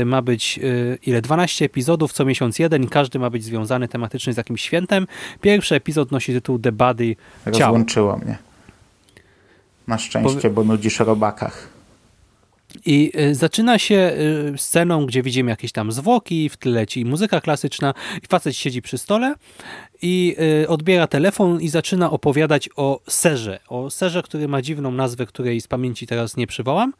y, 0.01 0.05
ma 0.05 0.21
być 0.21 0.59
y, 0.63 0.97
ile? 1.05 1.21
12 1.21 1.65
epizodów, 1.65 2.13
co 2.13 2.25
miesiąc 2.25 2.59
jeden 2.59 2.83
i 2.83 2.87
każdy 2.87 3.19
ma 3.19 3.29
być 3.29 3.43
związany 3.43 3.87
tematycznie 3.87 4.33
z 4.33 4.37
jakimś 4.37 4.61
świętem. 4.61 5.07
Pierwszy 5.41 5.75
epizod 5.75 6.11
nosi 6.11 6.33
tytuł 6.33 6.59
The 6.59 6.71
Body 6.71 7.15
Ciało. 7.45 7.51
Rozłączyło 7.51 8.17
mnie. 8.17 8.37
Na 9.87 9.97
szczęście, 9.97 10.49
bo 10.49 10.63
nudzisz 10.63 10.99
robakach. 10.99 11.75
I 12.85 13.11
y, 13.19 13.35
zaczyna 13.35 13.79
się 13.79 14.13
y, 14.55 14.57
sceną, 14.57 15.05
gdzie 15.05 15.23
widzimy 15.23 15.51
jakieś 15.51 15.71
tam 15.71 15.91
zwłoki, 15.91 16.49
w 16.49 16.57
tle 16.57 16.71
leci 16.71 17.05
muzyka 17.05 17.41
klasyczna 17.41 17.93
i 18.23 18.27
facet 18.27 18.55
siedzi 18.55 18.81
przy 18.81 18.97
stole 18.97 19.35
i 20.01 20.35
y, 20.63 20.67
odbiera 20.67 21.07
telefon 21.07 21.61
i 21.61 21.69
zaczyna 21.69 22.11
opowiadać 22.11 22.69
o 22.75 23.01
serze. 23.07 23.59
O 23.67 23.89
serze, 23.89 24.23
który 24.23 24.47
ma 24.47 24.61
dziwną 24.61 24.91
nazwę, 24.91 25.25
której 25.25 25.61
z 25.61 25.67
pamięci 25.67 26.07
teraz 26.07 26.37
nie 26.37 26.47
przywołam. 26.47 26.93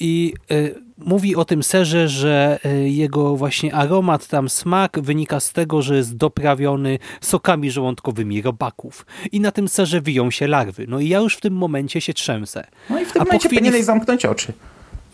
I 0.00 0.34
y, 0.52 0.74
mówi 0.98 1.36
o 1.36 1.44
tym 1.44 1.62
serze, 1.62 2.08
że 2.08 2.58
y, 2.66 2.88
jego 2.88 3.36
właśnie 3.36 3.74
aromat, 3.74 4.26
tam 4.26 4.48
smak 4.48 5.00
wynika 5.00 5.40
z 5.40 5.52
tego, 5.52 5.82
że 5.82 5.96
jest 5.96 6.16
doprawiony 6.16 6.98
sokami 7.20 7.70
żołądkowymi 7.70 8.42
robaków. 8.42 9.06
I 9.32 9.40
na 9.40 9.52
tym 9.52 9.68
serze 9.68 10.00
wiją 10.00 10.30
się 10.30 10.46
larwy. 10.46 10.84
No 10.88 11.00
i 11.00 11.08
ja 11.08 11.18
już 11.18 11.36
w 11.36 11.40
tym 11.40 11.54
momencie 11.54 12.00
się 12.00 12.14
trzęsę. 12.14 12.66
No 12.90 13.00
i 13.00 13.04
w 13.04 13.12
tym 13.12 13.22
A 13.22 13.24
po 13.24 13.28
momencie 13.28 13.48
chwili- 13.48 13.58
powinieneś 13.60 13.84
zamknąć 13.84 14.26
oczy. 14.26 14.52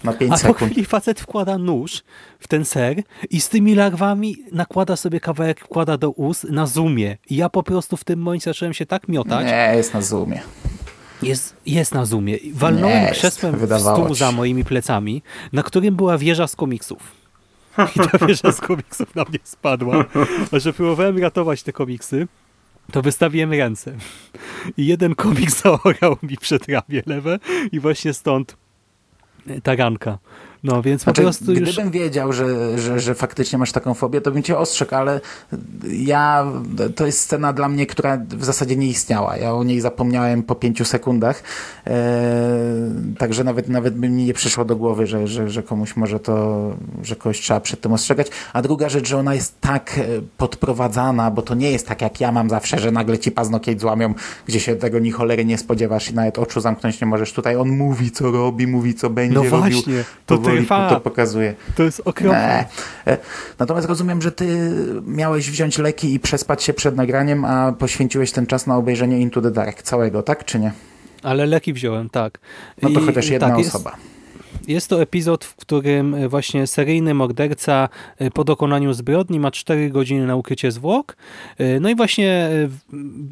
Na 0.04 0.12
5 0.12 0.32
A 0.32 0.34
po 0.34 0.38
sekund. 0.40 0.70
chwili 0.72 0.86
facet 0.86 1.20
wkłada 1.20 1.58
nóż 1.58 2.02
w 2.40 2.48
ten 2.48 2.64
ser 2.64 3.02
i 3.30 3.40
z 3.40 3.48
tymi 3.48 3.74
larwami 3.74 4.36
nakłada 4.52 4.96
sobie 4.96 5.20
kawałek, 5.20 5.60
wkłada 5.60 5.96
do 5.98 6.10
ust 6.10 6.44
na 6.44 6.66
zoomie. 6.66 7.16
I 7.30 7.36
ja 7.36 7.48
po 7.48 7.62
prostu 7.62 7.96
w 7.96 8.04
tym 8.04 8.18
momencie 8.20 8.50
zacząłem 8.50 8.74
się 8.74 8.86
tak 8.86 9.08
miotać. 9.08 9.46
Nie, 9.46 9.72
jest 9.76 9.94
na 9.94 10.02
zoomie. 10.02 10.40
Jest, 11.22 11.56
jest 11.66 11.94
na 11.94 12.04
zoomie. 12.04 12.38
Walnąłem 12.52 13.02
jest, 13.02 13.12
krzesłem 13.12 13.56
w 13.56 13.80
stół 13.80 14.14
za 14.14 14.32
moimi 14.32 14.64
plecami, 14.64 15.22
na 15.52 15.62
którym 15.62 15.96
była 15.96 16.18
wieża 16.18 16.46
z 16.46 16.56
komiksów. 16.56 16.98
I 17.96 18.00
ta 18.00 18.18
wieża 18.26 18.52
z 18.52 18.60
komiksów 18.60 19.14
na 19.14 19.24
mnie 19.24 19.38
spadła. 19.44 20.04
A 20.52 20.58
że 20.58 20.72
próbowałem 20.72 21.18
ratować 21.18 21.62
te 21.62 21.72
komiksy, 21.72 22.28
to 22.92 23.02
wystawiłem 23.02 23.52
ręce. 23.52 23.96
I 24.76 24.86
jeden 24.86 25.14
komiks 25.14 25.60
zaorał 25.62 26.16
mi 26.22 26.36
przed 26.36 26.68
ramię 26.68 27.02
lewe 27.06 27.38
i 27.72 27.80
właśnie 27.80 28.14
stąd 28.14 28.56
ta 29.62 29.76
ranka 29.76 30.18
No 30.66 30.82
więc 30.82 31.02
Znaczy, 31.02 31.22
po 31.22 31.24
prostu 31.24 31.52
już... 31.52 31.72
Gdybym 31.72 31.90
wiedział, 31.90 32.32
że, 32.32 32.78
że, 32.78 33.00
że 33.00 33.14
faktycznie 33.14 33.58
masz 33.58 33.72
taką 33.72 33.94
fobię, 33.94 34.20
to 34.20 34.30
bym 34.30 34.42
cię 34.42 34.58
ostrzegł, 34.58 34.94
ale 34.94 35.20
ja, 35.90 36.46
to 36.96 37.06
jest 37.06 37.20
scena 37.20 37.52
dla 37.52 37.68
mnie, 37.68 37.86
która 37.86 38.18
w 38.28 38.44
zasadzie 38.44 38.76
nie 38.76 38.86
istniała. 38.86 39.36
Ja 39.36 39.54
o 39.54 39.64
niej 39.64 39.80
zapomniałem 39.80 40.42
po 40.42 40.54
pięciu 40.54 40.84
sekundach, 40.84 41.42
e, 41.86 41.94
także 43.18 43.44
nawet, 43.44 43.68
nawet 43.68 43.94
by 43.94 44.08
mi 44.08 44.24
nie 44.24 44.34
przyszło 44.34 44.64
do 44.64 44.76
głowy, 44.76 45.06
że, 45.06 45.26
że, 45.26 45.50
że 45.50 45.62
komuś 45.62 45.96
może 45.96 46.20
to, 46.20 46.70
że 47.02 47.16
kogoś 47.16 47.40
trzeba 47.40 47.60
przed 47.60 47.80
tym 47.80 47.92
ostrzegać. 47.92 48.26
A 48.52 48.62
druga 48.62 48.88
rzecz, 48.88 49.08
że 49.08 49.18
ona 49.18 49.34
jest 49.34 49.60
tak 49.60 49.98
e, 49.98 50.02
podprowadzana, 50.36 51.30
bo 51.30 51.42
to 51.42 51.54
nie 51.54 51.70
jest 51.70 51.86
tak 51.86 52.02
jak 52.02 52.20
ja 52.20 52.32
mam 52.32 52.50
zawsze, 52.50 52.78
że 52.78 52.90
nagle 52.90 53.18
ci 53.18 53.30
paznokieć 53.32 53.80
złamią, 53.80 54.14
gdzie 54.46 54.60
się 54.60 54.76
tego 54.76 54.98
ni 54.98 55.10
cholery 55.10 55.44
nie 55.44 55.58
spodziewasz 55.58 56.10
i 56.10 56.14
nawet 56.14 56.38
oczu 56.38 56.60
zamknąć 56.60 57.00
nie 57.00 57.06
możesz. 57.06 57.32
Tutaj 57.32 57.56
on 57.56 57.68
mówi, 57.68 58.10
co 58.10 58.30
robi, 58.30 58.66
mówi, 58.66 58.94
co 58.94 59.10
będzie 59.10 59.34
No 59.34 59.42
robił. 59.42 59.58
właśnie, 59.58 60.04
to 60.26 60.38
to 60.64 61.00
pokazuje. 61.00 61.54
To 61.74 61.82
jest 61.82 62.02
okropne. 62.04 62.64
E, 63.06 63.12
e, 63.12 63.18
Natomiast 63.58 63.88
rozumiem, 63.88 64.22
że 64.22 64.32
ty 64.32 64.72
miałeś 65.06 65.50
wziąć 65.50 65.78
leki 65.78 66.14
i 66.14 66.20
przespać 66.20 66.62
się 66.62 66.74
przed 66.74 66.96
nagraniem, 66.96 67.44
a 67.44 67.72
poświęciłeś 67.72 68.32
ten 68.32 68.46
czas 68.46 68.66
na 68.66 68.76
obejrzenie 68.76 69.18
Into 69.20 69.42
the 69.42 69.50
Dark 69.50 69.82
całego, 69.82 70.22
tak 70.22 70.44
czy 70.44 70.58
nie? 70.58 70.72
Ale 71.22 71.46
leki 71.46 71.72
wziąłem, 71.72 72.10
tak. 72.10 72.38
No 72.82 72.90
to 72.90 73.00
I- 73.00 73.06
chociaż 73.06 73.28
jedna 73.28 73.48
tak, 73.48 73.58
osoba. 73.58 73.90
Jest 73.90 74.15
to 74.88 75.02
epizod, 75.02 75.44
w 75.44 75.56
którym 75.56 76.14
e, 76.14 76.28
właśnie 76.28 76.66
seryjny 76.66 77.14
morderca 77.14 77.88
e, 78.18 78.30
po 78.30 78.44
dokonaniu 78.44 78.92
zbrodni 78.92 79.40
ma 79.40 79.50
4 79.50 79.90
godziny 79.90 80.26
na 80.26 80.36
ukrycie 80.36 80.72
zwłok. 80.72 81.16
E, 81.58 81.80
No 81.80 81.88
i 81.90 81.94
właśnie 81.94 82.50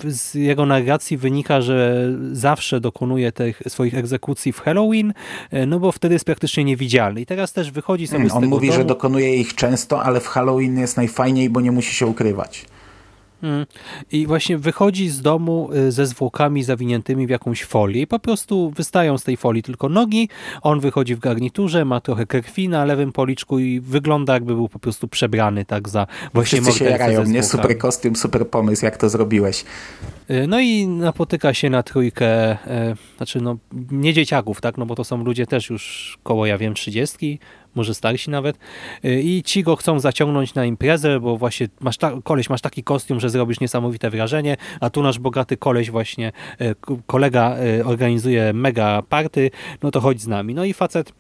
z 0.09 0.35
jego 0.35 0.66
narracji 0.66 1.16
wynika, 1.16 1.61
że 1.61 2.09
zawsze 2.32 2.81
dokonuje 2.81 3.32
tych 3.32 3.62
swoich 3.69 3.94
egzekucji 3.94 4.52
w 4.52 4.61
Halloween, 4.61 5.12
no 5.66 5.81
bo 5.81 5.93
wtedy 5.93 6.15
jest 6.15 6.24
praktycznie 6.24 6.65
niewidzialny. 6.65 7.20
I 7.20 7.27
teraz 7.27 7.52
też 7.52 7.70
wychodzi 7.70 8.06
sobie 8.06 8.19
Hmm, 8.19 8.31
z 8.31 8.35
on 8.35 8.40
tego 8.43 8.51
mówi, 8.56 8.69
domu. 8.69 8.78
że 8.81 8.85
dokonuje 8.85 9.36
ich 9.36 9.55
często, 9.55 10.02
ale 10.02 10.20
w 10.20 10.27
Halloween 10.27 10.78
jest 10.78 10.97
najfajniej, 10.97 11.51
bo 11.51 11.61
nie 11.61 11.73
musi 11.73 11.94
się 11.94 12.06
ukrywać. 12.06 12.65
Mm. 13.43 13.66
I 14.12 14.27
właśnie 14.27 14.59
wychodzi 14.59 15.09
z 15.09 15.23
domu 15.23 15.70
y, 15.74 15.93
ze 15.93 16.06
zwłokami 16.06 16.65
zawiniętymi 16.65 17.27
w 17.27 17.31
jakąś 17.31 17.65
folię 17.65 18.02
i 18.02 18.06
po 18.06 18.19
prostu 18.19 18.70
wystają 18.70 19.19
z 19.19 19.24
tej 19.24 19.36
folii 19.36 19.62
tylko 19.62 19.89
nogi. 19.89 20.28
On 20.62 20.81
wychodzi 20.81 21.15
w 21.15 21.19
garniturze, 21.19 21.85
ma 21.85 22.01
trochę 22.01 22.27
krwi 22.27 22.69
na 22.69 22.85
lewym 22.85 23.12
policzku 23.12 23.59
i 23.59 23.81
wygląda 23.81 24.35
jakby 24.35 24.55
był 24.55 24.69
po 24.69 24.78
prostu 24.78 25.09
przebrany 25.09 25.65
tak 25.65 25.89
za 25.89 26.06
właśnie 26.35 26.62
Wszyscy 26.62 26.78
się 26.78 26.85
jarają, 26.85 27.24
nie? 27.24 27.43
Super 27.43 27.78
kostium, 27.78 28.16
super 28.16 28.48
pomysł, 28.48 28.85
jak 28.85 28.97
to 28.97 29.09
zrobiłeś. 29.09 29.65
Y, 30.31 30.47
No 30.48 30.61
i 30.61 30.86
napotyka 30.86 31.55
się 31.55 31.70
na 31.70 31.82
trójkę, 31.82 32.27
e, 32.27 32.97
znaczy 33.16 33.40
no 33.40 33.56
nie 33.90 34.12
dzieciaków, 34.12 34.61
tak, 34.61 34.78
no 34.78 34.86
bo 34.86 34.94
to 34.94 35.05
są 35.05 35.24
ludzie 35.24 35.47
też 35.47 35.70
już 35.70 36.19
koło, 36.23 36.47
ja 36.47 36.59
wiem, 36.59 36.74
trzydziestki, 36.74 37.39
może 37.75 37.95
starsi 37.95 38.31
nawet 38.31 38.59
Y, 39.05 39.23
i 39.23 39.43
ci 39.43 39.63
go 39.63 39.77
chcą 39.77 40.01
zaciągnąć 40.01 40.55
na 40.55 40.65
imprezę, 40.65 41.21
bo 41.21 41.37
właśnie 41.37 41.69
masz 41.81 41.97
ta, 41.97 42.13
koleś, 42.25 42.51
masz 42.51 42.61
taki 42.61 42.83
kostium, 42.85 43.21
że 43.21 43.31
zrobisz 43.31 43.61
niesamowite 43.61 44.11
wrażenie, 44.11 44.57
a 44.81 44.91
tu 44.91 45.03
nasz 45.03 45.19
bogaty 45.19 45.57
koleś 45.57 45.91
właśnie, 45.91 46.33
k- 46.59 46.97
kolega 47.07 47.57
e, 47.57 47.85
organizuje 47.85 48.53
mega 48.53 49.03
party, 49.03 49.51
no 49.83 49.91
to 49.91 50.01
chodź 50.01 50.21
z 50.21 50.27
nami. 50.27 50.55
No 50.55 50.65
i 50.65 50.73
facet 50.73 51.13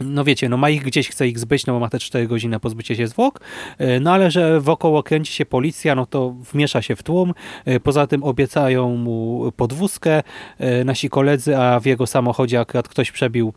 no 0.00 0.24
wiecie, 0.24 0.48
no 0.48 0.56
ma 0.56 0.70
ich 0.70 0.82
gdzieś, 0.82 1.08
chce 1.08 1.28
ich 1.28 1.38
zbyć, 1.38 1.66
no 1.66 1.72
bo 1.72 1.80
ma 1.80 1.88
te 1.88 1.98
4 1.98 2.26
godziny 2.26 2.50
na 2.50 2.60
pozbycie 2.60 2.96
się 2.96 3.06
zwłok, 3.06 3.40
no 4.00 4.12
ale 4.12 4.30
że 4.30 4.60
wokoło 4.60 5.02
kręci 5.02 5.32
się 5.32 5.46
policja, 5.46 5.94
no 5.94 6.06
to 6.06 6.30
wmiesza 6.30 6.82
się 6.82 6.96
w 6.96 7.02
tłum, 7.02 7.34
poza 7.82 8.06
tym 8.06 8.22
obiecają 8.24 8.96
mu 8.96 9.52
podwózkę 9.56 10.22
nasi 10.84 11.10
koledzy, 11.10 11.58
a 11.58 11.80
w 11.80 11.86
jego 11.86 12.06
samochodzie 12.06 12.60
akurat 12.60 12.88
ktoś 12.88 13.10
przebił 13.10 13.52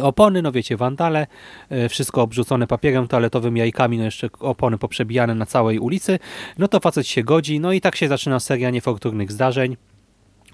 opony, 0.00 0.42
no 0.42 0.52
wiecie, 0.52 0.76
wandale, 0.76 1.26
e, 1.70 1.88
wszystko 1.88 2.22
obrzucone 2.22 2.66
papierem 2.66 3.08
toaletowym, 3.08 3.56
jajkami, 3.56 3.98
no 3.98 4.04
jeszcze 4.04 4.28
opony 4.40 4.78
poprzebijane 4.78 5.34
na 5.34 5.46
całej 5.46 5.78
ulicy, 5.78 6.18
no 6.58 6.68
to 6.68 6.80
facet 6.80 7.06
się 7.06 7.22
godzi, 7.22 7.60
no 7.60 7.72
i 7.72 7.80
tak 7.80 7.96
się 7.96 8.08
zaczyna 8.08 8.40
seria 8.40 8.70
niefortunnych 8.70 9.32
zdarzeń. 9.32 9.76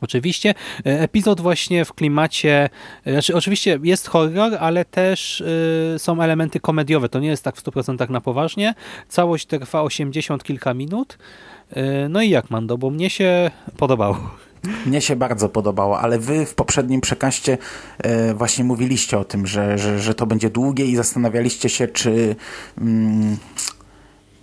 Oczywiście 0.01 0.51
e, 0.51 1.01
epizod 1.01 1.41
właśnie 1.41 1.85
w 1.85 1.93
klimacie, 1.93 2.71
e, 3.05 3.13
znaczy 3.13 3.37
oczywiście 3.37 3.79
jest 3.83 4.09
horror, 4.09 4.57
ale 4.61 4.85
też 4.85 5.43
są 5.99 6.23
elementy 6.23 6.61
komediowe, 6.61 7.09
to 7.09 7.21
nie 7.21 7.29
jest 7.29 7.45
tak 7.45 7.57
w 7.57 7.63
100% 7.63 8.11
na 8.11 8.21
poważnie. 8.21 8.75
Całość 9.09 9.47
trwa 9.47 9.83
80 9.83 10.45
kilka 10.45 10.75
minut. 10.75 11.19
No 12.09 12.23
i 12.23 12.31
jak 12.31 12.51
Mando, 12.51 12.79
bo 12.79 12.91
mnie 12.91 13.11
się 13.11 13.51
podobało. 13.77 14.31
Mnie 14.87 15.01
się 15.01 15.17
bardzo 15.17 15.49
podobało, 15.49 16.01
ale 16.01 16.19
wy 16.19 16.47
w 16.47 16.55
poprzednim 16.55 17.01
przekaście 17.01 17.59
e, 17.99 18.35
właśnie 18.35 18.65
mówiliście 18.65 19.19
o 19.19 19.25
tym, 19.25 19.47
że, 19.47 19.79
że, 19.79 19.99
że 19.99 20.15
to 20.15 20.27
będzie 20.27 20.51
długie 20.51 20.85
i 20.85 20.97
zastanawialiście 20.97 21.69
się, 21.69 21.89
czy, 21.89 22.37
mm, 22.79 23.37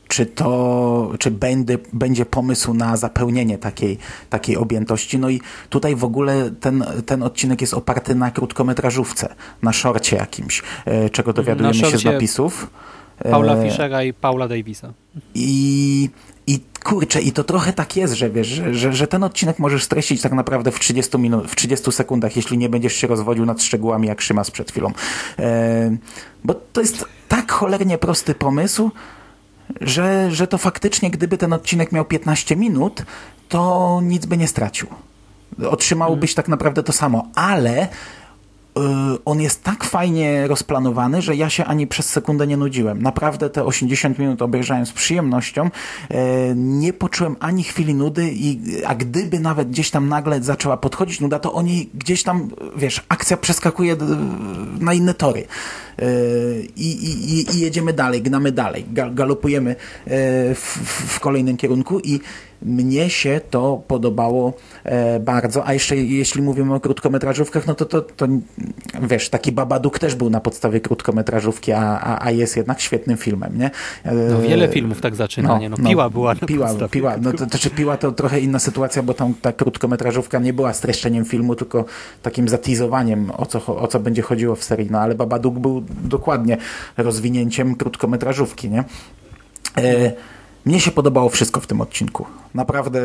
czy 0.07 0.25
to, 0.25 1.11
czy 1.19 1.31
będzie, 1.31 1.77
będzie 1.93 2.25
pomysł 2.25 2.73
na 2.73 2.97
zapełnienie 2.97 3.57
takiej, 3.57 3.97
takiej 4.29 4.57
objętości. 4.57 5.19
No 5.19 5.29
i 5.29 5.41
tutaj 5.69 5.95
w 5.95 6.03
ogóle 6.03 6.51
ten, 6.59 6.85
ten 7.05 7.23
odcinek 7.23 7.61
jest 7.61 7.73
oparty 7.73 8.15
na 8.15 8.31
krótkometrażówce, 8.31 9.35
na 9.61 9.73
szorcie 9.73 10.15
jakimś, 10.15 10.63
e, 10.85 11.09
czego 11.09 11.33
dowiadujemy 11.33 11.73
się 11.73 11.97
z 11.97 12.03
napisów. 12.05 12.67
Paula 13.31 13.53
E, 13.53 13.63
Fischera 13.63 14.03
i 14.03 14.13
Paula 14.13 14.47
Davisa. 14.47 14.93
i, 15.35 16.09
I 16.47 16.59
kurczę, 16.83 17.21
i 17.21 17.31
to 17.31 17.43
trochę 17.43 17.73
tak 17.73 17.95
jest, 17.95 18.13
że 18.13 18.29
wiesz, 18.29 18.47
że, 18.47 18.73
że, 18.73 18.93
że 18.93 19.07
ten 19.07 19.23
odcinek 19.23 19.59
możesz 19.59 19.83
streścić 19.83 20.21
tak 20.21 20.31
naprawdę 20.31 20.71
w 20.71 20.79
30, 20.79 21.17
minut, 21.17 21.51
w 21.51 21.55
30 21.55 21.91
sekundach, 21.91 22.35
jeśli 22.35 22.57
nie 22.57 22.69
będziesz 22.69 22.93
się 22.93 23.07
rozwodził 23.07 23.45
nad 23.45 23.63
szczegółami 23.63 24.07
jak 24.07 24.21
Szymas 24.21 24.51
przed 24.51 24.71
chwilą. 24.71 24.91
E, 25.39 25.97
bo 26.43 26.53
to 26.53 26.81
jest 26.81 27.05
tak 27.27 27.51
cholernie 27.51 27.97
prosty 27.97 28.35
pomysł, 28.35 28.91
że, 29.81 30.31
że 30.31 30.47
to 30.47 30.57
faktycznie, 30.57 31.11
gdyby 31.11 31.37
ten 31.37 31.53
odcinek 31.53 31.91
miał 31.91 32.05
15 32.05 32.55
minut, 32.55 33.03
to 33.49 33.99
nic 34.03 34.25
by 34.25 34.37
nie 34.37 34.47
stracił. 34.47 34.87
Otrzymałbyś 35.69 36.33
tak 36.33 36.47
naprawdę 36.47 36.83
to 36.83 36.93
samo, 36.93 37.27
ale 37.35 37.87
on 39.25 39.41
jest 39.41 39.63
tak 39.63 39.83
fajnie 39.83 40.47
rozplanowany, 40.47 41.21
że 41.21 41.35
ja 41.35 41.49
się 41.49 41.65
ani 41.65 41.87
przez 41.87 42.09
sekundę 42.09 42.47
nie 42.47 42.57
nudziłem. 42.57 43.01
Naprawdę 43.01 43.49
te 43.49 43.63
80 43.65 44.19
minut 44.19 44.41
obejrzałem 44.41 44.85
z 44.85 44.91
przyjemnością. 44.91 45.69
E, 46.11 46.55
Nie 46.55 46.93
poczułem 46.93 47.35
ani 47.39 47.63
chwili 47.63 47.95
nudy, 47.95 48.29
i, 48.33 48.59
a 48.85 48.95
gdyby 48.95 49.39
nawet 49.39 49.69
gdzieś 49.69 49.91
tam 49.91 50.09
nagle 50.09 50.43
zaczęła 50.43 50.77
podchodzić 50.77 51.19
nuda, 51.21 51.39
to 51.39 51.53
oni 51.53 51.89
gdzieś 51.93 52.23
tam, 52.23 52.49
wiesz, 52.77 53.01
akcja 53.09 53.37
przeskakuje 53.37 53.95
d- 53.95 54.05
na 54.79 54.93
inne 54.93 55.13
tory. 55.13 55.45
I, 56.75 56.91
i, 56.91 57.55
i- 57.55 57.59
jedziemy 57.59 57.93
dalej, 57.93 58.21
gnamy 58.21 58.51
dalej, 58.51 58.85
ga- 58.93 59.13
galopujemy 59.13 59.75
w, 60.55 60.79
w 61.07 61.19
kolejnym 61.19 61.57
kierunku 61.57 61.99
i 61.99 62.19
mnie 62.65 63.09
się 63.09 63.41
to 63.49 63.81
podobało 63.87 64.53
e, 64.83 65.19
bardzo, 65.19 65.67
a 65.67 65.73
jeszcze 65.73 65.95
jeśli 65.97 66.41
mówimy 66.41 66.73
o 66.73 66.79
krótkometrażówkach, 66.79 67.67
no 67.67 67.75
to, 67.75 67.85
to, 67.85 68.01
to 68.01 68.27
wiesz, 69.01 69.29
taki 69.29 69.51
Babaduk 69.51 69.99
też 69.99 70.15
był 70.15 70.29
na 70.29 70.39
podstawie 70.39 70.79
krótkometrażówki, 70.79 71.71
a, 71.71 71.81
a, 71.81 72.25
a 72.25 72.31
jest 72.31 72.57
jednak 72.57 72.81
świetnym 72.81 73.17
filmem, 73.17 73.57
nie? 73.57 73.71
E, 74.03 74.13
No 74.13 74.41
wiele 74.41 74.67
filmów 74.67 75.01
tak 75.01 75.15
zaczyna, 75.15 75.59
nie? 75.59 75.69
No, 75.69 75.77
piła 75.77 76.09
była 76.09 76.33
na 76.33 76.47
piła, 76.47 76.67
podstawie. 76.67 76.89
piła, 76.91 77.17
no 77.21 77.31
to, 77.31 77.37
to 77.37 77.45
znaczy 77.45 77.69
piła 77.69 77.97
to 77.97 78.11
trochę 78.11 78.39
inna 78.39 78.59
sytuacja, 78.59 79.03
bo 79.03 79.13
tam 79.13 79.33
ta 79.41 79.53
krótkometrażówka 79.53 80.39
nie 80.39 80.53
była 80.53 80.73
streszczeniem 80.73 81.25
filmu, 81.25 81.55
tylko 81.55 81.85
takim 82.21 82.49
zatizowaniem, 82.49 83.31
o 83.37 83.45
co, 83.45 83.65
o 83.65 83.87
co 83.87 83.99
będzie 83.99 84.21
chodziło 84.21 84.55
w 84.55 84.63
serii, 84.63 84.87
no 84.91 84.99
ale 84.99 85.15
Babaduk 85.15 85.59
był 85.59 85.83
dokładnie 86.03 86.57
rozwinięciem 86.97 87.75
krótkometrażówki, 87.75 88.69
nie? 88.69 88.83
E, 89.77 90.11
mnie 90.65 90.79
się 90.79 90.91
podobało 90.91 91.29
wszystko 91.29 91.59
w 91.61 91.67
tym 91.67 91.81
odcinku. 91.81 92.25
Naprawdę 92.53 93.01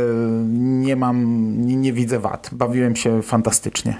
nie 0.49 0.97
mam, 0.97 1.27
nie, 1.67 1.77
nie 1.77 1.93
widzę 1.93 2.19
wad. 2.21 2.51
Bawiłem 2.53 2.97
się 2.97 3.23
fantastycznie. 3.23 3.97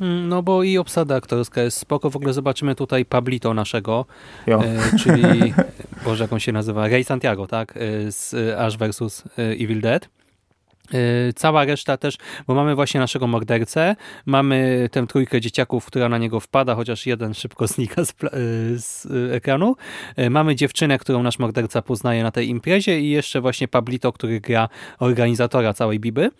Mm, 0.00 0.28
No 0.28 0.42
bo 0.42 0.62
i 0.62 0.78
obsada 0.78 1.16
aktorska 1.16 1.62
jest 1.62 1.76
spoko. 1.78 2.10
W 2.10 2.16
ogóle 2.16 2.32
zobaczymy 2.32 2.74
tutaj 2.74 3.04
Pablito 3.04 3.54
naszego, 3.54 4.06
Jo. 4.46 4.60
e, 4.64 4.98
czyli, 4.98 5.54
boże 6.04 6.24
jak 6.24 6.32
on 6.32 6.40
się 6.40 6.52
nazywa, 6.52 6.88
Ray 6.88 7.04
Santiago, 7.04 7.46
tak? 7.46 7.74
E, 7.76 8.12
z 8.12 8.34
Ash 8.58 8.76
vs. 8.78 9.24
e, 9.38 9.42
Evil 9.42 9.80
Dead. 9.80 10.08
E, 10.94 11.32
Cała 11.32 11.64
reszta 11.64 11.96
też, 11.96 12.16
bo 12.46 12.54
mamy 12.54 12.74
właśnie 12.74 13.00
naszego 13.00 13.26
mordercę, 13.26 13.96
mamy 14.26 14.88
tę 14.92 15.06
trójkę 15.06 15.40
dzieciaków, 15.40 15.86
która 15.86 16.08
na 16.08 16.18
niego 16.18 16.40
wpada, 16.40 16.74
chociaż 16.74 17.06
jeden 17.06 17.34
szybko 17.34 17.66
znika 17.72 18.04
z, 18.04 18.10
e, 18.10 18.16
z 18.78 19.06
e, 19.06 19.34
ekranu. 19.34 19.76
Mamy 20.30 20.54
dziewczynę, 20.54 20.98
którą 20.98 21.22
nasz 21.22 21.38
morderca 21.38 21.82
poznaje 21.82 22.22
na 22.22 22.30
tej 22.30 22.48
imprezie 22.48 23.00
i 23.00 23.10
jeszcze 23.10 23.40
właśnie 23.40 23.68
Pablito, 23.68 24.12
który 24.12 24.40
gra 24.40 24.68
organizatora 24.98 25.74
całej 25.74 26.00
Biby. 26.00 26.30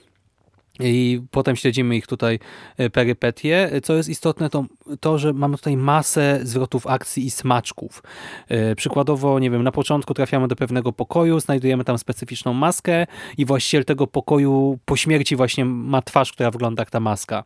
I 0.83 1.23
potem 1.31 1.57
śledzimy 1.57 1.97
ich 1.97 2.07
tutaj 2.07 2.39
e, 2.77 2.91
perypetie. 2.91 3.71
Co 3.83 3.95
jest 3.95 4.09
istotne, 4.09 4.51
to 4.51 4.65
to, 5.01 5.19
że 5.19 5.33
mamy 5.33 5.57
tutaj 5.57 5.77
masę 5.77 6.41
zwrotów 6.43 6.87
akcji 6.87 7.27
i 7.27 7.31
smaczków. 7.31 8.03
E, 8.49 8.75
Przykładowo, 8.75 9.39
nie 9.39 9.51
wiem, 9.51 9.63
na 9.63 9.73
początku 9.73 10.15
trafiamy 10.15 10.49
do 10.49 10.57
pewnego 10.57 10.93
pokoju, 10.93 11.41
znajdujemy 11.41 11.85
tam 11.85 11.99
specyficzną 11.99 12.53
maskę 12.53 13.07
i 13.39 13.45
właściciel 13.45 13.85
tego 13.85 14.07
pokoju 14.07 14.79
po 14.85 14.97
śmierci 14.97 15.37
właśnie 15.37 15.65
ma 15.65 16.03
twarz, 16.03 16.33
która 16.33 16.51
wygląda 16.51 16.81
jak 16.81 16.91
ta 16.91 17.01
maska. 17.01 17.45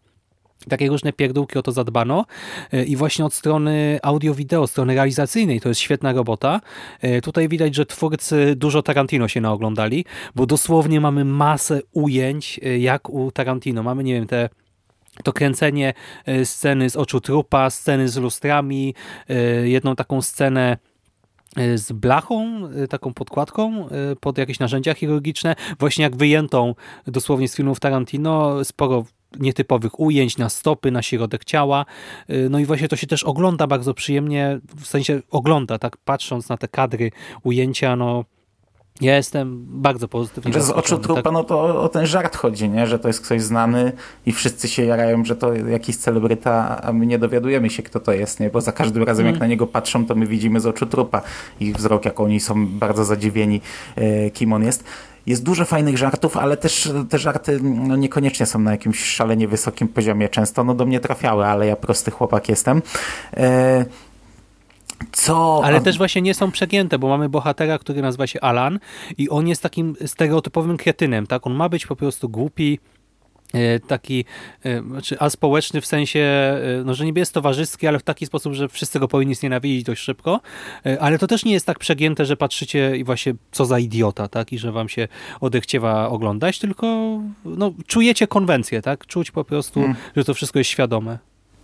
Takie 0.69 0.89
różne 0.89 1.12
pierdółki 1.12 1.59
o 1.59 1.62
to 1.62 1.73
zadbano 1.73 2.24
e, 2.73 2.85
i 2.85 2.97
właśnie 2.97 3.24
od 3.24 3.35
strony 3.35 3.99
audio-wideo, 4.03 4.66
strony 4.66 4.95
realizacyjnej 4.95 5.61
to 5.61 5.69
jest 5.69 5.81
świetna 5.81 6.12
robota. 6.12 6.61
E, 7.01 7.20
tutaj 7.20 7.49
widać, 7.49 7.74
że 7.74 7.86
twórcy 7.86 8.55
dużo 8.57 8.82
Tarantino 8.82 9.28
się 9.28 9.41
naoglądali, 9.41 10.05
bo 10.35 10.47
dosłownie 10.47 11.01
mamy 11.01 11.24
masę 11.24 11.81
ujęć 11.93 12.61
e, 12.62 12.78
jak 12.78 13.11
u 13.11 13.31
Tarantino. 13.31 13.82
Mamy, 13.82 14.05
nie 14.05 14.15
wiem, 14.15 14.27
te 14.27 14.49
to 15.23 15.32
kręcenie 15.32 15.95
sceny 16.45 16.91
z 16.91 16.97
oczu 16.97 17.20
trupa, 17.20 17.70
sceny 17.70 18.09
z 18.09 18.16
lustrami, 18.16 18.95
jedną 19.65 19.97
taką 19.97 20.23
scenę 20.23 20.77
z 21.74 21.93
blachą, 21.93 22.69
taką 22.91 23.15
podkładką 23.15 23.89
pod 24.20 24.39
jakieś 24.39 24.59
narzędzia 24.59 24.95
chirurgiczne, 24.95 25.55
właśnie 25.78 26.03
jak 26.03 26.16
wyjętą 26.16 26.74
dosłownie 27.07 27.49
z 27.49 27.57
filmów 27.57 27.81
Tarantino, 27.81 28.65
sporo 28.65 29.05
nietypowych 29.39 30.01
ujęć 30.01 30.39
na 30.39 30.48
stopy, 30.48 30.90
na 30.90 31.02
środek 31.02 31.44
ciała. 31.44 31.86
Y, 32.31 32.48
no 32.51 32.59
i 32.59 32.65
właśnie 32.65 32.89
to 32.89 32.97
się 32.97 33.06
też 33.06 33.24
ogląda 33.24 33.66
bardzo 33.66 33.94
przyjemnie, 33.94 34.61
w 34.77 34.86
sensie 34.86 35.20
ogląda, 35.31 35.78
tak 35.78 35.97
patrząc 35.97 36.48
na 36.48 36.56
te 36.56 36.69
kadry, 36.69 37.11
ujęcia, 37.43 37.97
no 37.97 38.24
ja 39.01 39.16
jestem 39.16 39.65
bardzo 39.69 40.09
pozytywnie 40.09 40.52
Że 40.52 40.61
z 40.61 40.70
oczu 40.70 40.98
trupa, 40.98 41.23
tak? 41.23 41.32
no 41.32 41.44
to 41.44 41.61
o, 41.61 41.82
o, 41.82 41.89
ten 41.89 42.06
żart 42.06 42.36
chodzi, 42.36 42.69
nie? 42.69 42.86
że 42.86 42.98
to 42.98 43.09
jest 43.09 43.20
ktoś 43.20 43.43
znany 43.43 43.93
i 44.27 44.32
wszyscy 44.32 44.69
się 44.69 44.85
jarają, 44.85 45.24
że 45.24 45.36
to 45.36 45.55
jakiś 45.55 45.97
celebryta, 45.97 46.82
a 46.82 46.93
my 46.93 47.06
nie 47.06 47.19
dowiadujemy 47.19 47.70
się, 47.70 47.82
kto 47.82 48.01
to 48.01 48.12
jest, 48.12 48.40
nie? 48.40 48.51
bo 48.51 48.61
za 48.61 48.73
każdym 48.73 49.02
razem 49.02 49.27
mm. 49.27 49.35
jak 49.35 49.40
na 49.40 49.47
niego 49.47 49.66
patrzą, 49.66 50.06
to 50.06 50.15
my 50.15 50.27
widzimy 50.27 50.61
z 50.61 50.66
oczu 50.66 50.86
trupa 50.86 51.23
ich 51.61 51.77
wzrok, 51.77 52.05
jak 52.05 52.20
oni 52.20 52.40
są 52.40 52.66
bardzo 52.66 53.05
zadziwieni, 53.05 53.61
e, 53.97 54.31
kim 54.31 54.52
on 54.52 54.65
jest. 54.65 54.85
Jest 55.27 55.43
dużo 55.43 55.65
fajnych 55.65 55.99
żartów, 55.99 56.37
ale 56.37 56.57
też 56.57 56.93
te 57.11 57.19
żarty 57.19 57.59
no, 57.63 57.97
niekoniecznie 57.97 58.47
są 58.47 58.59
na 58.59 58.71
jakimś 58.71 59.05
szalenie 59.05 59.49
wysokim 59.49 59.89
poziomie. 59.89 60.29
Często 60.29 60.65
no, 60.65 60.75
do 60.75 60.87
mnie 60.87 61.01
trafiały, 61.01 61.47
ale 61.47 61.67
ja 61.67 61.77
prosty 61.77 62.11
chłopak 62.11 62.49
jestem. 62.49 62.83
E 63.37 63.85
co... 65.13 65.61
Ale 65.65 65.81
też 65.81 65.99
właśnie 65.99 66.23
nie 66.23 66.35
są 66.35 66.51
przegięte, 66.51 66.99
bo 66.99 67.09
mamy 67.09 67.29
bohatera, 67.29 67.79
który 67.79 68.03
nazywa 68.03 68.27
się 68.27 68.41
Alan 68.41 68.79
i 69.19 69.29
on 69.29 69.49
jest 69.49 69.63
takim 69.63 69.97
stereotypowym 70.07 70.77
kretynem, 70.77 71.27
tak? 71.27 71.47
On 71.47 71.55
ma 71.55 71.69
być 71.69 71.87
po 71.87 71.97
prostu 71.97 72.29
głupi, 72.29 72.79
taki 73.87 74.25
e, 74.65 74.83
znaczy 74.83 75.19
aspołeczny 75.19 75.81
w 75.81 75.87
sensie, 75.87 76.21
e, 76.21 76.83
no, 76.85 76.95
że 76.95 77.05
niby 77.05 77.21
jest 77.21 77.35
towarzyski, 77.35 77.87
ale 77.87 77.99
w 77.99 78.03
taki 78.03 78.27
sposób, 78.27 78.55
że 78.55 78.69
wszyscy 78.69 79.01
go 79.01 79.09
powinni 79.09 79.35
znienawidzić 79.35 79.85
dość 79.85 80.03
szybko, 80.03 80.41
ale 81.01 81.19
to 81.19 81.27
też 81.27 81.45
nie 81.45 81.53
jest 81.53 81.67
tak 81.67 81.79
przegięte, 81.79 82.25
że 82.25 82.37
patrzycie 82.37 82.97
i 82.97 83.05
właśnie 83.05 83.35
co 83.53 83.65
za 83.65 83.79
idiota, 83.79 84.29
tak, 84.29 84.53
i 84.53 84.59
że 84.59 84.73
wam 84.73 84.89
się 84.89 85.09
odechciewa 85.41 86.09
oglądać, 86.09 86.59
tylko 86.59 87.19
no, 87.45 87.73
czujecie 87.87 88.27
konwencję, 88.27 88.83
tak, 88.83 89.07
czuć 89.07 89.31
po 89.31 89.45
prostu, 89.45 89.81
hmm. 89.81 89.97
że 90.17 90.25
to 90.25 90.35
wszystko 90.35 90.59
jest 90.59 90.71
świadome. 90.71 91.19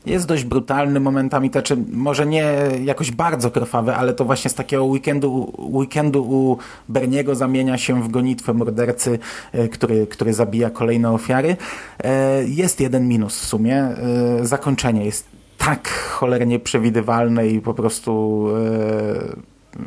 Jest 0.07 0.27
dość 0.27 0.45
brutalny 0.45 1.01
momentami, 1.01 1.51
to 1.51 1.61
może 1.93 2.27
nie 2.27 2.55
jakoś 2.85 3.11
bardzo 3.11 3.51
krwawy, 3.51 3.95
ale 3.95 4.13
to 4.13 4.25
właśnie 4.25 4.51
z 4.51 4.55
takiego 4.55 4.85
weekendu, 4.85 5.53
weekendu 5.59 6.23
u 6.23 6.59
Berniego 6.89 7.35
zamienia 7.35 7.79
się 7.79 8.03
w 8.03 8.09
gonitwę 8.09 8.55
mordercy, 8.55 9.19
e, 9.53 9.69
który, 9.69 10.07
który 10.07 10.35
zabija 10.35 10.71
kolejne 10.71 11.11
ofiary. 11.11 11.57
E, 12.05 12.45
jest 12.45 12.81
jeden 12.81 13.09
minus 13.09 13.41
w 13.41 13.47
sumie. 13.47 13.77
E, 13.77 13.97
zakończenie 14.43 15.05
jest 15.05 15.27
tak 15.59 15.89
cholernie 15.89 16.59
przewidywalne 16.59 17.49
i 17.49 17.61
po 17.61 17.75
prostu 17.75 18.47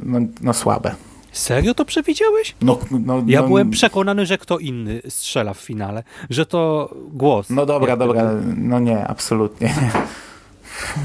no, 0.04 0.20
no 0.42 0.54
słabe. 0.54 0.96
Serio 1.34 1.74
to 1.74 1.86
przewidziałeś? 1.86 2.56
No, 2.62 2.80
no, 2.92 3.24
ja 3.28 3.42
no, 3.42 3.48
byłem 3.48 3.70
przekonany, 3.70 4.26
że 4.26 4.38
kto 4.38 4.60
inny 4.60 5.02
strzela 5.10 5.54
w 5.54 5.60
finale, 5.60 6.04
że 6.30 6.46
to 6.46 6.90
głos. 7.12 7.50
No 7.50 7.66
dobra, 7.66 7.98
dobra, 7.98 8.32
no 8.58 8.80
nie, 8.80 9.08
absolutnie. 9.08 9.74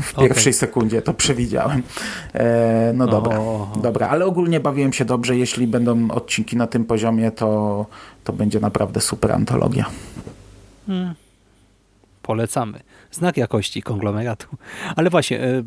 W 0.03 0.15
pierwszej 0.15 0.43
okay. 0.43 0.53
sekundzie 0.53 1.03
to 1.03 1.15
przewidziałem. 1.15 1.83
E, 2.35 2.93
no 2.95 3.07
dobra, 3.07 3.41
dobra, 3.83 4.09
ale 4.09 4.27
ogólnie 4.27 4.61
bawiłem 4.61 4.93
się 4.93 5.05
dobrze. 5.05 5.37
Jeśli 5.37 5.67
będą 5.67 6.11
odcinki 6.11 6.57
na 6.57 6.67
tym 6.67 6.85
poziomie, 6.85 7.31
to, 7.31 7.87
to 8.25 8.33
będzie 8.33 8.61
naprawdę 8.61 9.01
super 9.01 9.33
antologia. 9.33 9.85
Hmm. 10.87 11.15
Polecamy. 12.23 12.81
Znak 13.11 13.37
jakości 13.37 13.83
konglomeratu. 13.83 14.47
Ale 14.97 15.11
właśnie, 15.11 15.41
e, 15.41 15.63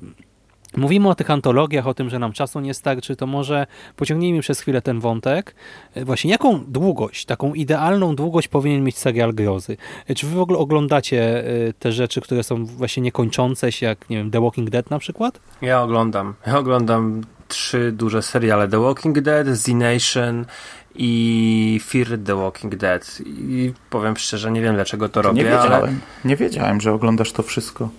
Mówimy 0.77 1.10
o 1.10 1.15
tych 1.15 1.31
antologiach, 1.31 1.88
o 1.88 1.93
tym, 1.93 2.10
że 2.10 2.19
nam 2.19 2.34
czasu 2.34 2.60
nie 2.60 2.73
starczy, 2.73 3.15
to 3.15 3.27
może 3.27 3.68
pociągnijmy 3.95 4.41
przez 4.41 4.60
chwilę 4.60 4.81
ten 4.81 4.99
wątek. 4.99 5.56
E, 5.95 6.06
właśnie 6.06 6.31
jaką 6.31 6.64
długość, 6.68 7.26
taką 7.26 7.53
idealną 7.53 8.15
długość 8.15 8.48
powinien 8.48 8.84
mieć 8.84 8.98
serial 8.98 9.34
grozy? 9.34 9.77
E, 10.07 10.15
czy 10.15 10.27
wy 10.27 10.35
w 10.35 10.41
ogóle 10.41 10.60
oglądacie 10.60 11.48
e, 11.68 11.73
te 11.73 11.91
rzeczy, 11.91 12.22
które 12.22 12.43
są 12.43 12.65
właśnie 12.65 13.03
niekończące 13.03 13.72
się, 13.72 13.85
jak 13.85 14.10
nie 14.10 14.18
wiem, 14.18 14.31
The 14.31 14.41
Walking 14.41 14.69
Dead 14.69 14.89
na 14.89 14.99
przykład? 14.99 15.39
Ja 15.61 15.81
oglądam. 15.81 16.34
Ja 16.48 16.57
oglądam 16.57 17.22
trzy 17.48 17.91
duże 17.91 18.22
seriale. 18.22 18.68
The 18.68 18.80
Walking 18.80 19.19
Dead, 19.19 19.48
Z 19.48 19.68
Nation 19.68 20.45
i 20.95 21.80
Fear 21.84 22.07
the 22.26 22.35
Walking 22.35 22.76
Dead. 22.76 23.22
I 23.26 23.73
powiem 23.89 24.18
szczerze, 24.18 24.52
nie 24.52 24.61
wiem 24.61 24.76
dlaczego 24.76 25.10
to, 25.10 25.14
to 25.14 25.22
robię, 25.22 25.38
nie 25.38 25.49
wiedziałem. 25.49 25.73
ale... 25.73 25.93
Nie 26.26 26.35
wiedziałem, 26.35 26.81
że 26.81 26.93
oglądasz 26.93 27.31
to 27.31 27.43
wszystko. 27.43 27.89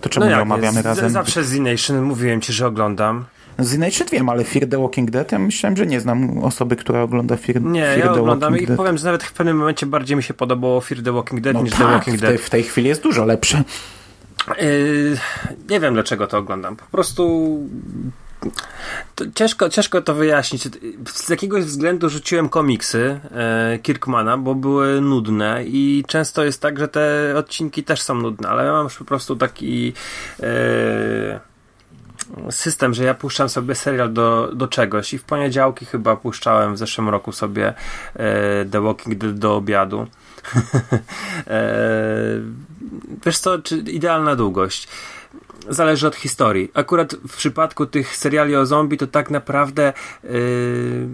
To 0.00 0.08
czemu 0.08 0.26
no 0.26 0.32
nie 0.36 0.42
omawiamy 0.42 0.82
razem? 0.82 1.10
Zawsze 1.10 1.44
Z 1.44 1.58
Nation 1.58 2.02
mówiłem 2.02 2.40
ci, 2.40 2.52
że 2.52 2.66
oglądam. 2.66 3.24
Z 3.58 3.78
Nation 3.78 4.08
wiem, 4.12 4.28
ale 4.28 4.44
Fear 4.44 4.68
the 4.68 4.78
Walking 4.78 5.10
Dead, 5.10 5.32
ja 5.32 5.38
myślałem, 5.38 5.76
że 5.76 5.86
nie 5.86 6.00
znam 6.00 6.38
osoby, 6.38 6.76
która 6.76 7.02
ogląda 7.02 7.36
Fear, 7.36 7.62
nie, 7.62 7.82
Fear 7.82 7.98
ja 7.98 8.04
the 8.04 8.20
oglądam 8.20 8.52
Walking 8.52 8.70
i 8.70 8.76
powiem, 8.76 8.98
że 8.98 9.04
nawet 9.04 9.24
w 9.24 9.32
pewnym 9.32 9.56
momencie 9.56 9.86
bardziej 9.86 10.16
mi 10.16 10.22
się 10.22 10.34
podobało 10.34 10.80
Fear 10.80 11.02
the 11.02 11.12
Walking 11.12 11.40
Dead 11.40 11.54
no 11.54 11.62
niż 11.62 11.70
tak, 11.70 11.80
The 11.80 11.84
Walking 11.84 12.16
w 12.16 12.20
Dead. 12.20 12.40
w 12.40 12.50
tej 12.50 12.62
chwili 12.62 12.88
jest 12.88 13.02
dużo 13.02 13.24
lepsze. 13.24 13.64
Yy, 14.60 15.18
nie 15.70 15.80
wiem 15.80 15.94
dlaczego 15.94 16.26
to 16.26 16.38
oglądam. 16.38 16.76
Po 16.76 16.86
prostu 16.86 17.58
ciężko, 19.34 19.68
ciężko 19.68 20.02
to 20.02 20.14
wyjaśnić. 20.14 20.68
Z 21.06 21.28
jakiegoś 21.28 21.64
względu 21.64 22.08
rzuciłem 22.08 22.48
komiksy 22.48 23.20
e, 23.30 23.78
Kirkmana, 23.82 24.38
bo 24.38 24.54
były 24.54 25.00
nudne 25.00 25.64
i 25.64 26.04
często 26.06 26.44
jest 26.44 26.62
tak, 26.62 26.78
że 26.78 26.88
te 26.88 27.34
odcinki 27.36 27.84
też 27.84 28.02
są 28.02 28.14
nudne, 28.14 28.48
ale 28.48 28.64
ja 28.64 28.72
mam 28.72 28.84
już 28.84 28.98
po 28.98 29.04
prostu 29.04 29.36
taki 29.36 29.92
e, 30.42 31.40
system, 32.50 32.94
że 32.94 33.04
ja 33.04 33.14
puszczam 33.14 33.48
sobie 33.48 33.74
serial 33.74 34.12
do, 34.12 34.50
do 34.54 34.68
czegoś 34.68 35.14
i 35.14 35.18
w 35.18 35.24
poniedziałki 35.24 35.86
chyba 35.86 36.16
puszczałem 36.16 36.74
w 36.74 36.78
zeszłym 36.78 37.08
roku 37.08 37.32
sobie 37.32 37.74
e, 38.14 38.64
The 38.64 38.80
Walking 38.80 39.18
Dead 39.18 39.38
do 39.38 39.56
obiadu. 39.56 40.06
e, 41.46 41.70
wiesz 43.26 43.38
co, 43.38 43.58
czy 43.58 43.78
idealna 43.78 44.36
długość 44.36 44.88
zależy 45.68 46.06
od 46.06 46.16
historii. 46.16 46.70
Akurat 46.74 47.14
w 47.14 47.36
przypadku 47.36 47.86
tych 47.86 48.16
seriali 48.16 48.56
o 48.56 48.66
zombie 48.66 48.96
to 48.96 49.06
tak 49.06 49.30
naprawdę 49.30 49.92
yy, 50.24 51.08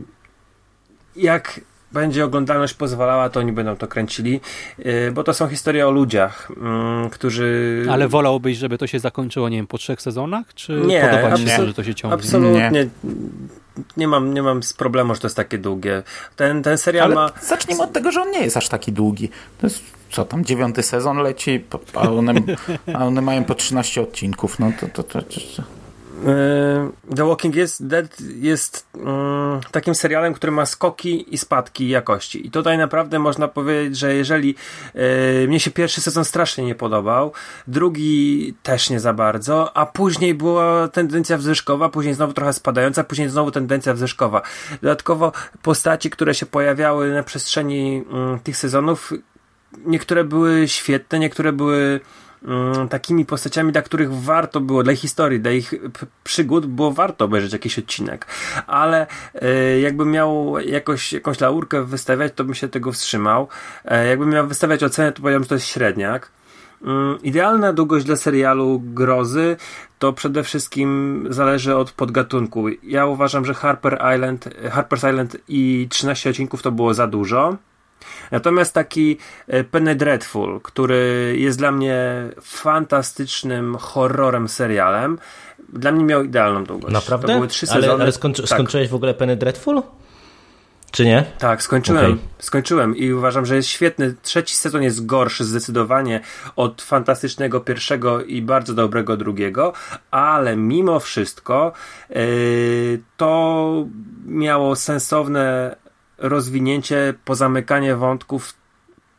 jak 1.17 1.61
będzie 1.93 2.25
oglądalność 2.25 2.75
pozwalała, 2.75 3.29
to 3.31 3.41
oni 3.41 3.53
będą 3.53 3.77
to 3.77 3.87
kręcili, 3.87 4.41
yy, 4.79 5.13
bo 5.13 5.25
to 5.25 5.35
są 5.35 5.49
historie 5.49 5.89
o 5.89 5.91
ludziach, 5.91 6.49
yy, 7.05 7.11
którzy... 7.11 7.83
Ale 7.91 8.09
wolałbyś, 8.09 8.59
żeby 8.59 8.79
to 8.79 8.87
się 8.87 8.99
zakończyło, 8.99 9.49
nie 9.49 9.57
wiem, 9.57 9.67
po 9.67 9.79
trzech 9.79 10.03
sezonach? 10.03 10.55
Czy 10.55 10.73
nie, 10.87 11.01
podoba 11.01 11.37
ci 11.37 11.49
się, 11.49 11.67
że 11.67 11.75
to 11.75 11.85
się 11.85 11.95
ciągnie? 11.95 12.15
Absolutnie. 12.15 12.71
Nie. 12.73 12.89
Nie 13.97 14.09
mam, 14.09 14.35
nie 14.35 14.43
mam 14.43 14.63
z 14.63 14.73
problemu, 14.73 15.15
że 15.15 15.21
to 15.21 15.27
jest 15.27 15.37
takie 15.37 15.59
długie. 15.59 16.03
Ten, 16.37 16.63
ten 16.63 16.79
serial 16.79 17.05
Ale 17.05 17.15
ma... 17.15 17.31
Zacznijmy 17.43 17.83
od 17.83 17.93
tego, 17.93 18.13
że 18.13 18.23
on 18.23 18.31
nie 18.31 18.41
jest 18.41 18.57
aż 18.57 18.69
taki 18.69 18.93
długi. 18.93 19.29
To 19.59 19.67
jest 19.67 19.96
co 20.11 20.25
tam, 20.25 20.45
dziewiąty 20.45 20.83
sezon 20.83 21.19
leci, 21.19 21.65
a 21.95 22.11
one, 22.11 22.35
a 22.95 23.07
one 23.07 23.23
mają 23.23 23.45
po 23.45 23.55
13 23.55 24.03
odcinków, 24.03 24.59
no 24.59 24.73
to, 24.81 24.89
to, 24.89 25.03
to, 25.03 25.23
to. 25.23 25.63
E, 26.25 26.91
The 27.17 27.29
Walking 27.29 27.55
Dead 27.81 28.21
jest 28.21 28.87
um, 28.95 29.61
takim 29.71 29.95
serialem, 29.95 30.35
który 30.35 30.53
ma 30.53 30.67
skoki 30.67 31.35
i 31.35 31.39
spadki 31.39 31.89
jakości. 31.89 32.47
I 32.47 32.51
tutaj 32.51 32.79
naprawdę 32.79 33.19
można 33.19 33.49
powiedzieć, 33.49 33.99
że 33.99 34.15
jeżeli 34.15 34.55
e, 34.95 35.47
mnie 35.47 35.61
się 35.61 35.71
pierwszy 35.71 36.01
sezon 36.01 36.25
strasznie 36.25 36.65
nie 36.65 36.75
podobał, 36.75 37.33
drugi 37.67 38.55
też 38.63 38.91
nie 38.91 39.01
za 39.01 39.13
bardzo, 39.13 39.77
a 39.77 39.87
później 39.87 40.35
była 40.35 40.89
tendencja 40.89 41.37
wzwyżkowa, 41.37 41.89
później 41.89 42.15
znowu 42.15 42.33
trochę 42.33 42.53
spadająca, 42.53 43.05
później 43.05 43.29
znowu 43.29 43.51
tendencja 43.51 43.95
wzwyżkowa. 43.95 44.43
Dodatkowo 44.83 45.33
postaci, 45.63 46.11
które 46.11 46.35
się 46.35 46.47
pojawiały 46.47 47.15
na 47.15 47.23
przestrzeni 47.23 48.03
um, 48.11 48.41
tych 48.41 48.57
sezonów, 48.57 49.13
niektóre 49.87 50.25
były 50.25 50.69
świetne, 50.69 51.19
niektóre 51.19 51.53
były 51.53 52.01
mm, 52.45 52.89
takimi 52.89 53.25
postaciami, 53.25 53.73
dla 53.73 53.83
których 53.83 54.13
warto 54.13 54.61
było, 54.61 54.83
dla 54.83 54.93
ich 54.93 55.01
historii, 55.01 55.41
dla 55.41 55.51
ich 55.51 55.75
przygód 56.25 56.67
było 56.67 56.93
warto 56.93 57.25
obejrzeć 57.25 57.53
jakiś 57.53 57.79
odcinek. 57.79 58.27
Ale 58.67 59.07
y, 59.35 59.81
jakbym 59.81 60.11
miał 60.11 60.59
jakoś, 60.59 61.13
jakąś 61.13 61.41
laurkę 61.41 61.85
wystawiać, 61.85 62.33
to 62.37 62.45
bym 62.45 62.55
się 62.55 62.69
tego 62.69 62.93
wstrzymał. 62.93 63.49
E, 63.85 64.07
jakbym 64.07 64.31
miał 64.31 64.47
wystawiać 64.47 64.83
ocenę, 64.83 65.13
to 65.13 65.21
powiedziałbym, 65.21 65.45
że 65.45 65.49
to 65.49 65.55
jest 65.55 65.67
średniak. 65.67 66.31
Mm, 66.83 67.23
idealna 67.23 67.73
długość 67.73 68.07
dla 68.07 68.17
serialu 68.17 68.83
grozy 68.85 69.57
to 69.99 70.13
przede 70.13 70.43
wszystkim 70.43 71.27
zależy 71.31 71.77
od 71.77 71.93
podgatunku. 71.93 72.69
Ja 72.83 73.07
uważam, 73.07 73.45
że 73.45 73.55
Harper 73.55 73.99
Island, 74.15 74.45
Harper's 74.45 75.11
Island 75.11 75.37
i 75.49 75.87
13 75.91 76.31
odcinków 76.31 76.63
to 76.63 76.73
było 76.73 76.95
za 76.95 77.07
dużo. 77.07 77.57
Natomiast 78.31 78.75
taki 78.75 79.19
e, 79.47 79.65
Penny 79.65 79.95
Dreadful, 79.95 80.61
który 80.61 81.35
jest 81.39 81.59
dla 81.59 81.73
mnie 81.73 82.29
fantastycznym 82.43 83.77
horrorem 83.77 84.49
serialem, 84.49 85.19
dla 85.69 85.93
mnie 85.93 86.05
miał 86.05 86.25
idealną 86.25 86.65
długość. 86.65 86.95
Naprawdę? 86.95 87.27
To 87.27 87.35
były 87.35 87.49
trzy 87.49 87.67
sezony. 87.67 87.93
Ale, 87.93 88.03
ale 88.03 88.13
skończy, 88.13 88.43
tak. 88.43 88.51
skończyłeś 88.51 88.89
w 88.89 88.95
ogóle 88.95 89.15
Penny 89.15 89.37
Dreadful? 89.37 89.83
Czy 90.91 91.05
nie? 91.05 91.25
Tak, 91.39 91.63
skończyłem. 91.63 92.05
Okay. 92.05 92.19
Skończyłem 92.39 92.97
i 92.97 93.13
uważam, 93.13 93.47
że 93.47 93.57
jest 93.57 93.69
świetny. 93.69 94.15
Trzeci 94.23 94.57
sezon 94.57 94.83
jest 94.83 95.07
gorszy 95.07 95.45
zdecydowanie 95.45 96.21
od 96.57 96.83
fantastycznego 96.83 97.61
pierwszego 97.61 98.25
i 98.25 98.43
bardzo 98.43 98.75
dobrego 98.75 99.17
drugiego, 99.17 99.73
ale 100.11 100.57
mimo 100.57 101.01
wszystko 101.01 101.73
yy, 102.11 103.01
to 103.17 103.87
miało 104.27 104.77
sensowne 104.77 105.77
rozwinięcie, 106.19 107.15
pozamykanie 107.25 107.97
wątków 107.97 108.55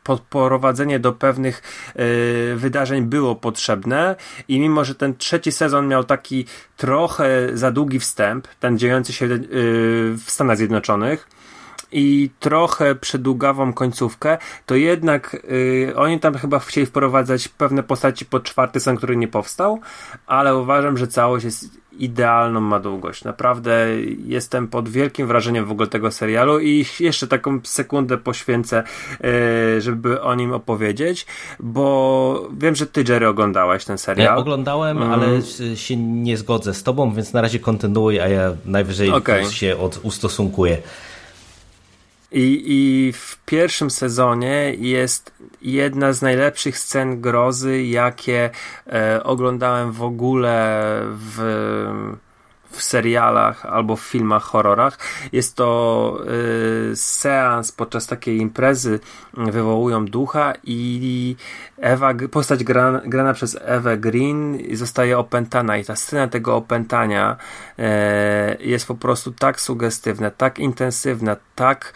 podprowadzenie 0.04 0.98
do 0.98 1.12
pewnych 1.12 1.62
y, 1.96 2.56
wydarzeń 2.56 3.02
było 3.02 3.36
potrzebne 3.36 4.16
i 4.48 4.60
mimo, 4.60 4.84
że 4.84 4.94
ten 4.94 5.16
trzeci 5.16 5.52
sezon 5.52 5.88
miał 5.88 6.04
taki 6.04 6.44
trochę 6.76 7.48
za 7.54 7.70
długi 7.70 8.00
wstęp, 8.00 8.48
ten 8.60 8.78
dziejący 8.78 9.12
się 9.12 9.26
y, 9.26 9.38
w 10.24 10.24
Stanach 10.26 10.56
Zjednoczonych, 10.56 11.28
i 11.92 12.30
trochę 12.40 12.94
przedługawą 12.94 13.72
końcówkę, 13.72 14.38
to 14.66 14.74
jednak 14.74 15.36
yy, 15.86 15.96
oni 15.96 16.20
tam 16.20 16.34
chyba 16.34 16.58
chcieli 16.58 16.86
wprowadzać 16.86 17.48
pewne 17.48 17.82
postaci 17.82 18.26
pod 18.26 18.44
czwarty 18.44 18.80
sezon, 18.80 18.96
który 18.96 19.16
nie 19.16 19.28
powstał, 19.28 19.80
ale 20.26 20.56
uważam, 20.56 20.96
że 20.96 21.06
całość 21.06 21.44
jest 21.44 21.78
idealną 21.98 22.60
ma 22.60 22.80
długość. 22.80 23.24
Naprawdę 23.24 23.86
jestem 24.24 24.68
pod 24.68 24.88
wielkim 24.88 25.26
wrażeniem 25.26 25.64
w 25.64 25.70
ogóle 25.70 25.88
tego 25.88 26.10
serialu 26.10 26.60
i 26.60 26.86
jeszcze 27.00 27.26
taką 27.26 27.60
sekundę 27.64 28.18
poświęcę, 28.18 28.82
yy, 29.20 29.80
żeby 29.80 30.20
o 30.20 30.34
nim 30.34 30.52
opowiedzieć, 30.52 31.26
bo 31.60 32.48
wiem, 32.58 32.74
że 32.74 32.86
ty, 32.86 33.04
Jerry, 33.08 33.28
oglądałeś 33.28 33.84
ten 33.84 33.98
serial. 33.98 34.26
Ja 34.26 34.36
oglądałem, 34.36 35.02
mm. 35.02 35.12
ale 35.12 35.26
się 35.76 35.96
nie 35.96 36.36
zgodzę 36.36 36.74
z 36.74 36.82
tobą, 36.82 37.14
więc 37.14 37.32
na 37.32 37.40
razie 37.40 37.58
kontynuuj, 37.58 38.20
a 38.20 38.28
ja 38.28 38.54
najwyżej 38.64 39.10
okay. 39.10 39.44
się 39.44 39.76
od 39.76 40.00
ustosunkuję. 40.02 40.78
I, 42.32 42.62
I 42.66 43.12
w 43.12 43.38
pierwszym 43.44 43.90
sezonie 43.90 44.74
jest 44.78 45.32
jedna 45.62 46.12
z 46.12 46.22
najlepszych 46.22 46.78
scen 46.78 47.20
grozy, 47.20 47.82
jakie 47.82 48.50
e, 48.86 49.22
oglądałem 49.24 49.92
w 49.92 50.02
ogóle 50.02 51.00
w 51.04 51.38
w 52.70 52.82
serialach 52.82 53.66
albo 53.66 53.96
w 53.96 54.00
filmach 54.00 54.42
horrorach. 54.42 54.98
Jest 55.32 55.56
to 55.56 56.20
y, 56.92 56.96
seans 56.96 57.72
podczas 57.72 58.06
takiej 58.06 58.38
imprezy 58.38 59.00
wywołują 59.34 60.04
ducha 60.04 60.52
i 60.64 61.36
Ewa, 61.80 62.14
postać 62.30 62.64
grana, 62.64 63.00
grana 63.04 63.34
przez 63.34 63.58
Ewę 63.60 63.98
Green 63.98 64.58
zostaje 64.76 65.18
opętana 65.18 65.76
i 65.76 65.84
ta 65.84 65.96
scena 65.96 66.28
tego 66.28 66.56
opętania 66.56 67.36
e, 67.78 68.56
jest 68.60 68.86
po 68.86 68.94
prostu 68.94 69.32
tak 69.32 69.60
sugestywna, 69.60 70.30
tak 70.30 70.58
intensywna, 70.58 71.36
tak 71.54 71.92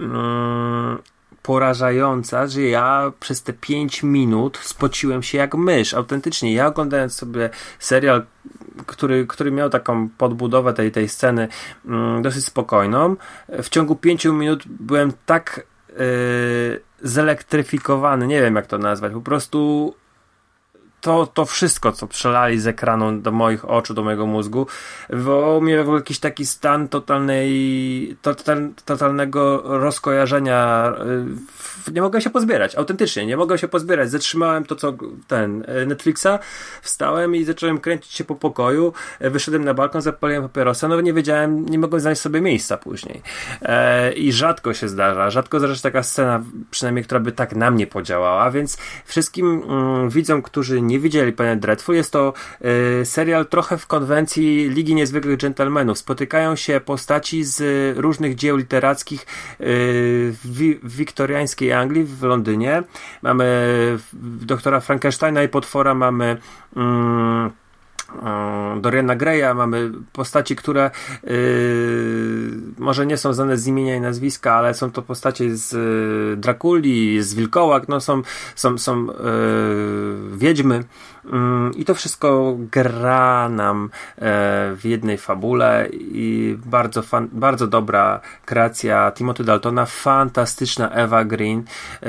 mm, 0.00 0.98
porażająca, 1.44 2.46
że 2.46 2.62
ja 2.62 3.12
przez 3.20 3.42
te 3.42 3.52
5 3.52 4.02
minut 4.02 4.58
spociłem 4.62 5.22
się 5.22 5.38
jak 5.38 5.54
mysz. 5.54 5.94
Autentycznie, 5.94 6.54
ja 6.54 6.66
oglądając 6.66 7.14
sobie 7.14 7.50
serial, 7.78 8.24
który, 8.86 9.26
który 9.26 9.50
miał 9.50 9.70
taką 9.70 10.08
podbudowę 10.08 10.72
tej, 10.72 10.92
tej 10.92 11.08
sceny 11.08 11.48
mm, 11.86 12.22
dosyć 12.22 12.44
spokojną, 12.44 13.16
w 13.62 13.68
ciągu 13.68 13.96
5 13.96 14.24
minut 14.24 14.64
byłem 14.66 15.12
tak 15.26 15.66
yy, 15.88 15.96
zelektryfikowany, 17.02 18.26
nie 18.26 18.40
wiem 18.40 18.56
jak 18.56 18.66
to 18.66 18.78
nazwać, 18.78 19.12
po 19.12 19.20
prostu 19.20 19.94
to, 21.04 21.26
to 21.26 21.44
wszystko, 21.44 21.92
co 21.92 22.06
przelali 22.06 22.60
z 22.60 22.66
ekranu 22.66 23.18
do 23.18 23.32
moich 23.32 23.70
oczu, 23.70 23.94
do 23.94 24.02
mojego 24.02 24.26
mózgu, 24.26 24.66
wywołało 25.10 25.60
mnie 25.60 25.84
w 25.84 25.92
jakiś 25.94 26.18
taki 26.18 26.46
stan 26.46 26.88
totalnej, 26.88 28.16
total, 28.22 28.68
totalnego 28.84 29.62
rozkojarzenia. 29.64 30.92
Nie 31.92 32.02
mogłem 32.02 32.20
się 32.20 32.30
pozbierać, 32.30 32.74
autentycznie, 32.74 33.26
nie 33.26 33.36
mogłem 33.36 33.58
się 33.58 33.68
pozbierać. 33.68 34.10
Zatrzymałem 34.10 34.64
to, 34.64 34.76
co 34.76 34.94
ten 35.28 35.64
Netflixa, 35.86 36.38
wstałem 36.82 37.34
i 37.34 37.44
zacząłem 37.44 37.80
kręcić 37.80 38.12
się 38.12 38.24
po 38.24 38.34
pokoju, 38.34 38.92
wyszedłem 39.20 39.64
na 39.64 39.74
balkon, 39.74 40.02
zapaliłem 40.02 40.42
papierosa, 40.42 40.88
no 40.88 41.00
nie 41.00 41.12
wiedziałem, 41.12 41.66
nie 41.66 41.78
mogłem 41.78 42.00
znaleźć 42.00 42.22
sobie 42.22 42.40
miejsca 42.40 42.76
później. 42.76 43.22
I 44.16 44.32
rzadko 44.32 44.74
się 44.74 44.88
zdarza, 44.88 45.30
rzadko 45.30 45.58
zdarza 45.58 45.74
się 45.74 45.82
taka 45.82 46.02
scena, 46.02 46.42
przynajmniej, 46.70 47.04
która 47.04 47.20
by 47.20 47.32
tak 47.32 47.56
na 47.56 47.70
mnie 47.70 47.86
podziałała, 47.86 48.50
więc 48.50 48.78
wszystkim 49.04 49.62
mm, 49.68 50.10
widzom, 50.10 50.42
którzy 50.42 50.82
nie 50.82 50.93
nie 50.94 51.00
widzieli 51.00 51.32
Planet 51.32 51.60
Dreadful, 51.60 51.94
jest 51.94 52.12
to 52.12 52.32
y, 53.00 53.04
serial 53.04 53.46
trochę 53.46 53.78
w 53.78 53.86
konwencji 53.86 54.70
Ligi 54.70 54.94
Niezwykłych 54.94 55.38
Gentlemanów. 55.38 55.98
Spotykają 55.98 56.56
się 56.56 56.80
postaci 56.80 57.44
z 57.44 57.58
różnych 57.98 58.34
dzieł 58.34 58.56
literackich 58.56 59.22
y, 59.22 59.26
w, 60.44 60.74
wiktoriańskiej 60.96 61.72
Anglii, 61.72 62.04
w 62.04 62.22
Londynie. 62.22 62.82
Mamy 63.22 63.44
doktora 64.40 64.80
Frankensteina 64.80 65.42
i 65.42 65.48
potwora, 65.48 65.94
mamy 65.94 66.36
mm, 66.76 67.50
Doriana 68.80 69.16
Greya, 69.16 69.54
mamy 69.54 69.90
postaci, 70.12 70.56
które 70.56 70.90
yy, 71.22 71.30
może 72.78 73.06
nie 73.06 73.16
są 73.16 73.32
znane 73.32 73.56
z 73.56 73.66
imienia 73.66 73.96
i 73.96 74.00
nazwiska, 74.00 74.54
ale 74.54 74.74
są 74.74 74.90
to 74.90 75.02
postacie 75.02 75.56
z 75.56 75.72
yy, 75.72 76.36
Drakuli, 76.36 77.22
z 77.22 77.34
Wilkołak, 77.34 77.88
no 77.88 78.00
są, 78.00 78.22
są, 78.54 78.78
są 78.78 79.06
yy, 79.06 79.12
wiedźmy 80.36 80.84
i 81.76 81.84
to 81.84 81.94
wszystko 81.94 82.56
gra 82.58 83.48
nam 83.48 83.90
yy, 84.18 84.24
w 84.76 84.80
jednej 84.84 85.18
fabule 85.18 85.88
i 85.92 86.56
bardzo, 86.66 87.02
fan, 87.02 87.28
bardzo 87.32 87.66
dobra 87.66 88.20
kreacja 88.44 89.12
Timothy 89.12 89.44
Daltona, 89.44 89.86
fantastyczna 89.86 90.90
Eva 90.90 91.24
Green, 91.24 91.64
yy, 92.02 92.08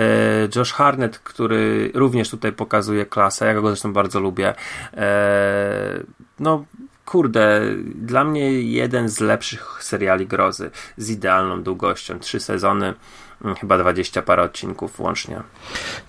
Josh 0.56 0.74
Harnett, 0.74 1.20
który 1.20 1.92
również 1.94 2.30
tutaj 2.30 2.52
pokazuje 2.52 3.06
klasę, 3.06 3.46
ja 3.46 3.54
go 3.54 3.68
zresztą 3.68 3.94
bardzo 3.94 4.20
lubię 4.20 4.54
yy, 4.94 5.00
no 6.40 6.66
kurde, 7.06 7.62
dla 7.96 8.24
mnie 8.24 8.62
jeden 8.62 9.10
z 9.10 9.20
lepszych 9.20 9.78
seriali 9.82 10.28
grozy 10.28 10.72
z 10.98 11.10
idealną 11.10 11.64
długością. 11.64 12.20
Trzy 12.20 12.40
sezony, 12.40 12.86
mm, 12.86 12.96
chyba 13.54 13.78
dwadzieścia 13.78 14.22
parę 14.22 14.44
odcinków 14.44 15.00
łącznie. 15.00 15.42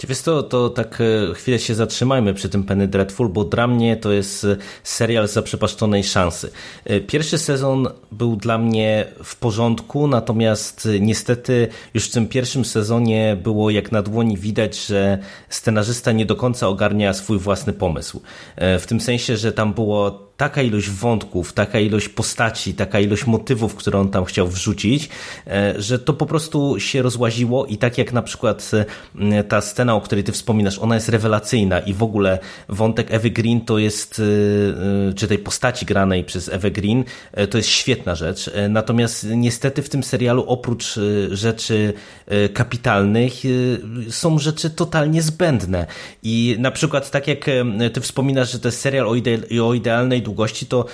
Wiesz 0.09 0.23
to, 0.23 0.43
to 0.43 0.71
tak 0.71 0.99
e, 1.31 1.35
chwilę 1.35 1.59
się 1.59 1.75
zatrzymajmy 1.75 2.35
przy 2.35 2.49
tym 2.49 2.65
Penny 2.65 2.89
Dreadful, 2.89 3.29
bo 3.29 3.45
dla 3.45 3.67
mnie 3.67 3.97
to 3.97 4.13
jest 4.13 4.45
e, 4.45 4.57
serial 4.83 5.29
zaprzepaszczonej 5.29 6.05
szansy. 6.05 6.51
E, 6.85 7.01
pierwszy 7.01 7.39
sezon 7.39 7.89
był 8.13 8.37
dla 8.37 8.59
mnie 8.59 9.07
w 9.25 9.37
porządku, 9.37 10.09
natomiast 10.09 10.89
niestety 11.01 11.69
już 11.95 12.09
w 12.09 12.13
tym 12.13 12.29
pierwszym 12.29 12.65
sezonie 12.65 13.37
było 13.43 13.71
jak 13.71 13.93
na 13.93 14.03
dłoni 14.03 14.37
widać, 14.37 14.87
że 14.87 15.19
scenarzysta 15.49 16.13
nie 16.13 16.27
do 16.27 16.37
końca 16.37 16.69
ogarnia 16.69 17.13
swój 17.13 17.39
własny 17.39 17.73
pomysł. 17.73 18.23
W 18.57 18.85
tym 18.89 19.01
sensie, 19.01 19.37
że 19.37 19.53
tam 19.53 19.75
było 19.75 20.27
taka 20.37 20.63
ilość 20.63 20.91
wątków, 20.91 21.53
taka 21.53 21.81
ilość 21.81 22.09
postaci, 22.09 22.75
taka 22.75 23.01
ilość 23.01 23.27
motywów, 23.27 23.75
które 23.75 23.99
on 23.99 24.09
tam 24.09 24.25
chciał 24.25 24.49
wrzucić, 24.49 25.09
e, 25.47 25.83
że 25.83 25.99
to 25.99 26.13
po 26.13 26.27
prostu 26.27 26.81
się 26.81 27.03
rozłaziło 27.03 27.67
i 27.67 27.77
tak 27.77 27.99
jak 27.99 28.13
na 28.13 28.23
przykład 28.23 28.71
e, 29.33 29.45
ta 29.45 29.61
scena, 29.61 29.95
o 29.95 30.01
której 30.01 30.25
ty 30.25 30.33
wspominasz, 30.33 30.79
ona 30.79 30.95
jest 30.95 31.09
rewelacyjna 31.09 31.81
i 31.81 31.95
w 31.95 32.03
ogóle 32.03 32.39
wątek 32.69 33.07
Ewy 33.11 33.31
Green 33.31 33.61
to 33.61 33.79
jest, 33.79 34.23
e, 35.11 35.15
czy 35.15 35.29
tej 35.29 35.39
postaci 35.39 35.87
granej 35.87 36.25
przez 36.25 36.49
Ewę 36.49 36.71
Green, 36.71 37.05
to 37.51 37.59
jest 37.59 37.69
świetna 37.69 38.15
rzecz. 38.15 38.51
Natomiast 38.69 39.27
niestety 39.37 39.83
w 39.83 39.89
tym 39.89 40.03
serialu 40.03 40.45
oprócz 40.47 40.99
rzeczy 41.31 41.93
kapitalnych 42.55 43.33
są 44.11 44.39
rzeczy 44.39 44.71
totalnie 44.71 45.23
zbędne 45.23 45.87
i 46.23 46.57
na 46.59 46.71
przykład 46.71 47.11
tak 47.11 47.29
jak 47.29 47.47
ty 47.93 48.01
wspominasz, 48.01 48.53
że 48.53 48.59
to 48.59 48.69
jest 48.69 48.81
serial 48.81 49.09
o, 49.09 49.15
ide 49.15 49.39
o 49.63 49.75
idealnej 49.75 50.23
długości, 50.27 50.67
to 50.67 50.85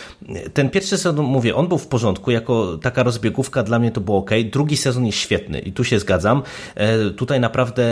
ten 0.54 0.70
pierwszy 0.70 0.98
sezon, 0.98 1.26
mówię, 1.26 1.54
on 1.54 1.68
był 1.68 1.78
w 1.78 1.86
porządku, 1.86 2.30
jako 2.30 2.78
taka 2.78 3.02
rozbiegówka 3.02 3.62
dla 3.62 3.78
mnie 3.78 3.90
to 3.90 4.00
było 4.00 4.18
ok. 4.18 4.30
Drugi 4.52 4.76
sezon 4.76 5.06
jest 5.06 5.18
świetny 5.18 5.58
i 5.58 5.72
tu 5.72 5.84
się 5.84 5.98
zgadzam. 5.98 6.42
E, 6.74 7.10
tutaj 7.10 7.40
naprawdę, 7.40 7.84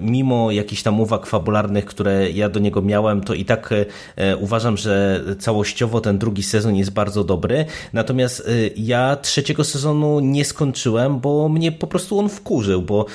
mimo 0.00 0.50
jakichś 0.50 0.82
tam 0.82 1.00
uwag 1.00 1.26
fabularnych, 1.26 1.84
które 1.84 2.30
ja 2.30 2.48
do 2.48 2.60
niego 2.60 2.82
miałem, 2.82 3.20
to 3.20 3.34
i 3.34 3.44
tak 3.44 3.74
e, 4.16 4.36
uważam, 4.36 4.76
że 4.76 5.20
całościowo 5.38 6.00
ten 6.00 6.18
drugi 6.18 6.42
sezon 6.42 6.76
jest 6.76 6.90
bardzo 6.90 7.24
dobry. 7.24 7.64
Natomiast 7.92 8.40
e, 8.40 8.52
ja 8.76 9.16
trzeciego 9.16 9.64
sezonu 9.64 10.20
nie 10.20 10.44
skończyłem, 10.44 11.20
bo 11.20 11.48
mnie 11.48 11.72
po 11.72 11.86
prostu 11.86 12.18
on 12.18 12.28
wkurzył, 12.28 12.82
bo 12.82 13.06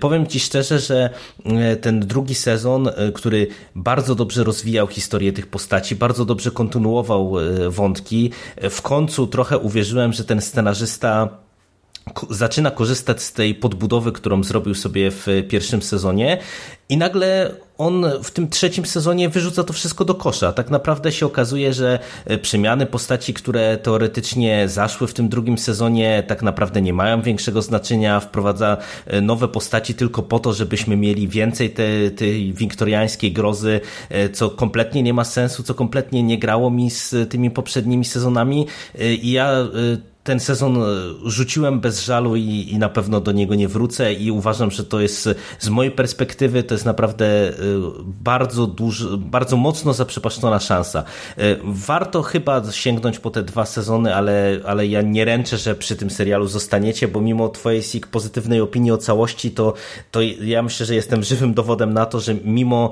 powiem 0.00 0.26
Ci 0.26 0.40
szczerze, 0.40 0.78
że 0.78 1.10
ten 1.80 2.00
drugi 2.00 2.34
sezon, 2.34 2.88
który 3.14 3.46
bardzo 3.74 4.14
dobrze 4.14 4.44
rozwijał 4.44 4.86
historię 4.86 5.32
tych 5.32 5.46
postaci, 5.46 5.96
bardzo 5.96 6.24
dobrze 6.24 6.50
kontynuował 6.50 7.25
E, 7.34 7.70
wątki. 7.70 8.30
W 8.70 8.82
końcu 8.82 9.26
trochę 9.26 9.58
uwierzyłem, 9.58 10.12
że 10.12 10.24
ten 10.24 10.40
scenarzysta 10.40 11.28
zaczyna 12.30 12.70
korzystać 12.70 13.22
z 13.22 13.32
tej 13.32 13.54
podbudowy, 13.54 14.12
którą 14.12 14.44
zrobił 14.44 14.74
sobie 14.74 15.10
w 15.10 15.26
pierwszym 15.48 15.82
sezonie 15.82 16.38
i 16.88 16.96
nagle 16.96 17.50
on 17.78 18.06
w 18.22 18.30
tym 18.30 18.48
trzecim 18.48 18.86
sezonie 18.86 19.28
wyrzuca 19.28 19.64
to 19.64 19.72
wszystko 19.72 20.04
do 20.04 20.14
kosza. 20.14 20.52
Tak 20.52 20.70
naprawdę 20.70 21.12
się 21.12 21.26
okazuje, 21.26 21.72
że 21.72 21.98
e, 22.24 22.38
przemiany 22.38 22.86
postaci, 22.86 23.34
które 23.34 23.76
teoretycznie 23.76 24.68
zaszły 24.68 25.06
w 25.06 25.14
tym 25.14 25.28
drugim 25.28 25.58
sezonie, 25.58 26.22
tak 26.26 26.42
naprawdę 26.42 26.82
nie 26.82 26.92
mają 26.92 27.22
większego 27.22 27.62
znaczenia. 27.62 28.20
Wprowadza 28.20 28.76
e, 29.06 29.20
nowe 29.20 29.48
postaci 29.48 29.94
tylko 29.94 30.22
po 30.22 30.38
to, 30.38 30.52
żebyśmy 30.52 30.96
mieli 30.96 31.28
więcej 31.28 31.70
tej, 31.70 32.10
tej 32.10 32.52
wiktoriańskiej 32.52 33.32
grozy, 33.32 33.80
e, 34.10 34.28
co 34.28 34.50
kompletnie 34.50 35.02
nie 35.02 35.14
ma 35.14 35.24
sensu, 35.24 35.62
co 35.62 35.74
kompletnie 35.74 36.22
nie 36.22 36.38
grało 36.38 36.70
mi 36.70 36.90
z 36.90 37.30
tymi 37.30 37.50
poprzednimi 37.50 38.04
sezonami. 38.04 38.66
I 39.22 39.30
ja 39.30 39.56
ten 40.26 40.40
sezon 40.40 40.76
e, 40.76 40.84
rzuciłem 41.24 41.80
bez 41.80 42.04
żalu 42.04 42.36
i, 42.36 42.68
i, 42.70 42.78
na 42.78 42.88
pewno 42.88 43.20
do 43.20 43.32
niego 43.32 43.54
nie 43.54 43.68
wrócę 43.68 44.14
i 44.14 44.30
uważam, 44.30 44.70
że 44.70 44.84
to 44.84 45.00
jest 45.00 45.28
z 45.58 45.68
mojej 45.68 45.92
perspektywy 45.92 46.62
to 46.62 46.74
jest 46.74 46.84
naprawdę 46.84 47.26
e, 47.26 47.52
bardzo 48.04 48.66
duży, 48.66 49.08
bardzo 49.16 49.56
mocno 49.56 49.92
zaprzepaszczona 49.92 50.60
szansa. 50.60 51.04
E, 51.36 51.56
warto 51.64 52.22
chyba 52.22 52.72
sięgnąć 52.72 53.18
po 53.18 53.30
te 53.30 53.42
dwa 53.42 53.66
sezony, 53.66 54.14
ale, 54.14 54.60
ale 54.64 54.86
ja 54.86 55.02
nie 55.02 55.24
ręczę, 55.24 55.58
że 55.58 55.74
przy 55.74 55.96
tym 55.96 56.10
serialu 56.10 56.46
zostaniecie, 56.46 57.08
bo 57.08 57.20
mimo 57.20 57.48
twojej 57.48 57.82
sik 57.82 58.06
pozytywnej 58.06 58.60
opinii 58.60 58.92
o 58.92 58.98
całości, 58.98 59.50
to, 59.50 59.74
to 60.10 60.20
ja 60.22 60.62
myślę, 60.62 60.86
że 60.86 60.94
jestem 60.94 61.22
żywym 61.22 61.54
dowodem 61.54 61.94
na 61.94 62.06
to, 62.06 62.20
że 62.20 62.34
mimo 62.44 62.90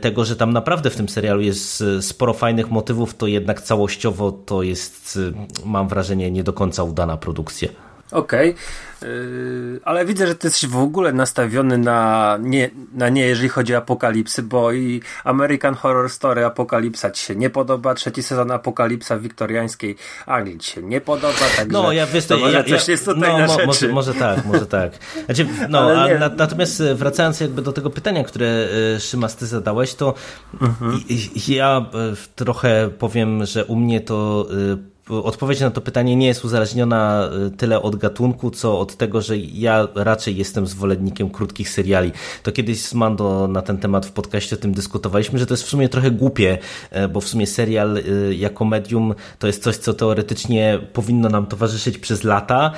tego, 0.00 0.24
że 0.24 0.36
tam 0.36 0.52
naprawdę 0.52 0.90
w 0.90 0.96
tym 0.96 1.08
serialu 1.08 1.40
jest 1.40 1.84
sporo 2.00 2.34
fajnych 2.34 2.70
motywów, 2.70 3.14
to 3.14 3.26
jednak 3.26 3.62
całościowo 3.62 4.32
to 4.32 4.62
jest, 4.62 5.18
mam 5.64 5.88
wrażenie, 5.88 6.30
nie 6.30 6.44
do 6.44 6.52
końca 6.60 6.82
udana 6.82 7.16
produkcja. 7.16 7.68
Okej, 8.12 8.50
okay. 8.50 9.10
yy, 9.10 9.80
ale 9.84 10.04
widzę, 10.04 10.26
że 10.26 10.34
ty 10.34 10.46
jesteś 10.46 10.70
w 10.70 10.76
ogóle 10.76 11.12
nastawiony 11.12 11.78
na 11.78 12.38
nie, 12.42 12.70
na 12.92 13.08
nie, 13.08 13.26
jeżeli 13.26 13.48
chodzi 13.48 13.74
o 13.74 13.78
apokalipsy, 13.78 14.42
bo 14.42 14.72
i 14.72 15.02
American 15.24 15.74
Horror 15.74 16.10
Story 16.10 16.44
Apokalipsa 16.44 17.10
ci 17.10 17.24
się 17.24 17.36
nie 17.36 17.50
podoba, 17.50 17.94
trzeci 17.94 18.22
sezon 18.22 18.50
Apokalipsa 18.50 19.18
wiktoriańskiej 19.18 19.96
Anglii 20.26 20.58
ci 20.58 20.70
się 20.70 20.82
nie 20.82 21.00
podoba, 21.00 21.44
także 21.56 21.72
no, 21.72 21.92
ja 21.92 22.06
wiesz, 22.06 22.26
to, 22.26 22.38
może 22.38 22.52
ja, 22.52 22.62
coś 22.62 22.88
ja, 22.88 22.92
jest 22.92 23.04
tutaj 23.04 23.32
no, 23.32 23.38
na 23.38 23.48
rzeczy. 23.48 23.66
Może, 23.66 23.88
może 23.88 24.14
tak, 24.14 24.44
może 24.44 24.66
tak. 24.66 24.92
Znaczy, 25.26 25.46
no, 25.68 25.90
a 25.90 26.18
na, 26.18 26.28
natomiast 26.28 26.82
wracając 26.94 27.40
jakby 27.40 27.62
do 27.62 27.72
tego 27.72 27.90
pytania, 27.90 28.24
które 28.24 28.68
e, 28.96 29.00
Szymas 29.00 29.36
ty 29.36 29.46
zadałeś, 29.46 29.94
to 29.94 30.14
mhm. 30.60 31.00
ja 31.48 31.86
e, 31.94 32.16
trochę 32.36 32.90
powiem, 32.98 33.46
że 33.46 33.64
u 33.64 33.76
mnie 33.76 34.00
to 34.00 34.46
e, 34.72 34.99
odpowiedź 35.10 35.60
na 35.60 35.70
to 35.70 35.80
pytanie 35.80 36.16
nie 36.16 36.26
jest 36.26 36.44
uzależniona 36.44 37.30
y, 37.46 37.50
tyle 37.50 37.82
od 37.82 37.96
gatunku, 37.96 38.50
co 38.50 38.80
od 38.80 38.96
tego, 38.96 39.20
że 39.20 39.38
ja 39.38 39.88
raczej 39.94 40.36
jestem 40.36 40.66
zwolennikiem 40.66 41.30
krótkich 41.30 41.70
seriali. 41.70 42.12
To 42.42 42.52
kiedyś 42.52 42.82
z 42.82 42.94
Mando 42.94 43.48
na 43.48 43.62
ten 43.62 43.78
temat 43.78 44.06
w 44.06 44.12
podcaście 44.12 44.56
o 44.56 44.58
tym 44.58 44.74
dyskutowaliśmy, 44.74 45.38
że 45.38 45.46
to 45.46 45.54
jest 45.54 45.64
w 45.64 45.68
sumie 45.68 45.88
trochę 45.88 46.10
głupie, 46.10 46.58
e, 46.90 47.08
bo 47.08 47.20
w 47.20 47.28
sumie 47.28 47.46
serial 47.46 47.96
y, 47.96 48.34
jako 48.34 48.64
medium 48.64 49.14
to 49.38 49.46
jest 49.46 49.62
coś, 49.62 49.76
co 49.76 49.94
teoretycznie 49.94 50.78
powinno 50.92 51.28
nam 51.28 51.46
towarzyszyć 51.46 51.98
przez 51.98 52.24
lata, 52.24 52.72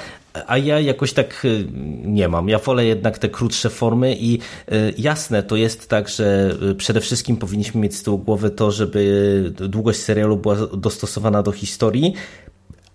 a 0.46 0.58
ja 0.58 0.80
jakoś 0.80 1.12
tak 1.12 1.44
y, 1.44 1.66
nie 2.04 2.28
mam. 2.28 2.48
Ja 2.48 2.58
wolę 2.58 2.84
jednak 2.84 3.18
te 3.18 3.28
krótsze 3.28 3.70
formy 3.70 4.16
i 4.20 4.38
y, 4.72 4.94
jasne, 4.98 5.42
to 5.42 5.56
jest 5.56 5.88
tak, 5.88 6.08
że 6.08 6.56
y, 6.70 6.74
przede 6.74 7.00
wszystkim 7.00 7.36
powinniśmy 7.36 7.80
mieć 7.80 7.96
z 7.96 8.02
tyłu 8.02 8.18
głowy 8.18 8.50
to, 8.50 8.70
żeby 8.70 9.52
długość 9.68 9.98
serialu 9.98 10.36
była 10.36 10.56
dostosowana 10.56 11.42
do 11.42 11.52
historii, 11.52 12.14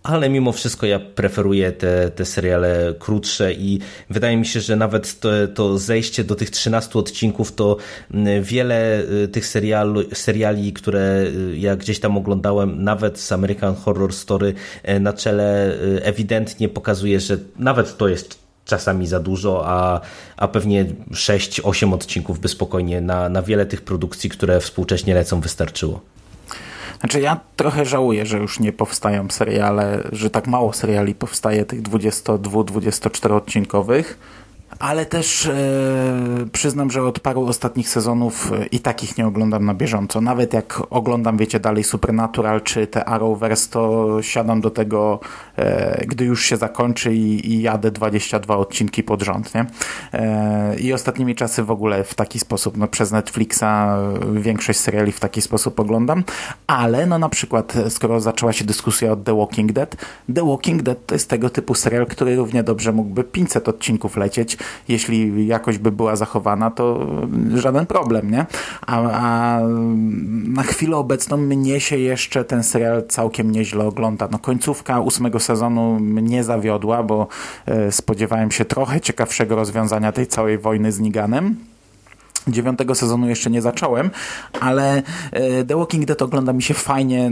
ale 0.08 0.30
mimo 0.30 0.52
wszystko 0.52 0.86
ja 0.86 1.00
preferuję 1.00 1.72
te, 1.72 2.12
te 2.12 2.26
seriale 2.26 2.94
krótsze 3.00 3.54
i 3.54 3.80
wydaje 4.10 4.38
mi 4.38 4.46
się, 4.46 4.62
że 4.62 4.76
nawet 4.76 5.20
to, 5.20 5.30
to 5.56 5.78
zejście 5.78 6.24
do 6.24 6.36
tych 6.36 6.50
13 6.50 7.00
odcinków 7.00 7.52
to 7.52 7.78
mm, 8.12 8.44
wiele 8.44 9.04
y, 9.24 9.28
tych 9.28 9.46
serialu, 9.46 10.04
seriali, 10.14 10.74
które 10.74 11.26
y, 11.52 11.58
ja 11.58 11.76
gdzieś 11.76 12.00
tam 12.00 12.18
oglądałem, 12.18 12.84
nawet 12.84 13.20
z 13.20 13.32
American 13.32 13.76
Horror 13.76 14.14
Story 14.14 14.54
e, 14.84 15.00
na 15.00 15.14
czele 15.14 15.74
y, 15.74 16.04
ewidentnie 16.04 16.70
pokazuje, 16.70 17.20
że 17.20 17.38
nawet 17.60 17.98
to 17.98 18.08
jest 18.08 18.40
czasami 18.66 19.08
za 19.08 19.20
dużo, 19.20 19.64
a, 19.66 20.02
a 20.38 20.48
pewnie 20.48 20.86
6-8 21.12 21.94
odcinków 21.94 22.40
by 22.40 22.48
spokojnie 22.48 23.02
na, 23.02 23.30
na 23.30 23.42
wiele 23.42 23.66
tych 23.66 23.82
produkcji, 23.82 24.30
które 24.30 24.60
współcześnie 24.60 25.14
lecą 25.14 25.42
wystarczyło. 25.42 26.17
Znaczy 27.00 27.22
ja 27.22 27.40
trochę 27.56 27.86
żałuję, 27.86 28.26
że 28.26 28.38
już 28.38 28.60
nie 28.60 28.74
powstają 28.74 29.30
seriale, 29.30 30.04
że 30.12 30.30
tak 30.30 30.48
mało 30.48 30.74
seriali 30.74 31.16
powstaje 31.16 31.66
tych 31.66 31.82
22-24 31.82 33.34
odcinkowych 33.34 34.20
ale 34.80 35.06
też 35.06 35.46
e, 35.46 35.56
przyznam, 36.52 36.92
że 36.92 37.04
od 37.04 37.20
paru 37.20 37.46
ostatnich 37.46 37.90
sezonów 37.90 38.52
e, 38.52 38.66
i 38.66 38.80
takich 38.80 39.18
nie 39.18 39.28
oglądam 39.28 39.66
na 39.66 39.74
bieżąco. 39.74 40.22
Nawet 40.22 40.54
jak 40.54 40.82
oglądam, 40.90 41.38
wiecie, 41.38 41.60
dalej 41.60 41.84
Supernatural 41.84 42.62
czy 42.62 42.88
te 42.88 43.06
Arrowverse, 43.06 43.70
to 43.70 44.08
siadam 44.22 44.62
do 44.62 44.70
tego, 44.70 45.20
e, 45.58 46.06
gdy 46.06 46.26
już 46.26 46.46
się 46.46 46.58
zakończy 46.58 47.14
i, 47.14 47.52
i, 47.52 47.62
jadę 47.62 47.92
22 47.92 48.58
odcinki 48.58 49.04
pod 49.04 49.22
rząd, 49.22 49.56
nie? 49.56 49.66
E, 50.14 50.76
I 50.80 50.94
ostatnimi 50.94 51.36
czasy 51.36 51.64
w 51.64 51.72
ogóle 51.72 52.04
w 52.04 52.14
taki 52.14 52.40
sposób, 52.40 52.78
no 52.78 52.88
przez 52.88 53.12
Netflixa 53.12 53.64
większość 54.34 54.80
seriali 54.80 55.12
w 55.12 55.20
taki 55.20 55.42
sposób 55.42 55.80
oglądam, 55.80 56.24
ale 56.68 57.06
no 57.06 57.20
na 57.20 57.30
przykład, 57.30 57.74
skoro 57.90 58.20
zaczęła 58.20 58.54
się 58.54 58.66
dyskusja 58.66 59.12
o 59.12 59.16
The 59.16 59.38
Walking 59.38 59.72
Dead, 59.72 59.96
The 60.36 60.48
Walking 60.48 60.82
Dead 60.82 61.06
to 61.06 61.16
jest 61.16 61.30
tego 61.30 61.50
typu 61.50 61.76
serial, 61.76 62.06
który 62.06 62.36
równie 62.36 62.64
dobrze 62.64 62.92
mógłby 62.92 63.24
500 63.24 63.68
odcinków 63.70 64.18
lecieć, 64.18 64.58
jeśli 64.88 65.48
jakość 65.48 65.78
by 65.78 65.92
była 65.92 66.16
zachowana, 66.16 66.72
to 66.72 67.08
żaden 67.54 67.86
problem, 67.86 68.32
nie? 68.32 68.46
A, 68.88 69.02
a 69.02 69.60
na 70.48 70.64
chwilę 70.64 70.98
obecną 70.98 71.38
mnie 71.38 71.80
się 71.80 71.98
jeszcze 71.98 72.46
ten 72.46 72.64
serial 72.64 73.04
całkiem 73.08 73.52
nieźle 73.52 73.86
ogląda. 73.86 74.28
No 74.32 74.40
końcówka 74.40 75.00
ósmego 75.00 75.40
sezonu 75.40 76.00
mnie 76.00 76.44
zawiodła, 76.44 77.04
bo 77.04 77.28
e, 77.66 77.92
spodziewałem 77.92 78.52
się 78.52 78.66
trochę 78.66 79.02
ciekawszego 79.02 79.56
rozwiązania 79.56 80.12
tej 80.12 80.28
całej 80.28 80.58
wojny 80.58 80.92
z 80.92 81.00
Niganem. 81.00 81.56
Dziewiątego 82.48 82.96
sezonu 82.96 83.30
jeszcze 83.30 83.50
nie 83.50 83.62
zacząłem, 83.62 84.10
ale 84.60 85.04
e, 85.32 85.64
The 85.64 85.76
Walking 85.76 86.06
Dead 86.06 86.22
ogląda 86.22 86.54
mi 86.54 86.64
się 86.64 86.74
fajnie 86.74 87.32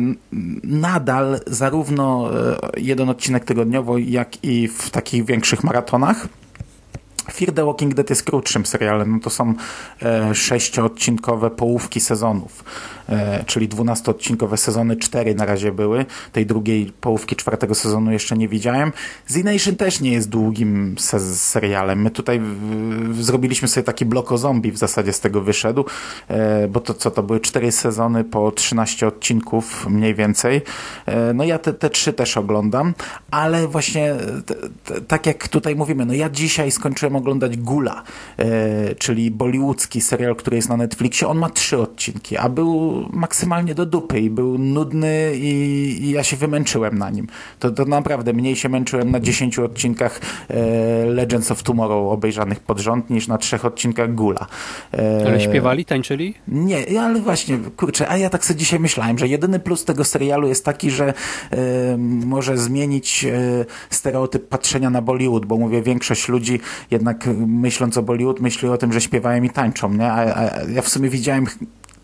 nadal, 0.64 1.40
zarówno 1.48 2.30
e, 2.34 2.58
jeden 2.78 3.10
odcinek 3.10 3.46
tygodniowo, 3.46 3.98
jak 3.98 4.44
i 4.44 4.68
w 4.68 4.90
takich 4.90 5.26
większych 5.26 5.64
maratonach. 5.64 6.28
Fear 7.32 7.54
the 7.54 7.66
Walking 7.66 7.94
Dead 7.94 8.10
jest 8.10 8.24
krótszym 8.24 8.66
serialem, 8.66 9.12
no 9.12 9.20
to 9.20 9.30
są 9.30 9.54
e, 10.02 10.36
sześcioodcinkowe 10.36 11.50
połówki 11.50 12.00
sezonów. 12.00 12.64
E, 13.10 13.44
czyli 13.44 13.70
12-odcinkowe 13.70 14.58
sezony, 14.58 14.96
cztery 14.96 15.36
na 15.36 15.46
razie 15.46 15.72
były. 15.72 16.06
Tej 16.32 16.46
drugiej 16.46 16.94
połówki 17.02 17.36
czwartego 17.36 17.76
sezonu 17.76 18.12
jeszcze 18.12 18.38
nie 18.38 18.48
widziałem. 18.48 18.92
Z 19.28 19.44
Nation 19.44 19.76
też 19.76 20.02
nie 20.02 20.12
jest 20.12 20.30
długim 20.30 20.96
se 21.00 21.20
serialem. 21.36 22.02
My 22.02 22.12
tutaj 22.12 22.42
zrobiliśmy 23.20 23.68
sobie 23.68 23.84
taki 23.84 24.06
blok 24.06 24.32
o 24.32 24.38
zombie 24.38 24.72
w 24.72 24.78
zasadzie 24.78 25.14
z 25.14 25.20
tego 25.20 25.42
wyszedł, 25.42 25.86
e, 26.28 26.68
bo 26.68 26.80
to 26.80 26.94
co, 26.94 27.12
to 27.12 27.24
były 27.24 27.40
cztery 27.40 27.72
sezony 27.72 28.24
po 28.24 28.52
13 28.52 29.08
odcinków 29.08 29.90
mniej 29.90 30.16
więcej. 30.16 30.62
E, 31.06 31.34
no 31.34 31.44
ja 31.44 31.60
te, 31.60 31.74
te 31.74 31.90
trzy 31.90 32.14
też 32.14 32.38
oglądam, 32.38 32.94
ale 33.32 33.68
właśnie 33.68 34.16
tak 35.08 35.26
jak 35.26 35.48
tutaj 35.48 35.76
mówimy, 35.76 36.06
no 36.06 36.14
ja 36.14 36.30
dzisiaj 36.30 36.72
skończyłem 36.72 37.15
oglądać 37.16 37.58
Gula, 37.58 38.04
czyli 38.98 39.32
bollywoodzki 39.32 40.02
serial, 40.02 40.36
który 40.36 40.56
jest 40.56 40.70
na 40.70 40.78
Netflixie. 40.78 41.28
On 41.28 41.38
ma 41.38 41.50
trzy 41.50 41.78
odcinki, 41.78 42.38
a 42.38 42.50
był 42.50 43.06
maksymalnie 43.14 43.76
do 43.76 43.86
dupy 43.86 44.20
i 44.20 44.30
był 44.30 44.58
nudny 44.58 45.32
i, 45.36 45.50
i 46.02 46.10
ja 46.12 46.24
się 46.24 46.38
wymęczyłem 46.38 46.98
na 46.98 47.10
nim. 47.10 47.28
To, 47.60 47.72
to 47.72 47.86
naprawdę 47.86 48.34
mniej 48.34 48.56
się 48.56 48.70
męczyłem 48.70 49.12
na 49.12 49.20
10 49.20 49.60
odcinkach 49.60 50.22
e, 50.50 51.06
Legends 51.06 51.52
of 51.52 51.64
Tomorrow 51.64 52.12
obejrzanych 52.12 52.60
pod 52.60 52.80
rząd 52.80 53.10
niż 53.10 53.28
na 53.28 53.38
trzech 53.38 53.66
odcinkach 53.66 54.16
Gula. 54.16 54.48
E, 54.94 55.24
ale 55.28 55.42
śpiewali, 55.42 55.86
tańczyli? 55.86 56.34
Nie, 56.48 57.02
ale 57.02 57.20
właśnie, 57.20 57.58
kurczę, 57.78 58.10
a 58.10 58.18
ja 58.18 58.30
tak 58.30 58.46
sobie 58.46 58.60
dzisiaj 58.60 58.80
myślałem, 58.80 59.18
że 59.18 59.28
jedyny 59.28 59.60
plus 59.60 59.86
tego 59.86 60.04
serialu 60.04 60.48
jest 60.48 60.66
taki, 60.66 60.92
że 60.92 61.14
e, 61.52 61.98
może 62.26 62.58
zmienić 62.58 63.26
e, 63.26 63.66
stereotyp 63.90 64.48
patrzenia 64.48 64.90
na 64.90 65.02
Bollywood, 65.02 65.46
bo 65.46 65.58
mówię, 65.58 65.82
większość 65.82 66.28
ludzi 66.28 66.60
jednak 66.92 67.05
myśląc 67.48 67.98
o 67.98 68.04
Bollywood 68.04 68.40
myśli 68.40 68.70
o 68.70 68.78
tym, 68.78 68.94
że 68.94 69.02
śpiewają 69.02 69.44
i 69.44 69.50
tańczą, 69.50 69.94
nie? 69.94 70.12
A, 70.12 70.36
a 70.36 70.64
ja 70.64 70.82
w 70.82 70.90
sumie 70.90 71.10
widziałem 71.10 71.46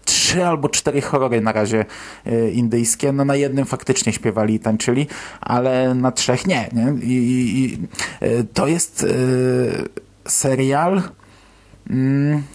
trzy 0.05 0.45
albo 0.45 0.69
cztery 0.69 1.01
horrory 1.01 1.41
na 1.41 1.51
razie 1.51 1.85
e, 2.25 2.49
indyjskie. 2.49 3.11
No 3.11 3.25
na 3.25 3.35
jednym 3.35 3.65
faktycznie 3.65 4.13
śpiewali 4.13 4.55
i 4.55 4.59
tańczyli, 4.59 5.07
ale 5.41 5.95
na 5.95 6.11
trzech 6.11 6.47
nie. 6.47 6.69
nie? 6.73 6.93
I, 7.03 7.13
i, 7.13 7.63
i 7.63 7.77
e, 8.19 8.43
to 8.43 8.67
jest 8.67 9.03
e, 9.03 10.29
serial 10.29 11.01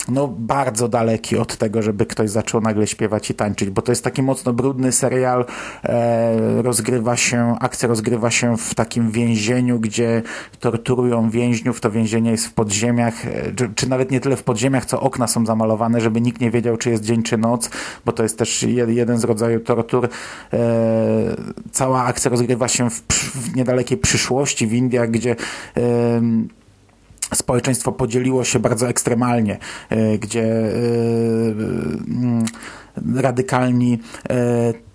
no 0.08 0.28
bardzo 0.28 0.88
daleki 0.88 1.36
od 1.36 1.56
tego, 1.56 1.82
żeby 1.82 2.06
ktoś 2.06 2.30
zaczął 2.30 2.60
nagle 2.60 2.86
śpiewać 2.86 3.30
i 3.30 3.34
tańczyć, 3.34 3.70
bo 3.70 3.82
to 3.82 3.92
jest 3.92 4.04
taki 4.04 4.22
mocno 4.22 4.52
brudny 4.52 4.92
serial, 4.92 5.44
e, 5.84 6.62
rozgrywa 6.62 7.16
się, 7.16 7.56
akcja 7.60 7.88
rozgrywa 7.88 8.30
się 8.30 8.56
w 8.56 8.74
takim 8.74 9.10
więzieniu, 9.10 9.80
gdzie 9.80 10.22
torturują 10.60 11.30
więźniów, 11.30 11.80
to 11.80 11.90
więzienie 11.90 12.30
jest 12.30 12.46
w 12.46 12.52
podziemiach, 12.52 13.26
e, 13.26 13.52
czy, 13.54 13.70
czy 13.74 13.88
nawet 13.88 14.10
nie 14.10 14.20
tyle 14.20 14.36
w 14.36 14.42
podziemiach, 14.42 14.84
co 14.86 15.00
okna 15.00 15.26
są 15.26 15.46
zamalowane, 15.46 16.00
żeby 16.00 16.20
nikt 16.20 16.40
nie 16.40 16.50
wiedział, 16.50 16.76
czy 16.76 16.90
jest 16.90 17.04
dzień, 17.04 17.22
czy 17.22 17.38
noc, 17.38 17.70
bo 18.04 18.12
to 18.12 18.22
jest 18.22 18.38
też 18.38 18.62
jeden 18.86 19.18
z 19.18 19.24
rodzajów 19.24 19.64
tortur. 19.64 20.08
E, 20.52 20.58
cała 21.72 22.04
akcja 22.04 22.30
rozgrywa 22.30 22.68
się 22.68 22.90
w, 22.90 23.02
w 23.34 23.56
niedalekiej 23.56 23.98
przyszłości 23.98 24.66
w 24.66 24.72
Indiach, 24.72 25.10
gdzie 25.10 25.36
społeczeństwo 27.34 27.92
podzieliło 27.92 28.44
się 28.44 28.58
bardzo 28.58 28.88
ekstremalnie, 28.88 29.58
e, 29.90 30.18
gdzie 30.18 30.44
e, 30.44 30.72
radykalni 33.14 33.98
e, 34.30 34.85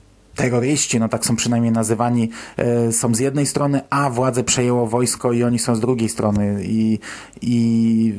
terroryści, 0.41 0.99
no 0.99 1.09
tak 1.09 1.25
są 1.25 1.35
przynajmniej 1.35 1.71
nazywani, 1.71 2.29
e, 2.57 2.91
są 2.91 3.15
z 3.15 3.19
jednej 3.19 3.45
strony, 3.45 3.81
a 3.89 4.09
władze 4.09 4.43
przejęło 4.43 4.87
wojsko 4.87 5.31
i 5.31 5.43
oni 5.43 5.59
są 5.59 5.75
z 5.75 5.79
drugiej 5.79 6.09
strony 6.09 6.63
i, 6.63 6.99
i 7.41 8.13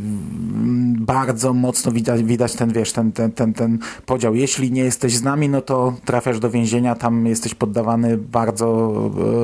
bardzo 0.99 1.53
mocno 1.53 1.93
widać, 1.93 2.23
widać 2.23 2.55
ten, 2.55 2.73
wiesz, 2.73 2.93
ten, 2.93 3.13
ten, 3.13 3.33
ten, 3.33 3.55
ten 3.55 3.79
podział. 4.07 4.35
Jeśli 4.35 4.73
nie 4.73 4.85
jesteś 4.85 5.17
z 5.17 5.23
nami, 5.23 5.49
no 5.49 5.61
to 5.61 5.95
trafiasz 6.05 6.39
do 6.39 6.51
więzienia, 6.51 6.95
tam 6.95 7.27
jesteś 7.27 7.55
poddawany 7.55 8.19
bardzo 8.19 8.93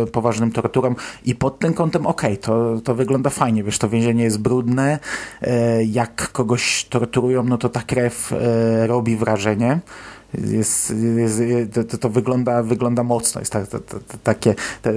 e, 0.03 0.07
poważnym 0.07 0.53
torturom 0.53 0.97
i 1.25 1.35
pod 1.35 1.59
tym 1.59 1.75
kątem 1.75 2.07
okej, 2.07 2.33
okay, 2.33 2.43
to, 2.43 2.81
to 2.85 2.95
wygląda 2.95 3.31
fajnie, 3.31 3.65
wiesz, 3.65 3.79
to 3.79 3.89
więzienie 3.89 4.25
jest 4.25 4.39
brudne, 4.39 4.99
e, 5.43 5.85
jak 5.85 6.33
kogoś 6.33 6.85
torturują, 6.85 7.45
no 7.45 7.59
to 7.59 7.69
ta 7.69 7.83
krew 7.83 8.35
robi 8.87 9.17
wrażenie 9.17 9.81
jest, 10.35 10.95
jest, 11.17 11.43
to, 11.91 11.99
to, 11.99 12.11
wygląda, 12.11 12.63
wygląda 12.63 13.03
mocno, 13.03 13.41
jest 13.41 13.53
ta, 13.53 13.67
ta, 13.67 13.79
ta, 13.79 14.19
takie 14.23 14.55
te, 14.83 14.93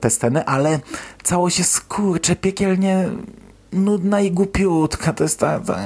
te 0.00 0.10
sceny, 0.10 0.44
ale 0.44 0.80
całość 1.22 1.58
jest 1.58 1.80
kurczę 1.80 2.36
piekielnie 2.36 3.08
nudna 3.76 4.20
i 4.20 4.30
głupiutka. 4.30 5.12
To 5.12 5.24
jest 5.24 5.40
ta, 5.40 5.60
ta, 5.60 5.78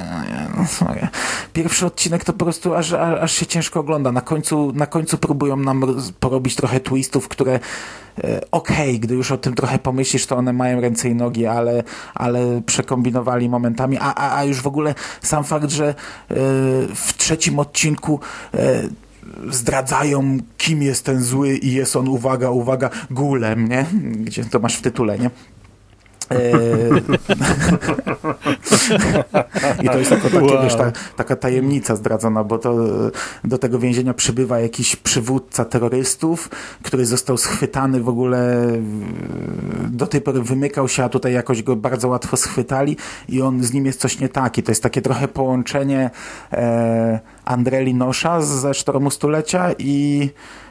Pierwszy 1.53 1.85
odcinek 1.85 2.23
to 2.23 2.33
po 2.33 2.45
prostu 2.45 2.75
aż, 2.75 2.93
aż 2.93 3.31
się 3.33 3.45
ciężko 3.45 3.79
ogląda. 3.79 4.11
Na 4.11 4.21
końcu, 4.21 4.71
na 4.75 4.85
końcu 4.85 5.17
próbują 5.17 5.55
nam 5.55 6.01
porobić 6.19 6.55
trochę 6.55 6.79
twistów, 6.79 7.27
które 7.27 7.53
e, 7.53 8.41
okej, 8.51 8.89
okay, 8.89 8.99
gdy 8.99 9.15
już 9.15 9.31
o 9.31 9.37
tym 9.37 9.53
trochę 9.53 9.79
pomyślisz, 9.79 10.25
to 10.25 10.37
one 10.37 10.53
mają 10.53 10.81
ręce 10.81 11.09
i 11.09 11.15
nogi, 11.15 11.45
ale, 11.45 11.83
ale 12.13 12.61
przekombinowali 12.65 13.49
momentami, 13.49 13.97
a, 13.97 14.15
a, 14.15 14.37
a 14.37 14.43
już 14.43 14.61
w 14.61 14.67
ogóle 14.67 14.95
sam 15.21 15.43
fakt, 15.43 15.69
że 15.69 15.87
e, 15.87 15.93
w 16.95 17.13
trzecim 17.17 17.59
odcinku 17.59 18.19
e, 18.53 18.81
zdradzają, 19.49 20.37
kim 20.57 20.81
jest 20.83 21.05
ten 21.05 21.23
zły 21.23 21.57
i 21.57 21.73
jest 21.73 21.95
on, 21.95 22.07
uwaga, 22.07 22.49
uwaga, 22.49 22.89
gulem, 23.11 23.67
nie? 23.67 23.85
Gdzie 24.01 24.45
to 24.45 24.59
masz 24.59 24.75
w 24.75 24.81
tytule, 24.81 25.19
nie? 25.19 25.29
Eee, 26.31 27.01
I 29.83 29.89
to 29.89 29.97
jest 29.97 30.11
jako 30.11 30.27
wow. 30.37 30.63
wiesz, 30.63 30.75
ta, 30.75 30.91
taka 31.15 31.35
tajemnica 31.35 31.95
zdradzona, 31.95 32.43
bo 32.43 32.57
to 32.57 32.75
do 33.43 33.57
tego 33.57 33.79
więzienia 33.79 34.13
przybywa 34.13 34.59
jakiś 34.59 34.95
przywódca 34.95 35.65
terrorystów, 35.65 36.49
który 36.83 37.05
został 37.05 37.37
schwytany 37.37 38.01
w 38.01 38.09
ogóle 38.09 38.67
do 39.89 40.07
tej 40.07 40.21
pory 40.21 40.41
wymykał 40.41 40.87
się, 40.87 41.03
a 41.03 41.09
tutaj 41.09 41.33
jakoś 41.33 41.63
go 41.63 41.75
bardzo 41.75 42.07
łatwo 42.07 42.37
schwytali 42.37 42.97
i 43.29 43.41
on 43.41 43.63
z 43.63 43.73
nim 43.73 43.85
jest 43.85 43.99
coś 43.99 44.19
nie 44.19 44.29
tak. 44.29 44.57
I 44.57 44.63
to 44.63 44.71
jest 44.71 44.83
takie 44.83 45.01
trochę 45.01 45.27
połączenie 45.27 46.09
e, 46.53 47.19
Andreli 47.45 47.93
Nosza 47.93 48.41
ze 48.41 48.73
Sztormu 48.73 49.11
Stulecia 49.11 49.71
i 49.79 50.29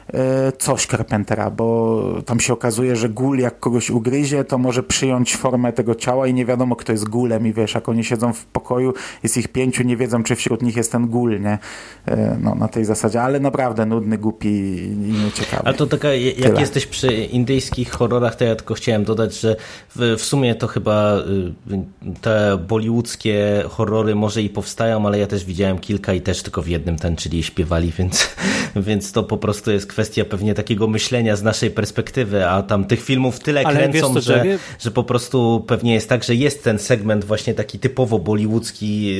coś 0.57 0.85
Carpentera, 0.85 1.51
bo 1.51 2.01
tam 2.25 2.39
się 2.39 2.53
okazuje, 2.53 2.95
że 2.95 3.09
gul 3.09 3.39
jak 3.39 3.59
kogoś 3.59 3.89
ugryzie, 3.89 4.43
to 4.43 4.57
może 4.57 4.83
przyjąć 4.83 5.35
formę 5.35 5.73
tego 5.73 5.95
ciała 5.95 6.27
i 6.27 6.33
nie 6.33 6.45
wiadomo, 6.45 6.75
kto 6.75 6.91
jest 6.91 7.09
gulem 7.09 7.47
i 7.47 7.53
wiesz, 7.53 7.75
jak 7.75 7.89
oni 7.89 8.03
siedzą 8.03 8.33
w 8.33 8.45
pokoju, 8.45 8.93
jest 9.23 9.37
ich 9.37 9.47
pięciu, 9.47 9.83
nie 9.83 9.97
wiedzą, 9.97 10.23
czy 10.23 10.35
wśród 10.35 10.61
nich 10.61 10.75
jest 10.75 10.91
ten 10.91 11.07
gul, 11.07 11.41
nie? 11.41 11.57
E, 12.05 12.37
no, 12.41 12.55
na 12.55 12.67
tej 12.67 12.85
zasadzie, 12.85 13.21
ale 13.21 13.39
naprawdę 13.39 13.85
nudny, 13.85 14.17
głupi 14.17 14.49
i 14.49 15.13
nieciekawy. 15.25 15.69
A 15.69 15.73
to 15.73 15.87
taka, 15.87 16.13
jak 16.13 16.35
Tyle. 16.35 16.59
jesteś 16.59 16.85
przy 16.85 17.13
indyjskich 17.13 17.91
horrorach, 17.91 18.35
to 18.35 18.43
ja 18.43 18.55
tylko 18.55 18.73
chciałem 18.73 19.03
dodać, 19.03 19.39
że 19.39 19.55
w, 19.95 20.15
w 20.17 20.21
sumie 20.21 20.55
to 20.55 20.67
chyba 20.67 21.17
y, 21.17 22.13
te 22.21 22.57
bollywoodzkie 22.67 23.63
horrory 23.69 24.15
może 24.15 24.41
i 24.41 24.49
powstają, 24.49 25.07
ale 25.07 25.19
ja 25.19 25.27
też 25.27 25.45
widziałem 25.45 25.79
kilka 25.79 26.13
i 26.13 26.21
też 26.21 26.43
tylko 26.43 26.61
w 26.61 26.67
jednym 26.67 26.97
tańczyli 26.97 27.39
i 27.39 27.43
śpiewali, 27.43 27.91
więc, 27.97 28.29
więc 28.87 29.11
to 29.11 29.23
po 29.23 29.37
prostu 29.37 29.71
jest 29.71 29.87
kwestia 29.87 30.00
kwestia 30.01 30.25
pewnie 30.25 30.53
takiego 30.53 30.87
myślenia 30.87 31.35
z 31.35 31.43
naszej 31.43 31.71
perspektywy, 31.71 32.47
a 32.47 32.63
tam 32.63 32.85
tych 32.85 33.01
filmów 33.01 33.39
tyle 33.39 33.61
Ale 33.65 33.75
kręcą, 33.75 34.13
wiesz, 34.13 34.23
że, 34.23 34.43
że 34.79 34.91
po 34.91 35.03
prostu 35.03 35.63
pewnie 35.67 35.93
jest 35.93 36.09
tak, 36.09 36.23
że 36.23 36.35
jest 36.35 36.63
ten 36.63 36.79
segment 36.79 37.25
właśnie 37.25 37.53
taki 37.53 37.79
typowo 37.79 38.19
bollywoodzki, 38.19 39.19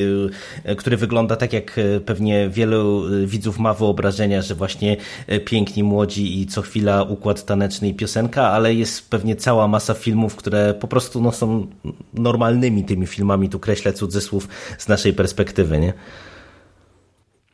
y, 0.66 0.76
który 0.76 0.96
wygląda 0.96 1.36
tak, 1.36 1.52
jak 1.52 1.78
y, 1.78 2.00
pewnie 2.06 2.48
wielu 2.48 3.06
y, 3.08 3.26
widzów 3.26 3.58
ma 3.58 3.74
wyobrażenia, 3.74 4.42
że 4.42 4.54
właśnie 4.54 4.96
piękni, 5.44 5.82
młodzi 5.82 6.40
i 6.40 6.46
co 6.46 6.62
chwila 6.62 7.02
układ 7.02 7.44
taneczny 7.44 7.88
i 7.88 7.94
piosenka, 7.94 8.48
ale 8.48 8.74
jest 8.74 9.10
pewnie 9.10 9.36
cała 9.36 9.68
masa 9.68 9.94
filmów, 9.94 10.36
które 10.36 10.74
po 10.74 10.88
prostu 10.88 11.20
no, 11.20 11.32
są 11.32 11.66
normalnymi 12.14 12.84
tymi 12.84 13.06
filmami, 13.06 13.48
tu 13.48 13.58
kreślę 13.58 13.92
cudzysłów 13.92 14.48
z 14.78 14.88
naszej 14.88 15.12
perspektywy, 15.12 15.78
nie? 15.78 15.92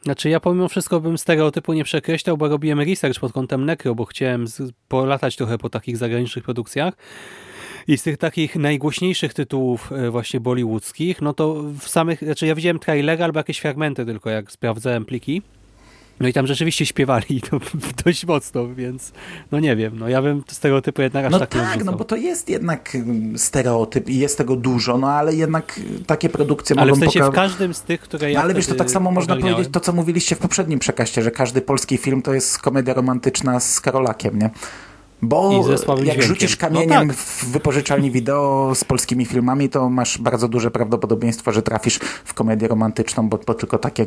Znaczy 0.08 0.28
ja 0.28 0.40
pomimo 0.40 0.68
wszystko 0.68 1.00
bym 1.00 1.18
stereotypu 1.18 1.72
nie 1.72 1.84
przekreślał, 1.84 2.36
bo 2.36 2.48
robiłem 2.48 2.80
research 2.80 3.20
pod 3.20 3.32
kątem 3.32 3.64
Necro, 3.64 3.94
bo 3.94 4.04
chciałem 4.04 4.46
polatać 4.88 5.36
trochę 5.36 5.58
po 5.58 5.70
takich 5.70 5.96
zagranicznych 5.96 6.44
produkcjach. 6.44 6.94
I 7.88 7.98
z 7.98 8.02
tych 8.02 8.16
takich 8.16 8.56
najgłośniejszych 8.56 9.34
tytułów 9.34 9.92
e, 9.92 10.10
właśnie 10.10 10.40
bollywoodzkich, 10.40 11.22
no 11.22 11.34
to 11.34 11.62
w 11.80 11.88
samych, 11.88 12.22
znaczy 12.22 12.46
ja 12.46 12.54
widziałem 12.54 12.78
trailer 12.78 13.22
albo 13.22 13.40
jakieś 13.40 13.58
fragmenty 13.58 14.06
tylko, 14.06 14.30
jak 14.30 14.52
sprawdzałem 14.52 15.04
pliki. 15.04 15.42
No 16.20 16.28
i 16.28 16.32
tam 16.32 16.46
rzeczywiście 16.46 16.86
śpiewali 16.86 17.40
to 17.50 17.60
dość 18.04 18.26
mocno, 18.26 18.74
więc 18.74 19.12
no 19.52 19.60
nie 19.60 19.76
wiem, 19.76 19.98
no 19.98 20.08
ja 20.08 20.22
bym 20.22 20.42
stereotypy 20.48 21.02
jednak 21.02 21.24
aż 21.24 21.32
no 21.32 21.38
tak, 21.38 21.48
tak 21.48 21.84
No 21.84 21.92
bo 21.92 22.04
to 22.04 22.16
jest 22.16 22.48
jednak 22.48 22.94
mm, 22.94 23.38
stereotyp 23.38 24.08
i 24.08 24.18
jest 24.18 24.38
tego 24.38 24.56
dużo, 24.56 24.98
no 24.98 25.10
ale 25.10 25.34
jednak 25.34 25.80
takie 26.06 26.28
produkcje 26.28 26.76
ale 26.78 26.90
mogą... 26.90 27.02
Ale 27.02 27.10
w 27.10 27.12
sensie 27.12 27.30
w 27.30 27.34
każdym 27.34 27.74
z 27.74 27.82
tych, 27.82 28.00
które 28.00 28.32
ja 28.32 28.38
no, 28.38 28.44
Ale 28.44 28.54
wiesz, 28.54 28.66
to 28.66 28.74
tak 28.74 28.90
samo 28.90 29.10
można 29.10 29.36
powiedzieć 29.36 29.68
to, 29.72 29.80
co 29.80 29.92
mówiliście 29.92 30.36
w 30.36 30.38
poprzednim 30.38 30.78
przekaście, 30.78 31.22
że 31.22 31.30
każdy 31.30 31.60
polski 31.60 31.98
film 31.98 32.22
to 32.22 32.34
jest 32.34 32.58
komedia 32.58 32.94
romantyczna 32.94 33.60
z 33.60 33.80
Karolakiem, 33.80 34.38
nie? 34.38 34.50
Bo 35.22 35.64
jak 36.04 36.22
rzucisz 36.22 36.58
no 36.60 36.68
kamieniem 36.68 37.08
no 37.08 37.14
tak. 37.14 37.16
w 37.16 37.44
wypożyczalni 37.44 38.10
wideo 38.10 38.72
z 38.74 38.84
polskimi 38.84 39.26
filmami, 39.26 39.68
to 39.68 39.90
masz 39.90 40.18
bardzo 40.18 40.48
duże 40.48 40.70
prawdopodobieństwo, 40.70 41.52
że 41.52 41.62
trafisz 41.62 41.98
w 42.24 42.34
komedię 42.34 42.68
romantyczną, 42.68 43.28
bo, 43.28 43.38
bo 43.46 43.54
tylko 43.54 43.78
takie 43.78 44.06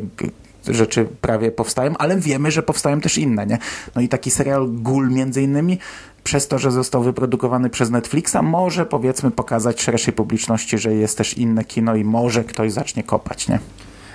rzeczy 0.68 1.08
prawie 1.20 1.50
powstają, 1.50 1.94
ale 1.98 2.16
wiemy, 2.16 2.50
że 2.50 2.62
powstają 2.62 3.00
też 3.00 3.18
inne, 3.18 3.46
nie? 3.46 3.58
No 3.94 4.02
i 4.02 4.08
taki 4.08 4.30
serial 4.30 4.68
Gul 4.68 5.10
między 5.10 5.42
innymi 5.42 5.78
przez 6.24 6.48
to, 6.48 6.58
że 6.58 6.70
został 6.70 7.02
wyprodukowany 7.02 7.70
przez 7.70 7.90
Netflixa, 7.90 8.36
może 8.42 8.86
powiedzmy 8.86 9.30
pokazać 9.30 9.82
szerszej 9.82 10.14
publiczności, 10.14 10.78
że 10.78 10.94
jest 10.94 11.18
też 11.18 11.38
inne 11.38 11.64
kino 11.64 11.96
i 11.96 12.04
może 12.04 12.44
ktoś 12.44 12.72
zacznie 12.72 13.02
kopać, 13.02 13.48
nie? 13.48 13.58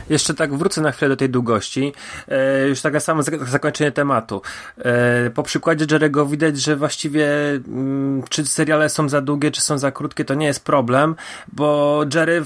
Jeszcze 0.09 0.33
tak 0.33 0.55
wrócę 0.55 0.81
na 0.81 0.91
chwilę 0.91 1.09
do 1.09 1.15
tej 1.15 1.29
długości. 1.29 1.93
E, 2.27 2.67
już 2.67 2.81
takie 2.81 2.99
samo 2.99 3.23
zakończenie 3.47 3.91
tematu. 3.91 4.41
E, 4.77 5.29
po 5.29 5.43
przykładzie 5.43 5.85
Jerego 5.91 6.25
widać, 6.25 6.61
że 6.61 6.75
właściwie 6.75 7.27
mm, 7.67 8.23
czy 8.29 8.45
seriale 8.45 8.89
są 8.89 9.09
za 9.09 9.21
długie, 9.21 9.51
czy 9.51 9.61
są 9.61 9.77
za 9.77 9.91
krótkie, 9.91 10.25
to 10.25 10.33
nie 10.33 10.45
jest 10.45 10.65
problem, 10.65 11.15
bo 11.53 12.03
Jerry 12.13 12.43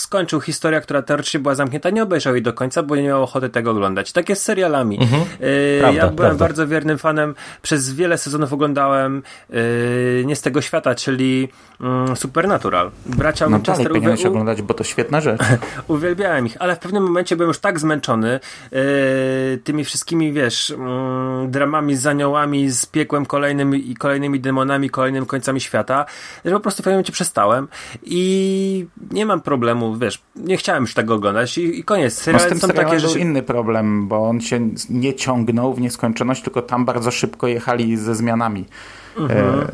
skończył 0.00 0.40
historię, 0.40 0.80
która 0.80 1.02
teoretycznie 1.02 1.40
była 1.40 1.54
zamknięta, 1.54 1.90
nie 1.90 2.02
obejrzał 2.02 2.34
jej 2.34 2.42
do 2.42 2.52
końca, 2.52 2.82
bo 2.82 2.96
nie 2.96 3.02
miał 3.02 3.22
ochoty 3.22 3.48
tego 3.48 3.70
oglądać. 3.70 4.12
Tak 4.12 4.28
jest 4.28 4.42
z 4.42 4.44
serialami. 4.44 4.98
Mhm. 5.00 5.22
Yy, 5.22 5.78
prawda, 5.80 5.96
ja 5.96 6.02
byłem 6.02 6.16
prawda. 6.16 6.44
bardzo 6.44 6.66
wiernym 6.66 6.98
fanem, 6.98 7.34
przez 7.62 7.94
wiele 7.94 8.18
sezonów 8.18 8.52
oglądałem 8.52 9.22
yy, 9.50 10.24
nie 10.26 10.36
z 10.36 10.42
tego 10.42 10.60
świata, 10.60 10.94
czyli 10.94 11.48
Supernatural. 12.14 12.90
Bracia 13.06 13.48
no 13.48 13.58
dalej 13.58 13.86
powinieneś 13.86 14.24
u... 14.24 14.28
oglądać, 14.28 14.62
bo 14.62 14.74
to 14.74 14.84
świetna 14.84 15.20
rzecz. 15.20 15.40
Uwielbiałem 15.88 16.46
ich, 16.46 16.56
ale 16.60 16.76
w 16.76 16.78
pewnym 16.78 17.02
momencie 17.02 17.36
byłem 17.36 17.48
już 17.48 17.58
tak 17.58 17.80
zmęczony 17.80 18.40
yy, 18.72 18.78
tymi 19.64 19.84
wszystkimi, 19.84 20.32
wiesz, 20.32 20.70
yy, 20.70 21.48
dramami 21.48 21.96
z 21.96 22.06
aniołami, 22.06 22.70
z 22.70 22.86
piekłem 22.86 23.26
kolejnym 23.26 23.74
i 23.74 23.94
kolejnymi 23.94 24.40
demonami, 24.40 24.90
kolejnymi 24.90 25.26
końcami 25.26 25.60
świata, 25.60 26.04
że 26.44 26.50
po 26.50 26.60
prostu 26.60 26.82
w 26.82 26.84
pewnym 26.84 26.94
momencie 26.94 27.12
przestałem 27.12 27.68
i 28.02 28.86
nie 29.10 29.26
mam 29.26 29.40
problemu 29.40 29.96
wiesz, 29.96 30.22
nie 30.36 30.56
chciałem 30.56 30.82
już 30.82 30.94
tego 30.94 31.14
oglądać 31.14 31.58
i, 31.58 31.80
i 31.80 31.84
koniec. 31.84 32.14
Serial, 32.14 32.42
no 32.42 32.46
z 32.46 32.48
tym 32.48 32.60
są 32.60 32.68
takie 32.68 33.00
rzeczy... 33.00 33.18
inny 33.18 33.42
problem, 33.42 34.08
bo 34.08 34.28
on 34.28 34.40
się 34.40 34.70
nie 34.90 35.14
ciągnął 35.14 35.74
w 35.74 35.80
nieskończoność, 35.80 36.42
tylko 36.42 36.62
tam 36.62 36.84
bardzo 36.84 37.10
szybko 37.10 37.46
jechali 37.46 37.96
ze 37.96 38.14
zmianami. 38.14 38.64
E, 39.18 39.66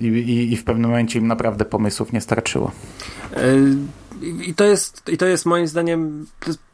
i, 0.00 0.06
i, 0.06 0.52
I 0.52 0.56
w 0.56 0.64
pewnym 0.64 0.90
momencie 0.90 1.18
im 1.18 1.26
naprawdę 1.26 1.64
pomysłów 1.64 2.12
nie 2.12 2.20
starczyło. 2.20 2.72
E, 3.36 3.40
i 4.46 4.54
to 4.54 4.64
jest, 4.64 5.08
i 5.08 5.16
to 5.16 5.26
jest 5.26 5.46
moim 5.46 5.66
zdaniem 5.66 6.26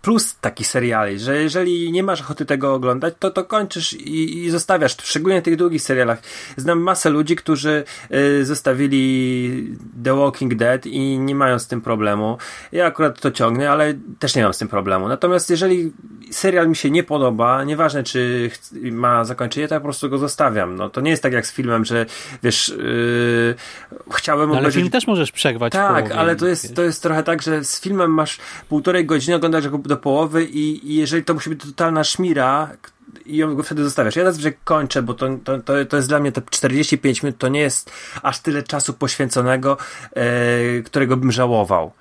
plus 0.06 0.38
takich 0.40 0.66
seriali, 0.66 1.18
że 1.18 1.42
jeżeli 1.42 1.92
nie 1.92 2.02
masz 2.02 2.20
ochoty 2.20 2.44
tego 2.44 2.74
oglądać, 2.74 3.14
to 3.18 3.30
to 3.30 3.44
kończysz 3.44 3.92
i, 3.92 4.44
i 4.44 4.50
zostawiasz, 4.50 4.96
szczególnie 5.02 5.40
w 5.40 5.44
tych 5.44 5.56
długich 5.56 5.82
serialach. 5.82 6.22
Znam 6.56 6.80
masę 6.80 7.10
ludzi, 7.10 7.36
którzy 7.36 7.84
y, 8.10 8.44
zostawili 8.44 9.76
The 10.04 10.16
Walking 10.16 10.54
Dead 10.54 10.86
i 10.86 11.18
nie 11.18 11.34
mają 11.34 11.58
z 11.58 11.66
tym 11.66 11.80
problemu. 11.80 12.38
Ja 12.72 12.86
akurat 12.86 13.20
to 13.20 13.30
ciągnę, 13.30 13.70
ale 13.70 13.94
też 14.18 14.34
nie 14.34 14.42
mam 14.42 14.54
z 14.54 14.58
tym 14.58 14.68
problemu. 14.68 15.08
Natomiast 15.08 15.50
jeżeli 15.50 15.92
serial 16.30 16.68
mi 16.68 16.76
się 16.76 16.90
nie 16.90 17.02
podoba, 17.02 17.64
nieważne 17.64 18.02
czy 18.02 18.50
ma 18.72 19.24
zakończenie, 19.24 19.68
to 19.68 19.74
ja 19.74 19.80
po 19.80 19.84
prostu 19.84 20.10
go 20.10 20.18
zostawiam. 20.18 20.76
No 20.76 20.90
to 20.90 21.00
nie 21.00 21.10
jest 21.10 21.22
tak 21.22 21.32
jak 21.32 21.46
z 21.46 21.52
filmem, 21.52 21.84
że 21.84 22.06
wiesz, 22.42 22.68
yy, 22.68 23.54
chciałem 24.14 24.50
no, 24.50 24.56
Ale 24.56 24.72
film 24.72 24.90
też 24.90 25.06
możesz 25.06 25.32
przerwać. 25.32 25.72
Tak, 25.72 26.04
połowie, 26.04 26.14
ale 26.14 26.36
to 26.36 26.46
jest, 26.46 26.74
to 26.74 26.82
jest 26.82 27.02
trochę 27.02 27.22
tak, 27.22 27.42
że 27.42 27.64
z 27.64 27.80
filmem 27.80 28.10
masz 28.10 28.38
półtorej 28.68 29.06
godziny, 29.06 29.36
oglądasz 29.36 29.68
go 29.68 29.78
do 29.78 29.95
połowy 29.97 30.44
i, 30.44 30.93
i 30.93 30.97
jeżeli 30.97 31.24
to 31.24 31.35
musi 31.35 31.51
być 31.51 31.60
totalna 31.62 32.05
szmira, 32.05 32.70
i 33.27 33.36
ją 33.36 33.55
go 33.55 33.62
wtedy 33.62 33.85
zostawiasz. 33.85 34.16
Ja 34.16 34.24
zazwyczaj 34.24 34.56
kończę, 34.64 35.02
bo 35.02 35.14
to, 35.14 35.28
to, 35.64 35.85
to 35.89 35.97
jest 35.97 36.09
dla 36.09 36.18
mnie 36.18 36.32
te 36.32 36.43
45 36.51 37.23
minut, 37.23 37.39
to 37.39 37.48
nie 37.48 37.60
jest 37.60 37.90
aż 38.23 38.40
tyle 38.40 38.62
czasu 38.62 38.94
poświęconego, 38.94 39.77
e, 40.12 40.82
którego 40.82 41.16
bym 41.16 41.32
żałował. 41.32 41.93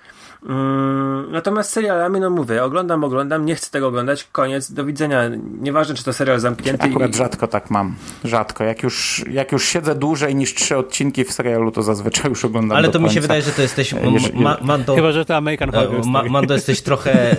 Mm, 0.49 1.31
natomiast 1.31 1.69
serialami, 1.69 2.19
no 2.19 2.29
mówię, 2.29 2.63
oglądam, 2.63 3.03
oglądam, 3.03 3.45
nie 3.45 3.55
chcę 3.55 3.71
tego 3.71 3.87
oglądać, 3.87 4.23
koniec, 4.31 4.71
do 4.71 4.85
widzenia. 4.85 5.21
Nieważne, 5.61 5.95
czy 5.95 6.03
to 6.03 6.13
serial 6.13 6.39
zamknięty. 6.39 6.83
Akurat 6.87 7.11
i... 7.11 7.17
rzadko 7.17 7.47
tak 7.47 7.71
mam. 7.71 7.95
Rzadko. 8.23 8.63
Jak 8.63 8.83
już, 8.83 9.25
jak 9.31 9.51
już 9.51 9.65
siedzę 9.67 9.95
dłużej 9.95 10.35
niż 10.35 10.53
trzy 10.55 10.77
odcinki 10.77 11.23
w 11.23 11.31
serialu, 11.31 11.71
to 11.71 11.83
zazwyczaj 11.83 12.29
już 12.29 12.45
oglądam 12.45 12.77
Ale 12.77 12.87
to 12.87 12.91
końca. 12.93 13.07
mi 13.07 13.13
się 13.13 13.21
wydaje, 13.21 13.41
że 13.41 13.51
to 13.51 13.61
jesteś... 13.61 13.93
Jeżeli- 14.13 14.39
Ma, 14.43 14.57
Mando, 14.61 14.95
Chyba, 14.95 15.11
że 15.11 15.25
to 15.25 15.35
American 15.35 15.71
Horror 15.71 15.95
E, 15.95 16.03
Story. 16.03 16.09
Ma, 16.11 16.23
Mando, 16.23 16.53
jesteś 16.59 16.81
trochę, 16.81 17.31
e, 17.31 17.37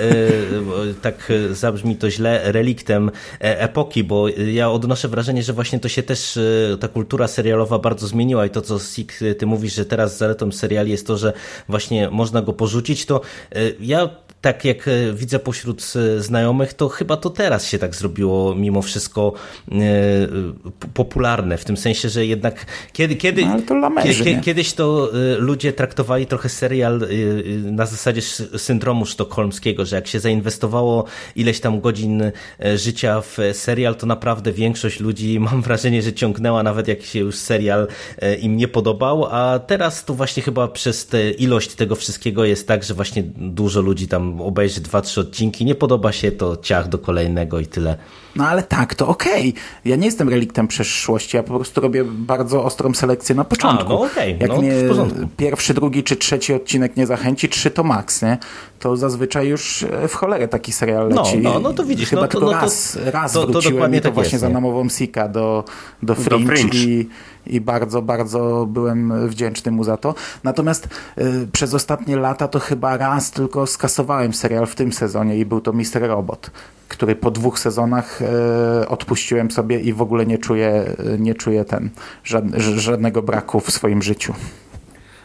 tak 1.03 1.33
e, 1.51 1.55
zabrzmi 1.55 1.97
to 1.97 2.11
źle, 2.11 2.53
reliktem 2.53 3.09
e, 3.41 3.61
epoki, 3.61 4.05
bo 4.05 4.29
ja 4.29 4.71
odnoszę 4.71 5.09
wrażenie, 5.09 5.43
że 5.43 5.53
właśnie 5.53 5.81
to 5.81 5.89
się 5.89 6.03
też, 6.03 6.37
e, 6.37 6.77
ta 6.81 6.89
kultura 6.89 7.29
serialowa 7.29 7.79
bardzo 7.79 8.07
zmieniła 8.07 8.47
i 8.47 8.51
to, 8.51 8.61
co 8.61 8.79
Sik, 8.79 9.13
ty 9.39 9.47
mówisz, 9.47 9.75
że 9.75 9.85
teraz 9.85 10.19
zaletą 10.19 10.53
seriali 10.53 10.91
jest 10.91 11.07
to, 11.07 11.17
że 11.17 11.33
właśnie 11.69 12.11
można 12.11 12.43
go 12.43 12.53
porzucić, 12.53 12.96
to 13.05 13.25
e, 13.51 13.75
ja 13.81 14.11
tak 14.41 14.65
jak 14.65 14.89
e, 14.89 15.13
widzę 15.13 15.39
pośród 15.39 15.93
e, 15.97 16.23
znajomych, 16.23 16.75
to 16.75 16.89
chyba 16.89 17.17
to 17.17 17.31
teraz 17.31 17.67
się 17.67 17.79
tak 17.79 17.95
zrobiło 17.95 18.55
mimo 18.55 18.83
wszystko 18.83 19.33
e, 19.73 19.75
popularne, 20.95 21.59
w 21.59 21.65
tym 21.65 21.77
sensie, 21.77 22.09
że 22.09 22.27
jednak 22.27 22.67
kiedy, 22.93 23.17
kiedy, 23.17 23.47
No, 23.47 23.63
to 23.69 23.75
lamerzy, 23.75 24.25
kie- 24.25 24.37
nie? 24.37 24.41
Kiedyś 24.41 24.73
to 24.73 25.11
ludzie 25.39 25.73
traktowali 25.73 26.27
trochę 26.27 26.49
serial 26.49 27.01
na 27.63 27.87
zasadzie 27.87 28.23
syndromu 28.57 29.07
sztokholmskiego, 29.07 29.85
że 29.85 29.97
jak 29.97 30.07
się 30.07 30.21
zainwestowało 30.21 31.05
ileś 31.37 31.61
tam 31.61 31.81
godzin 31.81 32.23
życia 32.77 33.21
w 33.21 33.39
serial, 33.53 33.95
to 33.95 34.07
naprawdę 34.07 34.53
większość 34.53 35.01
ludzi, 35.01 35.41
mam 35.51 35.63
wrażenie, 35.63 36.03
że 36.03 36.13
ciągnęła 36.13 36.63
nawet 36.63 36.89
jak 36.89 37.03
się 37.03 37.19
już 37.19 37.37
serial 37.37 37.87
im 38.41 38.57
nie 38.57 38.69
podobał, 38.69 39.27
a 39.31 39.59
teraz 39.59 40.05
to 40.05 40.15
właśnie 40.15 40.43
chyba 40.43 40.69
przez 40.69 41.07
tę 41.07 41.31
ilość 41.31 41.75
tego 41.75 41.95
wszystkiego 41.95 42.45
jest 42.45 42.69
tak, 42.69 42.85
że 42.85 42.95
właśnie 42.95 43.23
dużo 43.37 43.81
ludzi 43.81 44.09
tam 44.09 44.36
obejrzy 44.41 44.81
dwa, 44.81 45.01
trzy 45.03 45.21
odcinki, 45.21 45.65
nie 45.65 45.75
podoba 45.75 46.13
się 46.13 46.33
to 46.33 46.57
ciach 46.57 46.89
do 46.89 46.99
kolejnego 46.99 47.61
i 47.61 47.67
tyle. 47.67 47.97
No 48.37 48.47
ale 48.49 48.63
tak, 48.63 48.95
to 48.95 49.09
okej. 49.09 49.55
Ja 49.85 49.97
nie 49.97 50.07
jestem 50.07 50.29
reliktem 50.29 50.69
przeszłości, 50.69 51.37
ja 51.37 51.43
po 51.43 51.55
prostu 51.57 51.81
robię 51.81 52.05
bardzo 52.05 52.65
ostrą 52.65 52.95
selekcję 52.95 53.35
na 53.35 53.45
początku. 53.45 53.89
no 53.89 54.01
okej, 54.03 54.37
Jak 54.41 54.51
no 54.51 54.57
mnie 54.59 54.71
w 54.75 54.89
porządku. 54.89 55.21
pierwszy, 55.37 55.75
drugi 55.75 56.03
czy 56.03 56.17
trzeci 56.17 56.55
odcinek 56.55 56.97
nie 56.97 57.07
zachęci, 57.07 57.49
trzy 57.49 57.71
to 57.71 57.83
maks, 57.85 58.23
nie? 58.23 58.39
To 58.79 58.97
zazwyczaj 58.97 59.49
już 59.49 59.83
e, 59.83 60.09
w 60.09 60.15
cholerę 60.15 60.49
taki 60.49 60.73
serial 60.73 61.09
No, 61.09 61.23
leci. 61.23 61.39
no, 61.39 61.61
no 61.61 61.73
to 61.73 61.85
widzisz, 61.85 62.09
Chyba 62.09 62.23
no 62.23 62.29
to- 62.29 62.33
tylko 62.33 62.47
no 62.47 62.53
to- 62.53 62.61
raz, 62.61 62.99
raz 63.05 63.33
to- 63.33 63.41
to 63.41 63.53
wróciłem 63.53 63.75
dokładnie 63.75 63.99
i 63.99 64.01
to 64.01 64.05
tak 64.09 64.15
właśnie 64.15 64.33
jest, 64.33 64.41
za 64.41 64.49
namową 64.49 64.89
Sika 64.89 65.29
do, 65.29 65.65
do 66.03 66.15
Fringe, 66.15 66.57
Fringe. 66.57 66.79
I, 66.79 67.09
i 67.47 67.61
bardzo, 67.61 68.03
bardzo 68.03 68.67
byłem 68.69 69.29
wdzięczny 69.29 69.73
mu 69.73 69.85
za 69.85 69.97
to. 69.97 70.15
Natomiast 70.45 70.89
y, 71.19 71.49
przez 71.53 71.75
ostatnie 71.75 72.17
lata 72.17 72.49
to 72.49 72.59
chyba 72.59 72.97
raz 72.97 73.31
tylko 73.31 73.67
skasowałem 73.67 74.35
serial 74.35 74.67
w 74.67 74.75
tym 74.75 74.93
sezonie 74.93 75.39
i 75.39 75.47
był 75.47 75.61
to 75.61 75.73
Mister 75.73 76.03
Robot, 76.03 76.51
który 76.89 77.17
po 77.17 77.31
dwóch 77.31 77.59
sezonach 77.59 78.23
y, 78.23 78.89
odpuściłem 78.89 79.51
sobie 79.51 79.81
i 79.81 79.93
w 79.93 80.03
ogóle 80.03 80.27
nie 80.27 80.39
czuję, 80.39 80.97
nie 81.19 81.35
czuję 81.35 81.65
ten, 81.65 81.91
żad, 82.25 82.45
żadnego 82.77 83.23
braku 83.23 83.61
w 83.61 83.71
swoim 83.71 84.03
życiu. 84.03 84.35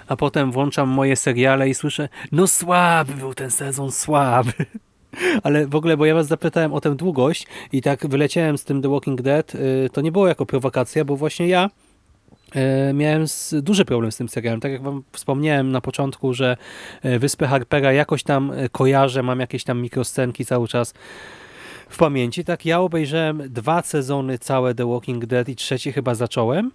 A 0.07 0.15
potem 0.15 0.51
włączam 0.51 0.89
moje 0.89 1.15
seriale 1.15 1.69
i 1.69 1.73
słyszę, 1.73 2.09
no 2.31 2.47
słaby 2.47 3.13
był 3.13 3.33
ten 3.33 3.51
sezon, 3.51 3.91
słaby. 3.91 4.53
Ale 5.43 5.67
w 5.67 5.75
ogóle, 5.75 5.97
bo 5.97 6.05
ja 6.05 6.15
was 6.15 6.27
zapytałem 6.27 6.73
o 6.73 6.81
tę 6.81 6.95
długość 6.95 7.47
i 7.71 7.81
tak 7.81 8.07
wyleciałem 8.07 8.57
z 8.57 8.63
tym 8.63 8.81
The 8.81 8.89
Walking 8.89 9.21
Dead, 9.21 9.55
y, 9.55 9.89
to 9.93 10.01
nie 10.01 10.11
było 10.11 10.27
jako 10.27 10.45
prowokacja, 10.45 11.05
bo 11.05 11.15
właśnie 11.15 11.47
ja 11.47 11.65
y, 11.65 11.69
miałem 12.93 13.27
z, 13.27 13.55
duży 13.63 13.85
problem 13.85 14.11
z 14.11 14.17
tym 14.17 14.29
serialem. 14.29 14.59
Tak 14.59 14.71
jak 14.71 14.81
wam 14.81 15.03
wspomniałem 15.11 15.71
na 15.71 15.81
początku, 15.81 16.33
że 16.33 16.57
y, 17.05 17.19
Wyspę 17.19 17.47
Harpera 17.47 17.93
jakoś 17.93 18.23
tam 18.23 18.51
y, 18.51 18.69
kojarzę, 18.69 19.23
mam 19.23 19.39
jakieś 19.39 19.63
tam 19.63 19.81
mikroscenki 19.81 20.45
cały 20.45 20.67
czas 20.67 20.93
w 21.89 21.97
pamięci. 21.97 22.43
Tak 22.43 22.65
ja 22.65 22.79
obejrzałem 22.79 23.43
dwa 23.49 23.81
sezony 23.81 24.37
całe 24.37 24.75
The 24.75 24.89
Walking 24.91 25.25
Dead 25.25 25.49
i 25.49 25.55
trzeci 25.55 25.91
chyba 25.91 26.15
zacząłem 26.15 26.71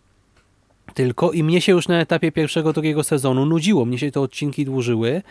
tylko 0.96 1.32
i 1.32 1.42
mnie 1.42 1.60
się 1.60 1.72
już 1.72 1.88
na 1.88 2.00
etapie 2.00 2.32
pierwszego, 2.32 2.72
drugiego 2.72 3.04
sezonu 3.04 3.46
nudziło. 3.46 3.84
Mnie 3.84 3.98
się 3.98 4.10
te 4.10 4.20
odcinki 4.20 4.64
dłużyły 4.64 5.22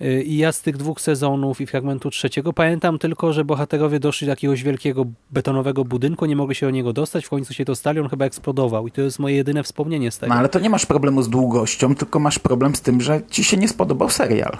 Yy, 0.00 0.22
i 0.22 0.36
ja 0.36 0.52
z 0.52 0.62
tych 0.62 0.76
dwóch 0.76 1.00
sezonów 1.00 1.60
i 1.60 1.66
fragmentu 1.66 2.10
trzeciego 2.10 2.52
pamiętam 2.52 2.98
tylko, 2.98 3.32
że 3.32 3.44
bohaterowie 3.44 4.00
doszli 4.00 4.26
do 4.26 4.30
jakiegoś 4.32 4.62
wielkiego 4.62 5.04
betonowego 5.30 5.84
budynku, 5.84 6.26
nie 6.26 6.36
mogli 6.36 6.54
się 6.54 6.66
do 6.66 6.70
niego 6.70 6.92
dostać, 6.92 7.26
w 7.26 7.28
końcu 7.28 7.54
się 7.54 7.64
dostali, 7.64 8.00
on 8.00 8.08
chyba 8.08 8.24
eksplodował 8.24 8.86
i 8.86 8.90
to 8.90 9.02
jest 9.02 9.18
moje 9.18 9.36
jedyne 9.36 9.62
wspomnienie 9.62 10.10
z 10.10 10.18
tego. 10.18 10.32
No 10.32 10.38
ale 10.38 10.48
to 10.48 10.58
nie 10.58 10.70
masz 10.70 10.86
problemu 10.86 11.22
z 11.22 11.28
długością, 11.28 11.94
tylko 11.94 12.18
masz 12.18 12.38
problem 12.38 12.74
z 12.74 12.80
tym, 12.80 13.00
że 13.00 13.20
ci 13.30 13.44
się 13.44 13.56
nie 13.56 13.68
spodobał 13.68 14.10
serial. 14.10 14.58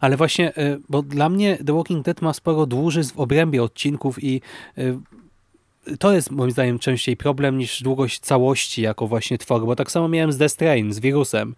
Ale 0.00 0.16
właśnie, 0.16 0.58
y, 0.58 0.80
bo 0.88 1.02
dla 1.02 1.28
mnie 1.28 1.58
The 1.66 1.72
Walking 1.72 2.04
Dead 2.04 2.22
ma 2.22 2.32
sporo 2.32 2.66
dłużyzn 2.66 3.14
w 3.14 3.20
obrębie 3.20 3.62
odcinków 3.62 4.24
i 4.24 4.40
y, 4.78 4.98
to 5.98 6.12
jest 6.12 6.30
moim 6.30 6.50
zdaniem 6.50 6.78
częściej 6.78 7.16
problem 7.16 7.58
niż 7.58 7.82
długość 7.82 8.20
całości 8.20 8.82
jako 8.82 9.06
właśnie 9.06 9.38
twór, 9.38 9.66
bo 9.66 9.76
tak 9.76 9.90
samo 9.90 10.08
miałem 10.08 10.32
z 10.32 10.36
Death 10.36 10.56
Train, 10.56 10.92
z 10.92 11.00
wirusem. 11.00 11.54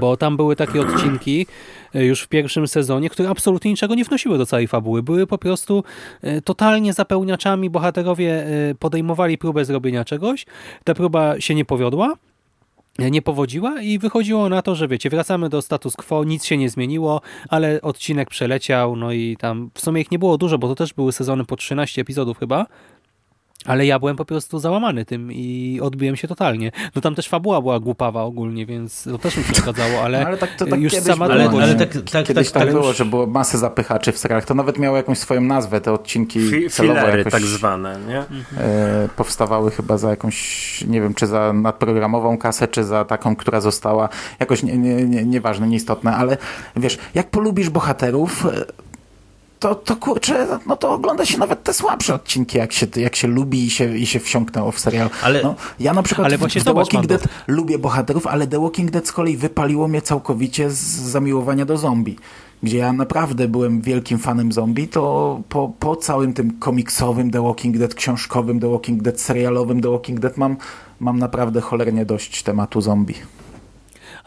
Bo 0.00 0.16
tam 0.16 0.36
były 0.36 0.56
takie 0.56 0.80
odcinki 0.80 1.46
y, 1.94 2.04
już 2.04 2.22
w 2.22 2.28
pierwszym 2.28 2.68
sezonie, 2.68 3.10
które 3.10 3.28
absolutnie 3.28 3.70
niczego 3.70 3.94
nie 3.94 4.04
wnosiły 4.04 4.38
do 4.38 4.46
całej 4.46 4.68
fabuły. 4.68 5.02
Były 5.02 5.26
po 5.26 5.38
prostu 5.38 5.84
y, 6.24 6.42
totalnie 6.42 6.92
zapełniaczami. 6.92 7.70
Bohaterowie 7.70 8.46
y, 8.70 8.74
podejmowali 8.74 9.38
próbę 9.38 9.64
zrobienia 9.64 10.04
czegoś. 10.04 10.46
Ta 10.84 10.94
próba 10.94 11.40
się 11.40 11.54
nie 11.54 11.64
powiodła 11.64 12.14
nie 12.98 13.22
powodziła 13.22 13.82
i 13.82 13.98
wychodziło 13.98 14.48
na 14.48 14.62
to, 14.62 14.74
że 14.74 14.88
wiecie, 14.88 15.10
wracamy 15.10 15.48
do 15.48 15.62
status 15.62 15.96
quo, 15.96 16.24
nic 16.24 16.44
się 16.44 16.56
nie 16.56 16.70
zmieniło, 16.70 17.20
ale 17.48 17.82
odcinek 17.82 18.30
przeleciał, 18.30 18.96
no 18.96 19.12
i 19.12 19.36
tam 19.36 19.70
w 19.74 19.80
sumie 19.80 20.00
ich 20.00 20.10
nie 20.10 20.18
było 20.18 20.38
dużo, 20.38 20.58
bo 20.58 20.68
to 20.68 20.74
też 20.74 20.92
były 20.92 21.12
sezony 21.12 21.44
po 21.44 21.56
13 21.56 22.00
epizodów 22.00 22.38
chyba, 22.38 22.66
ale 23.66 23.86
ja 23.86 23.98
byłem 23.98 24.16
po 24.16 24.24
prostu 24.24 24.58
załamany 24.58 25.04
tym 25.04 25.32
i 25.32 25.78
odbiłem 25.82 26.16
się 26.16 26.28
totalnie. 26.28 26.72
No 26.94 27.02
tam 27.02 27.14
też 27.14 27.28
fabuła 27.28 27.60
była 27.60 27.80
głupawa 27.80 28.22
ogólnie, 28.22 28.66
więc 28.66 29.02
to 29.04 29.18
też 29.18 29.36
mi 29.36 29.44
przeszkadzało, 29.44 30.00
ale, 30.04 30.20
No, 30.20 30.26
ale 30.26 30.36
tak, 30.38 30.50
to 30.58 30.66
tak 30.66 30.80
już 30.80 30.92
kiedyś 30.92 31.06
sama 31.08 31.26
było, 31.26 31.34
Ale- 31.34 31.44
długość. 31.48 31.64
ale 31.64 31.72
nie? 31.74 31.86
tak- 31.86 32.10
tak- 32.10 32.26
kiedyś 32.26 32.50
tak- 32.50 32.62
tak, 32.62 32.72
było, 32.72 32.88
już- 32.88 32.96
że 32.96 33.04
było 33.04 33.26
masę 33.26 33.58
zapychaczy 33.58 34.12
w 34.12 34.18
serialach. 34.18 34.44
To 34.44 34.54
nawet 34.54 34.78
miało 34.78 34.96
jakąś 34.96 35.18
swoją 35.18 35.40
nazwę, 35.40 35.80
te 35.80 35.92
odcinki 35.92 36.40
Fi- 36.40 36.70
celowo 36.70 37.00
Filery 37.00 37.18
jakoś 37.18 37.32
tak 37.32 37.42
zwane, 37.42 37.98
nie? 38.08 38.18
e, 38.62 39.08
powstawały 39.16 39.70
chyba 39.70 39.98
za 39.98 40.10
jakąś, 40.10 40.84
nie 40.88 41.00
wiem, 41.00 41.14
czy 41.14 41.26
za 41.26 41.52
nadprogramową 41.52 42.38
kasę, 42.38 42.68
czy 42.68 42.84
za 42.84 43.04
taką, 43.04 43.36
która 43.36 43.60
została 43.60 44.08
jakoś 44.40 44.62
nie, 44.62 44.76
nie, 44.78 44.94
nie, 45.04 45.24
nieważne, 45.24 45.68
nieistotne, 45.68 46.16
ale 46.16 46.36
wiesz, 46.76 46.98
jak 47.14 47.30
polubisz 47.30 47.70
bohaterów, 47.70 48.46
e, 48.46 48.64
to, 49.60 49.74
to 49.74 49.96
kurczę, 49.96 50.46
no 50.66 50.76
to 50.76 50.92
ogląda 50.92 51.26
się 51.26 51.38
nawet 51.38 51.62
te 51.62 51.74
słabsze 51.74 52.14
odcinki, 52.14 52.58
jak 52.58 52.72
się, 52.72 52.86
jak 52.96 53.16
się 53.16 53.28
lubi 53.28 53.64
i 53.64 53.70
się, 53.70 53.98
i 53.98 54.06
się 54.06 54.20
wsiąknęło 54.20 54.72
w 54.72 54.80
serial. 54.80 55.10
Ale- 55.22 55.42
no, 55.42 55.54
ja 55.80 55.92
na 55.92 56.02
przykład 56.02 56.26
ale 56.26 56.36
w, 56.36 56.40
właśnie 56.40 56.60
w 56.60 56.64
The 56.64 56.74
Walking. 56.74 57.06
Dead 57.06 57.28
lubię 57.46 57.78
bohaterów, 57.78 58.26
ale 58.26 58.46
The 58.46 58.60
Walking 58.60 58.90
Dead 58.90 59.06
z 59.08 59.12
kolei 59.12 59.36
wypaliło 59.36 59.88
mnie 59.88 60.02
całkowicie 60.02 60.70
z 60.70 60.76
zamiłowania 61.10 61.64
do 61.64 61.76
zombie. 61.76 62.16
Gdzie 62.62 62.78
ja 62.78 62.92
naprawdę 62.92 63.48
byłem 63.48 63.80
wielkim 63.80 64.18
fanem 64.18 64.52
zombie, 64.52 64.88
to 64.88 65.40
po, 65.48 65.72
po 65.78 65.96
całym 65.96 66.32
tym 66.32 66.58
komiksowym 66.58 67.30
The 67.30 67.42
Walking 67.42 67.78
Dead, 67.78 67.94
książkowym 67.94 68.60
The 68.60 68.70
Walking 68.70 69.02
Dead, 69.02 69.20
serialowym 69.20 69.80
The 69.80 69.90
Walking 69.90 70.20
Dead 70.20 70.36
mam, 70.36 70.56
mam 71.00 71.18
naprawdę 71.18 71.60
cholernie 71.60 72.06
dość 72.06 72.42
tematu 72.42 72.80
zombie. 72.80 73.14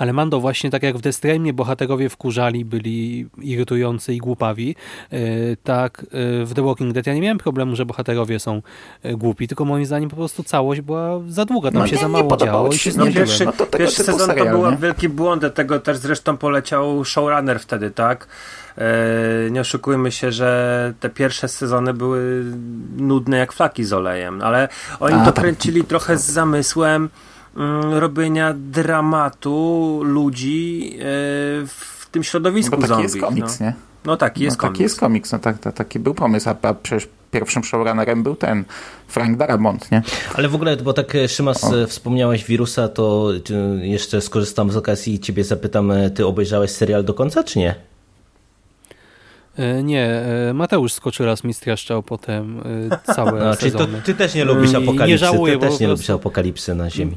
Ale 0.02 0.14
Mando, 0.14 0.40
właśnie 0.40 0.70
tak 0.70 0.84
jak 0.84 0.98
w 0.98 1.02
Destremie 1.02 1.54
bohaterowie 1.54 2.10
wkurzali, 2.10 2.66
byli 2.66 3.28
irytujący 3.42 4.14
i 4.14 4.18
głupawi, 4.18 4.76
e, 5.12 5.18
tak 5.64 6.02
e, 6.02 6.46
w 6.46 6.54
The 6.54 6.62
Walking 6.62 6.94
Dead 6.94 7.08
ja 7.08 7.14
nie 7.14 7.22
miałem 7.22 7.38
problemu, 7.38 7.76
że 7.76 7.86
bohaterowie 7.86 8.40
są 8.40 8.62
e, 9.04 9.14
głupi, 9.14 9.48
tylko 9.48 9.66
moim 9.66 9.86
zdaniem 9.86 10.10
po 10.10 10.16
prostu 10.16 10.44
całość 10.44 10.82
była 10.82 11.20
za 11.28 11.46
długa, 11.46 11.72
tam 11.72 11.82
No 11.82 11.88
się 11.88 11.96
nie, 11.96 12.02
za 12.02 12.08
mało 12.08 12.38
działo 12.38 12.70
ci 12.70 12.76
i 12.76 12.80
się, 12.80 12.92
się 12.92 12.98
no. 12.98 13.06
Pierwszy, 13.06 13.46
No 13.46 13.52
to 13.52 13.66
tego 13.66 13.78
pierwszy 13.78 14.04
sezon 14.04 14.28
serial, 14.28 14.52
to 14.52 14.52
był 14.52 14.78
wielki 14.78 15.10
błąd, 15.10 15.42
dlatego 15.42 15.80
też 15.80 15.98
zresztą 15.98 16.38
poleciał 16.38 17.06
showrunner 17.06 17.60
wtedy, 17.60 17.92
tak? 17.92 18.28
Nie 19.52 19.62
oszukujmy 19.62 20.12
się, 20.12 20.32
że 20.32 20.94
te 21.00 21.10
pierwsze 21.10 21.48
sezony 21.48 21.94
były 21.94 22.46
nudne 22.98 23.38
jak 23.38 23.54
flaki 23.54 23.84
z 23.84 23.94
olejem, 23.94 24.42
ale 24.42 24.70
oni 25.00 25.16
A, 25.16 25.26
to 25.26 25.32
tak. 25.32 25.44
kręcili 25.44 25.84
trochę 25.84 26.18
z 26.18 26.26
zamysłem 26.26 27.10
robienia 27.92 28.54
dramatu 28.54 30.00
ludzi 30.04 30.92
e, 31.00 31.04
w 31.68 32.08
tym 32.12 32.24
środowisku 32.24 32.76
Bo 32.76 32.78
taki 32.78 32.88
zombie. 32.88 33.04
jest 33.04 33.20
komiks, 33.20 33.60
no. 33.60 33.66
nie? 33.66 33.74
no 34.06 34.18
taki 34.18 34.44
jest 34.44 34.58
no, 34.58 34.62
komiks. 34.62 34.74
taki 34.74 34.84
jest 34.84 35.00
komiks, 35.00 35.32
no 35.32 35.40
tak, 35.40 35.60
tak, 35.60 35.74
taki 35.74 36.00
był 36.00 36.14
pomysł, 36.14 36.50
a, 36.50 36.56
a 36.62 36.74
przecież 36.74 37.08
pierwszym 37.32 37.64
showrunnerem 37.64 38.24
był 38.24 38.36
ten 38.36 38.64
Frank 39.08 39.38
Darabont, 39.38 39.92
nie? 39.92 40.02
Ale 40.36 40.50
w 40.50 40.56
ogóle, 40.56 40.78
bo 40.78 40.94
tak 40.94 41.16
e, 41.16 41.28
Szymas 41.28 41.74
e, 41.74 41.88
wspomniałeś 41.88 42.46
wirusa, 42.46 42.88
to 42.88 43.30
jeszcze 43.82 44.22
skorzystam 44.22 44.72
z 44.72 44.78
okazji 44.78 45.14
i 45.14 45.20
ciebie 45.20 45.44
zapytam, 45.44 45.92
ty 46.16 46.26
obejrzałeś 46.26 46.72
serial 46.72 47.04
do 47.04 47.14
końca, 47.14 47.44
czy 47.44 47.60
nie? 47.60 47.91
E, 49.58 49.84
Nie, 49.84 50.06
e, 50.50 50.54
Mateusz 50.54 50.94
Skoczylas 50.94 51.44
mi 51.44 51.54
streszczał 51.54 52.04
potem 52.04 52.62
e, 53.08 53.14
całe 53.14 53.50
A, 53.50 53.56
czyli 53.58 53.72
to, 53.72 53.78
sezony. 53.78 54.02
ty 54.02 54.14
też 54.16 54.36
nie 54.36 54.46
lubisz 54.46 54.74
apokalipsy, 54.74 55.08
nie 55.08 55.18
żałuję, 55.18 55.58
ty 55.60 55.68
też 55.68 55.80
nie 55.80 55.88
lubisz 55.88 56.10
apokalipsy 56.10 56.76
na 56.76 56.90
ziemi. 56.90 57.16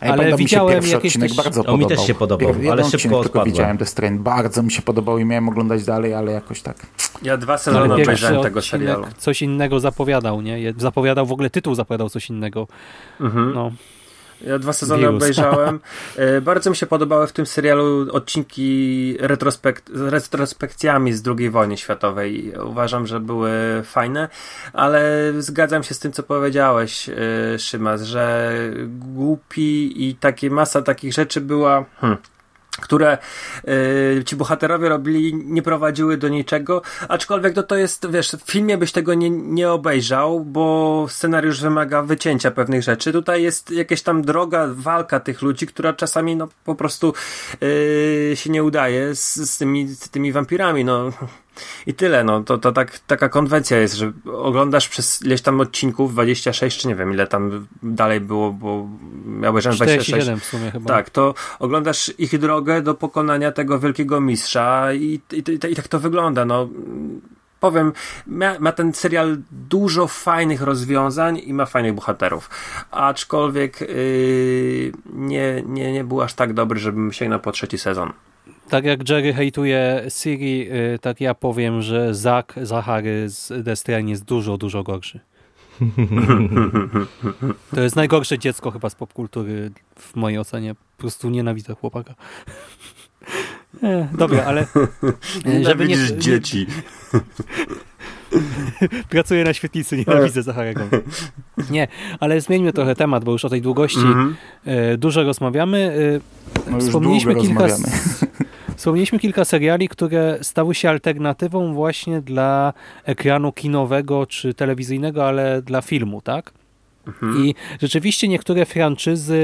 A 0.00 0.06
ja 0.06 0.12
Ale 0.12 0.18
pamiętam, 0.18 0.40
mi 0.40 0.48
się 0.48 0.56
widziałem 0.56 0.72
pierwszy 0.74 0.90
jakieś 0.92 1.10
odcinek 1.12 1.28
też- 1.28 1.36
bardzo 1.36 1.64
O, 1.64 1.76
mi 1.76 1.86
też 1.86 2.06
się 2.06 2.14
podobał, 2.14 2.48
Pier- 2.48 2.70
ale 2.70 2.84
szybko 2.84 2.96
odcinek 2.96 3.22
tylko 3.22 3.44
widziałem 3.44 3.78
The 3.78 3.86
Strain, 3.86 4.22
bardzo 4.22 4.62
mi 4.62 4.72
się 4.72 4.82
podobał 4.82 5.18
i 5.18 5.24
miałem 5.24 5.48
oglądać 5.48 5.84
dalej, 5.84 6.14
ale 6.14 6.32
jakoś 6.32 6.62
tak. 6.62 6.76
Ja 7.22 7.36
dwa 7.36 7.58
sezony 7.58 7.94
obejrzałem 7.94 8.42
tego 8.42 8.62
serialu. 8.62 9.04
coś 9.18 9.42
innego 9.42 9.80
zapowiadał, 9.80 10.40
nie? 10.42 10.74
Zapowiadał, 10.78 11.26
w 11.26 11.32
ogóle 11.32 11.50
tytuł 11.50 11.74
zapowiadał 11.74 12.08
coś 12.10 12.30
innego. 12.30 12.66
Mhm. 13.20 13.54
No. 13.54 13.72
Ja 14.40 14.58
dwa 14.58 14.72
sezony 14.72 15.00
Wirus. 15.00 15.16
obejrzałem. 15.16 15.80
E, 16.16 16.40
Bardzo 16.40 16.70
mi 16.70 16.76
się 16.76 16.86
podobały 16.86 17.26
w 17.26 17.32
tym 17.32 17.46
serialu 17.46 18.06
odcinki 18.12 19.16
retrospekt 19.20 19.90
z 19.94 20.00
retrospekcjami 20.00 21.12
z 21.12 21.22
II 21.38 21.50
wojny 21.50 21.76
światowej. 21.76 22.52
Uważam, 22.64 23.06
że 23.06 23.20
były 23.20 23.52
fajne, 23.84 24.28
ale 24.72 25.32
zgadzam 25.38 25.82
się 25.82 25.94
z 25.94 25.98
tym, 25.98 26.12
co 26.12 26.22
powiedziałeś, 26.22 27.08
e, 27.08 27.14
Szymas, 27.58 28.02
że 28.02 28.52
głupi 28.88 30.08
i 30.08 30.14
takie 30.14 30.50
masa 30.50 30.82
takich 30.82 31.12
rzeczy 31.12 31.40
była. 31.40 31.84
Hmm 32.00 32.18
które 32.76 33.18
y, 33.68 34.24
ci 34.24 34.36
bohaterowie 34.36 34.88
robili, 34.88 35.34
nie 35.34 35.62
prowadziły 35.62 36.16
do 36.16 36.28
niczego, 36.28 36.82
aczkolwiek 37.08 37.54
to, 37.54 37.62
to 37.62 37.76
jest, 37.76 38.10
wiesz, 38.10 38.30
w 38.30 38.50
filmie 38.50 38.78
byś 38.78 38.92
tego 38.92 39.14
nie, 39.14 39.30
nie 39.30 39.70
obejrzał, 39.70 40.40
bo 40.40 41.06
scenariusz 41.08 41.60
wymaga 41.60 42.02
wycięcia 42.02 42.50
pewnych 42.50 42.82
rzeczy. 42.82 43.12
Tutaj 43.12 43.42
jest 43.42 43.70
jakaś 43.70 44.02
tam 44.02 44.22
droga, 44.22 44.66
walka 44.70 45.20
tych 45.20 45.42
ludzi, 45.42 45.66
która 45.66 45.92
czasami 45.92 46.36
no, 46.36 46.48
po 46.64 46.74
prostu 46.74 47.14
y, 47.62 48.32
się 48.34 48.50
nie 48.50 48.64
udaje 48.64 49.14
z, 49.14 49.34
z, 49.34 49.58
tymi, 49.58 49.88
z 49.88 50.08
tymi 50.08 50.32
wampirami, 50.32 50.84
no. 50.84 51.10
I 51.86 51.94
tyle, 51.94 52.24
no, 52.24 52.42
to, 52.42 52.58
to 52.58 52.72
tak, 52.72 52.98
taka 52.98 53.28
konwencja 53.28 53.78
jest, 53.78 53.94
że 53.94 54.12
oglądasz 54.32 54.88
przez 54.88 55.22
ileś 55.22 55.42
tam 55.42 55.60
odcinków, 55.60 56.12
26 56.12 56.80
czy 56.80 56.88
nie 56.88 56.94
wiem 56.94 57.12
ile 57.12 57.26
tam 57.26 57.66
dalej 57.82 58.20
było, 58.20 58.52
bo 58.52 58.88
ja 59.42 59.48
obejrzałem 59.48 59.76
26. 59.76 60.08
47 60.08 60.40
w 60.40 60.44
sumie 60.44 60.70
chyba. 60.70 60.88
Tak, 60.88 61.10
to 61.10 61.34
oglądasz 61.58 62.12
ich 62.18 62.38
drogę 62.38 62.82
do 62.82 62.94
pokonania 62.94 63.52
tego 63.52 63.78
wielkiego 63.78 64.20
mistrza 64.20 64.92
i, 64.92 65.20
i, 65.32 65.36
i, 65.36 65.72
i 65.72 65.76
tak 65.76 65.88
to 65.88 66.00
wygląda. 66.00 66.44
No, 66.44 66.68
powiem, 67.60 67.92
ma, 68.26 68.58
ma 68.58 68.72
ten 68.72 68.92
serial 68.92 69.36
dużo 69.50 70.06
fajnych 70.06 70.62
rozwiązań 70.62 71.40
i 71.44 71.54
ma 71.54 71.66
fajnych 71.66 71.94
bohaterów. 71.94 72.50
Aczkolwiek 72.90 73.80
yy, 73.80 74.92
nie, 75.12 75.62
nie, 75.66 75.92
nie 75.92 76.04
był 76.04 76.22
aż 76.22 76.34
tak 76.34 76.52
dobry, 76.52 76.80
żebym 76.80 77.12
sięgnął 77.12 77.40
po 77.40 77.52
trzeci 77.52 77.78
sezon. 77.78 78.12
Tak 78.68 78.84
jak 78.84 79.08
Jerry 79.08 79.32
hejtuje 79.34 80.04
Siri, 80.08 80.68
y, 80.94 80.98
tak 80.98 81.20
ja 81.20 81.34
powiem, 81.34 81.82
że 81.82 82.14
Zach 82.14 82.46
Zachary 82.62 83.28
z 83.28 83.78
Strain 83.78 84.08
jest 84.08 84.24
dużo, 84.24 84.56
dużo 84.58 84.82
gorszy. 84.82 85.20
To 87.74 87.80
jest 87.80 87.96
najgorsze 87.96 88.38
dziecko 88.38 88.70
chyba 88.70 88.90
z 88.90 88.94
popkultury 88.94 89.70
w 89.98 90.16
mojej 90.16 90.38
ocenie. 90.38 90.74
Po 90.74 91.00
prostu 91.00 91.30
nienawidzę 91.30 91.74
chłopaka. 91.74 92.14
E, 93.82 94.08
dobra, 94.18 94.44
ale 94.44 94.60
e, 95.46 95.64
żeby 95.64 95.86
nie, 95.88 95.96
dzieci. 96.18 96.66
pracuję 99.10 99.44
na 99.44 99.52
świetlicy, 99.54 99.96
nienawidzę 99.96 100.42
Zacharego. 100.42 100.80
Nie, 101.70 101.88
ale 102.20 102.40
zmieńmy 102.40 102.72
trochę 102.72 102.94
temat, 102.94 103.24
bo 103.24 103.32
już 103.32 103.44
o 103.44 103.48
tej 103.48 103.62
długości 103.62 103.98
Mhm. 103.98 104.36
e, 104.64 104.96
dużo 104.96 105.22
rozmawiamy. 105.22 105.92
No 106.70 106.78
Wspomnieliśmy 106.80 107.34
kilka, 107.34 107.66
rozmawiamy. 107.66 107.98
Wspomnieliśmy 108.84 109.18
kilka 109.18 109.44
seriali, 109.44 109.88
które 109.88 110.38
stały 110.42 110.74
się 110.74 110.90
alternatywą 110.90 111.74
właśnie 111.74 112.20
dla 112.20 112.72
ekranu 113.04 113.52
kinowego 113.52 114.26
czy 114.26 114.54
telewizyjnego, 114.54 115.28
ale 115.28 115.62
dla 115.62 115.82
filmu, 115.82 116.20
tak? 116.20 116.52
Mhm. 117.06 117.44
I 117.46 117.54
rzeczywiście 117.82 118.28
niektóre 118.28 118.66
franczyzy 118.66 119.42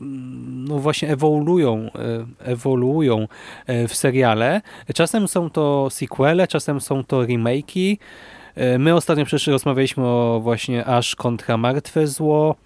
mm, 0.00 0.64
no 0.64 0.78
właśnie 0.78 1.08
ewoluują, 1.08 1.76
e, 1.78 1.90
ewoluują 2.38 3.28
e, 3.66 3.88
w 3.88 3.94
seriale. 3.94 4.60
Czasem 4.94 5.28
są 5.28 5.50
to 5.50 5.88
sequele, 5.90 6.46
czasem 6.48 6.80
są 6.80 7.04
to 7.04 7.20
remake'i. 7.20 7.96
E, 8.54 8.78
My 8.78 8.94
ostatnio 8.94 9.24
przecież 9.24 9.46
rozmawialiśmy 9.46 10.06
o 10.06 10.40
właśnie 10.42 10.86
Ash 10.86 11.14
kontra 11.16 11.56
Martwe 11.56 12.06
Zło. 12.06 12.56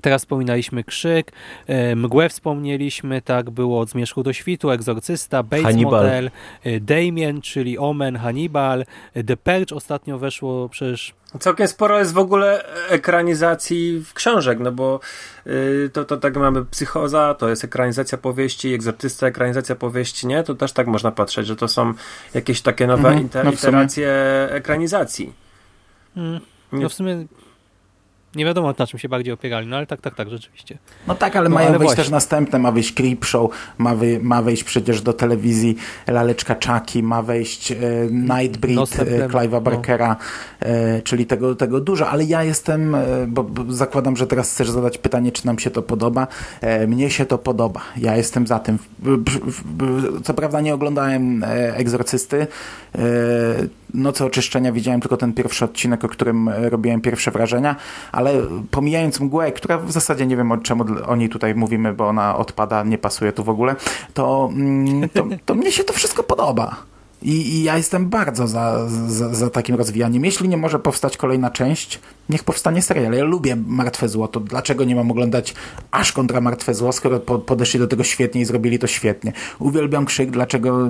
Teraz 0.00 0.22
wspominaliśmy 0.22 0.84
Krzyk, 0.84 1.32
e, 1.66 1.96
Mgłę 1.96 2.28
wspomnieliśmy, 2.28 3.22
tak 3.22 3.50
było 3.50 3.80
od 3.80 3.88
Zmierzchu 3.90 4.22
do 4.22 4.32
Świtu, 4.32 4.70
Egzorcysta, 4.70 5.42
Bates 5.42 5.64
Hannibal. 5.66 6.04
Motel, 6.04 6.30
e, 6.64 6.80
Damien, 6.80 7.40
czyli 7.40 7.78
Omen, 7.78 8.16
Hannibal, 8.16 8.84
e, 9.14 9.24
The 9.24 9.36
Purge 9.36 9.72
ostatnio 9.76 10.18
weszło 10.18 10.68
przecież 10.68 11.14
Całkiem 11.40 11.68
sporo 11.68 11.98
jest 11.98 12.12
w 12.12 12.18
ogóle 12.18 12.64
ekranizacji 12.88 14.02
w 14.06 14.14
książek, 14.14 14.58
no 14.60 14.72
bo 14.72 15.00
y, 15.46 15.90
to, 15.92 16.04
to 16.04 16.16
tak 16.16 16.36
mamy 16.36 16.64
psychoza, 16.64 17.34
to 17.34 17.48
jest 17.48 17.64
ekranizacja 17.64 18.18
powieści, 18.18 18.74
egzortysta, 18.74 19.26
ekranizacja 19.26 19.74
powieści, 19.74 20.26
nie? 20.26 20.42
To 20.42 20.54
też 20.54 20.72
tak 20.72 20.86
można 20.86 21.10
patrzeć, 21.10 21.46
że 21.46 21.56
to 21.56 21.68
są 21.68 21.94
jakieś 22.34 22.60
takie 22.62 22.86
nowe 22.86 23.08
Mhm, 23.08 23.28
inter- 23.28 23.44
no 23.44 23.52
iteracje 23.52 24.12
ekranizacji. 24.50 25.32
Mm, 26.16 26.40
No 26.72 26.88
w 26.88 26.94
sumie 26.94 27.26
nie 28.36 28.44
wiadomo 28.44 28.74
na 28.78 28.86
czym 28.86 28.98
się 28.98 29.08
bardziej 29.08 29.32
opierali, 29.34 29.66
no 29.66 29.76
ale 29.76 29.86
tak, 29.86 30.00
tak, 30.00 30.14
tak, 30.14 30.30
rzeczywiście. 30.30 30.78
No 31.08 31.14
tak, 31.14 31.36
ale 31.36 31.48
No, 31.48 31.54
mają 31.54 31.68
ale 31.68 31.78
wyjść 31.78 31.88
właśnie. 31.88 32.04
też 32.04 32.10
następne, 32.10 32.58
ma 32.58 32.72
wyjść 32.72 32.92
Creep 32.92 33.24
Show, 33.24 33.50
ma, 33.78 33.94
wy, 33.94 34.20
ma 34.22 34.42
wejść 34.42 34.64
przecież 34.64 35.02
do 35.02 35.12
telewizji 35.12 35.76
Laleczka 36.06 36.54
Chucky, 36.66 37.02
ma 37.02 37.22
wejść 37.22 37.72
e, 37.72 37.76
Nightbreed 38.10 38.76
Następne- 38.76 39.24
e, 39.24 39.28
Clive'a 39.28 39.50
no. 39.52 39.60
Barkera, 39.60 40.16
e, 40.60 41.02
czyli 41.02 41.26
tego, 41.26 41.54
tego 41.54 41.80
dużo, 41.80 42.08
ale 42.08 42.24
ja 42.24 42.42
jestem, 42.42 42.94
e, 42.94 43.04
bo, 43.28 43.42
bo 43.44 43.72
zakładam, 43.72 44.16
że 44.16 44.26
teraz 44.26 44.52
chcesz 44.52 44.70
zadać 44.70 44.98
pytanie, 44.98 45.32
czy 45.32 45.46
nam 45.46 45.58
się 45.58 45.70
to 45.70 45.82
podoba. 45.82 46.26
E, 46.60 46.86
mnie 46.86 47.10
się 47.10 47.26
to 47.26 47.38
podoba, 47.38 47.80
ja 47.96 48.16
jestem 48.16 48.46
za 48.46 48.58
tym. 48.58 48.78
Co 50.24 50.34
prawda 50.34 50.60
nie 50.60 50.74
oglądałem 50.74 51.44
e, 51.44 51.76
Egzorcysty, 51.76 52.46
Noce 53.96 54.24
Oczyszczenia 54.24 54.72
widziałem 54.72 55.00
tylko 55.00 55.16
ten 55.16 55.32
pierwszy 55.32 55.64
odcinek, 55.64 56.04
o 56.04 56.08
którym 56.08 56.48
e, 56.48 56.70
robiłem 56.70 57.00
pierwsze 57.00 57.30
wrażenia, 57.30 57.76
ale 58.12 58.32
pomijając 58.70 59.20
mgłę, 59.20 59.52
która 59.52 59.78
w 59.78 59.92
zasadzie 59.92 60.26
nie 60.26 60.36
wiem 60.36 60.52
o 60.52 60.58
czemu 60.58 60.84
o 61.06 61.16
niej 61.16 61.28
tutaj 61.28 61.54
mówimy, 61.54 61.92
bo 61.92 62.08
ona 62.08 62.36
odpada, 62.36 62.84
nie 62.84 62.98
pasuje 62.98 63.32
tu 63.32 63.44
w 63.44 63.48
ogóle, 63.48 63.76
to, 64.14 64.48
mm, 64.52 65.08
to, 65.08 65.24
to 65.44 65.54
mnie 65.54 65.72
się 65.72 65.84
to 65.84 65.92
wszystko 65.92 66.22
podoba. 66.22 66.76
I, 67.22 67.30
I 67.30 67.62
ja 67.62 67.76
jestem 67.76 68.08
bardzo 68.08 68.48
za, 68.48 68.88
za, 68.88 69.34
za 69.34 69.50
takim 69.50 69.76
rozwijaniem. 69.76 70.24
Jeśli 70.24 70.48
nie 70.48 70.56
może 70.56 70.78
powstać 70.78 71.16
kolejna 71.16 71.50
część, 71.50 72.00
niech 72.28 72.44
powstanie 72.44 72.82
serial. 72.82 73.12
Ja 73.12 73.24
lubię 73.24 73.56
Martwe 73.66 74.08
Zło, 74.08 74.28
to 74.28 74.40
dlaczego 74.40 74.84
nie 74.84 74.96
mam 74.96 75.10
oglądać 75.10 75.54
aż 75.90 76.12
kontra 76.12 76.40
Martwe 76.40 76.74
Zło, 76.74 76.92
skoro 76.92 77.20
po, 77.20 77.38
podeszli 77.38 77.80
do 77.80 77.86
tego 77.86 78.04
świetnie 78.04 78.40
i 78.40 78.44
zrobili 78.44 78.78
to 78.78 78.86
świetnie. 78.86 79.32
Uwielbiam 79.58 80.04
Krzyk, 80.04 80.30
dlaczego 80.30 80.88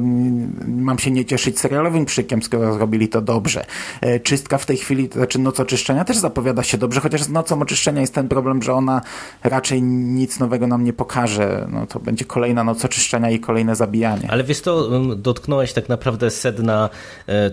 mam 0.67 0.99
się 0.99 1.11
nie 1.11 1.25
cieszyć 1.25 1.61
serialowym 1.61 2.05
Krzykiem, 2.05 2.43
skoro 2.43 2.75
zrobili 2.75 3.09
to 3.09 3.21
dobrze. 3.21 3.65
E, 4.01 4.21
Czystka 4.21 4.59
w 4.59 4.67
tej 4.67 4.77
chwili, 4.77 5.09
to 5.09 5.15
znaczy 5.15 5.39
Noc 5.39 5.61
Oczyszczenia 5.61 6.05
też 6.05 6.17
zapowiada 6.17 6.63
się 6.63 6.79
dobrze, 6.79 7.01
chociaż 7.01 7.23
z 7.23 7.29
Nocą 7.29 7.63
Oczyszczenia 7.63 8.01
jest 8.01 8.15
ten 8.15 8.29
problem, 8.29 8.63
że 8.63 8.75
ona 8.75 9.01
raczej 9.45 9.83
nic 9.83 10.39
nowego 10.39 10.67
nam 10.67 10.85
nie 10.85 10.93
pokaże. 10.93 11.69
No 11.73 11.87
to 11.87 12.01
będzie 12.01 12.25
kolejna 12.25 12.65
Noc 12.65 12.85
Oczyszczenia 12.85 13.31
i 13.31 13.41
kolejne 13.41 13.77
zabijanie. 13.77 14.31
Ale 14.31 14.45
wiesz 14.45 14.61
to, 14.61 15.01
dotknąłeś 15.17 15.73
tak 15.73 15.89
naprawdę 15.89 16.16
naprawdę 16.17 16.31
sedna 16.31 16.91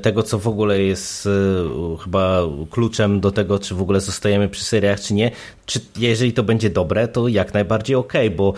tego, 0.02 0.24
co 0.24 0.40
w 0.40 0.48
ogóle 0.48 0.82
jest 0.82 1.30
chyba 2.04 2.40
kluczem 2.70 3.20
do 3.20 3.32
tego, 3.32 3.60
czy 3.60 3.76
w 3.76 3.82
ogóle 3.82 4.02
zostajemy 4.02 4.50
przy 4.50 4.64
seriach, 4.64 5.00
czy 5.00 5.14
nie. 5.14 5.32
Czy 5.66 5.80
jeżeli 5.98 6.34
to 6.34 6.44
będzie 6.44 6.70
dobre, 6.70 7.08
to 7.08 7.28
jak 7.28 7.54
najbardziej 7.54 7.96
ok, 7.96 8.14
bo 8.36 8.54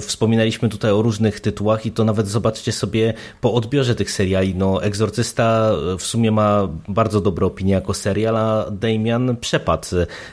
wspominaliśmy 0.00 0.68
tutaj 0.68 0.90
o 0.90 1.02
różnych 1.02 1.40
tytułach 1.40 1.86
i 1.86 1.90
to 1.92 2.04
nawet 2.04 2.28
zobaczcie 2.28 2.72
sobie 2.72 3.14
po 3.40 3.54
odbiorze 3.54 3.94
tych 3.94 4.10
seriali. 4.10 4.54
No, 4.54 4.82
Egzorcysta 4.82 5.72
w 5.98 6.02
sumie 6.02 6.30
ma 6.30 6.68
bardzo 6.88 7.20
dobre 7.20 7.46
opinie 7.46 7.72
jako 7.72 7.94
serial, 7.94 8.36
a 8.36 8.70
Damian 8.70 9.36
przepadł 9.36 9.86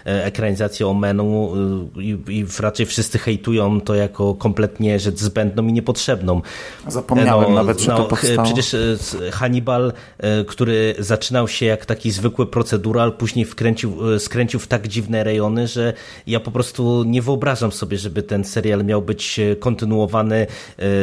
ekranizację 0.06 0.88
Omenu 0.88 1.54
i, 1.96 2.18
i 2.28 2.46
raczej 2.60 2.86
wszyscy 2.86 3.18
hejtują 3.18 3.82
to 3.82 3.96
jako 3.96 4.36
kompletnie 4.36 5.00
rzecz 5.00 5.18
zbędną 5.20 5.68
i 5.68 5.74
niepotrzebną. 5.74 6.42
Zapomniałem 6.88 7.50
no, 7.50 7.56
nawet, 7.56 7.80
że 7.80 7.92
no, 7.92 7.98
to 7.98 8.04
powstało. 8.06 8.44
Przecież 8.44 8.74
e, 8.74 8.98
Hannibal, 9.32 9.94
e, 10.18 10.46
który 10.46 10.96
zaczynał 11.00 11.48
się 11.48 11.66
jak 11.66 11.86
taki 11.86 12.12
zwykły 12.12 12.46
procedural, 12.48 13.14
później 13.14 13.46
wkręcił, 13.46 14.14
e, 14.16 14.20
skręcił 14.20 14.60
w 14.60 14.68
tak 14.68 14.88
dziwne 14.88 15.24
rejony, 15.24 15.68
że 15.68 15.94
ja 16.28 16.40
po 16.40 16.52
prostu 16.52 17.04
nie 17.04 17.22
wyobrażam 17.22 17.72
sobie, 17.72 17.98
żeby 17.98 18.24
ten 18.24 18.44
serial 18.44 18.86
miał 18.86 19.02
być 19.02 19.40
kontynuowany 19.60 20.48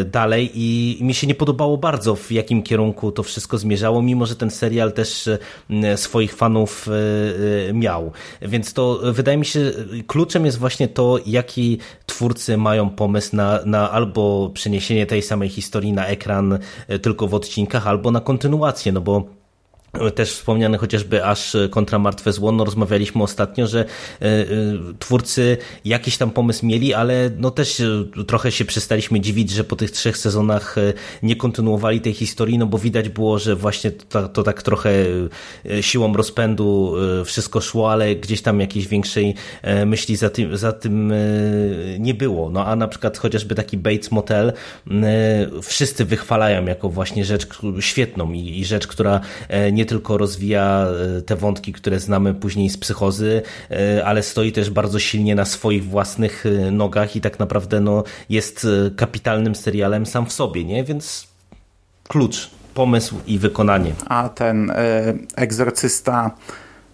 dalej 0.05 0.51
i 0.55 0.99
mi 1.01 1.15
się 1.15 1.27
nie 1.27 1.35
podobało 1.35 1.79
bardzo, 1.79 2.17
w 2.17 2.33
jakim 2.33 2.63
kierunku 2.63 3.13
to 3.13 3.23
wszystko 3.23 3.59
zmierzało, 3.59 4.03
mimo 4.03 4.27
że 4.27 4.37
ten 4.37 4.51
serial 4.51 4.93
też 4.93 5.29
swoich 5.97 6.35
fanów 6.35 6.89
miał. 7.73 8.13
Więc 8.43 8.73
to 8.73 9.01
wydaje 9.13 9.39
mi 9.39 9.47
się, 9.47 9.73
kluczem 10.07 10.45
jest 10.47 10.59
właśnie 10.59 10.89
to, 10.89 11.19
jaki 11.27 11.79
twórcy 12.07 12.57
mają 12.57 12.91
pomysł 12.91 13.37
na, 13.37 13.61
na 13.65 13.91
albo 13.91 14.51
przeniesienie 14.55 15.07
tej 15.07 15.23
samej 15.23 15.49
historii 15.49 15.93
na 15.93 16.07
ekran 16.07 16.59
e, 16.89 16.99
tylko 16.99 17.27
w 17.27 17.35
odcinkach, 17.35 17.86
albo 17.87 18.11
na 18.11 18.21
kontynuację, 18.21 18.93
no 18.93 19.01
bo 19.01 19.25
też 20.15 20.33
wspomniany 20.33 20.79
chociażby 20.79 21.25
aż 21.25 21.57
kontra 21.71 21.99
Martwe 21.99 22.33
Zło, 22.33 22.53
no 22.53 22.65
rozmawialiśmy 22.65 23.23
ostatnio, 23.23 23.67
że 23.67 23.81
e, 23.81 24.25
e, 24.25 24.47
twórcy 24.99 25.57
jakiś 25.85 26.17
tam 26.17 26.31
pomysł 26.31 26.67
mieli, 26.67 26.95
ale 26.95 27.31
no 27.39 27.51
też 27.51 27.81
e, 27.81 28.05
trochę 28.27 28.53
się 28.53 28.65
przestaliśmy 28.65 29.21
dziwić, 29.21 29.51
że 29.51 29.65
po 29.65 29.77
tych 29.77 29.91
trzech 29.91 30.17
sezonach 30.17 30.77
nie 31.23 31.37
kontynuowali 31.37 32.01
tej 32.01 32.13
historii, 32.13 32.59
no 32.59 32.67
bo 32.67 32.79
widać 32.79 33.09
było, 33.09 33.39
że 33.39 33.57
właśnie 33.57 33.91
to, 33.91 34.29
to 34.29 34.43
tak 34.43 34.63
trochę 34.63 34.91
siłą 35.81 36.17
rozpędu 36.17 36.95
wszystko 37.25 37.61
szło, 37.61 37.93
ale 37.93 38.15
gdzieś 38.15 38.43
tam 38.43 38.61
jakiejś 38.61 38.89
większej 38.89 39.35
myśli 39.87 40.17
za 40.17 40.31
tym, 40.31 40.57
za 40.57 40.73
tym 40.73 41.13
nie 41.99 42.15
było. 42.15 42.51
No 42.51 42.67
a 42.67 42.77
na 42.77 42.89
przykład 42.89 43.19
chociażby 43.19 43.55
taki 43.55 43.77
Bates 43.77 44.11
Motel 44.11 44.53
wszyscy 45.63 46.05
wychwalają 46.05 46.67
jako 46.67 46.89
właśnie 46.89 47.25
rzecz 47.25 47.49
świetną 47.81 48.33
i, 48.33 48.59
i 48.59 48.65
rzecz, 48.65 48.87
która 48.87 49.21
nie 49.73 49.86
tylko 49.87 50.19
rozwija 50.19 50.87
e, 51.19 51.23
te 51.23 51.37
wątki, 51.37 51.73
które 51.73 52.01
znamy 52.01 52.35
później 52.35 52.71
z 52.71 52.79
psychozy, 52.79 53.43
e, 53.71 54.05
ale 54.05 54.23
stoi 54.23 54.53
też 54.53 54.71
bardzo 54.71 54.99
silnie 54.99 55.35
na 55.35 55.45
swoich 55.45 55.85
własnych 55.85 56.47
e, 56.47 56.71
nogach 56.71 57.17
i 57.17 57.21
tak 57.21 57.39
naprawdę 57.39 57.81
no, 57.81 58.05
jest 58.29 58.67
kapitalnym 58.97 59.55
serialem 59.55 60.07
sam 60.07 60.27
w 60.27 60.33
sobie, 60.33 60.65
nie? 60.65 60.85
Więc 60.85 61.29
klucz, 62.09 62.51
pomysł 62.77 63.17
i 63.27 63.39
wykonanie. 63.39 63.93
A 64.07 64.29
ten 64.29 64.71
y, 64.71 64.75
egzorcysta 65.37 66.31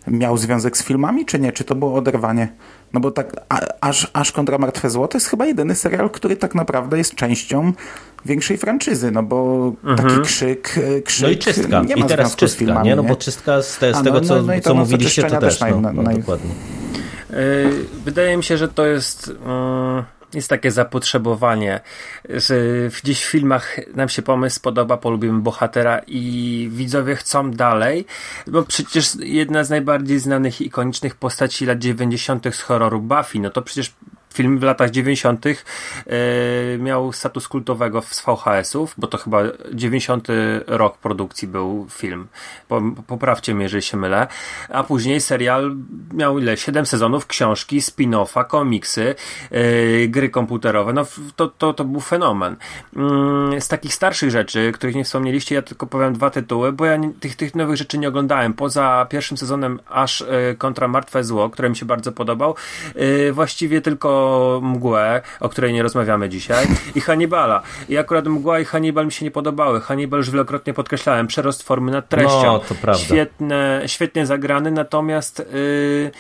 miał 0.06 0.39
związek 0.39 0.77
z 0.77 0.85
filmami, 0.85 1.27
czy 1.27 1.39
nie? 1.39 1.52
Czy 1.52 1.64
to 1.64 1.74
było 1.74 1.94
oderwanie? 1.94 2.48
No 2.93 3.01
bo 3.01 3.10
tak, 3.10 3.36
a, 3.48 3.60
aż, 3.81 4.10
aż 4.12 4.32
kontra 4.32 4.59
Martwe 4.59 4.90
Złoto 4.90 5.16
jest 5.16 5.27
chyba 5.27 5.47
jedyny 5.47 5.74
serial, 5.74 6.10
który 6.10 6.36
tak 6.36 6.55
naprawdę 6.55 6.98
jest 6.98 7.14
częścią 7.14 7.73
większej 8.24 8.59
franczyzy, 8.59 9.10
no 9.10 9.23
bo 9.23 9.73
mhm. 9.85 10.09
taki 10.09 10.20
krzyk, 10.20 10.78
e, 10.98 11.02
krzyk 11.02 11.27
No 11.27 11.32
i 11.32 11.39
czystka. 11.39 11.82
nie 11.82 11.97
ma 11.97 12.05
I 12.06 12.09
teraz 12.09 12.36
czystka, 12.36 12.59
filmami, 12.59 12.89
nie? 12.89 12.97
No 12.97 13.02
bo 13.02 13.16
czystka 13.16 13.62
z, 13.62 13.78
te, 13.78 13.94
z 13.94 14.02
tego, 14.02 14.20
no, 14.20 14.27
co, 14.27 14.43
no, 14.43 14.43
no 14.43 14.60
co 14.60 14.74
mówiliście, 14.74 15.23
to 15.23 15.40
też, 15.40 15.60
naj, 15.60 15.81
no, 15.81 15.93
no, 15.93 16.02
dokładnie. 16.02 16.51
E, 17.31 17.35
wydaje 18.05 18.36
mi 18.36 18.44
się, 18.44 18.56
że 18.56 18.69
to 18.69 18.86
jest... 18.86 19.28
Um 19.47 20.02
jest 20.35 20.49
takie 20.49 20.71
zapotrzebowanie, 20.71 21.81
że 22.29 22.57
gdzieś 23.03 23.25
w 23.25 23.31
filmach 23.31 23.77
nam 23.95 24.09
się 24.09 24.23
pomysł 24.23 24.61
podoba, 24.61 24.97
polubimy 24.97 25.41
bohatera 25.41 26.01
i 26.07 26.69
widzowie 26.73 27.17
chcą 27.17 27.51
dalej, 27.51 28.07
bo 28.47 28.63
przecież 28.63 29.15
jedna 29.21 29.65
z 29.65 29.71
najbardziej 29.71 30.19
znanych 30.19 30.61
ikonicznych 30.61 31.15
postaci 31.15 31.67
lat 31.67 31.79
90. 31.79 32.55
z 32.55 32.61
horroru 32.61 33.01
Buffy, 33.01 33.39
no 33.39 33.51
to 33.51 33.63
przecież 33.63 33.93
film 34.33 34.59
w 34.59 34.63
latach 34.63 34.91
90. 34.91 35.47
E, 35.47 35.53
miał 36.79 37.13
status 37.13 37.49
kultowego 37.49 38.03
z 38.03 38.21
VHS-ów, 38.21 38.95
bo 38.99 39.07
to 39.07 39.19
chyba 39.19 39.43
90. 39.75 40.29
rok 40.67 40.99
produkcji 40.99 41.49
był 41.49 41.87
film. 41.91 42.27
Poprawcie 43.07 43.55
mnie, 43.55 43.63
jeżeli 43.63 43.83
się 43.83 43.97
mylę. 43.97 44.27
A 44.69 44.85
później 44.85 45.21
serial 45.21 45.77
miał 46.15 46.39
ile? 46.39 46.57
7 46.57 46.87
sezonów, 46.87 47.27
książki, 47.27 47.81
spin-offa, 47.81 48.47
komiksy, 48.47 49.15
e, 49.51 50.09
gry 50.09 50.31
komputerowe. 50.31 50.93
No 50.93 51.07
to, 51.37 51.49
to, 51.49 51.75
to 51.75 51.85
był 51.85 52.01
fenomen. 52.01 52.57
Mm, 52.97 53.61
z 53.61 53.69
takich 53.69 53.95
starszych 53.95 54.31
rzeczy, 54.31 54.73
których 54.73 54.97
nie 54.97 55.05
wspomnieliście, 55.05 55.55
ja 55.55 55.63
tylko 55.63 55.87
powiem 55.87 56.13
dwa 56.15 56.31
tytuły, 56.31 56.73
bo 56.73 56.85
ja 56.85 56.99
tych, 57.21 57.37
tych 57.37 57.55
nowych 57.55 57.77
rzeczy 57.77 57.99
nie 57.99 58.09
oglądałem. 58.09 58.55
Poza 58.55 59.07
pierwszym 59.11 59.37
sezonem 59.37 59.81
aż 59.89 60.23
e, 60.23 60.55
kontra 60.59 60.89
Martwe 60.89 61.25
Zło, 61.25 61.51
które 61.51 61.71
mi 61.71 61.77
się 61.77 61.87
bardzo 61.87 62.13
podobał, 62.13 62.55
właściwie 63.33 63.81
tylko 63.81 64.22
Mgłę, 64.62 65.23
o 65.40 65.49
której 65.49 65.73
nie 65.73 65.82
rozmawiamy 65.82 66.28
dzisiaj, 66.28 66.66
i 66.94 67.01
Hannibala. 67.01 67.62
I 67.89 67.99
akurat 67.99 68.27
Mgła 68.27 68.61
i 68.61 68.65
Hannibal 68.65 69.07
mi 69.07 69.12
się 69.12 69.24
nie 69.24 69.31
podobały. 69.31 69.81
Hannibal 69.81 70.19
już 70.20 70.31
wielokrotnie 70.31 70.74
podkreślałem, 70.74 71.27
przerost 71.27 71.62
formy 71.62 71.93
nad 71.93 72.09
treścią. 72.09 72.43
No, 72.43 72.59
to 72.59 72.74
prawda. 72.74 73.05
Świetne, 73.05 73.82
świetnie 73.86 74.27
zagrany, 74.27 74.70
natomiast 74.70 75.39
yy, 75.53 76.11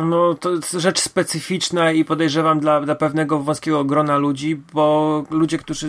no, 0.00 0.34
to 0.34 0.50
rzecz 0.78 1.00
specyficzna 1.00 1.92
i 1.92 2.04
podejrzewam 2.04 2.60
dla, 2.60 2.80
dla 2.80 2.94
pewnego 2.94 3.38
wąskiego 3.38 3.84
grona 3.84 4.16
ludzi, 4.16 4.60
bo 4.72 5.24
ludzie, 5.30 5.58
którzy, 5.58 5.88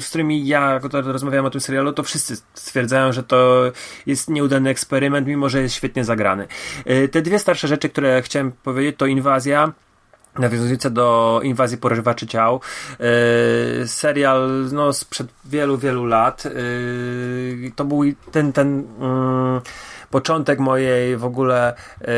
z 0.00 0.08
którymi 0.08 0.46
ja 0.46 0.80
rozmawiałem 0.92 1.46
o 1.46 1.50
tym 1.50 1.60
serialu, 1.60 1.92
to 1.92 2.02
wszyscy 2.02 2.36
stwierdzają, 2.54 3.12
że 3.12 3.22
to 3.22 3.62
jest 4.06 4.30
nieudany 4.30 4.70
eksperyment, 4.70 5.26
mimo 5.26 5.48
że 5.48 5.62
jest 5.62 5.74
świetnie 5.74 6.04
zagrany. 6.04 6.46
Yy, 6.86 7.08
te 7.08 7.22
dwie 7.22 7.38
starsze 7.38 7.68
rzeczy, 7.68 7.88
które 7.88 8.22
chciałem 8.22 8.52
powiedzieć, 8.52 8.96
to 8.98 9.06
Inwazja 9.06 9.72
nawiązujące 10.38 10.90
do 10.90 11.40
inwazji 11.42 11.78
porywaczy 11.78 12.26
ciał. 12.26 12.60
Yy, 13.80 13.88
serial 13.88 14.68
no, 14.72 14.92
sprzed 14.92 15.26
wielu, 15.44 15.78
wielu 15.78 16.06
lat. 16.06 16.44
Yy, 16.44 17.72
to 17.76 17.84
był 17.84 18.02
ten, 18.32 18.52
ten 18.52 18.78
yy, 18.78 19.60
początek 20.10 20.58
mojej 20.58 21.16
w 21.16 21.24
ogóle 21.24 21.74
yy, 22.00 22.08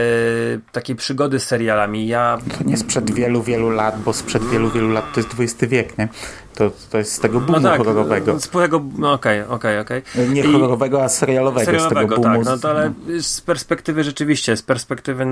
takiej 0.73 0.97
przygody 0.97 1.41
z 1.41 1.47
serialami. 1.47 2.07
Ja... 2.07 2.39
To 2.59 2.65
nie 2.65 2.77
sprzed 2.77 3.11
wielu, 3.11 3.43
wielu 3.43 3.71
lat, 3.71 4.01
bo 4.01 4.13
sprzed 4.13 4.45
wielu, 4.45 4.71
wielu 4.71 4.89
lat 4.89 5.05
to 5.15 5.21
jest 5.21 5.31
XX 5.39 5.71
wiek, 5.73 5.99
nie? 5.99 6.09
To, 6.55 6.71
to 6.91 6.99
jest 6.99 7.13
z 7.13 7.21
tego 7.21 7.41
boomu 7.41 7.61
no 7.61 7.69
tak, 7.69 7.79
horrorowego. 7.79 8.41
Z 8.41 8.49
tego, 8.49 8.83
no 8.99 9.13
okej, 9.13 9.41
okay, 9.41 9.55
okej, 9.55 9.81
okay, 9.81 10.01
okej. 10.01 10.25
Okay. 10.25 10.35
Nie 10.35 10.43
horrorowego, 10.43 11.05
a 11.05 11.09
serialowego, 11.09 11.65
serialowego 11.65 12.01
z 12.01 12.11
tego 12.11 12.23
boomu. 12.23 12.45
Tak, 12.45 12.53
no 12.53 12.59
to 12.59 12.71
ale 12.71 12.93
z 13.21 13.41
perspektywy 13.41 14.05
rzeczywiście, 14.05 14.57
z 14.57 14.63
perspektywy 14.63 15.27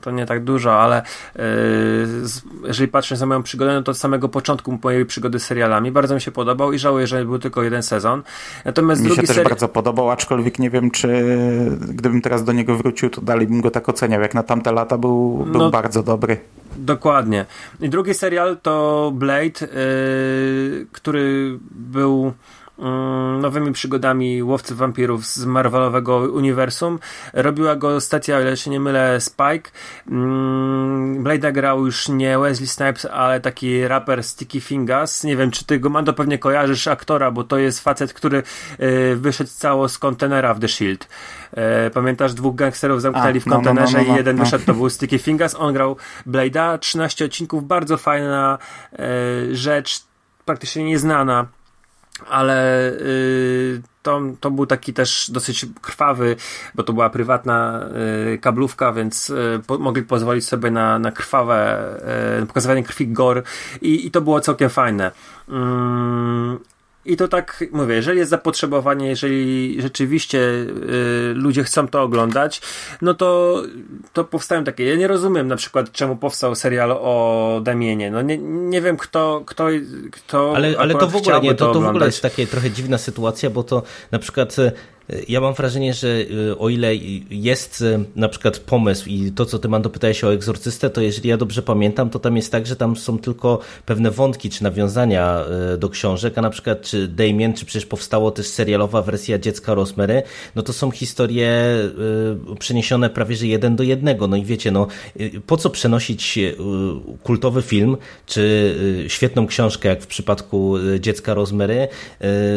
to 0.00 0.10
nie 0.10 0.26
tak 0.26 0.44
dużo, 0.44 0.80
ale 0.80 1.02
yy, 1.36 1.42
jeżeli 2.64 2.88
patrzę 2.88 3.16
na 3.16 3.26
moją 3.26 3.42
przygodę, 3.42 3.74
no 3.74 3.82
to 3.82 3.90
od 3.90 3.98
samego 3.98 4.28
początku 4.28 4.78
mojej 4.82 5.06
przygody 5.06 5.38
z 5.40 5.44
serialami 5.44 5.92
bardzo 5.92 6.14
mi 6.14 6.20
się 6.20 6.30
podobał 6.30 6.72
i 6.72 6.78
żałuję, 6.78 7.06
że 7.06 7.24
był 7.24 7.38
tylko 7.38 7.62
jeden 7.62 7.82
sezon. 7.82 8.22
Natomiast 8.64 9.02
mi 9.02 9.10
się 9.16 9.22
też 9.22 9.40
bardzo 9.40 9.68
podobał, 9.68 10.10
aczkolwiek 10.10 10.58
nie 10.58 10.70
wiem, 10.70 10.90
czy 10.90 11.08
gdybym 11.80 12.22
teraz 12.22 12.44
do 12.44 12.52
niego 12.52 12.76
wrócił, 12.76 13.10
to 13.10 13.20
dalej 13.20 13.46
bym 13.46 13.60
go 13.60 13.70
tak 13.70 13.88
oceniał. 13.88 14.20
Jak 14.20 14.34
na 14.34 14.42
tamte 14.42 14.72
lata 14.72 14.98
był, 14.98 15.36
był 15.36 15.60
no, 15.60 15.70
bardzo 15.70 16.02
dobry. 16.02 16.36
Dokładnie. 16.80 17.46
I 17.80 17.88
drugi 17.88 18.14
serial 18.14 18.56
to 18.62 19.10
Blade, 19.14 19.60
yy, 19.60 20.86
który 20.92 21.58
był 21.70 22.32
nowymi 23.40 23.72
przygodami 23.72 24.42
łowcy 24.42 24.74
wampirów 24.74 25.26
z 25.26 25.44
Marvelowego 25.44 26.18
uniwersum. 26.18 26.98
Robiła 27.32 27.76
go 27.76 28.00
stacja, 28.00 28.36
o 28.36 28.40
ile 28.40 28.56
się 28.56 28.70
nie 28.70 28.80
mylę, 28.80 29.20
Spike. 29.20 29.70
Mm, 30.10 31.24
Blade'a 31.24 31.52
grał 31.52 31.86
już 31.86 32.08
nie 32.08 32.38
Wesley 32.38 32.66
Snipes, 32.66 33.04
ale 33.04 33.40
taki 33.40 33.88
raper 33.88 34.24
Sticky 34.24 34.60
Fingers. 34.60 35.24
Nie 35.24 35.36
wiem, 35.36 35.50
czy 35.50 35.64
ty 35.64 35.78
go 35.78 35.90
Mando 35.90 36.12
pewnie 36.12 36.38
kojarzysz 36.38 36.88
aktora, 36.88 37.30
bo 37.30 37.44
to 37.44 37.58
jest 37.58 37.80
facet, 37.80 38.12
który 38.12 38.42
y, 38.80 39.16
wyszedł 39.16 39.50
cało 39.50 39.88
z 39.88 39.98
kontenera 39.98 40.54
w 40.54 40.60
The 40.60 40.68
Shield. 40.68 41.08
Y, 41.86 41.90
pamiętasz, 41.90 42.34
dwóch 42.34 42.54
gangsterów 42.54 43.02
zamknęli 43.02 43.38
A, 43.38 43.40
w 43.40 43.44
kontenerze 43.44 43.98
no, 43.98 43.98
no, 43.98 44.04
no, 44.04 44.08
no, 44.08 44.14
i 44.14 44.16
jeden 44.16 44.36
no. 44.36 44.44
wyszedł, 44.44 44.64
to 44.64 44.74
był 44.74 44.90
Sticky 44.90 45.18
Fingers. 45.18 45.54
On 45.54 45.72
grał 45.72 45.96
Blade'a, 46.26 46.78
13 46.78 47.24
odcinków, 47.24 47.66
bardzo 47.66 47.96
fajna 47.96 48.58
y, 48.92 49.56
rzecz, 49.56 50.00
praktycznie 50.44 50.84
nieznana 50.84 51.46
ale 52.28 52.90
y, 52.92 53.82
to, 54.02 54.20
to 54.40 54.50
był 54.50 54.66
taki 54.66 54.92
też 54.92 55.30
dosyć 55.30 55.66
krwawy, 55.80 56.36
bo 56.74 56.82
to 56.82 56.92
była 56.92 57.10
prywatna 57.10 57.88
y, 58.34 58.38
kablówka, 58.38 58.92
więc 58.92 59.30
y, 59.30 59.60
po, 59.66 59.78
mogli 59.78 60.02
pozwolić 60.02 60.44
sobie 60.44 60.70
na, 60.70 60.98
na 60.98 61.12
krwawe, 61.12 61.88
pokazywanie 62.48 62.82
krwi 62.82 63.08
gor 63.08 63.42
i, 63.82 64.06
i 64.06 64.10
to 64.10 64.20
było 64.20 64.40
całkiem 64.40 64.70
fajne. 64.70 65.10
I 67.04 67.16
to 67.16 67.28
tak 67.28 67.64
mówię, 67.72 67.94
jeżeli 67.94 68.18
jest 68.18 68.30
zapotrzebowanie, 68.30 69.08
jeżeli 69.08 69.76
rzeczywiście 69.82 70.38
y, 70.38 71.32
ludzie 71.34 71.64
chcą 71.64 71.88
to 71.88 72.02
oglądać, 72.02 72.60
no 73.02 73.14
to, 73.14 73.62
to 74.12 74.24
powstają 74.24 74.64
takie. 74.64 74.84
Ja 74.84 74.96
nie 74.96 75.08
rozumiem 75.08 75.48
na 75.48 75.56
przykład, 75.56 75.92
czemu 75.92 76.16
powstał 76.16 76.54
serial 76.54 76.92
o 76.92 77.60
Damienie. 77.64 78.10
No 78.10 78.22
nie, 78.22 78.38
nie 78.38 78.82
wiem, 78.82 78.96
kto, 78.96 79.42
kto, 79.46 79.66
kto 80.12 80.52
ale, 80.56 80.74
ale 80.78 80.94
to 80.94 81.08
w 81.08 81.16
ogóle 81.16 81.40
nie, 81.40 81.54
to, 81.54 81.66
to, 81.66 81.72
to 81.72 81.80
w 81.80 81.86
ogóle 81.86 82.06
jest 82.06 82.22
takie 82.22 82.46
trochę 82.46 82.70
dziwna 82.70 82.98
sytuacja, 82.98 83.50
bo 83.50 83.62
to 83.62 83.82
na 84.10 84.18
przykład 84.18 84.56
ja 85.28 85.40
mam 85.40 85.54
wrażenie, 85.54 85.94
że 85.94 86.08
y, 86.08 86.58
o 86.58 86.68
ile 86.68 86.96
jest 87.30 87.80
y, 87.80 88.04
na 88.16 88.28
przykład 88.28 88.58
pomysł 88.58 89.08
i 89.08 89.32
to, 89.32 89.46
co 89.46 89.58
ty 89.58 89.68
Mando 89.68 89.90
pytałeś 89.90 90.24
o 90.24 90.32
egzorcystę, 90.32 90.90
to 90.90 91.00
jeżeli 91.00 91.28
ja 91.28 91.36
dobrze 91.36 91.62
pamiętam, 91.62 92.10
to 92.10 92.18
tam 92.18 92.36
jest 92.36 92.52
tak, 92.52 92.66
że 92.66 92.76
tam 92.76 92.96
są 92.96 93.18
tylko 93.18 93.58
pewne 93.86 94.10
wątki 94.10 94.50
czy 94.50 94.62
nawiązania 94.62 95.44
y, 95.74 95.78
do 95.78 95.88
książek, 95.88 96.38
a 96.38 96.42
na 96.42 96.50
przykład 96.50 96.82
czy 96.82 97.08
Damien, 97.08 97.54
czy 97.54 97.64
przecież 97.64 97.86
powstało 97.86 98.30
też 98.30 98.46
serialowa 98.46 99.02
wersja 99.02 99.38
Dziecka 99.38 99.74
Rosemary, 99.74 100.22
no 100.54 100.62
to 100.62 100.72
są 100.72 100.90
historie 100.90 101.50
przeniesione 102.58 103.10
prawie, 103.10 103.36
że 103.36 103.46
jeden 103.46 103.76
do 103.76 103.82
jednego. 103.82 104.26
No 104.26 104.36
i 104.36 104.44
wiecie, 104.44 104.70
no 104.70 104.86
po 105.46 105.56
co 105.56 105.70
przenosić 105.70 106.38
kultowy 107.22 107.62
film, 107.62 107.96
czy 108.26 108.74
świetną 109.08 109.46
książkę, 109.46 109.88
jak 109.88 110.02
w 110.02 110.06
przypadku 110.06 110.74
Dziecka 111.00 111.34
Rosemary, 111.34 111.88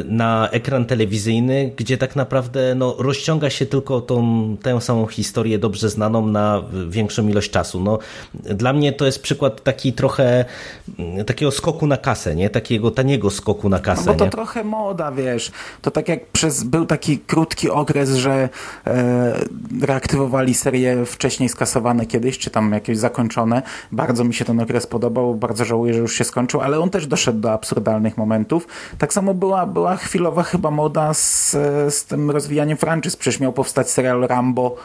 na 0.06 0.50
ekran 0.50 0.86
telewizyjny, 0.86 1.72
gdzie 1.78 1.98
tak 1.98 2.16
naprawdę 2.16 2.43
naprawdę 2.44 2.76
no, 2.76 2.95
rozciąga 2.99 3.49
się 3.49 3.65
tylko 3.65 4.02
tą, 4.02 4.57
tę 4.61 4.82
samą 4.82 5.07
historię 5.07 5.60
dobrze 5.60 5.90
znaną 5.90 6.28
na 6.28 6.64
większą 6.90 7.28
ilość 7.28 7.52
czasu. 7.52 7.80
No, 7.80 7.99
dla 8.34 8.74
mnie 8.74 8.94
to 8.94 9.06
jest 9.06 9.22
przykład 9.22 9.64
taki 9.64 9.94
trochę 9.94 10.45
mm, 10.99 11.26
takiego 11.26 11.52
skoku 11.52 11.88
na 11.88 11.98
kasę, 11.98 12.36
nie? 12.36 12.49
Takiego 12.49 12.91
taniego 12.91 13.30
skoku 13.30 13.70
na 13.70 13.80
kasę. 13.80 14.03
No 14.06 14.11
bo 14.11 14.20
to 14.20 14.26
nie? 14.26 14.32
trochę 14.32 14.64
moda, 14.64 15.11
wiesz. 15.11 15.52
To 15.82 15.91
tak 15.91 16.10
jak 16.10 16.26
przez 16.26 16.64
był 16.64 16.86
taki 16.86 17.20
krótki 17.20 17.70
okres, 17.70 18.10
że 18.10 18.49
e, 18.88 19.40
reaktywowali 19.82 20.53
serie 20.53 21.06
wcześniej 21.06 21.49
skasowane 21.49 22.06
kiedyś, 22.06 22.38
czy 22.38 22.49
tam 22.49 22.72
jakieś 22.72 22.98
zakończone. 22.98 23.61
Bardzo 23.91 24.24
mi 24.24 24.34
się 24.34 24.45
ten 24.45 24.60
okres 24.60 24.88
podobał, 24.88 25.36
bardzo 25.36 25.65
żałuję, 25.65 25.94
że 25.94 25.99
już 25.99 26.15
się 26.15 26.24
skończył, 26.24 26.61
ale 26.61 26.80
on 26.80 26.90
też 26.90 27.07
doszedł 27.07 27.40
do 27.40 27.52
absurdalnych 27.52 28.18
momentów. 28.18 28.68
Tak 28.98 29.14
samo 29.14 29.34
była, 29.34 29.65
była 29.65 29.95
chwilowa 29.95 30.44
chyba 30.44 30.72
moda 30.72 31.14
z, 31.14 31.52
z 31.90 32.06
tym 32.06 32.32
rozwijaniem 32.34 32.78
franczyz. 32.78 33.16
Przecież 33.16 33.40
miał 33.40 33.54
powstać 33.54 33.90
serial 33.90 34.22
Rambo, 34.22 34.78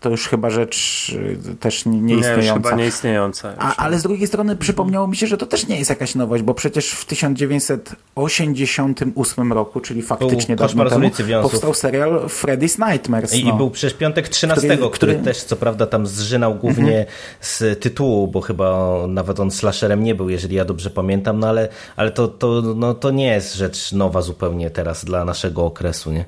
to 0.00 0.10
już 0.10 0.28
chyba 0.28 0.50
rzecz 0.50 1.08
y, 1.50 1.56
też 1.60 1.86
nieistniejąca. 1.86 2.40
Nie, 2.40 2.52
chyba 2.52 2.72
nieistniejąca. 2.72 3.54
A, 3.58 3.76
ale 3.76 3.98
z 3.98 4.02
drugiej 4.02 4.26
strony 4.26 4.56
przypomniało 4.56 5.06
mi 5.06 5.16
się, 5.16 5.26
że 5.26 5.36
to 5.36 5.46
też 5.46 5.66
nie 5.66 5.78
jest 5.78 5.90
jakaś 5.90 6.14
nowość, 6.14 6.42
bo 6.42 6.54
przecież 6.54 6.90
w 6.90 7.04
1988 7.04 9.52
roku, 9.52 9.80
czyli 9.80 10.02
faktycznie 10.02 10.56
był 10.56 10.66
dawno 10.66 10.90
temu, 10.90 11.10
powstał 11.42 11.74
serial 11.74 12.10
Freddy's 12.10 12.90
Nightmares. 12.90 13.34
I, 13.34 13.44
no, 13.44 13.54
I, 13.54 13.56
był 13.56 13.70
przecież 13.70 13.98
piątek 13.98 14.28
13, 14.28 14.60
który, 14.60 14.76
który, 14.76 14.90
który, 14.90 15.14
też 15.24 15.44
co 15.44 15.56
prawda 15.56 15.86
tam 15.86 16.06
zżynał 16.06 16.54
głównie 16.54 16.98
mhm. 16.98 17.16
z 17.40 17.80
tytułu, 17.80 18.28
bo 18.28 18.40
chyba 18.40 18.98
nawet 19.08 19.40
on 19.40 19.50
slasherem 19.50 20.02
nie 20.02 20.14
był, 20.14 20.28
jeżeli 20.28 20.56
ja 20.56 20.64
dobrze 20.64 20.90
pamiętam, 20.90 21.38
no 21.38 21.48
ale, 21.48 21.68
ale 21.96 22.10
to, 22.10 22.28
to, 22.28 22.62
no, 22.76 22.94
to 22.94 23.10
nie 23.10 23.26
jest 23.26 23.54
rzecz 23.54 23.92
nowa 23.92 24.22
zupełnie 24.22 24.70
teraz 24.70 25.04
dla 25.04 25.24
naszego 25.24 25.64
okresu, 25.64 26.12
nie? 26.12 26.24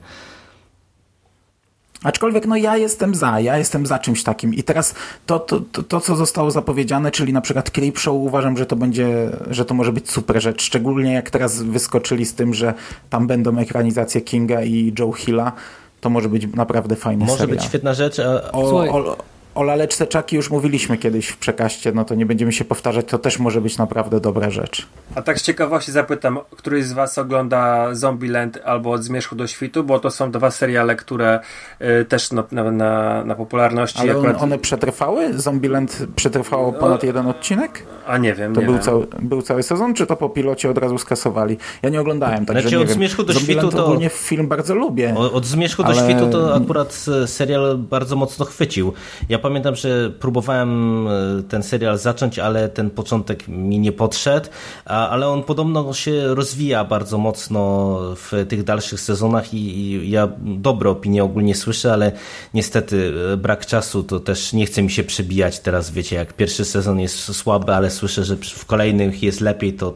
Aczkolwiek 2.05 2.47
no 2.47 2.57
ja 2.57 2.77
jestem 2.77 3.15
za, 3.15 3.41
ja 3.41 3.59
jestem 3.59 3.87
za 3.87 3.99
czymś 3.99 4.23
takim 4.23 4.55
i 4.55 4.63
teraz 4.63 4.95
to, 5.27 5.39
to, 5.39 5.61
to, 5.73 5.83
to, 5.83 6.01
co 6.01 6.17
zostało 6.17 6.51
zapowiedziane, 6.51 7.11
czyli 7.11 7.33
na 7.33 7.41
przykład 7.41 7.71
Creepshow 7.71 8.15
uważam, 8.15 8.57
że 8.57 8.67
to 8.67 8.77
będzie, 8.77 9.31
że 9.51 9.65
to 9.65 9.75
może 9.75 9.93
być 9.93 10.11
super 10.11 10.43
rzecz, 10.43 10.63
szczególnie 10.63 11.13
jak 11.13 11.31
teraz 11.31 11.63
wyskoczyli 11.63 12.27
z 12.27 12.35
tym, 12.35 12.55
że 12.55 12.75
tam 13.11 13.27
będą 13.27 13.59
ekranizacje 13.59 14.21
Kinga 14.21 14.63
i 14.63 14.93
Joe 14.99 15.13
Hilla, 15.13 15.53
to 16.01 16.11
może 16.11 16.29
być 16.29 16.55
naprawdę 16.55 16.97
fajny 16.97 17.25
może 17.25 17.39
serial. 17.39 17.57
Być 17.57 17.67
świetna 17.67 17.95
rzecz. 17.95 18.19
A... 18.19 18.53
O, 18.53 18.61
o, 18.99 19.17
o 19.55 19.63
laleczce 19.63 20.07
Czaki 20.07 20.37
już 20.37 20.51
mówiliśmy 20.51 20.99
kiedyś 20.99 21.29
w 21.29 21.37
przekaście, 21.37 21.93
no 21.93 22.05
to 22.05 22.15
nie 22.15 22.27
będziemy 22.27 22.53
się 22.53 22.65
powtarzać, 22.65 23.07
to 23.07 23.19
też 23.19 23.39
może 23.39 23.61
być 23.61 23.79
naprawdę 23.79 24.21
dobra 24.21 24.51
rzecz. 24.51 24.87
A 25.15 25.23
tak 25.23 25.39
z 25.39 25.43
ciekawości 25.43 25.93
zapytam, 25.93 26.39
któryś 26.57 26.85
z 26.85 26.93
was 26.93 27.19
ogląda 27.19 27.95
Zombieland 27.95 28.59
albo 28.65 28.91
Od 28.91 29.05
Zmierzchu 29.05 29.37
do 29.37 29.47
Świtu, 29.47 29.85
bo 29.85 29.99
to 29.99 30.11
są 30.11 30.31
dwa 30.31 30.51
seriale, 30.51 30.97
które 30.97 31.41
y, 31.81 32.05
też 32.05 32.33
no, 32.33 32.45
na, 32.53 32.71
na, 32.71 33.25
na, 33.25 33.35
popularności... 33.35 34.01
Ale 34.01 34.13
akurat... 34.13 34.43
one 34.43 34.59
przetrwały? 34.59 35.39
Zombieland 35.39 36.07
przetrwało 36.17 36.73
ponad 36.73 37.03
jeden 37.03 37.27
odcinek? 37.27 37.83
A 38.07 38.19
nie 38.19 38.35
wiem, 38.35 38.55
To 38.55 38.61
nie 38.61 38.67
był, 38.67 38.75
wiem. 38.75 38.85
Cały, 38.85 39.07
był 39.19 39.43
cały 39.43 39.63
sezon, 39.63 39.95
czy 39.95 40.07
to 40.07 40.17
po 40.17 40.29
pilocie 40.29 40.71
od 40.71 40.79
razu 40.79 40.99
skasowali? 40.99 41.57
Ja 41.83 41.91
nie 41.91 42.01
oglądałem, 42.01 42.47
także 42.47 42.63
znaczy, 42.63 42.77
nie 42.77 42.83
od 42.83 42.89
wiem. 42.89 42.97
Zmierzchu 42.97 43.23
do 43.23 43.33
Zombieland 43.33 43.67
Świtu 43.67 43.77
to... 43.77 43.87
ogólnie 43.87 44.09
film 44.09 44.49
bardzo 44.49 44.75
lubię. 44.75 45.15
Od 45.17 45.47
Zmierzchu 45.47 45.83
ale... 45.83 45.95
do 45.95 46.01
Świtu 46.01 46.31
to 46.31 46.55
akurat 46.55 47.05
serial 47.27 47.79
bardzo 47.79 48.17
mocno 48.17 48.45
chwycił. 48.45 48.93
Ja 49.29 49.39
pamiętam, 49.41 49.77
że 49.77 50.11
próbowałem 50.11 51.07
e, 51.09 51.11
ten 51.49 51.63
serial 51.63 51.99
zacząć, 51.99 52.39
ale 52.39 52.69
ten 52.69 52.91
początek 52.91 53.49
mi 53.49 53.79
nie 53.79 53.93
podszedł, 53.93 54.49
ale 54.85 55.29
on 55.29 55.43
podobno 55.43 55.95
się 55.95 56.35
rozwija 56.35 56.85
bardzo 56.85 57.19
mocno 57.19 57.99
w 58.17 58.47
tych 58.49 58.65
dalszych 58.65 59.01
sezonach 59.01 59.55
i 59.55 60.11
ja 60.11 60.29
dobre 60.41 60.91
opinie 60.91 61.25
ogólnie 61.25 61.55
słyszę, 61.55 61.93
ale 61.93 62.13
niestety 62.55 63.13
e, 63.33 63.37
brak 63.37 63.67
czasu 63.67 64.03
to 64.03 64.21
też 64.21 64.53
nie 64.53 64.67
chce 64.67 64.83
mi 64.83 64.91
się 64.91 65.05
przebijać 65.05 65.61
teraz, 65.61 65.91
wiecie, 65.91 66.17
jak 66.17 66.33
pierwszy 66.33 66.65
sezon 66.65 67.01
jest 67.01 67.37
słaby, 67.37 67.75
ale 67.75 67.91
słyszę, 67.91 68.25
że 68.25 68.37
w 68.37 68.65
kolejnych 68.65 69.23
jest 69.23 69.41
lepiej, 69.41 69.73
to 69.73 69.95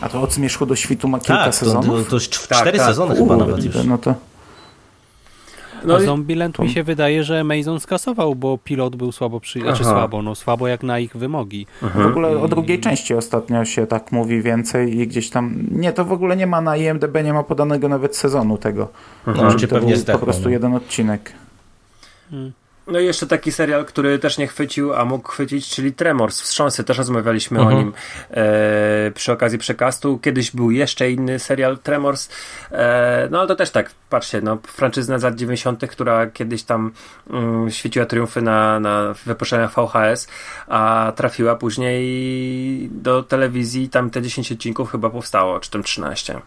a 0.00 0.08
to 0.08 0.22
od 0.22 0.32
zmierzchu 0.32 0.66
do 0.66 0.76
świtu 0.76 1.08
ma 1.08 1.18
kilka 1.18 1.44
tak, 1.44 1.54
sezonów? 1.54 1.86
To, 1.86 2.04
to, 2.04 2.10
to 2.10 2.16
już 2.16 2.28
cztery 2.28 2.78
tak, 2.78 2.86
sezony 2.86 3.10
tak. 3.10 3.18
chyba 3.18 3.36
nawet 3.36 3.64
już. 3.64 3.74
No 3.84 3.98
to... 3.98 4.14
No 5.84 5.96
A 5.96 6.00
Zombieland 6.00 6.58
mi 6.58 6.70
się 6.70 6.82
wydaje, 6.82 7.24
że 7.24 7.40
Amazon 7.40 7.80
skasował, 7.80 8.34
bo 8.34 8.58
pilot 8.58 8.96
był 8.96 9.12
słabo 9.12 9.40
przy... 9.40 9.60
Znaczy 9.60 9.84
słabo, 9.84 10.22
no 10.22 10.34
słabo 10.34 10.68
jak 10.68 10.82
na 10.82 10.98
ich 10.98 11.16
wymogi. 11.16 11.66
W 11.82 12.06
ogóle 12.06 12.28
o 12.28 12.48
drugiej 12.48 12.80
części 12.80 13.14
ostatnio 13.14 13.64
się 13.64 13.86
tak 13.86 14.12
mówi 14.12 14.42
więcej 14.42 14.98
i 14.98 15.06
gdzieś 15.06 15.30
tam... 15.30 15.66
Nie, 15.70 15.92
to 15.92 16.04
w 16.04 16.12
ogóle 16.12 16.36
nie 16.36 16.46
ma 16.46 16.60
na 16.60 16.76
IMDB, 16.76 17.24
nie 17.24 17.32
ma 17.32 17.42
podanego 17.42 17.88
nawet 17.88 18.16
sezonu 18.16 18.58
tego. 18.58 18.88
No, 19.26 19.54
czy 19.54 19.68
to 19.68 19.74
pewnie 19.74 19.96
był 19.96 20.04
po 20.04 20.18
prostu 20.18 20.44
no. 20.44 20.50
jeden 20.50 20.74
odcinek. 20.74 21.32
Hmm. 22.30 22.52
No 22.90 23.00
i 23.00 23.04
jeszcze 23.04 23.26
taki 23.26 23.52
serial, 23.52 23.84
który 23.84 24.18
też 24.18 24.38
nie 24.38 24.46
chwycił, 24.46 24.94
a 24.94 25.04
mógł 25.04 25.28
chwycić, 25.28 25.68
czyli 25.68 25.92
Tremors, 25.92 26.40
Wstrząsy, 26.40 26.84
też 26.84 26.98
rozmawialiśmy 26.98 27.58
-huh. 27.58 27.60
o 27.60 27.64
mhm. 27.64 27.78
nim 27.78 27.92
e, 28.30 29.10
przy 29.10 29.32
okazji 29.32 29.58
przekastu. 29.58 30.18
Kiedyś 30.18 30.50
był 30.50 30.70
jeszcze 30.70 31.10
inny 31.10 31.38
serial 31.38 31.78
Tremors, 31.78 32.28
e, 32.72 33.28
no 33.30 33.38
ale 33.38 33.48
to 33.48 33.56
też 33.56 33.70
tak, 33.70 33.90
patrzcie, 34.10 34.40
no 34.40 34.58
franczyzna 34.66 35.18
z 35.18 35.22
lat 35.22 35.34
90., 35.34 35.86
która 35.90 36.26
kiedyś 36.26 36.62
tam 36.62 36.92
mm, 37.30 37.70
świeciła 37.70 38.06
triumfy 38.06 38.42
na, 38.42 38.80
na 38.80 39.14
wypuszczeniach 39.26 39.74
VHS, 39.74 40.28
a 40.68 41.12
trafiła 41.16 41.56
później 41.56 42.88
do 42.92 43.22
telewizji, 43.22 43.88
tam 43.88 44.10
te 44.10 44.22
10 44.22 44.52
odcinków 44.52 44.90
chyba 44.90 45.10
powstało, 45.10 45.60
czy 45.60 45.70
tam 45.70 45.82
13. 45.82 46.40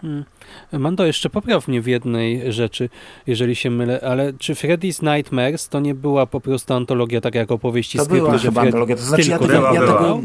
Hmm. 0.00 0.24
Mando, 0.72 1.06
jeszcze 1.06 1.30
popraw 1.30 1.68
mnie 1.68 1.80
w 1.80 1.86
jednej 1.86 2.52
rzeczy, 2.52 2.88
jeżeli 3.26 3.56
się 3.56 3.70
mylę, 3.70 4.00
ale 4.00 4.32
czy 4.32 4.54
Freddy's 4.54 5.16
Nightmares 5.16 5.68
to 5.68 5.80
nie 5.80 5.94
była 5.94 6.26
po 6.26 6.40
prostu 6.40 6.74
antologia, 6.74 7.20
tak 7.20 7.34
jak 7.34 7.50
opowieści 7.50 7.98
to 7.98 8.04
skrypty, 8.04 8.26
była 8.26 8.38
chyba 8.38 8.60
antologia, 8.60 8.96
to 8.96 9.02
znaczy 9.02 9.30
ja 9.30 9.38
tego, 9.38 9.52
była, 9.52 9.74
ja 9.74 9.80
była. 9.80 9.92
tego, 9.98 10.20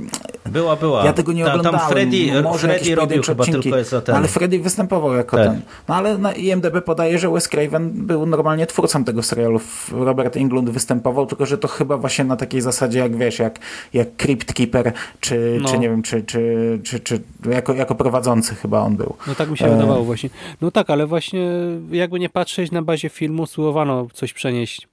była, 0.46 0.76
była. 0.76 1.06
Ja 1.06 1.14
tego 1.14 1.34
nie 1.34 1.44
tam, 1.44 1.52
oglądałem. 1.52 1.80
Tam 1.80 1.90
Freddy, 1.90 2.42
Może 2.44 2.68
Freddy 2.68 2.96
robił 2.96 3.24
chyba 3.24 3.44
odcinki. 3.44 3.72
tylko 3.72 3.84
za 3.84 4.02
ten. 4.02 4.16
ale 4.16 4.28
Freddy 4.28 4.60
występował 4.60 5.14
jako 5.14 5.38
tak. 5.38 5.46
ten. 5.48 5.62
No 5.88 5.96
ale 5.96 6.18
na 6.18 6.34
IMDB 6.34 6.82
podaje, 6.86 7.20
że 7.20 7.30
Wes 7.30 7.48
Craven 7.48 7.92
był 7.94 8.26
normalnie 8.26 8.68
twórcą 8.68 9.04
tego 9.04 9.24
serialu. 9.24 9.60
Robert 9.92 10.38
Englund 10.38 10.70
występował, 10.70 11.26
tylko 11.26 11.46
że 11.46 11.58
to 11.58 11.68
chyba 11.68 11.98
właśnie 11.98 12.26
na 12.26 12.36
takiej 12.36 12.62
zasadzie, 12.62 13.00
jak 13.00 13.18
wiesz, 13.18 13.40
jak, 13.40 13.60
jak 13.94 14.16
Crypt 14.16 14.54
Keeper, 14.54 14.94
czy, 15.20 15.58
no. 15.62 15.70
czy 15.70 15.80
nie 15.80 15.90
wiem, 15.90 16.02
czy, 16.02 16.24
czy, 16.24 16.80
czy, 16.84 17.00
czy 17.00 17.22
jako, 17.52 17.74
jako 17.74 17.96
prowadzący 17.96 18.56
chyba 18.56 18.80
on 18.80 18.96
był. 18.96 19.16
No 19.28 19.36
tak 19.36 19.52
mi 19.52 19.58
się 19.58 19.66
e... 19.66 19.70
wydawało 19.70 20.04
właśnie. 20.04 20.23
No 20.62 20.72
tak, 20.72 20.90
ale 20.90 21.08
właśnie 21.08 21.50
jakby 21.92 22.20
nie 22.20 22.30
patrzeć 22.30 22.72
na 22.72 22.82
bazie 22.82 23.10
filmu, 23.10 23.46
spróbowano 23.46 24.08
coś 24.14 24.34
przenieść 24.34 24.88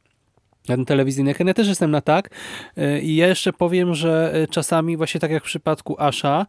na 0.68 0.76
ten 0.76 0.84
telewizyjny 0.84 1.30
ekran. 1.30 1.48
Ja 1.48 1.54
też 1.54 1.68
jestem 1.68 1.90
na 1.90 2.00
tak 2.00 2.30
e, 2.76 3.00
i 3.00 3.16
ja 3.16 3.26
jeszcze 3.26 3.52
powiem, 3.52 3.94
że 3.94 4.32
e, 4.34 4.46
czasami 4.46 4.96
właśnie 4.96 5.20
tak 5.20 5.30
jak 5.30 5.42
w 5.42 5.46
przypadku 5.46 5.96
Asha, 5.98 6.46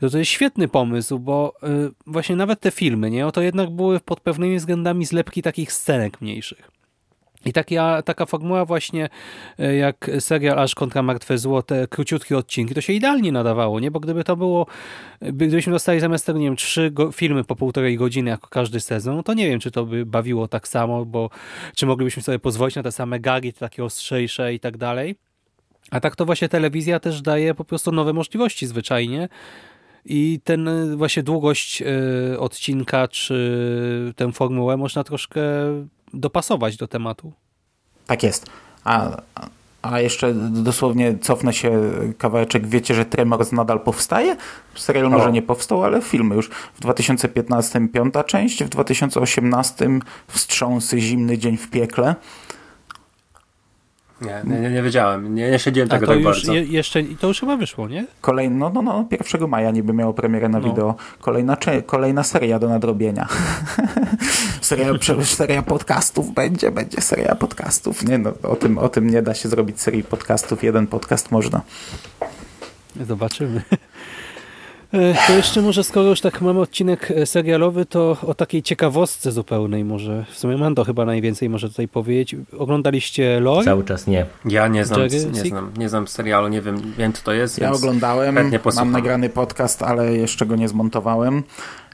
to 0.00 0.10
to 0.10 0.18
jest 0.18 0.30
świetny 0.30 0.68
pomysł, 0.68 1.18
bo 1.18 1.54
e, 1.62 1.68
właśnie 2.06 2.36
nawet 2.36 2.60
te 2.60 2.70
filmy, 2.70 3.10
nie, 3.10 3.32
to 3.32 3.42
jednak 3.42 3.70
były 3.70 4.00
pod 4.00 4.20
pewnymi 4.20 4.58
względami 4.58 5.04
zlepki 5.04 5.42
takich 5.42 5.72
scenek 5.72 6.20
mniejszych. 6.20 6.81
I 7.46 7.52
taka, 7.52 8.02
taka 8.02 8.26
formuła 8.26 8.64
właśnie 8.64 9.08
e, 9.58 9.76
jak 9.76 10.10
serial 10.18 10.58
Aż 10.58 10.74
kontra 10.74 11.02
Martwe 11.02 11.38
Zło, 11.38 11.62
te 11.62 11.88
króciutkie 11.88 12.38
odcinki, 12.38 12.74
to 12.74 12.80
się 12.80 12.92
idealnie 12.92 13.32
nadawało, 13.32 13.80
nie? 13.80 13.90
Bo 13.90 14.00
gdyby 14.00 14.24
to 14.24 14.36
było, 14.36 14.66
gdybyśmy 15.20 15.72
dostali 15.72 16.00
zamiast 16.00 16.26
tego, 16.26 16.38
nie 16.38 16.44
wiem, 16.44 16.56
trzy 16.56 16.92
filmy 17.12 17.44
po 17.44 17.56
półtorej 17.56 17.96
godziny 17.96 18.30
jako 18.30 18.48
każdy 18.48 18.80
sezon, 18.80 19.22
to 19.22 19.34
nie 19.34 19.48
wiem, 19.48 19.60
czy 19.60 19.70
to 19.70 19.84
by 19.84 20.06
bawiło 20.06 20.48
tak 20.48 20.68
samo, 20.68 21.04
bo 21.04 21.30
czy 21.76 21.86
moglibyśmy 21.86 22.22
sobie 22.22 22.38
pozwolić 22.38 22.76
na 22.76 22.82
te 22.82 22.92
same 22.92 23.20
gagi, 23.20 23.52
te 23.52 23.58
takie 23.58 23.84
ostrzejsze 23.84 24.54
i 24.54 24.60
tak 24.60 24.76
dalej. 24.76 25.16
A 25.90 26.00
tak 26.00 26.16
to 26.16 26.24
właśnie 26.24 26.48
telewizja 26.48 27.00
też 27.00 27.22
daje 27.22 27.54
po 27.54 27.64
prostu 27.64 27.92
nowe 27.92 28.12
możliwości 28.12 28.66
zwyczajnie 28.66 29.28
I 30.04 30.40
ten 30.44 30.68
y, 30.68 30.96
właśnie 30.96 31.22
długość 31.22 31.82
y, 31.82 32.40
odcinka, 32.40 33.08
czy 33.08 34.12
tę 34.16 34.32
formułę 34.32 34.76
można 34.76 35.04
troszkę 35.04 35.42
dopasować 36.14 36.76
do 36.76 36.88
tematu. 36.88 37.32
Tak 38.06 38.22
jest. 38.22 38.46
A, 38.84 39.22
a 39.82 40.00
jeszcze 40.00 40.34
dosłownie 40.50 41.18
cofnę 41.18 41.52
się 41.52 41.92
kawałeczek. 42.18 42.66
Wiecie, 42.66 42.94
że 42.94 43.04
Tremors 43.04 43.52
nadal 43.52 43.80
powstaje? 43.80 44.36
Serial 44.74 45.10
może 45.10 45.32
nie 45.32 45.42
powstał, 45.42 45.84
ale 45.84 46.02
filmy 46.02 46.34
już. 46.34 46.48
W 46.48 46.80
2015 46.80 47.88
piąta 47.88 48.24
część, 48.24 48.64
w 48.64 48.68
2018 48.68 49.88
Wstrząsy 50.28 51.00
Zimny 51.00 51.38
Dzień 51.38 51.56
w 51.56 51.70
piekle. 51.70 52.14
Nie, 54.24 54.60
nie, 54.60 54.70
nie 54.70 54.82
wiedziałem. 54.82 55.34
Nie, 55.34 55.50
nie 55.50 55.58
śledziłem 55.58 55.88
tego 55.88 56.06
to 56.06 56.12
tak 56.12 56.20
już 56.22 56.36
bardzo. 56.36 56.52
je, 56.54 56.64
jeszcze, 56.64 57.02
to 57.20 57.28
już 57.28 57.40
chyba 57.40 57.56
wyszło, 57.56 57.88
nie? 57.88 58.06
Kolej, 58.20 58.50
no, 58.50 58.70
no, 58.74 58.82
no, 58.82 59.06
1 59.32 59.48
maja 59.48 59.70
niby 59.70 59.92
miało 59.92 60.14
premierę 60.14 60.48
na 60.48 60.58
No. 60.58 60.64
wideo. 60.70 60.94
Kolejna, 61.20 61.56
cze- 61.56 61.82
kolejna 61.82 62.22
seria 62.24 62.58
do 62.58 62.68
nadrobienia. 62.68 63.28
seria, 64.60 64.86
seria 65.24 65.62
podcastów 65.62 66.34
będzie, 66.34 66.70
będzie 66.70 67.00
seria 67.00 67.34
podcastów. 67.34 68.04
Nie 68.04 68.18
no, 68.18 68.32
o 68.42 68.56
tym, 68.56 68.78
o 68.78 68.88
tym 68.88 69.10
nie 69.10 69.22
da 69.22 69.34
się 69.34 69.48
zrobić 69.48 69.80
serii 69.80 70.04
podcastów. 70.04 70.62
Jeden 70.64 70.86
podcast 70.86 71.30
można. 71.30 71.60
Zobaczymy. 73.00 73.62
E, 74.92 75.14
To 75.26 75.32
jeszcze 75.32 75.62
może, 75.62 75.84
skoro 75.84 76.08
już 76.08 76.20
tak 76.20 76.40
mamy 76.40 76.60
odcinek 76.60 77.10
e, 77.10 77.26
serialowy, 77.26 77.86
to 77.86 78.16
o 78.26 78.34
takiej 78.34 78.62
ciekawostce 78.62 79.32
zupełnej 79.32 79.84
może. 79.84 80.24
W 80.30 80.38
sumie 80.38 80.56
Mando 80.56 80.84
chyba 80.84 81.04
najwięcej 81.04 81.48
może 81.48 81.68
tutaj 81.68 81.88
powiedzieć. 81.88 82.36
Oglądaliście 82.58 83.40
LOL? 83.40 83.64
Cały 83.64 83.84
czas 83.84 84.06
nie. 84.06 84.26
Ja 84.44 84.68
nie 84.68 84.84
znam, 84.84 85.00
Jerry 85.00 85.26
nie 85.32 85.40
znam, 85.44 85.70
nie 85.78 85.88
znam 85.88 86.08
serialu, 86.08 86.48
nie 86.48 86.60
wiem, 86.62 86.92
wiem 86.98 87.12
co 87.12 87.22
to 87.22 87.32
jest, 87.32 87.58
Ja 87.58 87.68
więc 87.70 87.78
oglądałem, 87.82 88.34
chętnie 88.36 88.60
mam 88.76 88.90
nagrany 88.90 89.28
podcast, 89.28 89.82
ale 89.82 90.14
jeszcze 90.16 90.46
go 90.46 90.56
nie 90.56 90.68
zmontowałem. 90.68 91.42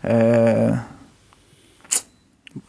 Eee, 0.05 0.77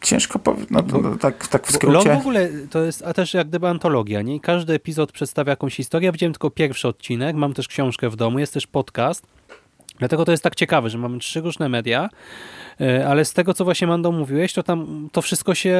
ciężko 0.01 0.39
powiedzieć, 0.39 0.69
no 0.72 0.84
to, 0.84 1.01
tak, 1.19 1.47
tak 1.47 1.68
w 1.68 1.80
Bo 1.80 1.91
LOL 1.91 1.97
w 1.97 2.03
skrócie. 2.03 2.19
ogóle 2.19 2.49
to 2.69 2.84
jest 2.84 3.03
a 3.06 3.14
też 3.14 3.34
jak 3.34 3.47
gdyby 3.47 3.68
antologia, 3.68 4.22
nie? 4.22 4.35
I 4.35 4.39
Każdy 4.39 4.73
epizod 4.73 5.11
przedstawia 5.11 5.49
jakąś 5.49 5.76
historię. 5.76 6.06
Ja 6.06 6.11
widziałem 6.11 6.34
tylko 6.34 6.49
pierwszy 6.49 6.88
odcinek, 6.88 7.35
mam 7.35 7.53
też 7.53 7.68
książkę 7.68 8.10
w 8.10 8.15
domu, 8.15 8.39
jest 8.39 8.53
też 8.53 8.68
podcast. 8.68 9.39
Dlatego 10.00 10.26
to 10.26 10.32
jest 10.32 10.44
tak 10.44 10.56
ciekawe, 10.56 10.90
że 10.90 10.98
mamy 10.98 11.20
trzy 11.20 11.42
różne 11.42 11.70
media, 11.70 12.10
e, 12.82 13.08
ale 13.08 13.26
z 13.26 13.34
tego, 13.34 13.54
co 13.54 13.66
właśnie 13.66 13.88
Mando 13.88 14.12
mówiłeś, 14.12 14.54
to 14.54 14.64
tam 14.64 15.10
to 15.12 15.22
wszystko 15.22 15.56
się 15.56 15.78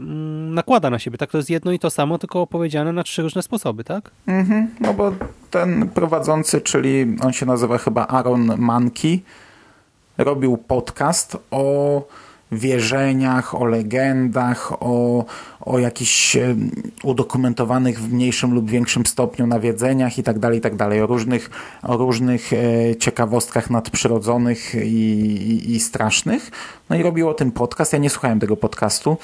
mm, 0.00 0.54
nakłada 0.54 0.90
na 0.90 0.98
siebie. 0.98 1.18
Tak, 1.18 1.30
to 1.30 1.38
jest 1.38 1.50
jedno 1.50 1.72
i 1.72 1.78
to 1.78 1.90
samo, 1.90 2.18
tylko 2.18 2.40
opowiedziane 2.40 2.92
na 2.92 3.02
trzy 3.02 3.22
różne 3.22 3.42
sposoby, 3.42 3.84
tak? 3.84 4.10
Mhm, 4.26 4.68
no 4.80 4.94
bo 4.94 5.12
ten 5.50 5.88
prowadzący, 5.88 6.60
czyli 6.60 7.16
on 7.20 7.32
się 7.32 7.46
nazywa 7.46 7.78
chyba 7.78 8.06
Aaron 8.06 8.52
Manki, 8.58 9.22
robił 10.18 10.56
podcast 10.56 11.36
o 11.50 12.02
wierzeniach, 12.52 13.54
o 13.54 13.64
legendach, 13.64 14.72
o, 14.80 15.24
o 15.60 15.78
jakichś 15.78 16.36
em, 16.36 16.70
udokumentowanych 17.02 18.00
w 18.00 18.12
mniejszym 18.12 18.54
lub 18.54 18.70
większym 18.70 19.06
stopniu 19.06 19.46
nawiedzeniach 19.46 20.18
i 20.18 20.22
tak 20.22 20.38
dalej, 20.38 20.58
i 20.58 20.60
tak 20.60 20.74
o 21.02 21.06
różnych, 21.06 21.50
o 21.82 21.96
różnych 21.96 22.52
e, 22.52 22.96
ciekawostkach 22.96 23.70
nadprzyrodzonych 23.70 24.74
i, 24.74 24.78
i, 24.78 25.74
i 25.74 25.80
strasznych. 25.80 26.50
No 26.90 26.96
i 26.96 27.02
robił 27.02 27.28
o 27.28 27.34
tym 27.34 27.52
podcast. 27.52 27.92
Ja 27.92 27.98
nie 27.98 28.10
słuchałem 28.10 28.40
tego 28.40 28.56
podcastu, 28.56 29.16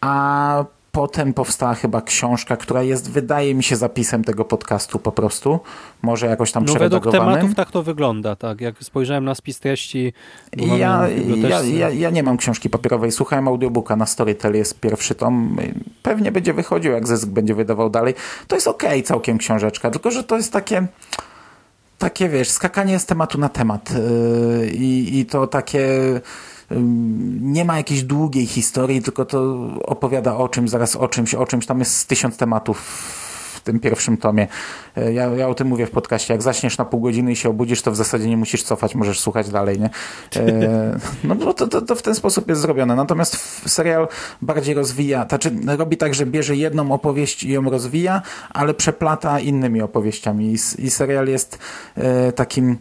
a 0.00 0.64
potem 0.94 1.34
powstała 1.34 1.74
chyba 1.74 2.02
książka, 2.02 2.56
która 2.56 2.82
jest, 2.82 3.10
wydaje 3.10 3.54
mi 3.54 3.62
się, 3.62 3.76
zapisem 3.76 4.24
tego 4.24 4.44
podcastu 4.44 4.98
po 4.98 5.12
prostu. 5.12 5.60
Może 6.02 6.26
jakoś 6.26 6.52
tam 6.52 6.64
No 6.64 6.72
według 6.72 7.02
przeredagowanym. 7.02 7.34
tematów 7.34 7.56
tak 7.56 7.70
to 7.70 7.82
wygląda, 7.82 8.36
tak. 8.36 8.60
Jak 8.60 8.74
spojrzałem 8.80 9.24
na 9.24 9.34
spis 9.34 9.60
treści, 9.60 10.12
Ja, 10.56 11.08
ja, 11.48 11.62
ja, 11.62 11.90
ja 11.90 12.10
nie 12.10 12.22
mam 12.22 12.36
książki 12.36 12.70
papierowej. 12.70 13.12
Słuchałem 13.12 13.48
audiobooka 13.48 13.96
na 13.96 14.06
Storytel, 14.06 14.54
jest 14.54 14.80
pierwszy 14.80 15.14
tom. 15.14 15.56
Pewnie 16.02 16.32
będzie 16.32 16.52
wychodził, 16.52 16.92
jak 16.92 17.08
Zysk 17.08 17.28
będzie 17.28 17.54
wydawał 17.54 17.90
dalej. 17.90 18.14
To 18.48 18.56
jest 18.56 18.68
okej 18.68 19.02
całkiem 19.02 19.38
książeczka, 19.38 19.90
tylko 19.90 20.10
że 20.10 20.24
to 20.24 20.36
jest 20.36 20.52
takie 20.52 20.86
takie, 21.98 22.28
wiesz, 22.28 22.50
skakanie 22.50 22.98
z 22.98 23.06
tematu 23.06 23.38
na 23.38 23.48
temat 23.48 23.90
yy, 24.60 24.66
i, 24.70 25.18
i 25.18 25.26
to 25.26 25.46
takie 25.46 25.88
nie 27.40 27.64
ma 27.64 27.76
jakiejś 27.76 28.02
długiej 28.02 28.46
historii, 28.46 29.02
tylko 29.02 29.24
to 29.24 29.68
opowiada 29.84 30.36
o 30.36 30.48
czymś, 30.48 30.70
zaraz 30.70 30.96
o 30.96 31.08
czymś, 31.08 31.34
o 31.34 31.46
czymś. 31.46 31.66
Tam 31.66 31.78
jest 31.78 32.08
tysiąc 32.08 32.36
tematów 32.36 32.78
w 33.54 33.60
tym 33.60 33.80
pierwszym 33.80 34.16
tomie. 34.16 34.48
Yy, 34.96 35.12
Ja, 35.12 35.26
ja 35.26 35.48
o 35.48 35.54
tym 35.54 35.68
mówię 35.68 35.86
w 35.86 35.90
podcaście. 35.90 36.34
Jak 36.34 36.42
zaśniesz 36.42 36.78
na 36.78 36.84
pół 36.84 37.00
godziny 37.00 37.32
i 37.32 37.36
się 37.36 37.48
obudzisz, 37.48 37.82
to 37.82 37.90
w 37.90 37.96
zasadzie 37.96 38.28
nie 38.28 38.36
musisz 38.36 38.62
cofać, 38.62 38.94
możesz 38.94 39.20
słuchać 39.20 39.50
dalej, 39.50 39.80
nie? 39.80 39.90
Yy, 40.36 40.42
No 41.24 41.34
bo 41.34 41.54
to, 41.54 41.66
to, 41.68 41.82
to 41.82 41.94
w 41.94 42.02
ten 42.02 42.14
sposób 42.14 42.48
jest 42.48 42.60
zrobione. 42.60 42.96
Natomiast 42.96 43.62
serial 43.70 44.08
bardziej 44.42 44.74
rozwija, 44.74 45.26
znaczy 45.28 45.50
robi 45.78 45.96
tak, 45.96 46.14
że 46.14 46.26
bierze 46.26 46.56
jedną 46.56 46.92
opowieść 46.92 47.42
i 47.42 47.52
ją 47.52 47.70
rozwija, 47.70 48.22
ale 48.50 48.74
przeplata 48.74 49.40
innymi 49.40 49.82
opowieściami. 49.82 50.46
I, 50.46 50.84
i 50.84 50.90
serial 50.90 51.28
jest 51.28 51.58
e, 51.96 52.32
takim 52.32 52.78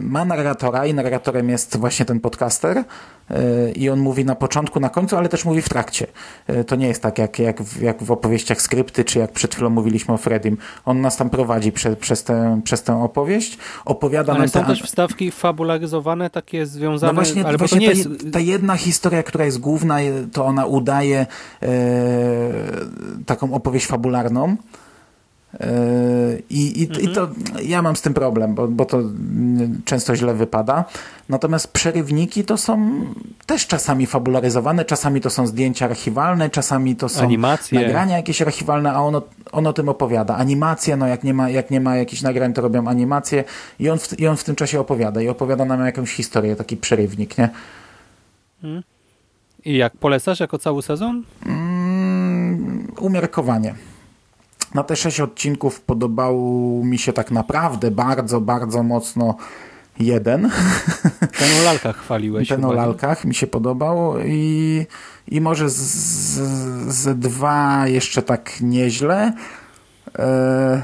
ma 0.00 0.24
narratora 0.24 0.86
i 0.86 0.94
narratorem 0.94 1.48
jest 1.48 1.76
właśnie 1.76 2.04
ten 2.06 2.20
podcaster 2.20 2.76
e, 2.78 2.84
i 3.72 3.90
on 3.90 4.00
mówi 4.00 4.24
na 4.24 4.34
początku, 4.34 4.80
na 4.80 4.88
końcu, 4.88 5.16
ale 5.16 5.28
też 5.28 5.44
mówi 5.44 5.62
w 5.62 5.68
trakcie. 5.68 6.06
E, 6.46 6.64
To 6.64 6.76
nie 6.76 6.88
jest 6.88 7.02
tak 7.02 7.18
jak, 7.18 7.38
jak, 7.38 7.62
w, 7.62 7.82
jak 7.82 8.02
w 8.02 8.10
opowieściach 8.12 8.62
skrypty, 8.62 9.04
czy 9.04 9.18
jak 9.18 9.32
przed 9.32 9.54
chwilą 9.54 9.70
mówiliśmy 9.70 10.14
o 10.14 10.16
Fredim. 10.16 10.56
On 10.84 11.00
nas 11.00 11.16
tam 11.16 11.30
prowadzi 11.30 11.72
prze, 11.72 11.96
przez, 11.96 12.24
tę, 12.24 12.60
przez 12.64 12.82
tę 12.82 13.02
opowieść, 13.02 13.58
opowiada 13.84 14.32
Ale 14.32 14.40
nam 14.40 14.48
są 14.48 14.60
te- 14.60 14.66
też 14.66 14.82
wstawki 14.82 15.30
fabularyzowane, 15.30 16.30
takie 16.30 16.66
związane, 16.66 17.12
no 17.12 17.14
właśnie, 17.14 17.46
ale 17.46 17.58
właśnie 17.58 17.78
to 17.78 17.82
nie 17.96 18.04
ta, 18.04 18.10
jest... 18.10 18.32
ta 18.32 18.38
jedna 18.40 18.76
historia, 18.76 19.22
która 19.22 19.44
jest 19.44 19.58
główna, 19.58 19.96
to 20.32 20.44
ona 20.44 20.66
udaje 20.66 21.26
e, 21.62 21.66
taką 23.26 23.54
opowieść 23.54 23.86
fabularną. 23.86 24.56
E, 25.60 25.68
I, 26.50 26.82
i, 26.82 27.04
I 27.04 27.08
to 27.08 27.28
ja 27.62 27.82
mam 27.82 27.96
z 27.96 28.02
tym 28.02 28.14
problem, 28.14 28.54
bo, 28.54 28.68
bo 28.68 28.84
to 28.84 28.98
mm, 28.98 29.82
często 29.84 30.16
źle 30.16 30.34
wypada. 30.34 30.84
Natomiast 31.28 31.68
przerywniki 31.68 32.44
to 32.44 32.56
są 32.56 33.04
też 33.46 33.66
czasami 33.66 34.06
fabularyzowane, 34.06 34.84
czasami 34.84 35.20
to 35.20 35.30
są 35.30 35.46
zdjęcia 35.46 35.84
archiwalne, 35.86 36.50
czasami 36.50 36.96
to 36.96 37.08
są 37.08 37.22
Animacje. 37.22 37.80
nagrania 37.80 38.16
jakieś 38.16 38.42
archiwalne, 38.42 38.92
a 38.92 39.00
on 39.00 39.14
o, 39.14 39.22
on 39.52 39.66
o 39.66 39.72
tym 39.72 39.88
opowiada. 39.88 40.36
Animacje, 40.36 40.96
no 40.96 41.06
jak 41.06 41.24
nie 41.24 41.34
ma, 41.34 41.50
jak 41.50 41.70
nie 41.70 41.80
ma 41.80 41.96
jakichś 41.96 42.22
nagrań, 42.22 42.52
to 42.52 42.62
robią 42.62 42.88
animacje 42.88 43.44
i 43.78 43.90
on, 43.90 43.98
w, 43.98 44.20
i 44.20 44.26
on 44.26 44.36
w 44.36 44.44
tym 44.44 44.56
czasie 44.56 44.80
opowiada 44.80 45.22
i 45.22 45.28
opowiada 45.28 45.64
nam 45.64 45.86
jakąś 45.86 46.12
historię, 46.12 46.56
taki 46.56 46.76
przerywnik, 46.76 47.38
nie? 47.38 47.50
I 49.64 49.76
jak 49.76 49.96
polecasz 49.96 50.40
jako 50.40 50.58
cały 50.58 50.82
sezon? 50.82 51.22
Mm, 51.46 52.92
umiarkowanie. 53.00 53.74
Na 54.74 54.82
te 54.82 54.96
sześć 54.96 55.20
odcinków 55.20 55.80
podobał 55.80 56.36
mi 56.84 56.98
się 56.98 57.12
tak 57.12 57.30
naprawdę 57.30 57.90
bardzo, 57.90 58.40
bardzo 58.40 58.82
mocno 58.82 59.36
jeden. 59.98 60.50
Ten 61.38 61.60
o 61.60 61.64
lalkach 61.64 61.96
chwaliłeś. 61.96 62.48
Ten 62.48 62.64
o 62.64 62.72
lalkach 62.72 63.24
mi 63.24 63.34
się 63.34 63.46
podobał 63.46 64.14
i, 64.24 64.86
i 65.28 65.40
może 65.40 65.70
z, 65.70 65.76
z, 65.76 66.94
z 66.94 67.18
dwa 67.18 67.88
jeszcze 67.88 68.22
tak 68.22 68.60
nieźle. 68.60 69.32
E, 70.18 70.82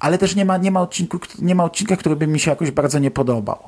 ale 0.00 0.18
też 0.18 0.36
nie 0.36 0.44
ma, 0.44 0.56
nie, 0.56 0.70
ma 0.70 0.80
odcinku, 0.80 1.18
nie 1.38 1.54
ma 1.54 1.64
odcinka, 1.64 1.96
który 1.96 2.16
by 2.16 2.26
mi 2.26 2.40
się 2.40 2.50
jakoś 2.50 2.70
bardzo 2.70 2.98
nie 2.98 3.10
podobał. 3.10 3.58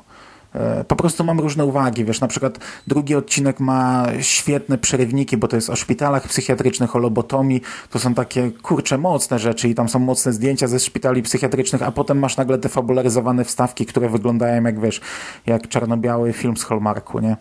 E, 0.55 0.83
Po 0.83 0.95
prostu 0.95 1.23
mam 1.23 1.39
różne 1.39 1.65
uwagi, 1.65 2.05
wiesz, 2.05 2.21
na 2.21 2.27
przykład 2.27 2.59
drugi 2.87 3.15
odcinek 3.15 3.59
ma 3.59 4.05
świetne 4.21 4.77
przerywniki, 4.77 5.37
bo 5.37 5.47
to 5.47 5.55
jest 5.55 5.69
o 5.69 5.75
szpitalach 5.75 6.27
psychiatrycznych, 6.27 6.95
o 6.95 6.99
lobotomii, 6.99 7.61
to 7.89 7.99
są 7.99 8.13
takie, 8.13 8.51
kurcze, 8.51 8.97
mocne 8.97 9.39
rzeczy 9.39 9.69
i 9.69 9.75
tam 9.75 9.89
są 9.89 9.99
mocne 9.99 10.33
zdjęcia 10.33 10.67
ze 10.67 10.79
szpitali 10.79 11.23
psychiatrycznych, 11.23 11.83
a 11.83 11.91
potem 11.91 12.19
masz 12.19 12.37
nagle 12.37 12.57
te 12.57 12.69
fabularyzowane 12.69 13.43
wstawki, 13.45 13.85
które 13.85 14.09
wyglądają 14.09 14.63
jak, 14.63 14.79
wiesz, 14.79 15.01
jak 15.45 15.67
czarno-biały 15.67 16.33
film 16.33 16.57
z 16.57 16.63
Hallmarku, 16.63 17.19
nie? 17.19 17.37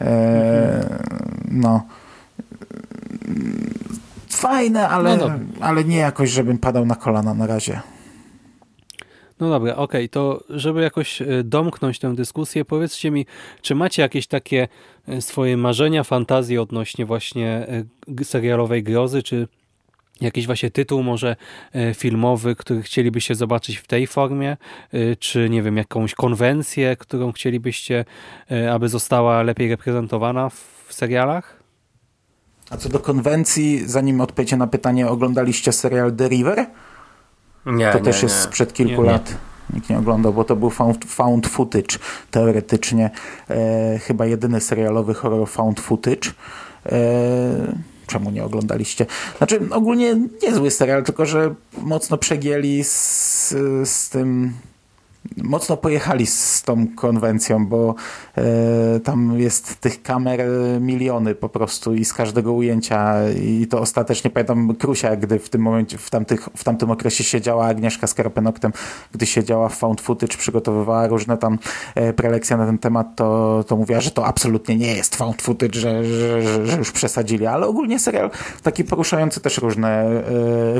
E, 0.00 0.98
No. 1.50 1.82
Fajne, 4.28 4.88
ale, 4.88 5.16
No 5.16 5.30
ale 5.60 5.84
nie 5.84 5.96
jakoś, 5.96 6.30
żebym 6.30 6.58
padał 6.58 6.86
na 6.86 6.94
kolana 6.94 7.34
na 7.34 7.46
razie. 7.46 7.80
No 9.40 9.50
dobra, 9.50 9.76
okej, 9.76 10.08
to 10.08 10.44
żeby 10.50 10.82
jakoś 10.82 11.22
e, 11.22 11.26
domknąć 11.44 11.98
tę 11.98 12.14
dyskusję, 12.14 12.64
powiedzcie 12.64 13.10
mi, 13.10 13.26
czy 13.62 13.74
macie 13.74 14.02
jakieś 14.02 14.26
takie 14.26 14.68
e, 15.08 15.22
swoje 15.22 15.56
marzenia, 15.56 16.04
fantazje 16.04 16.62
odnośnie 16.62 17.06
właśnie 17.06 17.66
e, 18.20 18.24
serialowej 18.24 18.82
grozy, 18.82 19.22
czy 19.22 19.48
jakiś 20.20 20.46
właśnie 20.46 20.70
tytuł 20.70 21.02
może 21.02 21.36
filmowy, 21.94 22.56
który 22.56 22.82
chcielibyście 22.82 23.34
zobaczyć 23.34 23.76
w 23.76 23.86
tej 23.86 24.06
formie, 24.06 24.56
czy 25.18 25.50
nie 25.50 25.62
wiem, 25.62 25.76
jakąś 25.76 26.14
konwencję, 26.14 26.96
którą 26.96 27.32
chcielibyście, 27.32 28.04
aby 28.72 28.88
została 28.88 29.42
lepiej 29.42 29.68
reprezentowana 29.68 30.50
w 30.50 30.86
serialach? 30.90 31.62
A 32.70 32.76
co 32.76 32.88
do 32.88 32.98
konwencji, 32.98 33.88
zanim 33.88 34.20
odpowiecie 34.20 34.56
na 34.56 34.66
pytanie, 34.66 35.08
oglądaliście 35.08 35.72
serial 35.72 36.16
The 36.16 36.28
River? 36.28 36.66
Nie, 37.66 37.92
To 37.92 37.98
nie, 37.98 38.04
też 38.04 38.22
nie. 38.22 38.26
jest 38.28 38.40
sprzed 38.40 38.72
kilku 38.72 38.92
Nie, 39.02 39.06
nie. 39.08 39.12
lat. 39.12 39.34
Nikt 39.74 39.90
nie 39.90 39.98
oglądał, 39.98 40.32
bo 40.32 40.44
to 40.44 40.56
był 40.56 40.70
found, 40.70 41.04
found 41.04 41.46
footage 41.46 41.98
teoretycznie. 42.30 43.10
E, 43.50 43.98
chyba 43.98 44.26
jedyny 44.26 44.60
serialowy 44.60 45.14
horror 45.14 45.48
found 45.48 45.80
footage. 45.80 46.30
E, 46.86 46.96
czemu 48.06 48.30
nie 48.30 48.44
oglądaliście? 48.44 49.06
Znaczy, 49.38 49.60
ogólnie 49.70 50.16
niezły 50.42 50.70
serial, 50.70 51.02
tylko 51.02 51.26
że 51.26 51.54
mocno 51.82 52.18
przegięli 52.18 52.84
z, 52.84 53.48
z 53.84 54.08
tym 54.10 54.52
mocno 55.36 55.76
pojechali 55.76 56.26
z 56.26 56.62
tą 56.62 56.86
konwencją, 56.96 57.66
bo 57.66 57.94
e, 58.36 59.00
tam 59.00 59.40
jest 59.40 59.80
tych 59.80 60.02
kamer 60.02 60.40
miliony 60.80 61.34
po 61.34 61.48
prostu 61.48 61.94
i 61.94 62.04
z 62.04 62.12
każdego 62.12 62.52
ujęcia. 62.52 63.14
I 63.32 63.66
to 63.66 63.80
ostatecznie 63.80 64.30
pamiętam 64.30 64.74
Krusia, 64.74 65.16
gdy 65.16 65.38
w 65.38 65.48
tym 65.48 65.60
momencie, 65.60 65.98
w, 65.98 66.10
tamtych, 66.10 66.48
w 66.56 66.64
tamtym 66.64 66.90
okresie 66.90 67.24
siedziała 67.24 67.66
Agnieszka 67.66 68.06
z 68.06 68.14
Karpenoktem, 68.14 68.72
gdy 69.12 69.26
siedziała 69.26 69.68
w 69.68 69.74
Found 69.76 70.00
Footage, 70.00 70.36
przygotowywała 70.36 71.06
różne 71.06 71.38
tam 71.38 71.58
e, 71.94 72.12
prelekcje 72.12 72.56
na 72.56 72.66
ten 72.66 72.78
temat, 72.78 73.16
to, 73.16 73.64
to 73.66 73.76
mówiła, 73.76 74.00
że 74.00 74.10
to 74.10 74.26
absolutnie 74.26 74.76
nie 74.76 74.96
jest 74.96 75.16
Found 75.16 75.42
Footage, 75.42 75.80
że, 75.80 76.04
że, 76.04 76.66
że 76.66 76.78
już 76.78 76.92
przesadzili, 76.92 77.46
ale 77.46 77.66
ogólnie 77.66 77.98
serial 77.98 78.30
taki 78.62 78.84
poruszający 78.84 79.40
też 79.40 79.58
różne, 79.58 79.88
e, 79.90 80.22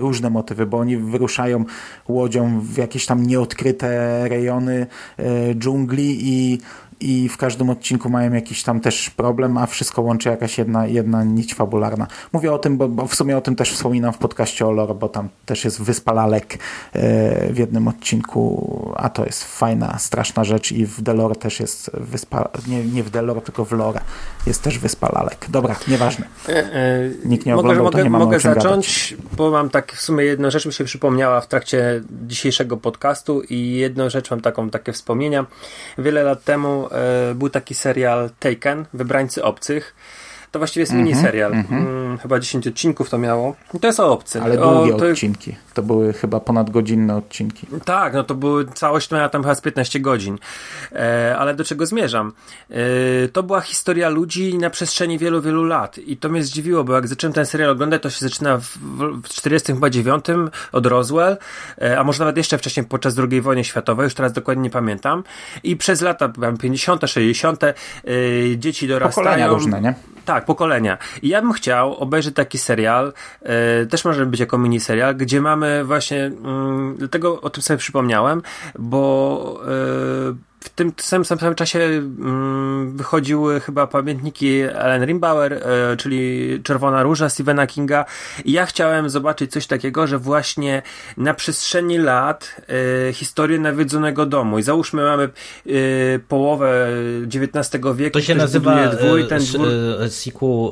różne 0.00 0.30
motywy, 0.30 0.66
bo 0.66 0.78
oni 0.78 0.96
wyruszają 0.96 1.64
łodzią 2.08 2.60
w 2.60 2.76
jakieś 2.76 3.06
tam 3.06 3.26
nieodkryte 3.26 4.20
rejony 4.34 4.86
e, 5.16 5.54
dżungli 5.54 6.18
i 6.22 6.58
i 7.00 7.28
w 7.28 7.36
każdym 7.36 7.70
odcinku 7.70 8.10
mają 8.10 8.32
jakiś 8.32 8.62
tam 8.62 8.80
też 8.80 9.10
problem, 9.10 9.58
a 9.58 9.66
wszystko 9.66 10.02
łączy 10.02 10.28
jakaś 10.28 10.58
jedna, 10.58 10.86
jedna 10.86 11.24
nić 11.24 11.54
fabularna. 11.54 12.06
Mówię 12.32 12.52
o 12.52 12.58
tym, 12.58 12.76
bo, 12.76 12.88
bo 12.88 13.06
w 13.06 13.14
sumie 13.14 13.36
o 13.36 13.40
tym 13.40 13.56
też 13.56 13.72
wspominam 13.72 14.12
w 14.12 14.18
podcaście 14.18 14.66
o 14.66 14.70
lore, 14.70 14.94
bo 14.94 15.08
tam 15.08 15.28
też 15.46 15.64
jest 15.64 15.82
Wyspa 15.82 16.12
Lalek 16.12 16.54
e, 16.54 16.58
w 17.52 17.58
jednym 17.58 17.88
odcinku, 17.88 18.92
a 18.96 19.08
to 19.08 19.24
jest 19.24 19.44
fajna, 19.44 19.98
straszna 19.98 20.44
rzecz 20.44 20.72
i 20.72 20.86
w 20.86 21.02
Delore 21.02 21.34
też 21.34 21.60
jest 21.60 21.90
Wyspa, 21.94 22.48
nie, 22.66 22.84
nie 22.84 23.02
w 23.02 23.10
Delore, 23.10 23.40
tylko 23.40 23.64
w 23.64 23.72
Lore 23.72 24.00
jest 24.46 24.62
też 24.62 24.78
Wyspa 24.78 25.08
Lalek. 25.12 25.46
Dobra, 25.48 25.76
nieważne. 25.88 26.26
Nikt 27.24 27.46
nie 27.46 27.56
oglądał, 27.56 27.84
mogę, 27.84 27.98
to 27.98 28.04
nie 28.04 28.10
mogę 28.10 28.40
zacząć, 28.40 29.14
gadać. 29.18 29.36
bo 29.36 29.50
mam 29.50 29.70
tak 29.70 29.92
w 29.92 30.00
sumie 30.00 30.24
jedną 30.24 30.50
rzecz 30.50 30.66
mi 30.66 30.72
się 30.72 30.84
przypomniała 30.84 31.40
w 31.40 31.48
trakcie 31.48 32.02
dzisiejszego 32.26 32.76
podcastu 32.76 33.42
i 33.42 33.72
jedną 33.72 34.10
rzecz 34.10 34.30
mam 34.30 34.40
taką, 34.40 34.70
takie 34.70 34.92
wspomnienia. 34.92 35.46
Wiele 35.98 36.22
lat 36.22 36.44
temu 36.44 36.83
e, 36.83 36.83
był 37.34 37.50
taki 37.50 37.74
serial 37.74 38.30
Taken, 38.38 38.86
Wybrańcy 38.94 39.44
Obcych. 39.44 39.94
To 40.54 40.58
właściwie 40.58 40.82
jest 40.82 40.92
Mhm, 40.92 41.08
miniserial. 41.08 41.52
Mm, 41.52 42.18
chyba 42.18 42.38
10 42.40 42.66
odcinków 42.66 43.10
to 43.10 43.18
miało. 43.18 43.56
To 43.80 43.86
jest 43.86 44.00
o 44.00 44.12
obcy. 44.12 44.42
Ale 44.42 44.62
o, 44.62 44.74
długie 44.74 44.94
to, 44.94 45.06
odcinki. 45.06 45.56
To 45.74 45.82
były 45.82 46.12
chyba 46.12 46.40
ponadgodzinne 46.40 47.16
odcinki. 47.16 47.66
tak, 47.84 48.14
no 48.14 48.24
to 48.24 48.34
były, 48.34 48.66
całość 48.66 49.10
miała 49.10 49.28
tam 49.28 49.42
chyba 49.42 49.54
z 49.54 49.60
15 49.60 50.00
godzin. 50.00 50.38
E, 50.92 51.36
ale 51.38 51.54
do 51.54 51.64
czego 51.64 51.86
zmierzam? 51.86 52.32
E, 52.70 52.74
to 53.28 53.42
była 53.42 53.60
historia 53.60 54.08
ludzi 54.08 54.58
na 54.58 54.70
przestrzeni 54.70 55.18
wielu, 55.18 55.42
wielu 55.42 55.64
lat. 55.64 55.98
I 55.98 56.16
to 56.16 56.28
mnie 56.28 56.42
zdziwiło, 56.42 56.84
bo 56.84 56.94
jak 56.94 57.08
zacząłem 57.08 57.32
ten 57.34 57.46
serial 57.46 57.70
oglądać, 57.70 58.02
to 58.02 58.10
się 58.10 58.20
zaczyna 58.20 58.58
w, 58.58 58.78
w 59.24 59.28
49 59.28 60.24
od 60.72 60.86
Roswell, 60.86 61.36
e, 61.82 61.98
a 61.98 62.04
może 62.04 62.18
nawet 62.18 62.36
jeszcze 62.36 62.58
wcześniej 62.58 62.86
podczas 62.86 63.14
II 63.18 63.40
wojny 63.40 63.64
światowej, 63.64 64.04
już 64.04 64.14
teraz 64.14 64.32
dokładnie 64.32 64.62
nie 64.62 64.70
pamiętam. 64.70 65.24
I 65.62 65.76
przez 65.76 66.00
lata 66.00 66.28
tam 66.28 66.56
50., 66.56 67.02
60. 67.10 67.64
E, 67.64 67.74
dzieci 68.56 68.88
dorastają. 68.88 69.24
Pokolenia 69.24 69.48
różne, 69.48 69.80
nie? 69.80 69.94
Tak, 70.24 70.43
pokolenia. 70.44 70.98
I 71.22 71.28
ja 71.28 71.42
bym 71.42 71.52
chciał 71.52 71.94
obejrzeć 71.94 72.34
taki 72.34 72.58
serial, 72.58 73.12
e, 73.42 73.86
też 73.86 74.04
może 74.04 74.26
być 74.26 74.40
jako 74.40 74.58
miniserial, 74.58 75.16
gdzie 75.16 75.40
mamy 75.40 75.84
właśnie, 75.84 76.24
mm, 76.24 76.96
dlatego 76.98 77.40
o 77.40 77.50
tym 77.50 77.62
sobie 77.62 77.78
przypomniałem, 77.78 78.42
bo 78.78 79.60
e, 80.30 80.53
w 80.64 80.68
tym 80.68 80.92
samym, 80.96 81.24
samym 81.24 81.54
czasie 81.54 81.78
mm, 81.78 82.96
wychodziły 82.96 83.60
chyba 83.60 83.86
pamiętniki 83.86 84.60
Ellen 84.60 85.04
Rimbauer, 85.04 85.52
e, 85.52 85.96
czyli 85.96 86.60
Czerwona 86.62 87.02
Róża 87.02 87.28
Stephena 87.28 87.66
Kinga. 87.66 88.04
I 88.44 88.52
ja 88.52 88.66
chciałem 88.66 89.10
zobaczyć 89.10 89.52
coś 89.52 89.66
takiego, 89.66 90.06
że 90.06 90.18
właśnie 90.18 90.82
na 91.16 91.34
przestrzeni 91.34 91.98
lat 91.98 92.56
e, 93.08 93.12
historię 93.12 93.58
nawiedzonego 93.58 94.26
domu. 94.26 94.58
I 94.58 94.62
załóżmy 94.62 95.02
mamy 95.02 95.24
e, 95.24 95.30
połowę 96.28 96.88
XIX 97.24 97.84
wieku, 97.94 98.12
To 98.12 98.20
się 98.20 98.34
nazywa 98.34 98.84
e, 98.84 99.24
ten 99.28 99.42
dwór... 99.44 99.68
sequel 100.08 100.70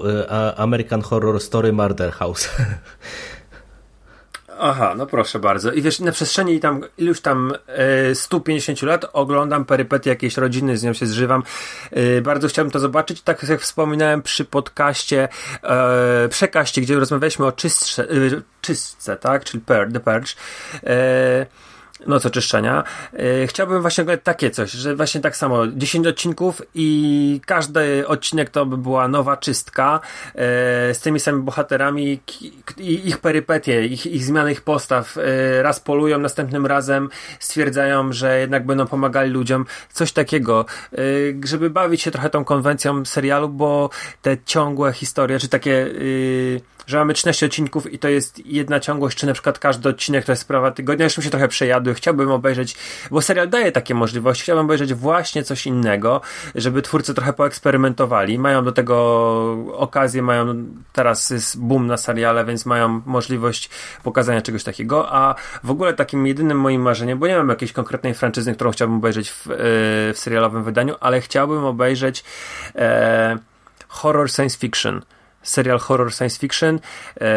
American 0.57 1.03
Horror 1.03 1.41
Story 1.41 1.73
Murder 1.73 2.13
House. 2.13 2.49
Aha, 4.59 4.95
no 4.97 5.07
proszę 5.07 5.39
bardzo. 5.39 5.73
I 5.73 5.83
wiesz, 5.83 6.01
na 6.01 6.13
przestrzeni 6.13 6.61
tam 6.61 6.81
iluś 6.99 7.21
tam 7.21 7.53
e, 7.67 8.15
150 8.15 8.83
lat 8.83 9.07
oglądam 9.13 9.65
perypetie 9.65 10.11
jakiejś 10.11 10.37
rodziny, 10.37 10.77
z 10.77 10.83
nią 10.83 10.93
się 10.93 11.07
zżywam. 11.07 11.43
E, 11.91 12.21
bardzo 12.21 12.49
chciałbym 12.49 12.73
to 12.73 12.81
zobaczyć. 12.81 13.23
Tak 13.23 13.43
jak 13.43 13.61
wspominałem 13.61 14.23
przy 14.23 14.45
podcaście, 14.45 15.29
e, 15.63 16.29
przekaście, 16.29 16.81
gdzie 16.81 16.99
rozmawialiśmy 16.99 17.47
o 17.47 17.53
czystsze, 17.53 18.03
e, 18.03 18.07
czystce, 18.61 19.17
tak? 19.17 19.45
Czyli 19.45 19.65
per, 19.65 19.93
The 19.93 20.01
Purge. 20.01 20.35
Noc 22.07 22.27
oczyszczenia. 22.27 22.85
Yy, 23.13 23.47
chciałbym 23.47 23.83
właśnie 23.83 24.03
oglądać 24.03 24.25
takie 24.25 24.51
coś, 24.51 24.71
że 24.71 24.97
właśnie 24.97 25.21
tak 25.21 25.37
samo 25.37 25.67
10 25.67 26.07
odcinków 26.07 26.63
i 26.75 27.41
każdy 27.47 28.09
odcinek 28.09 28.51
to 28.51 28.67
by 28.67 28.77
była 28.77 29.09
nowa 29.09 29.37
czystka 29.37 30.01
yy, 30.35 30.41
z 30.95 31.01
tymi 31.01 31.21
samymi 31.21 31.45
bohaterami 31.45 32.21
i 32.79 33.09
ich 33.09 33.19
perypetie, 33.19 33.87
ich, 33.87 34.07
ich 34.07 34.25
zmiany 34.25 34.53
ich 34.53 34.61
postaw. 34.61 35.17
Yy, 35.17 35.63
raz 35.63 35.81
polują, 35.81 36.19
następnym 36.19 36.67
razem 36.67 37.09
stwierdzają, 37.41 38.13
że 38.13 38.41
jednak 38.41 38.67
będą 38.67 38.87
pomagali 38.87 39.31
ludziom. 39.31 39.67
Coś 39.93 40.13
takiego, 40.13 40.65
żeby 41.45 41.71
bawić 41.71 42.03
się 42.03 42.11
trochę 42.11 42.31
tą 42.31 42.45
konwencją 42.45 43.05
serialu, 43.05 43.49
bo 43.49 43.91
te 44.23 44.37
ciągłe 44.45 44.93
historie, 44.93 45.39
czy 45.39 45.49
takie 45.49 45.91
że 46.87 46.99
mamy 46.99 47.15
13 47.15 47.47
odcinków 47.47 47.93
i 47.93 47.99
to 47.99 48.09
jest 48.09 48.47
jedna 48.47 48.81
ciągłość, 48.81 49.19
czy 49.19 49.27
na 49.27 49.33
przykład 49.33 49.59
każdy 49.59 49.89
odcinek 49.89 50.25
to 50.25 50.33
jest 50.33 50.43
sprawa 50.43 50.71
tygodnia, 50.71 51.05
już 51.05 51.19
mi 51.19 51.25
się 51.25 51.31
trochę 51.31 51.49
przejadły, 51.49 51.92
chciałbym 51.95 52.31
obejrzeć, 52.31 52.77
bo 53.11 53.23
serial 53.23 53.49
daje 53.49 53.73
takie 53.73 53.95
możliwości, 53.95 54.43
chciałbym 54.43 54.65
obejrzeć 54.65 54.95
właśnie 54.95 55.43
coś 55.43 55.67
innego, 55.67 56.21
żeby 56.55 56.83
twórcy 56.83 57.15
trochę 57.15 57.33
poeksperymentowali, 57.33 58.39
mają 58.39 58.65
do 58.65 58.73
tego 58.73 58.97
okazję, 59.73 60.23
mają, 60.23 60.67
teraz 60.93 61.31
jest 61.31 61.61
boom 61.61 61.87
na 61.87 61.97
seriale, 61.97 62.45
więc 62.45 62.67
mają 62.67 63.03
możliwość 63.07 63.71
pokazania 64.03 64.43
czegoś 64.43 64.65
takiego, 64.65 65.13
a 65.13 65.35
w 65.65 65.71
ogóle 65.71 65.95
takim 65.95 66.27
jedynym 66.27 66.61
moim 66.61 66.83
marzeniem, 66.83 67.19
bo 67.19 67.27
nie 67.27 67.37
mam 67.37 67.49
jakiejś 67.49 67.73
konkretnej 67.73 68.15
franczyzy, 68.15 68.55
którą 68.55 68.71
chciałbym 68.71 68.97
obejrzeć 68.97 69.31
w, 69.31 69.47
yy, 69.47 69.57
w 70.13 70.15
serialowym 70.15 70.65
wydaniu, 70.65 70.95
ale 71.01 71.21
chciałbym 71.21 71.65
obejrzeć 71.65 72.25
e, 72.75 73.39
horror 73.89 74.31
science 74.31 74.59
fiction 74.59 75.03
serial 75.43 75.79
horror 75.79 76.13
science 76.13 76.39
fiction 76.39 76.81
e, 77.21 77.29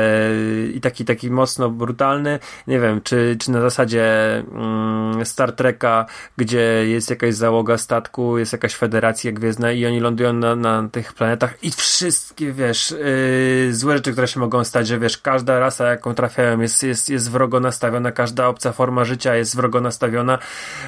i 0.74 0.82
taki 0.82 1.06
taki 1.06 1.32
mocno 1.32 1.70
brutalny. 1.70 2.40
Nie 2.68 2.80
wiem, 2.80 3.02
czy, 3.02 3.36
czy 3.40 3.52
na 3.52 3.62
zasadzie 3.62 4.36
mm, 4.38 5.26
Star 5.26 5.52
Treka, 5.52 6.06
gdzie 6.38 6.88
jest 6.88 7.10
jakaś 7.10 7.36
załoga 7.36 7.78
statku, 7.78 8.38
jest 8.38 8.52
jakaś 8.52 8.76
federacja 8.76 9.32
gwiezdna 9.32 9.72
i 9.72 9.86
oni 9.86 10.00
lądują 10.00 10.34
na, 10.34 10.56
na 10.56 10.90
tych 10.92 11.14
planetach 11.14 11.64
i 11.64 11.72
wszystkie, 11.72 12.52
wiesz, 12.52 12.92
y, 12.92 13.70
złe 13.72 13.98
rzeczy, 13.98 14.12
które 14.12 14.28
się 14.28 14.40
mogą 14.40 14.64
stać, 14.64 14.88
że 14.88 15.00
wiesz, 15.00 15.18
każda 15.18 15.60
rasa, 15.60 15.86
jaką 15.86 16.14
trafiają, 16.14 16.60
jest, 16.62 16.84
jest, 16.84 17.10
jest 17.10 17.32
wrogo 17.32 17.60
nastawiona, 17.60 18.12
każda 18.12 18.48
obca 18.48 18.72
forma 18.72 19.06
życia 19.06 19.36
jest 19.36 19.56
wrogo 19.56 19.82
nastawiona 19.82 20.40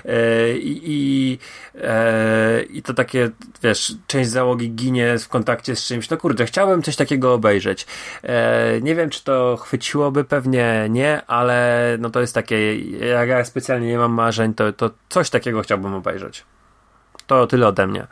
e, 0.06 0.58
i, 0.58 1.40
e, 1.82 2.64
i 2.64 2.82
to 2.82 2.94
takie, 2.94 3.30
wiesz, 3.64 3.96
część 4.08 4.30
załogi 4.30 4.72
ginie 4.72 5.20
w 5.20 5.28
kontakcie 5.28 5.76
z 5.76 5.86
czymś. 5.86 6.10
No 6.10 6.18
kurde, 6.18 6.46
chciałbym 6.46 6.82
coś 6.82 6.96
takiego 6.96 7.07
obejrzeć. 7.34 7.88
E, 8.24 8.82
nie 8.82 8.96
wiem, 8.96 9.10
czy 9.10 9.24
to 9.24 9.58
chwyciłoby, 9.58 10.24
pewnie 10.24 10.88
nie, 10.90 11.22
ale 11.28 11.98
no 12.00 12.10
to 12.10 12.22
jest 12.22 12.34
takie, 12.34 12.80
jak 13.08 13.30
ja 13.30 13.46
specjalnie 13.46 13.88
nie 13.88 13.98
mam 13.98 14.12
marzeń, 14.12 14.54
to, 14.54 14.74
to 14.74 14.90
coś 15.10 15.30
takiego 15.30 15.62
chciałbym 15.62 15.94
obejrzeć. 15.94 16.44
To 17.28 17.48
tyle 17.48 17.68
ode 17.68 17.88
mnie. 17.88 18.08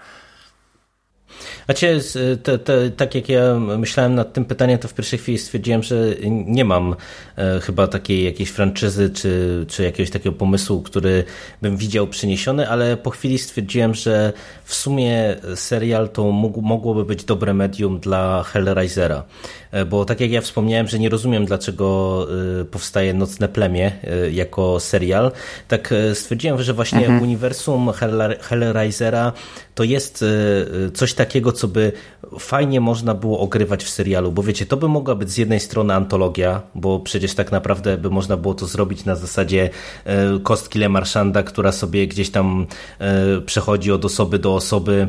Znaczy, 1.66 2.02
te, 2.44 2.92
tak 2.92 3.16
jak 3.16 3.30
ja 3.30 3.60
myślałem 3.60 4.16
nad 4.16 4.34
tym 4.34 4.46
pytaniem, 4.46 4.80
to 4.80 4.88
w 4.88 4.94
pierwszej 4.94 5.20
chwili 5.20 5.38
stwierdziłem, 5.38 5.84
że 5.84 5.96
nie 6.30 6.66
mam 6.66 6.96
e, 7.36 7.60
chyba 7.60 7.88
takiej 7.88 8.24
jakiejś 8.24 8.50
franczyzy, 8.50 9.10
czy, 9.10 9.66
czy 9.70 9.84
jakiegoś 9.84 10.12
takiego 10.12 10.36
pomysłu, 10.36 10.82
który 10.82 11.24
bym 11.62 11.78
widział 11.78 12.08
przyniesiony, 12.08 12.70
ale 12.70 12.98
po 12.98 13.10
chwili 13.10 13.38
stwierdziłem, 13.38 13.94
że 13.94 14.34
w 14.64 14.76
sumie 14.76 15.36
serial 15.56 16.10
to 16.10 16.32
mógł, 16.32 16.62
mogłoby 16.62 17.06
być 17.06 17.24
dobre 17.24 17.54
medium 17.54 18.00
dla 18.00 18.44
Hellraisera. 18.44 19.24
E, 19.76 19.86
Bo 19.86 20.06
tak 20.06 20.22
jak 20.22 20.32
ja 20.32 20.42
wspomniałem, 20.42 20.88
że 20.88 21.00
nie 21.00 21.10
rozumiem, 21.10 21.46
dlaczego 21.46 22.28
e, 22.62 22.66
powstaje 22.66 23.14
Nocne 23.14 23.48
Plemię 23.48 23.92
e, 24.04 24.32
jako 24.32 24.80
serial, 24.80 25.32
tak 25.68 25.94
stwierdziłem, 26.14 26.64
że 26.64 26.74
właśnie 26.74 27.10
uniwersum 27.22 27.90
Hell- 27.90 28.40
Hellraisera 28.40 29.34
to 29.76 29.84
jest 29.84 30.26
coś 30.94 31.14
takiego, 31.14 31.52
co 31.52 31.68
by 31.68 31.92
fajnie 32.40 32.82
można 32.82 33.14
było 33.14 33.40
ogrywać 33.40 33.84
w 33.84 33.90
serialu, 33.90 34.32
bo 34.32 34.44
wiecie, 34.44 34.66
to 34.66 34.78
by 34.78 34.88
mogła 34.88 35.16
być 35.16 35.30
z 35.32 35.38
jednej 35.38 35.60
strony 35.60 35.94
antologia, 35.94 36.62
bo 36.76 37.00
przecież 37.00 37.34
tak 37.34 37.52
naprawdę 37.52 37.98
by 37.98 38.10
można 38.10 38.38
było 38.38 38.54
to 38.54 38.66
zrobić 38.66 39.06
na 39.06 39.16
zasadzie 39.16 39.70
kostki 40.44 40.80
Le 40.80 40.90
Marchanda, 40.90 41.44
która 41.44 41.72
sobie 41.72 42.08
gdzieś 42.08 42.30
tam 42.30 42.68
przechodzi 43.46 43.92
od 43.92 44.06
osoby 44.06 44.40
do 44.40 44.56
osoby, 44.56 45.08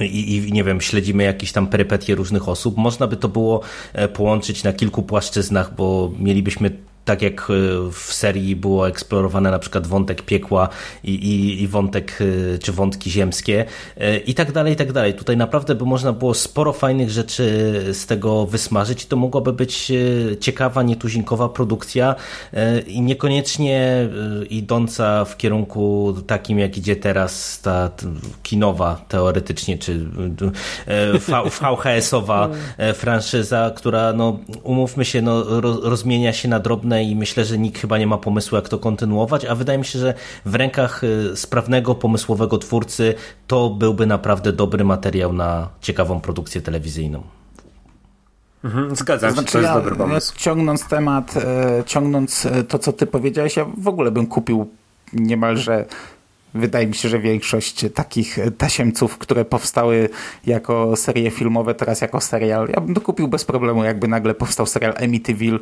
i, 0.00 0.36
i, 0.36 0.52
nie 0.52 0.64
wiem, 0.64 0.80
śledzimy 0.80 1.22
jakieś 1.22 1.52
tam 1.52 1.66
perypetie 1.66 2.14
różnych 2.14 2.48
osób. 2.48 2.76
Można 2.76 3.06
by 3.06 3.16
to 3.16 3.28
było 3.28 3.60
e, 3.92 4.08
połączyć 4.08 4.64
na 4.64 4.72
kilku 4.72 5.02
płaszczyznach, 5.02 5.74
bo 5.74 6.12
mielibyśmy 6.18 6.70
tak 7.08 7.22
jak 7.22 7.40
e, 7.40 7.54
w 7.92 8.12
serii 8.12 8.56
było 8.56 8.88
eksplorowane 8.88 9.50
na 9.50 9.58
przykład 9.58 9.86
wątek 9.86 10.22
piekła 10.22 10.68
i, 11.04 11.14
i, 11.14 11.62
i, 11.62 11.68
wątek, 11.68 12.18
e, 12.54 12.58
czy 12.58 12.72
wątki 12.72 13.10
ziemskie 13.10 13.64
i 14.26 14.34
tak 14.34 14.52
dalej, 14.52 14.72
i 14.72 14.76
tak 14.76 14.92
dalej. 14.92 15.14
Tutaj 15.14 15.36
naprawdę 15.36 15.74
by 15.74 15.84
można 15.84 16.12
było 16.12 16.34
sporo 16.34 16.72
fajnych 16.72 17.10
rzeczy 17.10 17.44
z 17.92 18.06
tego 18.06 18.46
wysmażyć 18.46 19.04
i 19.04 19.06
to 19.06 19.16
mogłaby 19.16 19.52
być 19.52 19.92
ciekawa, 20.40 20.82
nietuzinkowa 20.82 21.48
produkcja 21.48 22.14
i 22.86 23.02
niekoniecznie 23.02 24.08
idąca 24.50 25.24
w 25.24 25.36
kierunku 25.36 26.14
takim, 26.26 26.58
jak 26.58 26.78
idzie 26.78 26.96
teraz 26.96 27.60
ta 27.60 27.90
kinowa 28.42 29.04
teoretycznie, 29.08 29.78
czy 29.78 30.06
VHS-owa 31.60 32.48
franszyza, 33.02 33.72
która 33.76 34.12
no 34.12 34.38
umówmy 34.62 35.04
się, 35.04 35.22
no, 35.22 35.60
rozmienia 35.82 36.32
się 36.32 36.48
na 36.48 36.60
drobne 36.60 36.97
i 37.02 37.16
myślę, 37.16 37.44
że 37.44 37.58
nikt 37.58 37.80
chyba 37.80 37.98
nie 37.98 38.06
ma 38.06 38.18
pomysłu, 38.18 38.56
jak 38.56 38.68
to 38.68 38.78
kontynuować, 38.78 39.44
a 39.44 39.54
wydaje 39.54 39.78
mi 39.78 39.84
się, 39.84 39.98
że 39.98 40.14
w 40.44 40.54
rękach 40.54 41.04
y, 41.04 41.36
sprawnego, 41.36 41.94
pomysłowego 41.94 42.58
twórcy 42.58 43.14
to 43.46 43.70
byłby 43.70 44.06
naprawdę 44.06 44.52
dobry 44.52 44.84
materiał 44.84 45.32
na 45.32 45.68
ciekawą 45.80 46.20
produkcję 46.20 46.60
telewizyjną. 46.60 47.22
Mhm, 48.64 48.96
zgadzam 48.96 49.32
znaczy, 49.32 49.46
się, 49.46 49.52
to 49.52 49.58
jest 49.58 49.68
ja, 49.68 49.74
dobry 49.74 49.96
pomysł. 49.96 50.34
Ciągnąc 50.36 50.88
temat, 50.88 51.36
e, 51.36 51.82
ciągnąc 51.86 52.46
e, 52.46 52.64
to, 52.64 52.78
co 52.78 52.92
ty 52.92 53.06
powiedziałeś, 53.06 53.56
ja 53.56 53.66
w 53.78 53.88
ogóle 53.88 54.10
bym 54.10 54.26
kupił 54.26 54.68
niemalże 55.12 55.84
Wydaje 56.54 56.86
mi 56.86 56.94
się, 56.94 57.08
że 57.08 57.18
większość 57.18 57.86
takich 57.94 58.38
tasiemców, 58.58 59.18
które 59.18 59.44
powstały 59.44 60.08
jako 60.46 60.96
serie 60.96 61.30
filmowe, 61.30 61.74
teraz 61.74 62.00
jako 62.00 62.20
serial, 62.20 62.68
ja 62.68 62.80
bym 62.80 62.94
to 62.94 63.00
kupił 63.00 63.28
bez 63.28 63.44
problemu, 63.44 63.84
jakby 63.84 64.08
nagle 64.08 64.34
powstał 64.34 64.66
serial 64.66 64.94
Amityville 65.04 65.58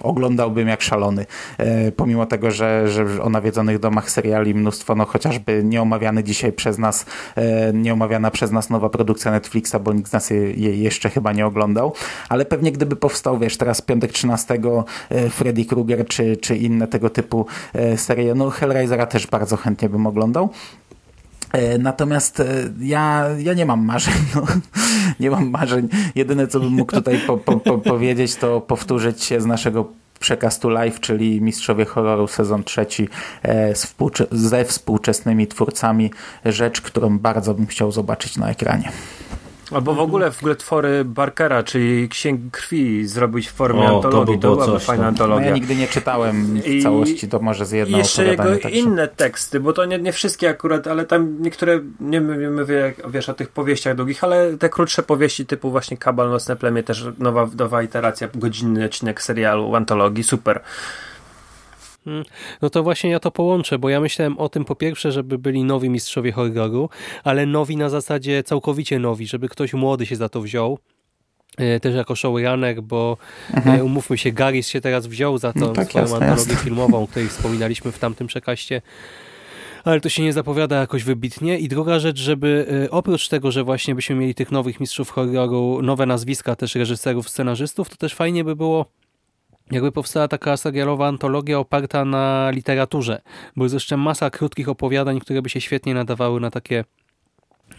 oglądałbym 0.00 0.68
jak 0.68 0.82
szalony. 0.82 1.26
E, 1.58 1.92
pomimo 1.92 2.26
tego, 2.26 2.50
że, 2.50 2.88
że 2.88 3.22
o 3.22 3.30
nawiedzonych 3.30 3.78
domach 3.78 4.10
seriali 4.10 4.54
mnóstwo, 4.54 4.94
no 4.94 5.04
chociażby 5.04 5.64
nieomawiany 5.64 6.24
dzisiaj 6.24 6.52
przez 6.52 6.78
nas, 6.78 7.06
e, 7.36 7.72
nieomawiana 7.72 8.30
przez 8.30 8.50
nas 8.50 8.70
nowa 8.70 8.88
produkcja 8.88 9.30
Netflixa, 9.30 9.76
bo 9.80 9.92
nikt 9.92 10.10
z 10.10 10.12
nas 10.12 10.30
jej 10.30 10.82
jeszcze 10.82 11.10
chyba 11.10 11.32
nie 11.32 11.46
oglądał, 11.46 11.92
ale 12.28 12.44
pewnie 12.44 12.72
gdyby 12.72 12.96
powstał, 12.96 13.38
wiesz, 13.38 13.56
teraz 13.56 13.82
Piątek 13.82 14.12
13, 14.12 14.54
e, 15.10 15.30
Freddy 15.30 15.64
Krueger, 15.64 16.06
czy, 16.06 16.36
czy 16.36 16.56
inne 16.56 16.88
tego 16.88 17.10
typu 17.10 17.46
serie, 17.96 18.34
no 18.34 18.50
Hellraisera 18.50 19.06
też 19.06 19.26
bardzo 19.26 19.56
chętnie 19.56 19.88
bym 19.88 20.06
oglądał. 20.06 20.50
E, 21.56 21.78
natomiast 21.78 22.40
e, 22.40 22.44
ja, 22.80 23.26
ja 23.38 23.54
nie 23.54 23.66
mam 23.66 23.84
marzeń. 23.84 24.14
No. 24.34 24.42
Nie 25.20 25.30
mam 25.30 25.50
marzeń. 25.50 25.88
Jedyne, 26.14 26.46
co 26.46 26.60
bym 26.60 26.72
mógł 26.72 26.92
tutaj 26.92 27.18
po, 27.26 27.36
po, 27.36 27.56
po 27.56 27.78
powiedzieć, 27.78 28.36
to 28.36 28.60
powtórzyć 28.60 29.24
się 29.24 29.40
z 29.40 29.46
naszego 29.46 29.92
przekastu 30.20 30.68
live, 30.68 31.00
czyli 31.00 31.40
Mistrzowie 31.40 31.84
Horroru 31.84 32.26
sezon 32.26 32.64
trzeci 32.64 33.08
e, 33.42 33.72
ze 34.32 34.64
współczesnymi 34.64 35.46
twórcami. 35.46 36.10
Rzecz, 36.44 36.80
którą 36.80 37.18
bardzo 37.18 37.54
bym 37.54 37.66
chciał 37.66 37.92
zobaczyć 37.92 38.36
na 38.36 38.50
ekranie. 38.50 38.92
Albo 39.72 39.94
w 39.94 40.00
ogóle 40.00 40.30
w 40.30 40.38
ogóle 40.38 40.56
twory 40.56 41.04
Barkera, 41.04 41.62
czyli 41.62 42.08
Księg 42.08 42.50
Krwi 42.50 43.06
zrobić 43.06 43.48
w 43.48 43.52
formie 43.52 43.82
o, 43.82 43.96
antologii. 43.96 44.38
To, 44.38 44.50
by 44.50 44.56
to 44.56 44.66
byłaby 44.66 44.84
fajna 44.84 45.02
to. 45.02 45.08
antologia. 45.08 45.40
No 45.40 45.46
ja 45.46 45.54
nigdy 45.54 45.76
nie 45.76 45.88
czytałem 45.88 46.60
w 46.60 46.82
całości, 46.82 47.28
to 47.28 47.38
może 47.40 47.66
z 47.66 47.72
jedną 47.72 47.96
I 47.96 47.98
jeszcze 47.98 48.24
jego 48.24 48.42
także. 48.42 48.70
inne 48.70 49.08
teksty, 49.08 49.60
bo 49.60 49.72
to 49.72 49.84
nie, 49.84 49.98
nie 49.98 50.12
wszystkie 50.12 50.48
akurat, 50.48 50.86
ale 50.86 51.04
tam 51.04 51.42
niektóre, 51.42 51.80
nie 52.00 52.20
mówię 52.50 52.94
wiesz 53.08 53.28
o 53.28 53.34
tych 53.34 53.48
powieściach 53.48 53.96
długich, 53.96 54.24
ale 54.24 54.56
te 54.56 54.68
krótsze 54.68 55.02
powieści 55.02 55.46
typu 55.46 55.70
właśnie 55.70 55.96
Kabal, 55.96 56.30
Nocne 56.30 56.56
Plemię, 56.56 56.82
też 56.82 57.06
nowa, 57.18 57.48
nowa 57.58 57.82
iteracja, 57.82 58.28
godzinny 58.34 58.84
odcinek 58.84 59.22
serialu, 59.22 59.74
antologii, 59.74 60.24
super. 60.24 60.60
Hmm. 62.06 62.24
No 62.62 62.70
to 62.70 62.82
właśnie 62.82 63.10
ja 63.10 63.20
to 63.20 63.30
połączę, 63.30 63.78
bo 63.78 63.88
ja 63.88 64.00
myślałem 64.00 64.38
o 64.38 64.48
tym 64.48 64.64
po 64.64 64.74
pierwsze, 64.74 65.12
żeby 65.12 65.38
byli 65.38 65.64
nowi 65.64 65.90
mistrzowie 65.90 66.32
horroru, 66.32 66.88
ale 67.24 67.46
nowi 67.46 67.76
na 67.76 67.88
zasadzie 67.88 68.42
całkowicie 68.42 68.98
nowi, 68.98 69.26
żeby 69.26 69.48
ktoś 69.48 69.74
młody 69.74 70.06
się 70.06 70.16
za 70.16 70.28
to 70.28 70.40
wziął. 70.40 70.78
E, 71.58 71.80
też 71.80 71.94
jako 71.94 72.16
showrunner, 72.16 72.82
bo 72.82 73.16
mhm. 73.54 73.80
E, 73.80 73.84
umówmy 73.84 74.18
się, 74.18 74.32
Garis 74.32 74.68
się 74.68 74.80
teraz 74.80 75.06
wziął 75.06 75.38
za 75.38 75.52
tą 75.52 75.60
no 75.60 75.72
tak, 75.72 75.88
swoją 75.88 76.16
antologię 76.16 76.56
filmową, 76.56 77.02
o 77.02 77.06
której 77.06 77.28
wspominaliśmy 77.28 77.92
w 77.92 77.98
tamtym 77.98 78.26
przekaście 78.26 78.82
ale 79.84 80.00
to 80.00 80.08
się 80.08 80.22
nie 80.22 80.32
zapowiada 80.32 80.80
jakoś 80.80 81.04
wybitnie. 81.04 81.58
I 81.58 81.68
druga 81.68 81.98
rzecz, 81.98 82.18
żeby 82.18 82.66
e, 82.84 82.90
oprócz 82.90 83.28
tego, 83.28 83.50
że 83.50 83.64
właśnie 83.64 83.94
byśmy 83.94 84.16
mieli 84.16 84.34
tych 84.34 84.52
nowych 84.52 84.80
mistrzów 84.80 85.10
horroru, 85.10 85.82
nowe 85.82 86.06
nazwiska 86.06 86.56
też 86.56 86.74
reżyserów, 86.74 87.28
scenarzystów, 87.30 87.88
to 87.88 87.96
też 87.96 88.14
fajnie 88.14 88.44
by 88.44 88.56
było 88.56 88.86
jakby 89.70 89.92
powstała 89.92 90.28
taka 90.28 90.56
serialowa 90.56 91.08
antologia 91.08 91.58
oparta 91.58 92.04
na 92.04 92.50
literaturze, 92.50 93.22
bo 93.56 93.64
jest 93.64 93.74
jeszcze 93.74 93.96
masa 93.96 94.30
krótkich 94.30 94.68
opowiadań, 94.68 95.20
które 95.20 95.42
by 95.42 95.48
się 95.48 95.60
świetnie 95.60 95.94
nadawały 95.94 96.40
na 96.40 96.50
takie 96.50 96.84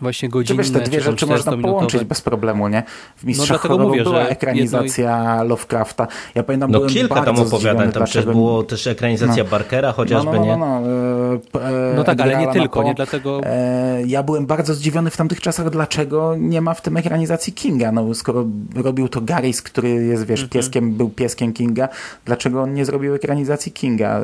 właśnie 0.01 0.29
godzinne. 0.29 0.63
Czy 0.63 0.71
wiesz, 0.71 0.81
te 0.83 0.89
dwie 0.89 1.01
rzeczy 1.01 1.25
można 1.25 1.57
połączyć 1.57 2.03
bez 2.03 2.21
problemu, 2.21 2.67
nie? 2.67 2.83
W 3.17 3.23
Mistrzach 3.23 3.63
no 3.63 3.69
Horroru 3.69 4.03
była 4.03 4.19
ekranizacja 4.19 5.29
jedno... 5.29 5.43
Lovecrafta. 5.43 6.07
Ja 6.35 6.43
pamiętam, 6.43 6.71
no 6.71 6.81
kilka 6.81 7.21
tam 7.21 7.39
opowiadań, 7.39 7.91
tam 7.91 8.03
przecież 8.03 8.25
było 8.25 8.63
też 8.63 8.87
ekranizacja 8.87 9.43
no. 9.43 9.49
Barkera 9.49 9.91
chociażby, 9.91 10.31
no, 10.31 10.37
no, 10.39 10.45
nie? 10.45 10.57
No, 10.57 10.81
no, 10.81 11.61
e, 11.61 11.93
no 11.95 12.03
tak, 12.03 12.21
ale 12.21 12.37
nie 12.37 12.47
tylko, 12.47 12.83
nie 12.83 12.93
dlatego... 12.93 13.41
E, 13.43 14.03
ja 14.05 14.23
byłem 14.23 14.45
bardzo 14.45 14.73
zdziwiony 14.73 15.09
w 15.09 15.17
tamtych 15.17 15.41
czasach, 15.41 15.69
dlaczego 15.69 16.35
nie 16.39 16.61
ma 16.61 16.73
w 16.73 16.81
tym 16.81 16.97
ekranizacji 16.97 17.53
Kinga, 17.53 17.91
no 17.91 18.13
skoro 18.13 18.45
robił 18.75 19.09
to 19.09 19.21
Garys, 19.21 19.61
który 19.61 19.89
jest, 19.89 20.25
wiesz, 20.25 20.41
mhm. 20.41 20.49
pieskiem, 20.49 20.91
był 20.91 21.09
pieskiem 21.09 21.53
Kinga, 21.53 21.89
dlaczego 22.25 22.61
on 22.61 22.73
nie 22.73 22.85
zrobił 22.85 23.15
ekranizacji 23.15 23.71
Kinga? 23.71 24.21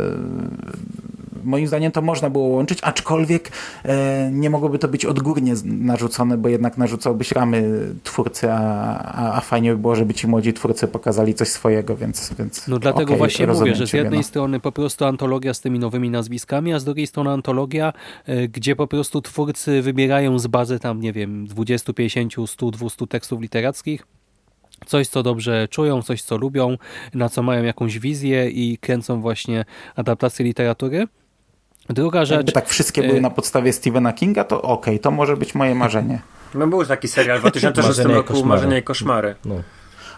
Moim 1.44 1.68
zdaniem 1.68 1.92
to 1.92 2.02
można 2.02 2.30
było 2.30 2.48
łączyć, 2.48 2.80
aczkolwiek 2.82 3.52
e, 3.84 4.30
nie 4.32 4.50
mogłoby 4.50 4.80
to 4.80 4.88
być 4.88 5.06
odgórnie 5.06 5.54
narzucone, 5.66 6.38
bo 6.38 6.50
jednak 6.50 6.78
narzucałbyś 6.78 7.32
ramy 7.32 7.90
twórcy, 8.04 8.52
a, 8.52 8.58
a, 9.00 9.38
a 9.38 9.42
fajnie 9.42 9.72
by 9.72 9.78
było, 9.78 9.96
żeby 9.96 10.14
ci 10.14 10.28
młodzi 10.28 10.54
twórcy 10.54 10.88
pokazali 10.88 11.34
coś 11.34 11.48
swojego, 11.48 11.96
więc, 11.96 12.34
więc 12.40 12.68
No 12.68 12.80
dlatego 12.80 13.04
okay, 13.04 13.18
właśnie 13.18 13.48
mówię, 13.48 13.76
że 13.76 13.88
z 13.88 13.94
jednej 13.94 14.20
no. 14.20 14.24
strony 14.24 14.60
po 14.60 14.72
prostu 14.72 15.06
antologia 15.06 15.54
z 15.54 15.62
tymi 15.62 15.80
nowymi 15.80 16.10
nazwiskami, 16.10 16.74
a 16.74 16.80
z 16.80 16.86
drugiej 16.86 17.08
strony 17.08 17.30
antologia, 17.30 17.94
e, 18.26 18.48
gdzie 18.48 18.76
po 18.76 18.88
prostu 18.88 19.22
twórcy 19.22 19.82
wybierają 19.82 20.40
z 20.40 20.48
bazy 20.48 20.80
tam, 20.80 21.00
nie 21.00 21.14
wiem, 21.14 21.48
20, 21.48 21.94
50, 21.94 22.50
100, 22.50 22.72
200 22.72 23.08
tekstów 23.08 23.42
literackich, 23.42 24.06
coś, 24.86 25.08
co 25.08 25.24
dobrze 25.24 25.68
czują, 25.68 26.02
coś, 26.02 26.22
co 26.22 26.38
lubią, 26.38 26.78
na 27.14 27.30
co 27.30 27.44
mają 27.44 27.64
jakąś 27.64 28.00
wizję 28.00 28.50
i 28.50 28.78
kręcą 28.78 29.22
właśnie 29.22 29.66
adaptację 29.96 30.46
literatury. 30.46 31.08
Druga 31.90 32.26
rzecz... 32.26 32.38
Jakby 32.38 32.52
tak 32.52 32.70
wszystkie 32.70 33.02
były 33.02 33.18
y- 33.18 33.22
na 33.22 33.30
podstawie 33.30 33.74
Stephena 33.74 34.14
Kinga, 34.14 34.44
to 34.44 34.62
okej, 34.62 34.94
okay, 34.94 35.00
to 35.00 35.12
może 35.12 35.38
być 35.38 35.56
moje 35.56 35.76
marzenie. 35.76 36.22
No 36.56 36.68
był 36.68 36.86
taki 36.86 37.08
serial 37.08 37.40
w 37.40 37.42
2006 37.52 38.00
roku, 38.00 38.28
koszmary. 38.28 38.48
Marzenie 38.48 38.78
i 38.78 38.84
koszmary. 38.84 39.36
No. 39.46 39.56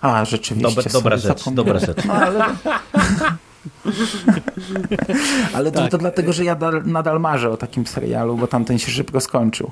A, 0.02 0.26
rzeczywiście. 0.26 0.76
Dobra, 0.76 0.92
dobra 0.94 1.18
rzecz, 1.18 1.50
dobra 1.50 1.80
rzecz. 1.80 2.06
No, 2.06 2.14
ale... 2.14 2.46
ale 5.56 5.72
tak. 5.72 5.84
to, 5.84 5.90
to, 5.90 5.98
dlatego, 5.98 6.34
że 6.34 6.44
ja 6.44 6.58
nadal 6.86 7.20
marzę 7.20 7.50
o 7.50 7.58
takim 7.58 7.88
serialu, 7.88 8.38
bo 8.38 8.48
tamten 8.48 8.80
się 8.80 8.92
szybko 8.92 9.22
skończył. 9.22 9.72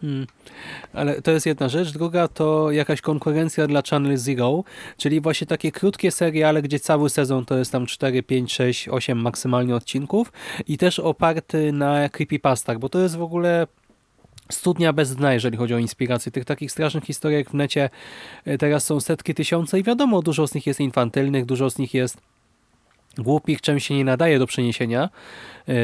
Hmm 0.00 0.26
ale 0.92 1.22
to 1.22 1.30
jest 1.30 1.46
jedna 1.46 1.68
rzecz. 1.68 1.92
Druga 1.92 2.28
to 2.28 2.70
jakaś 2.70 3.00
konkurencja 3.00 3.66
dla 3.66 3.82
Channel 3.90 4.16
Zero, 4.16 4.64
czyli 4.96 5.20
właśnie 5.20 5.46
takie 5.46 5.72
krótkie 5.72 6.10
seriale, 6.10 6.62
gdzie 6.62 6.80
cały 6.80 7.10
sezon 7.10 7.44
to 7.44 7.58
jest 7.58 7.72
tam 7.72 7.86
4, 7.86 8.22
5, 8.22 8.52
6, 8.52 8.88
8 8.88 9.18
maksymalnie 9.18 9.74
odcinków 9.74 10.32
i 10.66 10.78
też 10.78 10.98
oparty 10.98 11.72
na 11.72 12.08
creepypastach, 12.08 12.78
bo 12.78 12.88
to 12.88 12.98
jest 12.98 13.16
w 13.16 13.22
ogóle 13.22 13.66
studnia 14.50 14.92
bez 14.92 15.16
dna, 15.16 15.32
jeżeli 15.32 15.56
chodzi 15.56 15.74
o 15.74 15.78
inspirację. 15.78 16.32
Tych 16.32 16.44
takich 16.44 16.72
strasznych 16.72 17.04
historiek 17.04 17.50
w 17.50 17.54
necie 17.54 17.90
e, 18.44 18.58
teraz 18.58 18.84
są 18.84 19.00
setki 19.00 19.34
tysiące 19.34 19.78
i 19.78 19.82
wiadomo, 19.82 20.22
dużo 20.22 20.46
z 20.46 20.54
nich 20.54 20.66
jest 20.66 20.80
infantylnych, 20.80 21.46
dużo 21.46 21.70
z 21.70 21.78
nich 21.78 21.94
jest 21.94 22.20
głupich, 23.18 23.60
czym 23.60 23.80
się 23.80 23.94
nie 23.94 24.04
nadaje 24.04 24.38
do 24.38 24.46
przeniesienia 24.46 25.08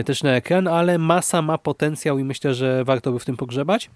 też 0.04 0.22
na 0.22 0.30
ekran, 0.30 0.68
ale 0.68 0.98
masa 0.98 1.42
ma 1.42 1.58
potencjał 1.58 2.18
i 2.18 2.24
myślę, 2.24 2.54
że 2.54 2.84
warto 2.84 3.12
by 3.12 3.18
w 3.18 3.24
tym 3.24 3.36
pogrzebać. 3.36 3.90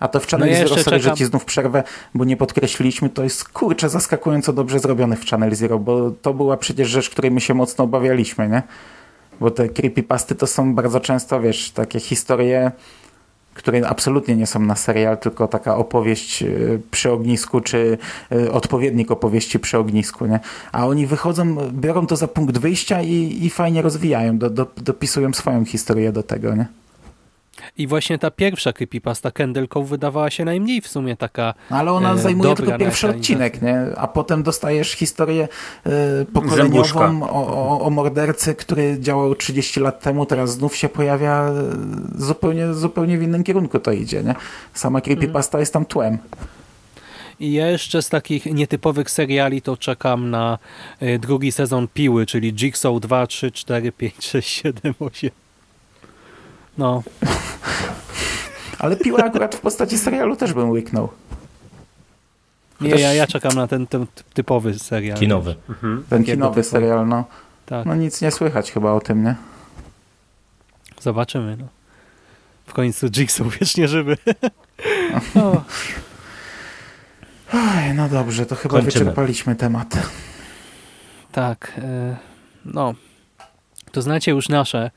A 0.00 0.08
to 0.08 0.20
w 0.20 0.26
Channel 0.26 0.50
no 0.50 0.56
Zero, 0.56 0.82
sorry, 0.82 1.00
że 1.00 1.12
ci 1.12 1.24
znów 1.24 1.44
przerwę, 1.44 1.82
bo 2.14 2.24
nie 2.24 2.36
podkreśliliśmy, 2.36 3.08
to 3.08 3.22
jest 3.22 3.48
kurczę 3.48 3.88
zaskakująco 3.88 4.52
dobrze 4.52 4.78
zrobione 4.78 5.16
w 5.16 5.26
Channel 5.26 5.54
Zero, 5.54 5.78
bo 5.78 6.10
to 6.10 6.34
była 6.34 6.56
przecież 6.56 6.88
rzecz, 6.88 7.10
której 7.10 7.30
my 7.30 7.40
się 7.40 7.54
mocno 7.54 7.84
obawialiśmy, 7.84 8.48
nie? 8.48 8.62
Bo 9.40 9.50
te 9.50 9.68
creepypasty 9.68 10.34
to 10.34 10.46
są 10.46 10.74
bardzo 10.74 11.00
często, 11.00 11.40
wiesz, 11.40 11.70
takie 11.70 12.00
historie 12.00 12.72
które 13.54 13.88
absolutnie 13.88 14.36
nie 14.36 14.46
są 14.46 14.60
na 14.60 14.76
serial, 14.76 15.18
tylko 15.18 15.48
taka 15.48 15.76
opowieść 15.76 16.42
y, 16.42 16.80
przy 16.90 17.10
ognisku, 17.12 17.60
czy 17.60 17.98
y, 18.32 18.52
odpowiednik 18.52 19.10
opowieści 19.10 19.58
przy 19.58 19.78
ognisku, 19.78 20.26
nie? 20.26 20.40
A 20.72 20.86
oni 20.86 21.06
wychodzą, 21.06 21.56
biorą 21.72 22.06
to 22.06 22.16
za 22.16 22.28
punkt 22.28 22.58
wyjścia 22.58 23.02
i, 23.02 23.38
i 23.42 23.50
fajnie 23.50 23.82
rozwijają, 23.82 24.38
do, 24.38 24.50
do, 24.50 24.66
dopisują 24.76 25.32
swoją 25.32 25.64
historię 25.64 26.12
do 26.12 26.22
tego, 26.22 26.54
nie? 26.54 26.66
I 27.78 27.86
właśnie 27.86 28.18
ta 28.18 28.30
pierwsza 28.30 28.72
creepypasta 28.72 29.30
Candle 29.30 29.68
Cove 29.68 29.88
wydawała 29.88 30.30
się 30.30 30.44
najmniej 30.44 30.80
w 30.80 30.88
sumie 30.88 31.16
taka 31.16 31.54
No, 31.70 31.76
ale 31.76 31.92
ona 31.92 32.14
e, 32.14 32.18
zajmuje 32.18 32.50
dobra 32.50 32.66
tylko 32.66 32.78
pierwszy 32.78 33.08
odcinek, 33.08 33.62
nie? 33.62 33.80
A 33.96 34.08
potem 34.08 34.42
dostajesz 34.42 34.92
historię 34.92 35.48
e, 35.86 35.90
pokoleniową 36.24 37.22
o, 37.22 37.46
o, 37.46 37.80
o 37.80 37.90
mordercy, 37.90 38.54
który 38.54 38.96
działał 39.00 39.34
30 39.34 39.80
lat 39.80 40.00
temu, 40.00 40.26
teraz 40.26 40.52
znów 40.52 40.76
się 40.76 40.88
pojawia 40.88 41.44
e, 41.44 41.52
zupełnie, 42.18 42.74
zupełnie 42.74 43.18
w 43.18 43.22
innym 43.22 43.44
kierunku 43.44 43.78
to 43.78 43.92
idzie, 43.92 44.22
nie? 44.22 44.34
Sama 44.74 45.00
creepypasta 45.00 45.60
jest 45.60 45.72
tam 45.72 45.84
tłem. 45.84 46.18
I 47.40 47.52
ja 47.52 47.66
jeszcze 47.66 48.02
z 48.02 48.08
takich 48.08 48.46
nietypowych 48.46 49.10
seriali 49.10 49.62
to 49.62 49.76
czekam 49.76 50.30
na 50.30 50.58
y, 51.02 51.18
drugi 51.18 51.52
sezon 51.52 51.88
Piły, 51.94 52.26
czyli 52.26 52.52
Jigsaw 52.52 53.00
2, 53.00 53.26
3, 53.26 53.50
4, 53.50 53.92
5, 53.92 54.14
6, 54.20 54.48
7, 54.48 54.94
8. 55.00 55.30
No, 56.78 57.02
Ale 58.78 58.96
piła 58.96 59.18
akurat 59.24 59.54
w 59.54 59.60
postaci 59.60 59.98
serialu 59.98 60.36
też 60.36 60.52
bym 60.52 60.70
łyknął. 60.70 61.08
nie, 62.80 62.90
Chociaż- 62.90 63.00
ja, 63.00 63.14
ja 63.14 63.26
czekam 63.26 63.52
na 63.54 63.66
ten, 63.66 63.86
ten 63.86 64.06
typowy 64.34 64.78
serial. 64.78 65.18
Kinowy. 65.18 65.54
Ten 65.80 66.02
Takiego 66.10 66.24
kinowy 66.24 66.64
serial, 66.64 67.08
no. 67.08 67.24
Tak, 67.66 67.86
No 67.86 67.94
nic 67.94 68.20
nie 68.22 68.30
słychać 68.30 68.72
chyba 68.72 68.92
o 68.92 69.00
tym, 69.00 69.24
nie? 69.24 69.34
zobaczymy. 71.00 71.56
No. 71.56 71.66
W 72.66 72.72
końcu 72.72 73.06
Jigsaw 73.06 73.58
wiecznie 73.58 73.88
żywy. 73.88 74.16
o, 75.34 75.62
Oj, 77.52 77.94
no 77.94 78.08
dobrze, 78.08 78.46
to 78.46 78.54
chyba 78.56 78.72
Kończymy. 78.80 78.92
wyczerpaliśmy 79.04 79.56
temat. 79.56 79.94
tak, 81.32 81.72
y, 81.78 82.16
no. 82.64 82.94
To 83.92 84.02
znacie 84.02 84.30
już 84.30 84.48
nasze 84.48 84.90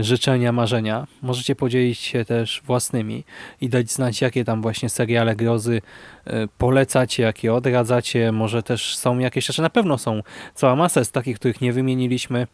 życzenia, 0.00 0.52
marzenia. 0.52 1.06
Możecie 1.22 1.56
podzielić 1.56 1.98
się 1.98 2.24
też 2.24 2.62
własnymi 2.66 3.24
i 3.60 3.68
dać 3.68 3.90
znać, 3.90 4.20
jakie 4.20 4.44
tam 4.44 4.62
właśnie 4.62 4.90
seriale 4.90 5.36
grozy 5.36 5.82
y, 6.26 6.32
polecacie, 6.58 7.22
jakie 7.22 7.54
odradzacie. 7.54 8.32
Może 8.32 8.62
też 8.62 8.96
są 8.96 9.18
jakieś 9.18 9.46
rzeczy, 9.46 9.62
na 9.62 9.70
pewno 9.70 9.98
są 9.98 10.22
cała 10.54 10.76
masa 10.76 11.00
jest 11.00 11.12
takich, 11.12 11.38
których 11.38 11.60
nie 11.60 11.72
wymieniliśmy. 11.72 12.46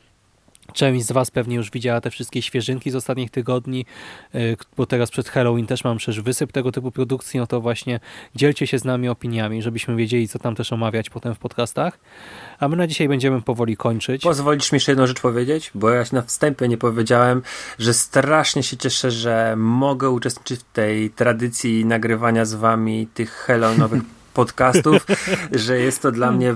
Część 0.73 1.07
z 1.07 1.13
Was 1.13 1.31
pewnie 1.31 1.57
już 1.57 1.71
widziała 1.71 2.01
te 2.01 2.11
wszystkie 2.11 2.43
świeżynki 2.43 2.91
z 2.91 2.95
ostatnich 2.95 3.31
tygodni, 3.31 3.87
y, 4.35 4.57
bo 4.77 4.87
teraz 4.87 5.11
przed 5.11 5.29
Halloween 5.29 5.67
też 5.67 5.85
mam 5.85 5.97
przecież 5.97 6.21
wysyp 6.21 6.53
tego 6.53 6.73
typu 6.73 6.91
produkcji, 6.91 7.41
no 7.41 7.47
to 7.47 7.61
właśnie 7.61 8.01
dzielcie 8.35 8.67
się 8.67 8.79
z 8.79 8.85
nami 8.85 9.09
opiniami, 9.09 9.63
żebyśmy 9.63 9.97
wiedzieli, 9.97 10.29
co 10.29 10.39
tam 10.39 10.55
też 10.55 10.73
omawiać 10.73 11.11
potem 11.11 11.35
w 11.35 11.39
podcastach. 11.39 11.99
A 12.59 12.69
my 12.69 12.77
na 12.77 12.87
dzisiaj 12.87 13.09
będziemy 13.09 13.43
powoli 13.43 13.77
kończyć. 13.77 14.23
Pozwolisz 14.23 14.73
mi 14.73 14.77
jeszcze 14.77 14.93
jedną 14.93 15.07
rzecz 15.07 15.21
powiedzieć? 15.21 15.71
Bo 15.75 15.91
ja 15.91 16.05
na 16.13 16.23
wstępie 16.23 16.69
nie 16.69 16.79
powiedziałem, 16.79 17.43
że 17.79 17.95
strasznie 17.95 18.63
się 18.63 18.77
cieszę, 18.77 19.11
że 19.11 19.55
mogę 19.57 20.11
uczestniczyć 20.11 20.61
w 20.61 20.73
tej 20.73 21.11
tradycji 21.11 21.85
nagrywania 21.85 22.45
z 22.45 22.55
wami 22.55 23.07
tych 23.15 23.33
Halloweenowych 23.33 24.03
podcastów, 24.35 25.07
że 25.53 25.79
jest 25.79 26.03
to 26.03 26.13
dla 26.13 26.31
mnie 26.31 26.55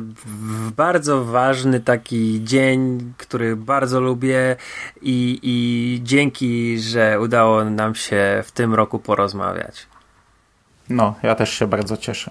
bardzo 0.77 1.25
ważny 1.25 1.81
taki 1.81 2.45
dzień, 2.45 3.13
który 3.17 3.57
bardzo 3.57 4.01
lubię 4.01 4.57
i, 5.03 5.39
i 5.43 6.01
dzięki, 6.03 6.79
że 6.79 7.21
udało 7.21 7.65
nam 7.65 7.95
się 7.95 8.43
w 8.47 8.53
tym 8.53 8.75
roku 8.75 8.99
porozmawiać. 8.99 9.87
No, 10.89 11.15
ja 11.23 11.35
też 11.35 11.51
się 11.51 11.67
bardzo 11.67 11.97
cieszę. 11.97 12.31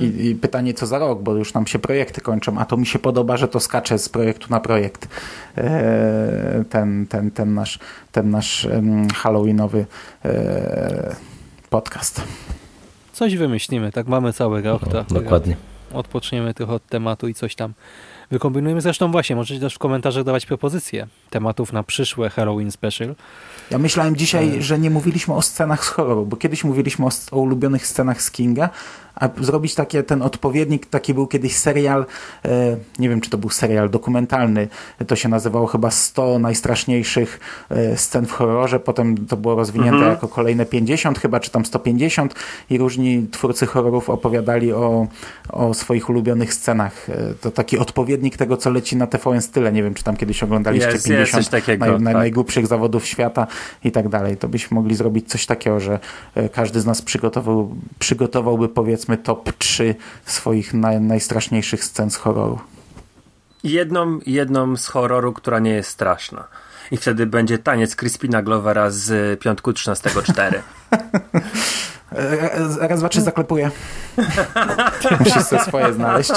I, 0.00 0.26
I 0.26 0.34
pytanie, 0.34 0.74
co 0.74 0.86
za 0.86 0.98
rok, 0.98 1.22
bo 1.22 1.34
już 1.34 1.54
nam 1.54 1.66
się 1.66 1.78
projekty 1.78 2.20
kończą, 2.20 2.58
a 2.58 2.64
to 2.64 2.76
mi 2.76 2.86
się 2.86 2.98
podoba, 2.98 3.36
że 3.36 3.48
to 3.48 3.60
skacze 3.60 3.98
z 3.98 4.08
projektu 4.08 4.46
na 4.50 4.60
projekt. 4.60 5.08
Eee, 5.56 6.64
Ten, 6.70 7.06
ten, 7.06 7.30
ten 7.30 7.54
nasz, 7.54 7.78
ten 8.12 8.30
nasz 8.30 8.68
halloweenowy 9.14 9.86
eee, 10.24 10.32
podcast. 11.70 12.22
Coś 13.14 13.36
wymyślimy, 13.36 13.92
tak 13.92 14.06
mamy 14.06 14.32
cały 14.32 14.62
rok. 14.62 14.82
No, 14.92 15.04
dokładnie. 15.20 15.56
Odpoczniemy 15.92 16.54
trochę 16.54 16.72
od 16.72 16.86
tematu 16.86 17.28
i 17.28 17.34
coś 17.34 17.54
tam 17.54 17.74
wykombinujemy. 18.30 18.80
Zresztą 18.80 19.12
właśnie, 19.12 19.36
możecie 19.36 19.60
też 19.60 19.74
w 19.74 19.78
komentarzach 19.78 20.24
dawać 20.24 20.46
propozycje 20.46 21.06
tematów 21.34 21.72
na 21.72 21.82
przyszłe 21.82 22.30
Halloween 22.30 22.70
Special. 22.70 23.14
Ja 23.70 23.78
myślałem 23.78 24.16
dzisiaj, 24.16 24.62
że 24.62 24.78
nie 24.78 24.90
mówiliśmy 24.90 25.34
o 25.34 25.42
scenach 25.42 25.84
z 25.84 25.88
horroru, 25.88 26.26
bo 26.26 26.36
kiedyś 26.36 26.64
mówiliśmy 26.64 27.06
o, 27.06 27.10
o 27.30 27.38
ulubionych 27.38 27.86
scenach 27.86 28.22
z 28.22 28.30
Kinga, 28.30 28.70
a 29.14 29.28
zrobić 29.40 29.74
takie, 29.74 30.02
ten 30.02 30.22
odpowiednik, 30.22 30.86
taki 30.86 31.14
był 31.14 31.26
kiedyś 31.26 31.56
serial, 31.56 32.06
e, 32.44 32.76
nie 32.98 33.08
wiem 33.08 33.20
czy 33.20 33.30
to 33.30 33.38
był 33.38 33.50
serial 33.50 33.90
dokumentalny, 33.90 34.68
to 35.06 35.16
się 35.16 35.28
nazywało 35.28 35.66
chyba 35.66 35.90
100 35.90 36.38
najstraszniejszych 36.38 37.40
e, 37.70 37.96
scen 37.96 38.26
w 38.26 38.32
horrorze, 38.32 38.80
potem 38.80 39.26
to 39.26 39.36
było 39.36 39.54
rozwinięte 39.54 40.04
jako 40.04 40.28
kolejne 40.28 40.66
50 40.66 41.18
chyba, 41.18 41.40
czy 41.40 41.50
tam 41.50 41.64
150 41.64 42.34
i 42.70 42.78
różni 42.78 43.26
twórcy 43.30 43.66
horrorów 43.66 44.10
opowiadali 44.10 44.72
o, 44.72 45.06
o 45.50 45.74
swoich 45.74 46.10
ulubionych 46.10 46.54
scenach. 46.54 47.10
E, 47.10 47.34
to 47.40 47.50
taki 47.50 47.78
odpowiednik 47.78 48.36
tego, 48.36 48.56
co 48.56 48.70
leci 48.70 48.96
na 48.96 49.06
TVN 49.06 49.42
Style, 49.42 49.72
nie 49.72 49.82
wiem 49.82 49.94
czy 49.94 50.04
tam 50.04 50.16
kiedyś 50.16 50.42
oglądaliście 50.42 50.90
Jest- 50.90 51.08
jest 51.08 51.23
50 51.32 51.44
coś 51.44 51.60
takiego, 51.60 51.86
naj, 51.86 52.04
tak. 52.04 52.14
najgłupszych 52.14 52.66
zawodów 52.66 53.06
świata 53.06 53.46
i 53.84 53.92
tak 53.92 54.08
dalej. 54.08 54.36
To 54.36 54.48
byśmy 54.48 54.74
mogli 54.74 54.94
zrobić 54.94 55.28
coś 55.28 55.46
takiego, 55.46 55.80
że 55.80 55.98
e, 56.34 56.48
każdy 56.48 56.80
z 56.80 56.86
nas 56.86 57.02
przygotował, 57.02 57.74
przygotowałby 57.98 58.68
powiedzmy 58.68 59.16
top 59.16 59.52
3 59.58 59.94
swoich 60.24 60.74
naj, 60.74 61.00
najstraszniejszych 61.00 61.84
scen 61.84 62.10
z 62.10 62.16
horroru. 62.16 62.58
Jedną, 63.64 64.18
jedną 64.26 64.76
z 64.76 64.86
horroru, 64.86 65.32
która 65.32 65.58
nie 65.58 65.70
jest 65.70 65.90
straszna. 65.90 66.44
I 66.90 66.96
wtedy 66.96 67.26
będzie 67.26 67.58
taniec 67.58 67.96
Crispina 67.96 68.42
Glovera 68.42 68.90
z 68.90 69.40
piątku 69.40 69.70
13.4. 69.70 70.60
E, 72.12 72.18
e, 72.82 72.88
Raz, 72.88 72.98
dwa, 72.98 73.08
trzy 73.08 73.22
zaklepuję. 73.22 73.70
Musisz 75.20 75.42
sobie 75.42 75.62
swoje 75.62 75.92
znaleźć. 75.92 76.32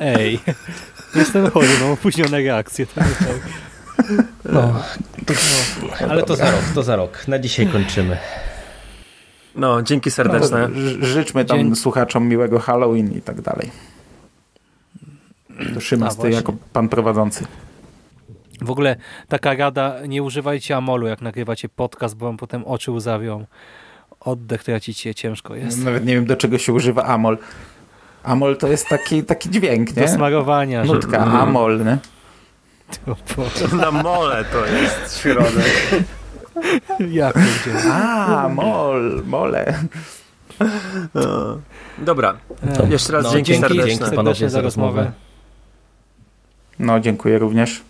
Ej, 0.00 0.40
jestem 1.14 1.50
chory, 1.50 1.68
mam 1.80 1.90
opóźnione 1.90 2.38
reakcje. 2.42 2.86
To 2.86 3.00
nie 3.00 3.06
tak. 3.06 3.48
No, 4.52 4.82
Ale 6.10 6.22
to 6.22 6.36
za 6.36 6.50
rok, 6.50 6.60
to 6.74 6.82
za 6.82 6.96
rok. 6.96 7.28
Na 7.28 7.38
dzisiaj 7.38 7.66
kończymy. 7.66 8.16
No, 9.54 9.82
dzięki 9.82 10.10
serdeczne. 10.10 10.68
Ż- 10.74 11.04
Życzmy 11.06 11.44
tam 11.44 11.58
Dzień- 11.58 11.76
słuchaczom 11.76 12.28
miłego 12.28 12.58
Halloween 12.58 13.12
i 13.18 13.20
tak 13.22 13.40
dalej. 13.40 13.70
To 15.74 15.80
Szymas, 15.80 16.18
A, 16.18 16.22
ty 16.22 16.30
jako 16.30 16.54
pan 16.72 16.88
prowadzący. 16.88 17.46
W 18.62 18.70
ogóle 18.70 18.96
taka 19.28 19.54
rada, 19.54 19.96
nie 20.08 20.22
używajcie 20.22 20.76
amolu, 20.76 21.06
jak 21.06 21.22
nagrywacie 21.22 21.68
podcast, 21.68 22.16
bo 22.16 22.26
wam 22.26 22.36
potem 22.36 22.64
oczy 22.64 22.90
łzawią. 22.90 23.44
Oddech 24.20 24.64
tracicie, 24.64 25.14
ciężko 25.14 25.54
jest. 25.54 25.84
Nawet 25.84 26.04
nie 26.06 26.14
wiem, 26.14 26.24
do 26.26 26.36
czego 26.36 26.58
się 26.58 26.72
używa 26.72 27.04
amol. 27.04 27.38
Amol 28.22 28.56
to 28.56 28.68
jest 28.68 28.88
taki, 28.88 29.22
taki 29.24 29.50
dźwięk, 29.50 29.92
Do 29.92 30.00
nie? 30.00 30.08
smarowania. 30.08 30.84
że- 30.84 30.92
Nutka, 30.92 31.18
amol, 31.18 31.84
nie? 31.84 31.98
Na 33.76 33.90
mole 33.90 34.44
to 34.44 34.66
jest 34.66 35.20
środek. 35.22 35.90
Ja 37.10 37.32
pierdzielę. 37.32 37.94
A, 37.94 38.48
mol, 38.48 39.22
mole. 39.26 39.74
Dobra, 41.98 42.36
E, 42.84 42.88
jeszcze 42.90 43.12
raz 43.12 43.24
No, 43.24 43.30
dzięki, 43.30 43.46
dzięki, 43.52 43.60
serdeczne. 43.60 43.86
dzięki. 43.88 43.98
serdecznie 43.98 44.16
panowie, 44.16 44.50
za 44.50 44.60
rozmowę. 44.60 45.12
No, 46.78 47.00
dziękuję 47.00 47.38
również. 47.38 47.82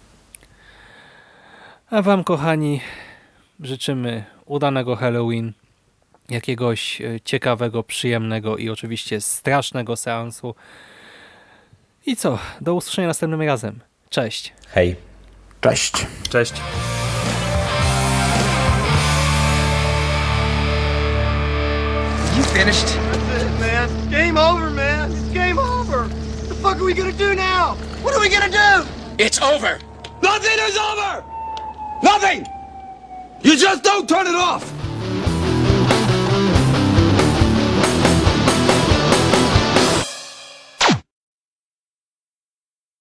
A 1.90 2.02
wam, 2.02 2.24
kochani, 2.24 2.81
życzymy 3.61 4.24
udanego 4.47 4.97
Halloween, 4.97 5.52
jakiegoś 6.31 7.01
e, 7.01 7.20
ciekawego, 7.24 7.82
przyjemnego 7.82 8.57
i 8.57 8.70
oczywiście 8.70 9.20
strasznego 9.20 9.97
seansu. 9.97 10.55
I 12.07 12.16
co? 12.16 12.39
Do 12.61 12.74
usłyszenia 12.74 13.09
następnym 13.09 13.43
razem. 13.43 13.81
Cześć. 14.11 14.52
Hej. 14.69 14.97
Cześć. 15.61 15.93
Cześć. 16.31 16.52
You 22.36 22.43
finished? 22.44 22.86
That's 22.86 23.43
it, 23.43 23.61
man. 23.61 24.11
Game 24.11 24.39
over, 24.39 24.70
man. 24.70 25.11
It's 25.12 25.32
game 25.35 25.59
over. 25.59 26.05
What 26.09 26.48
the 26.48 26.55
fuck 26.55 26.77
are 26.77 26.85
we 26.85 26.94
gonna 26.94 27.12
do 27.12 27.35
now? 27.35 27.77
What 28.02 28.15
are 28.15 28.20
we 28.20 28.28
gonna 28.28 28.48
do? 28.48 28.86
It's 29.19 29.43
over. 29.43 29.78
Nothing 30.23 30.59
is 30.69 30.77
over. 30.78 31.24
Nothing. 32.02 32.47
You 33.43 33.57
just 33.57 33.82
don't 33.82 34.09
turn 34.09 34.27
it 34.27 34.35
off. 34.35 34.65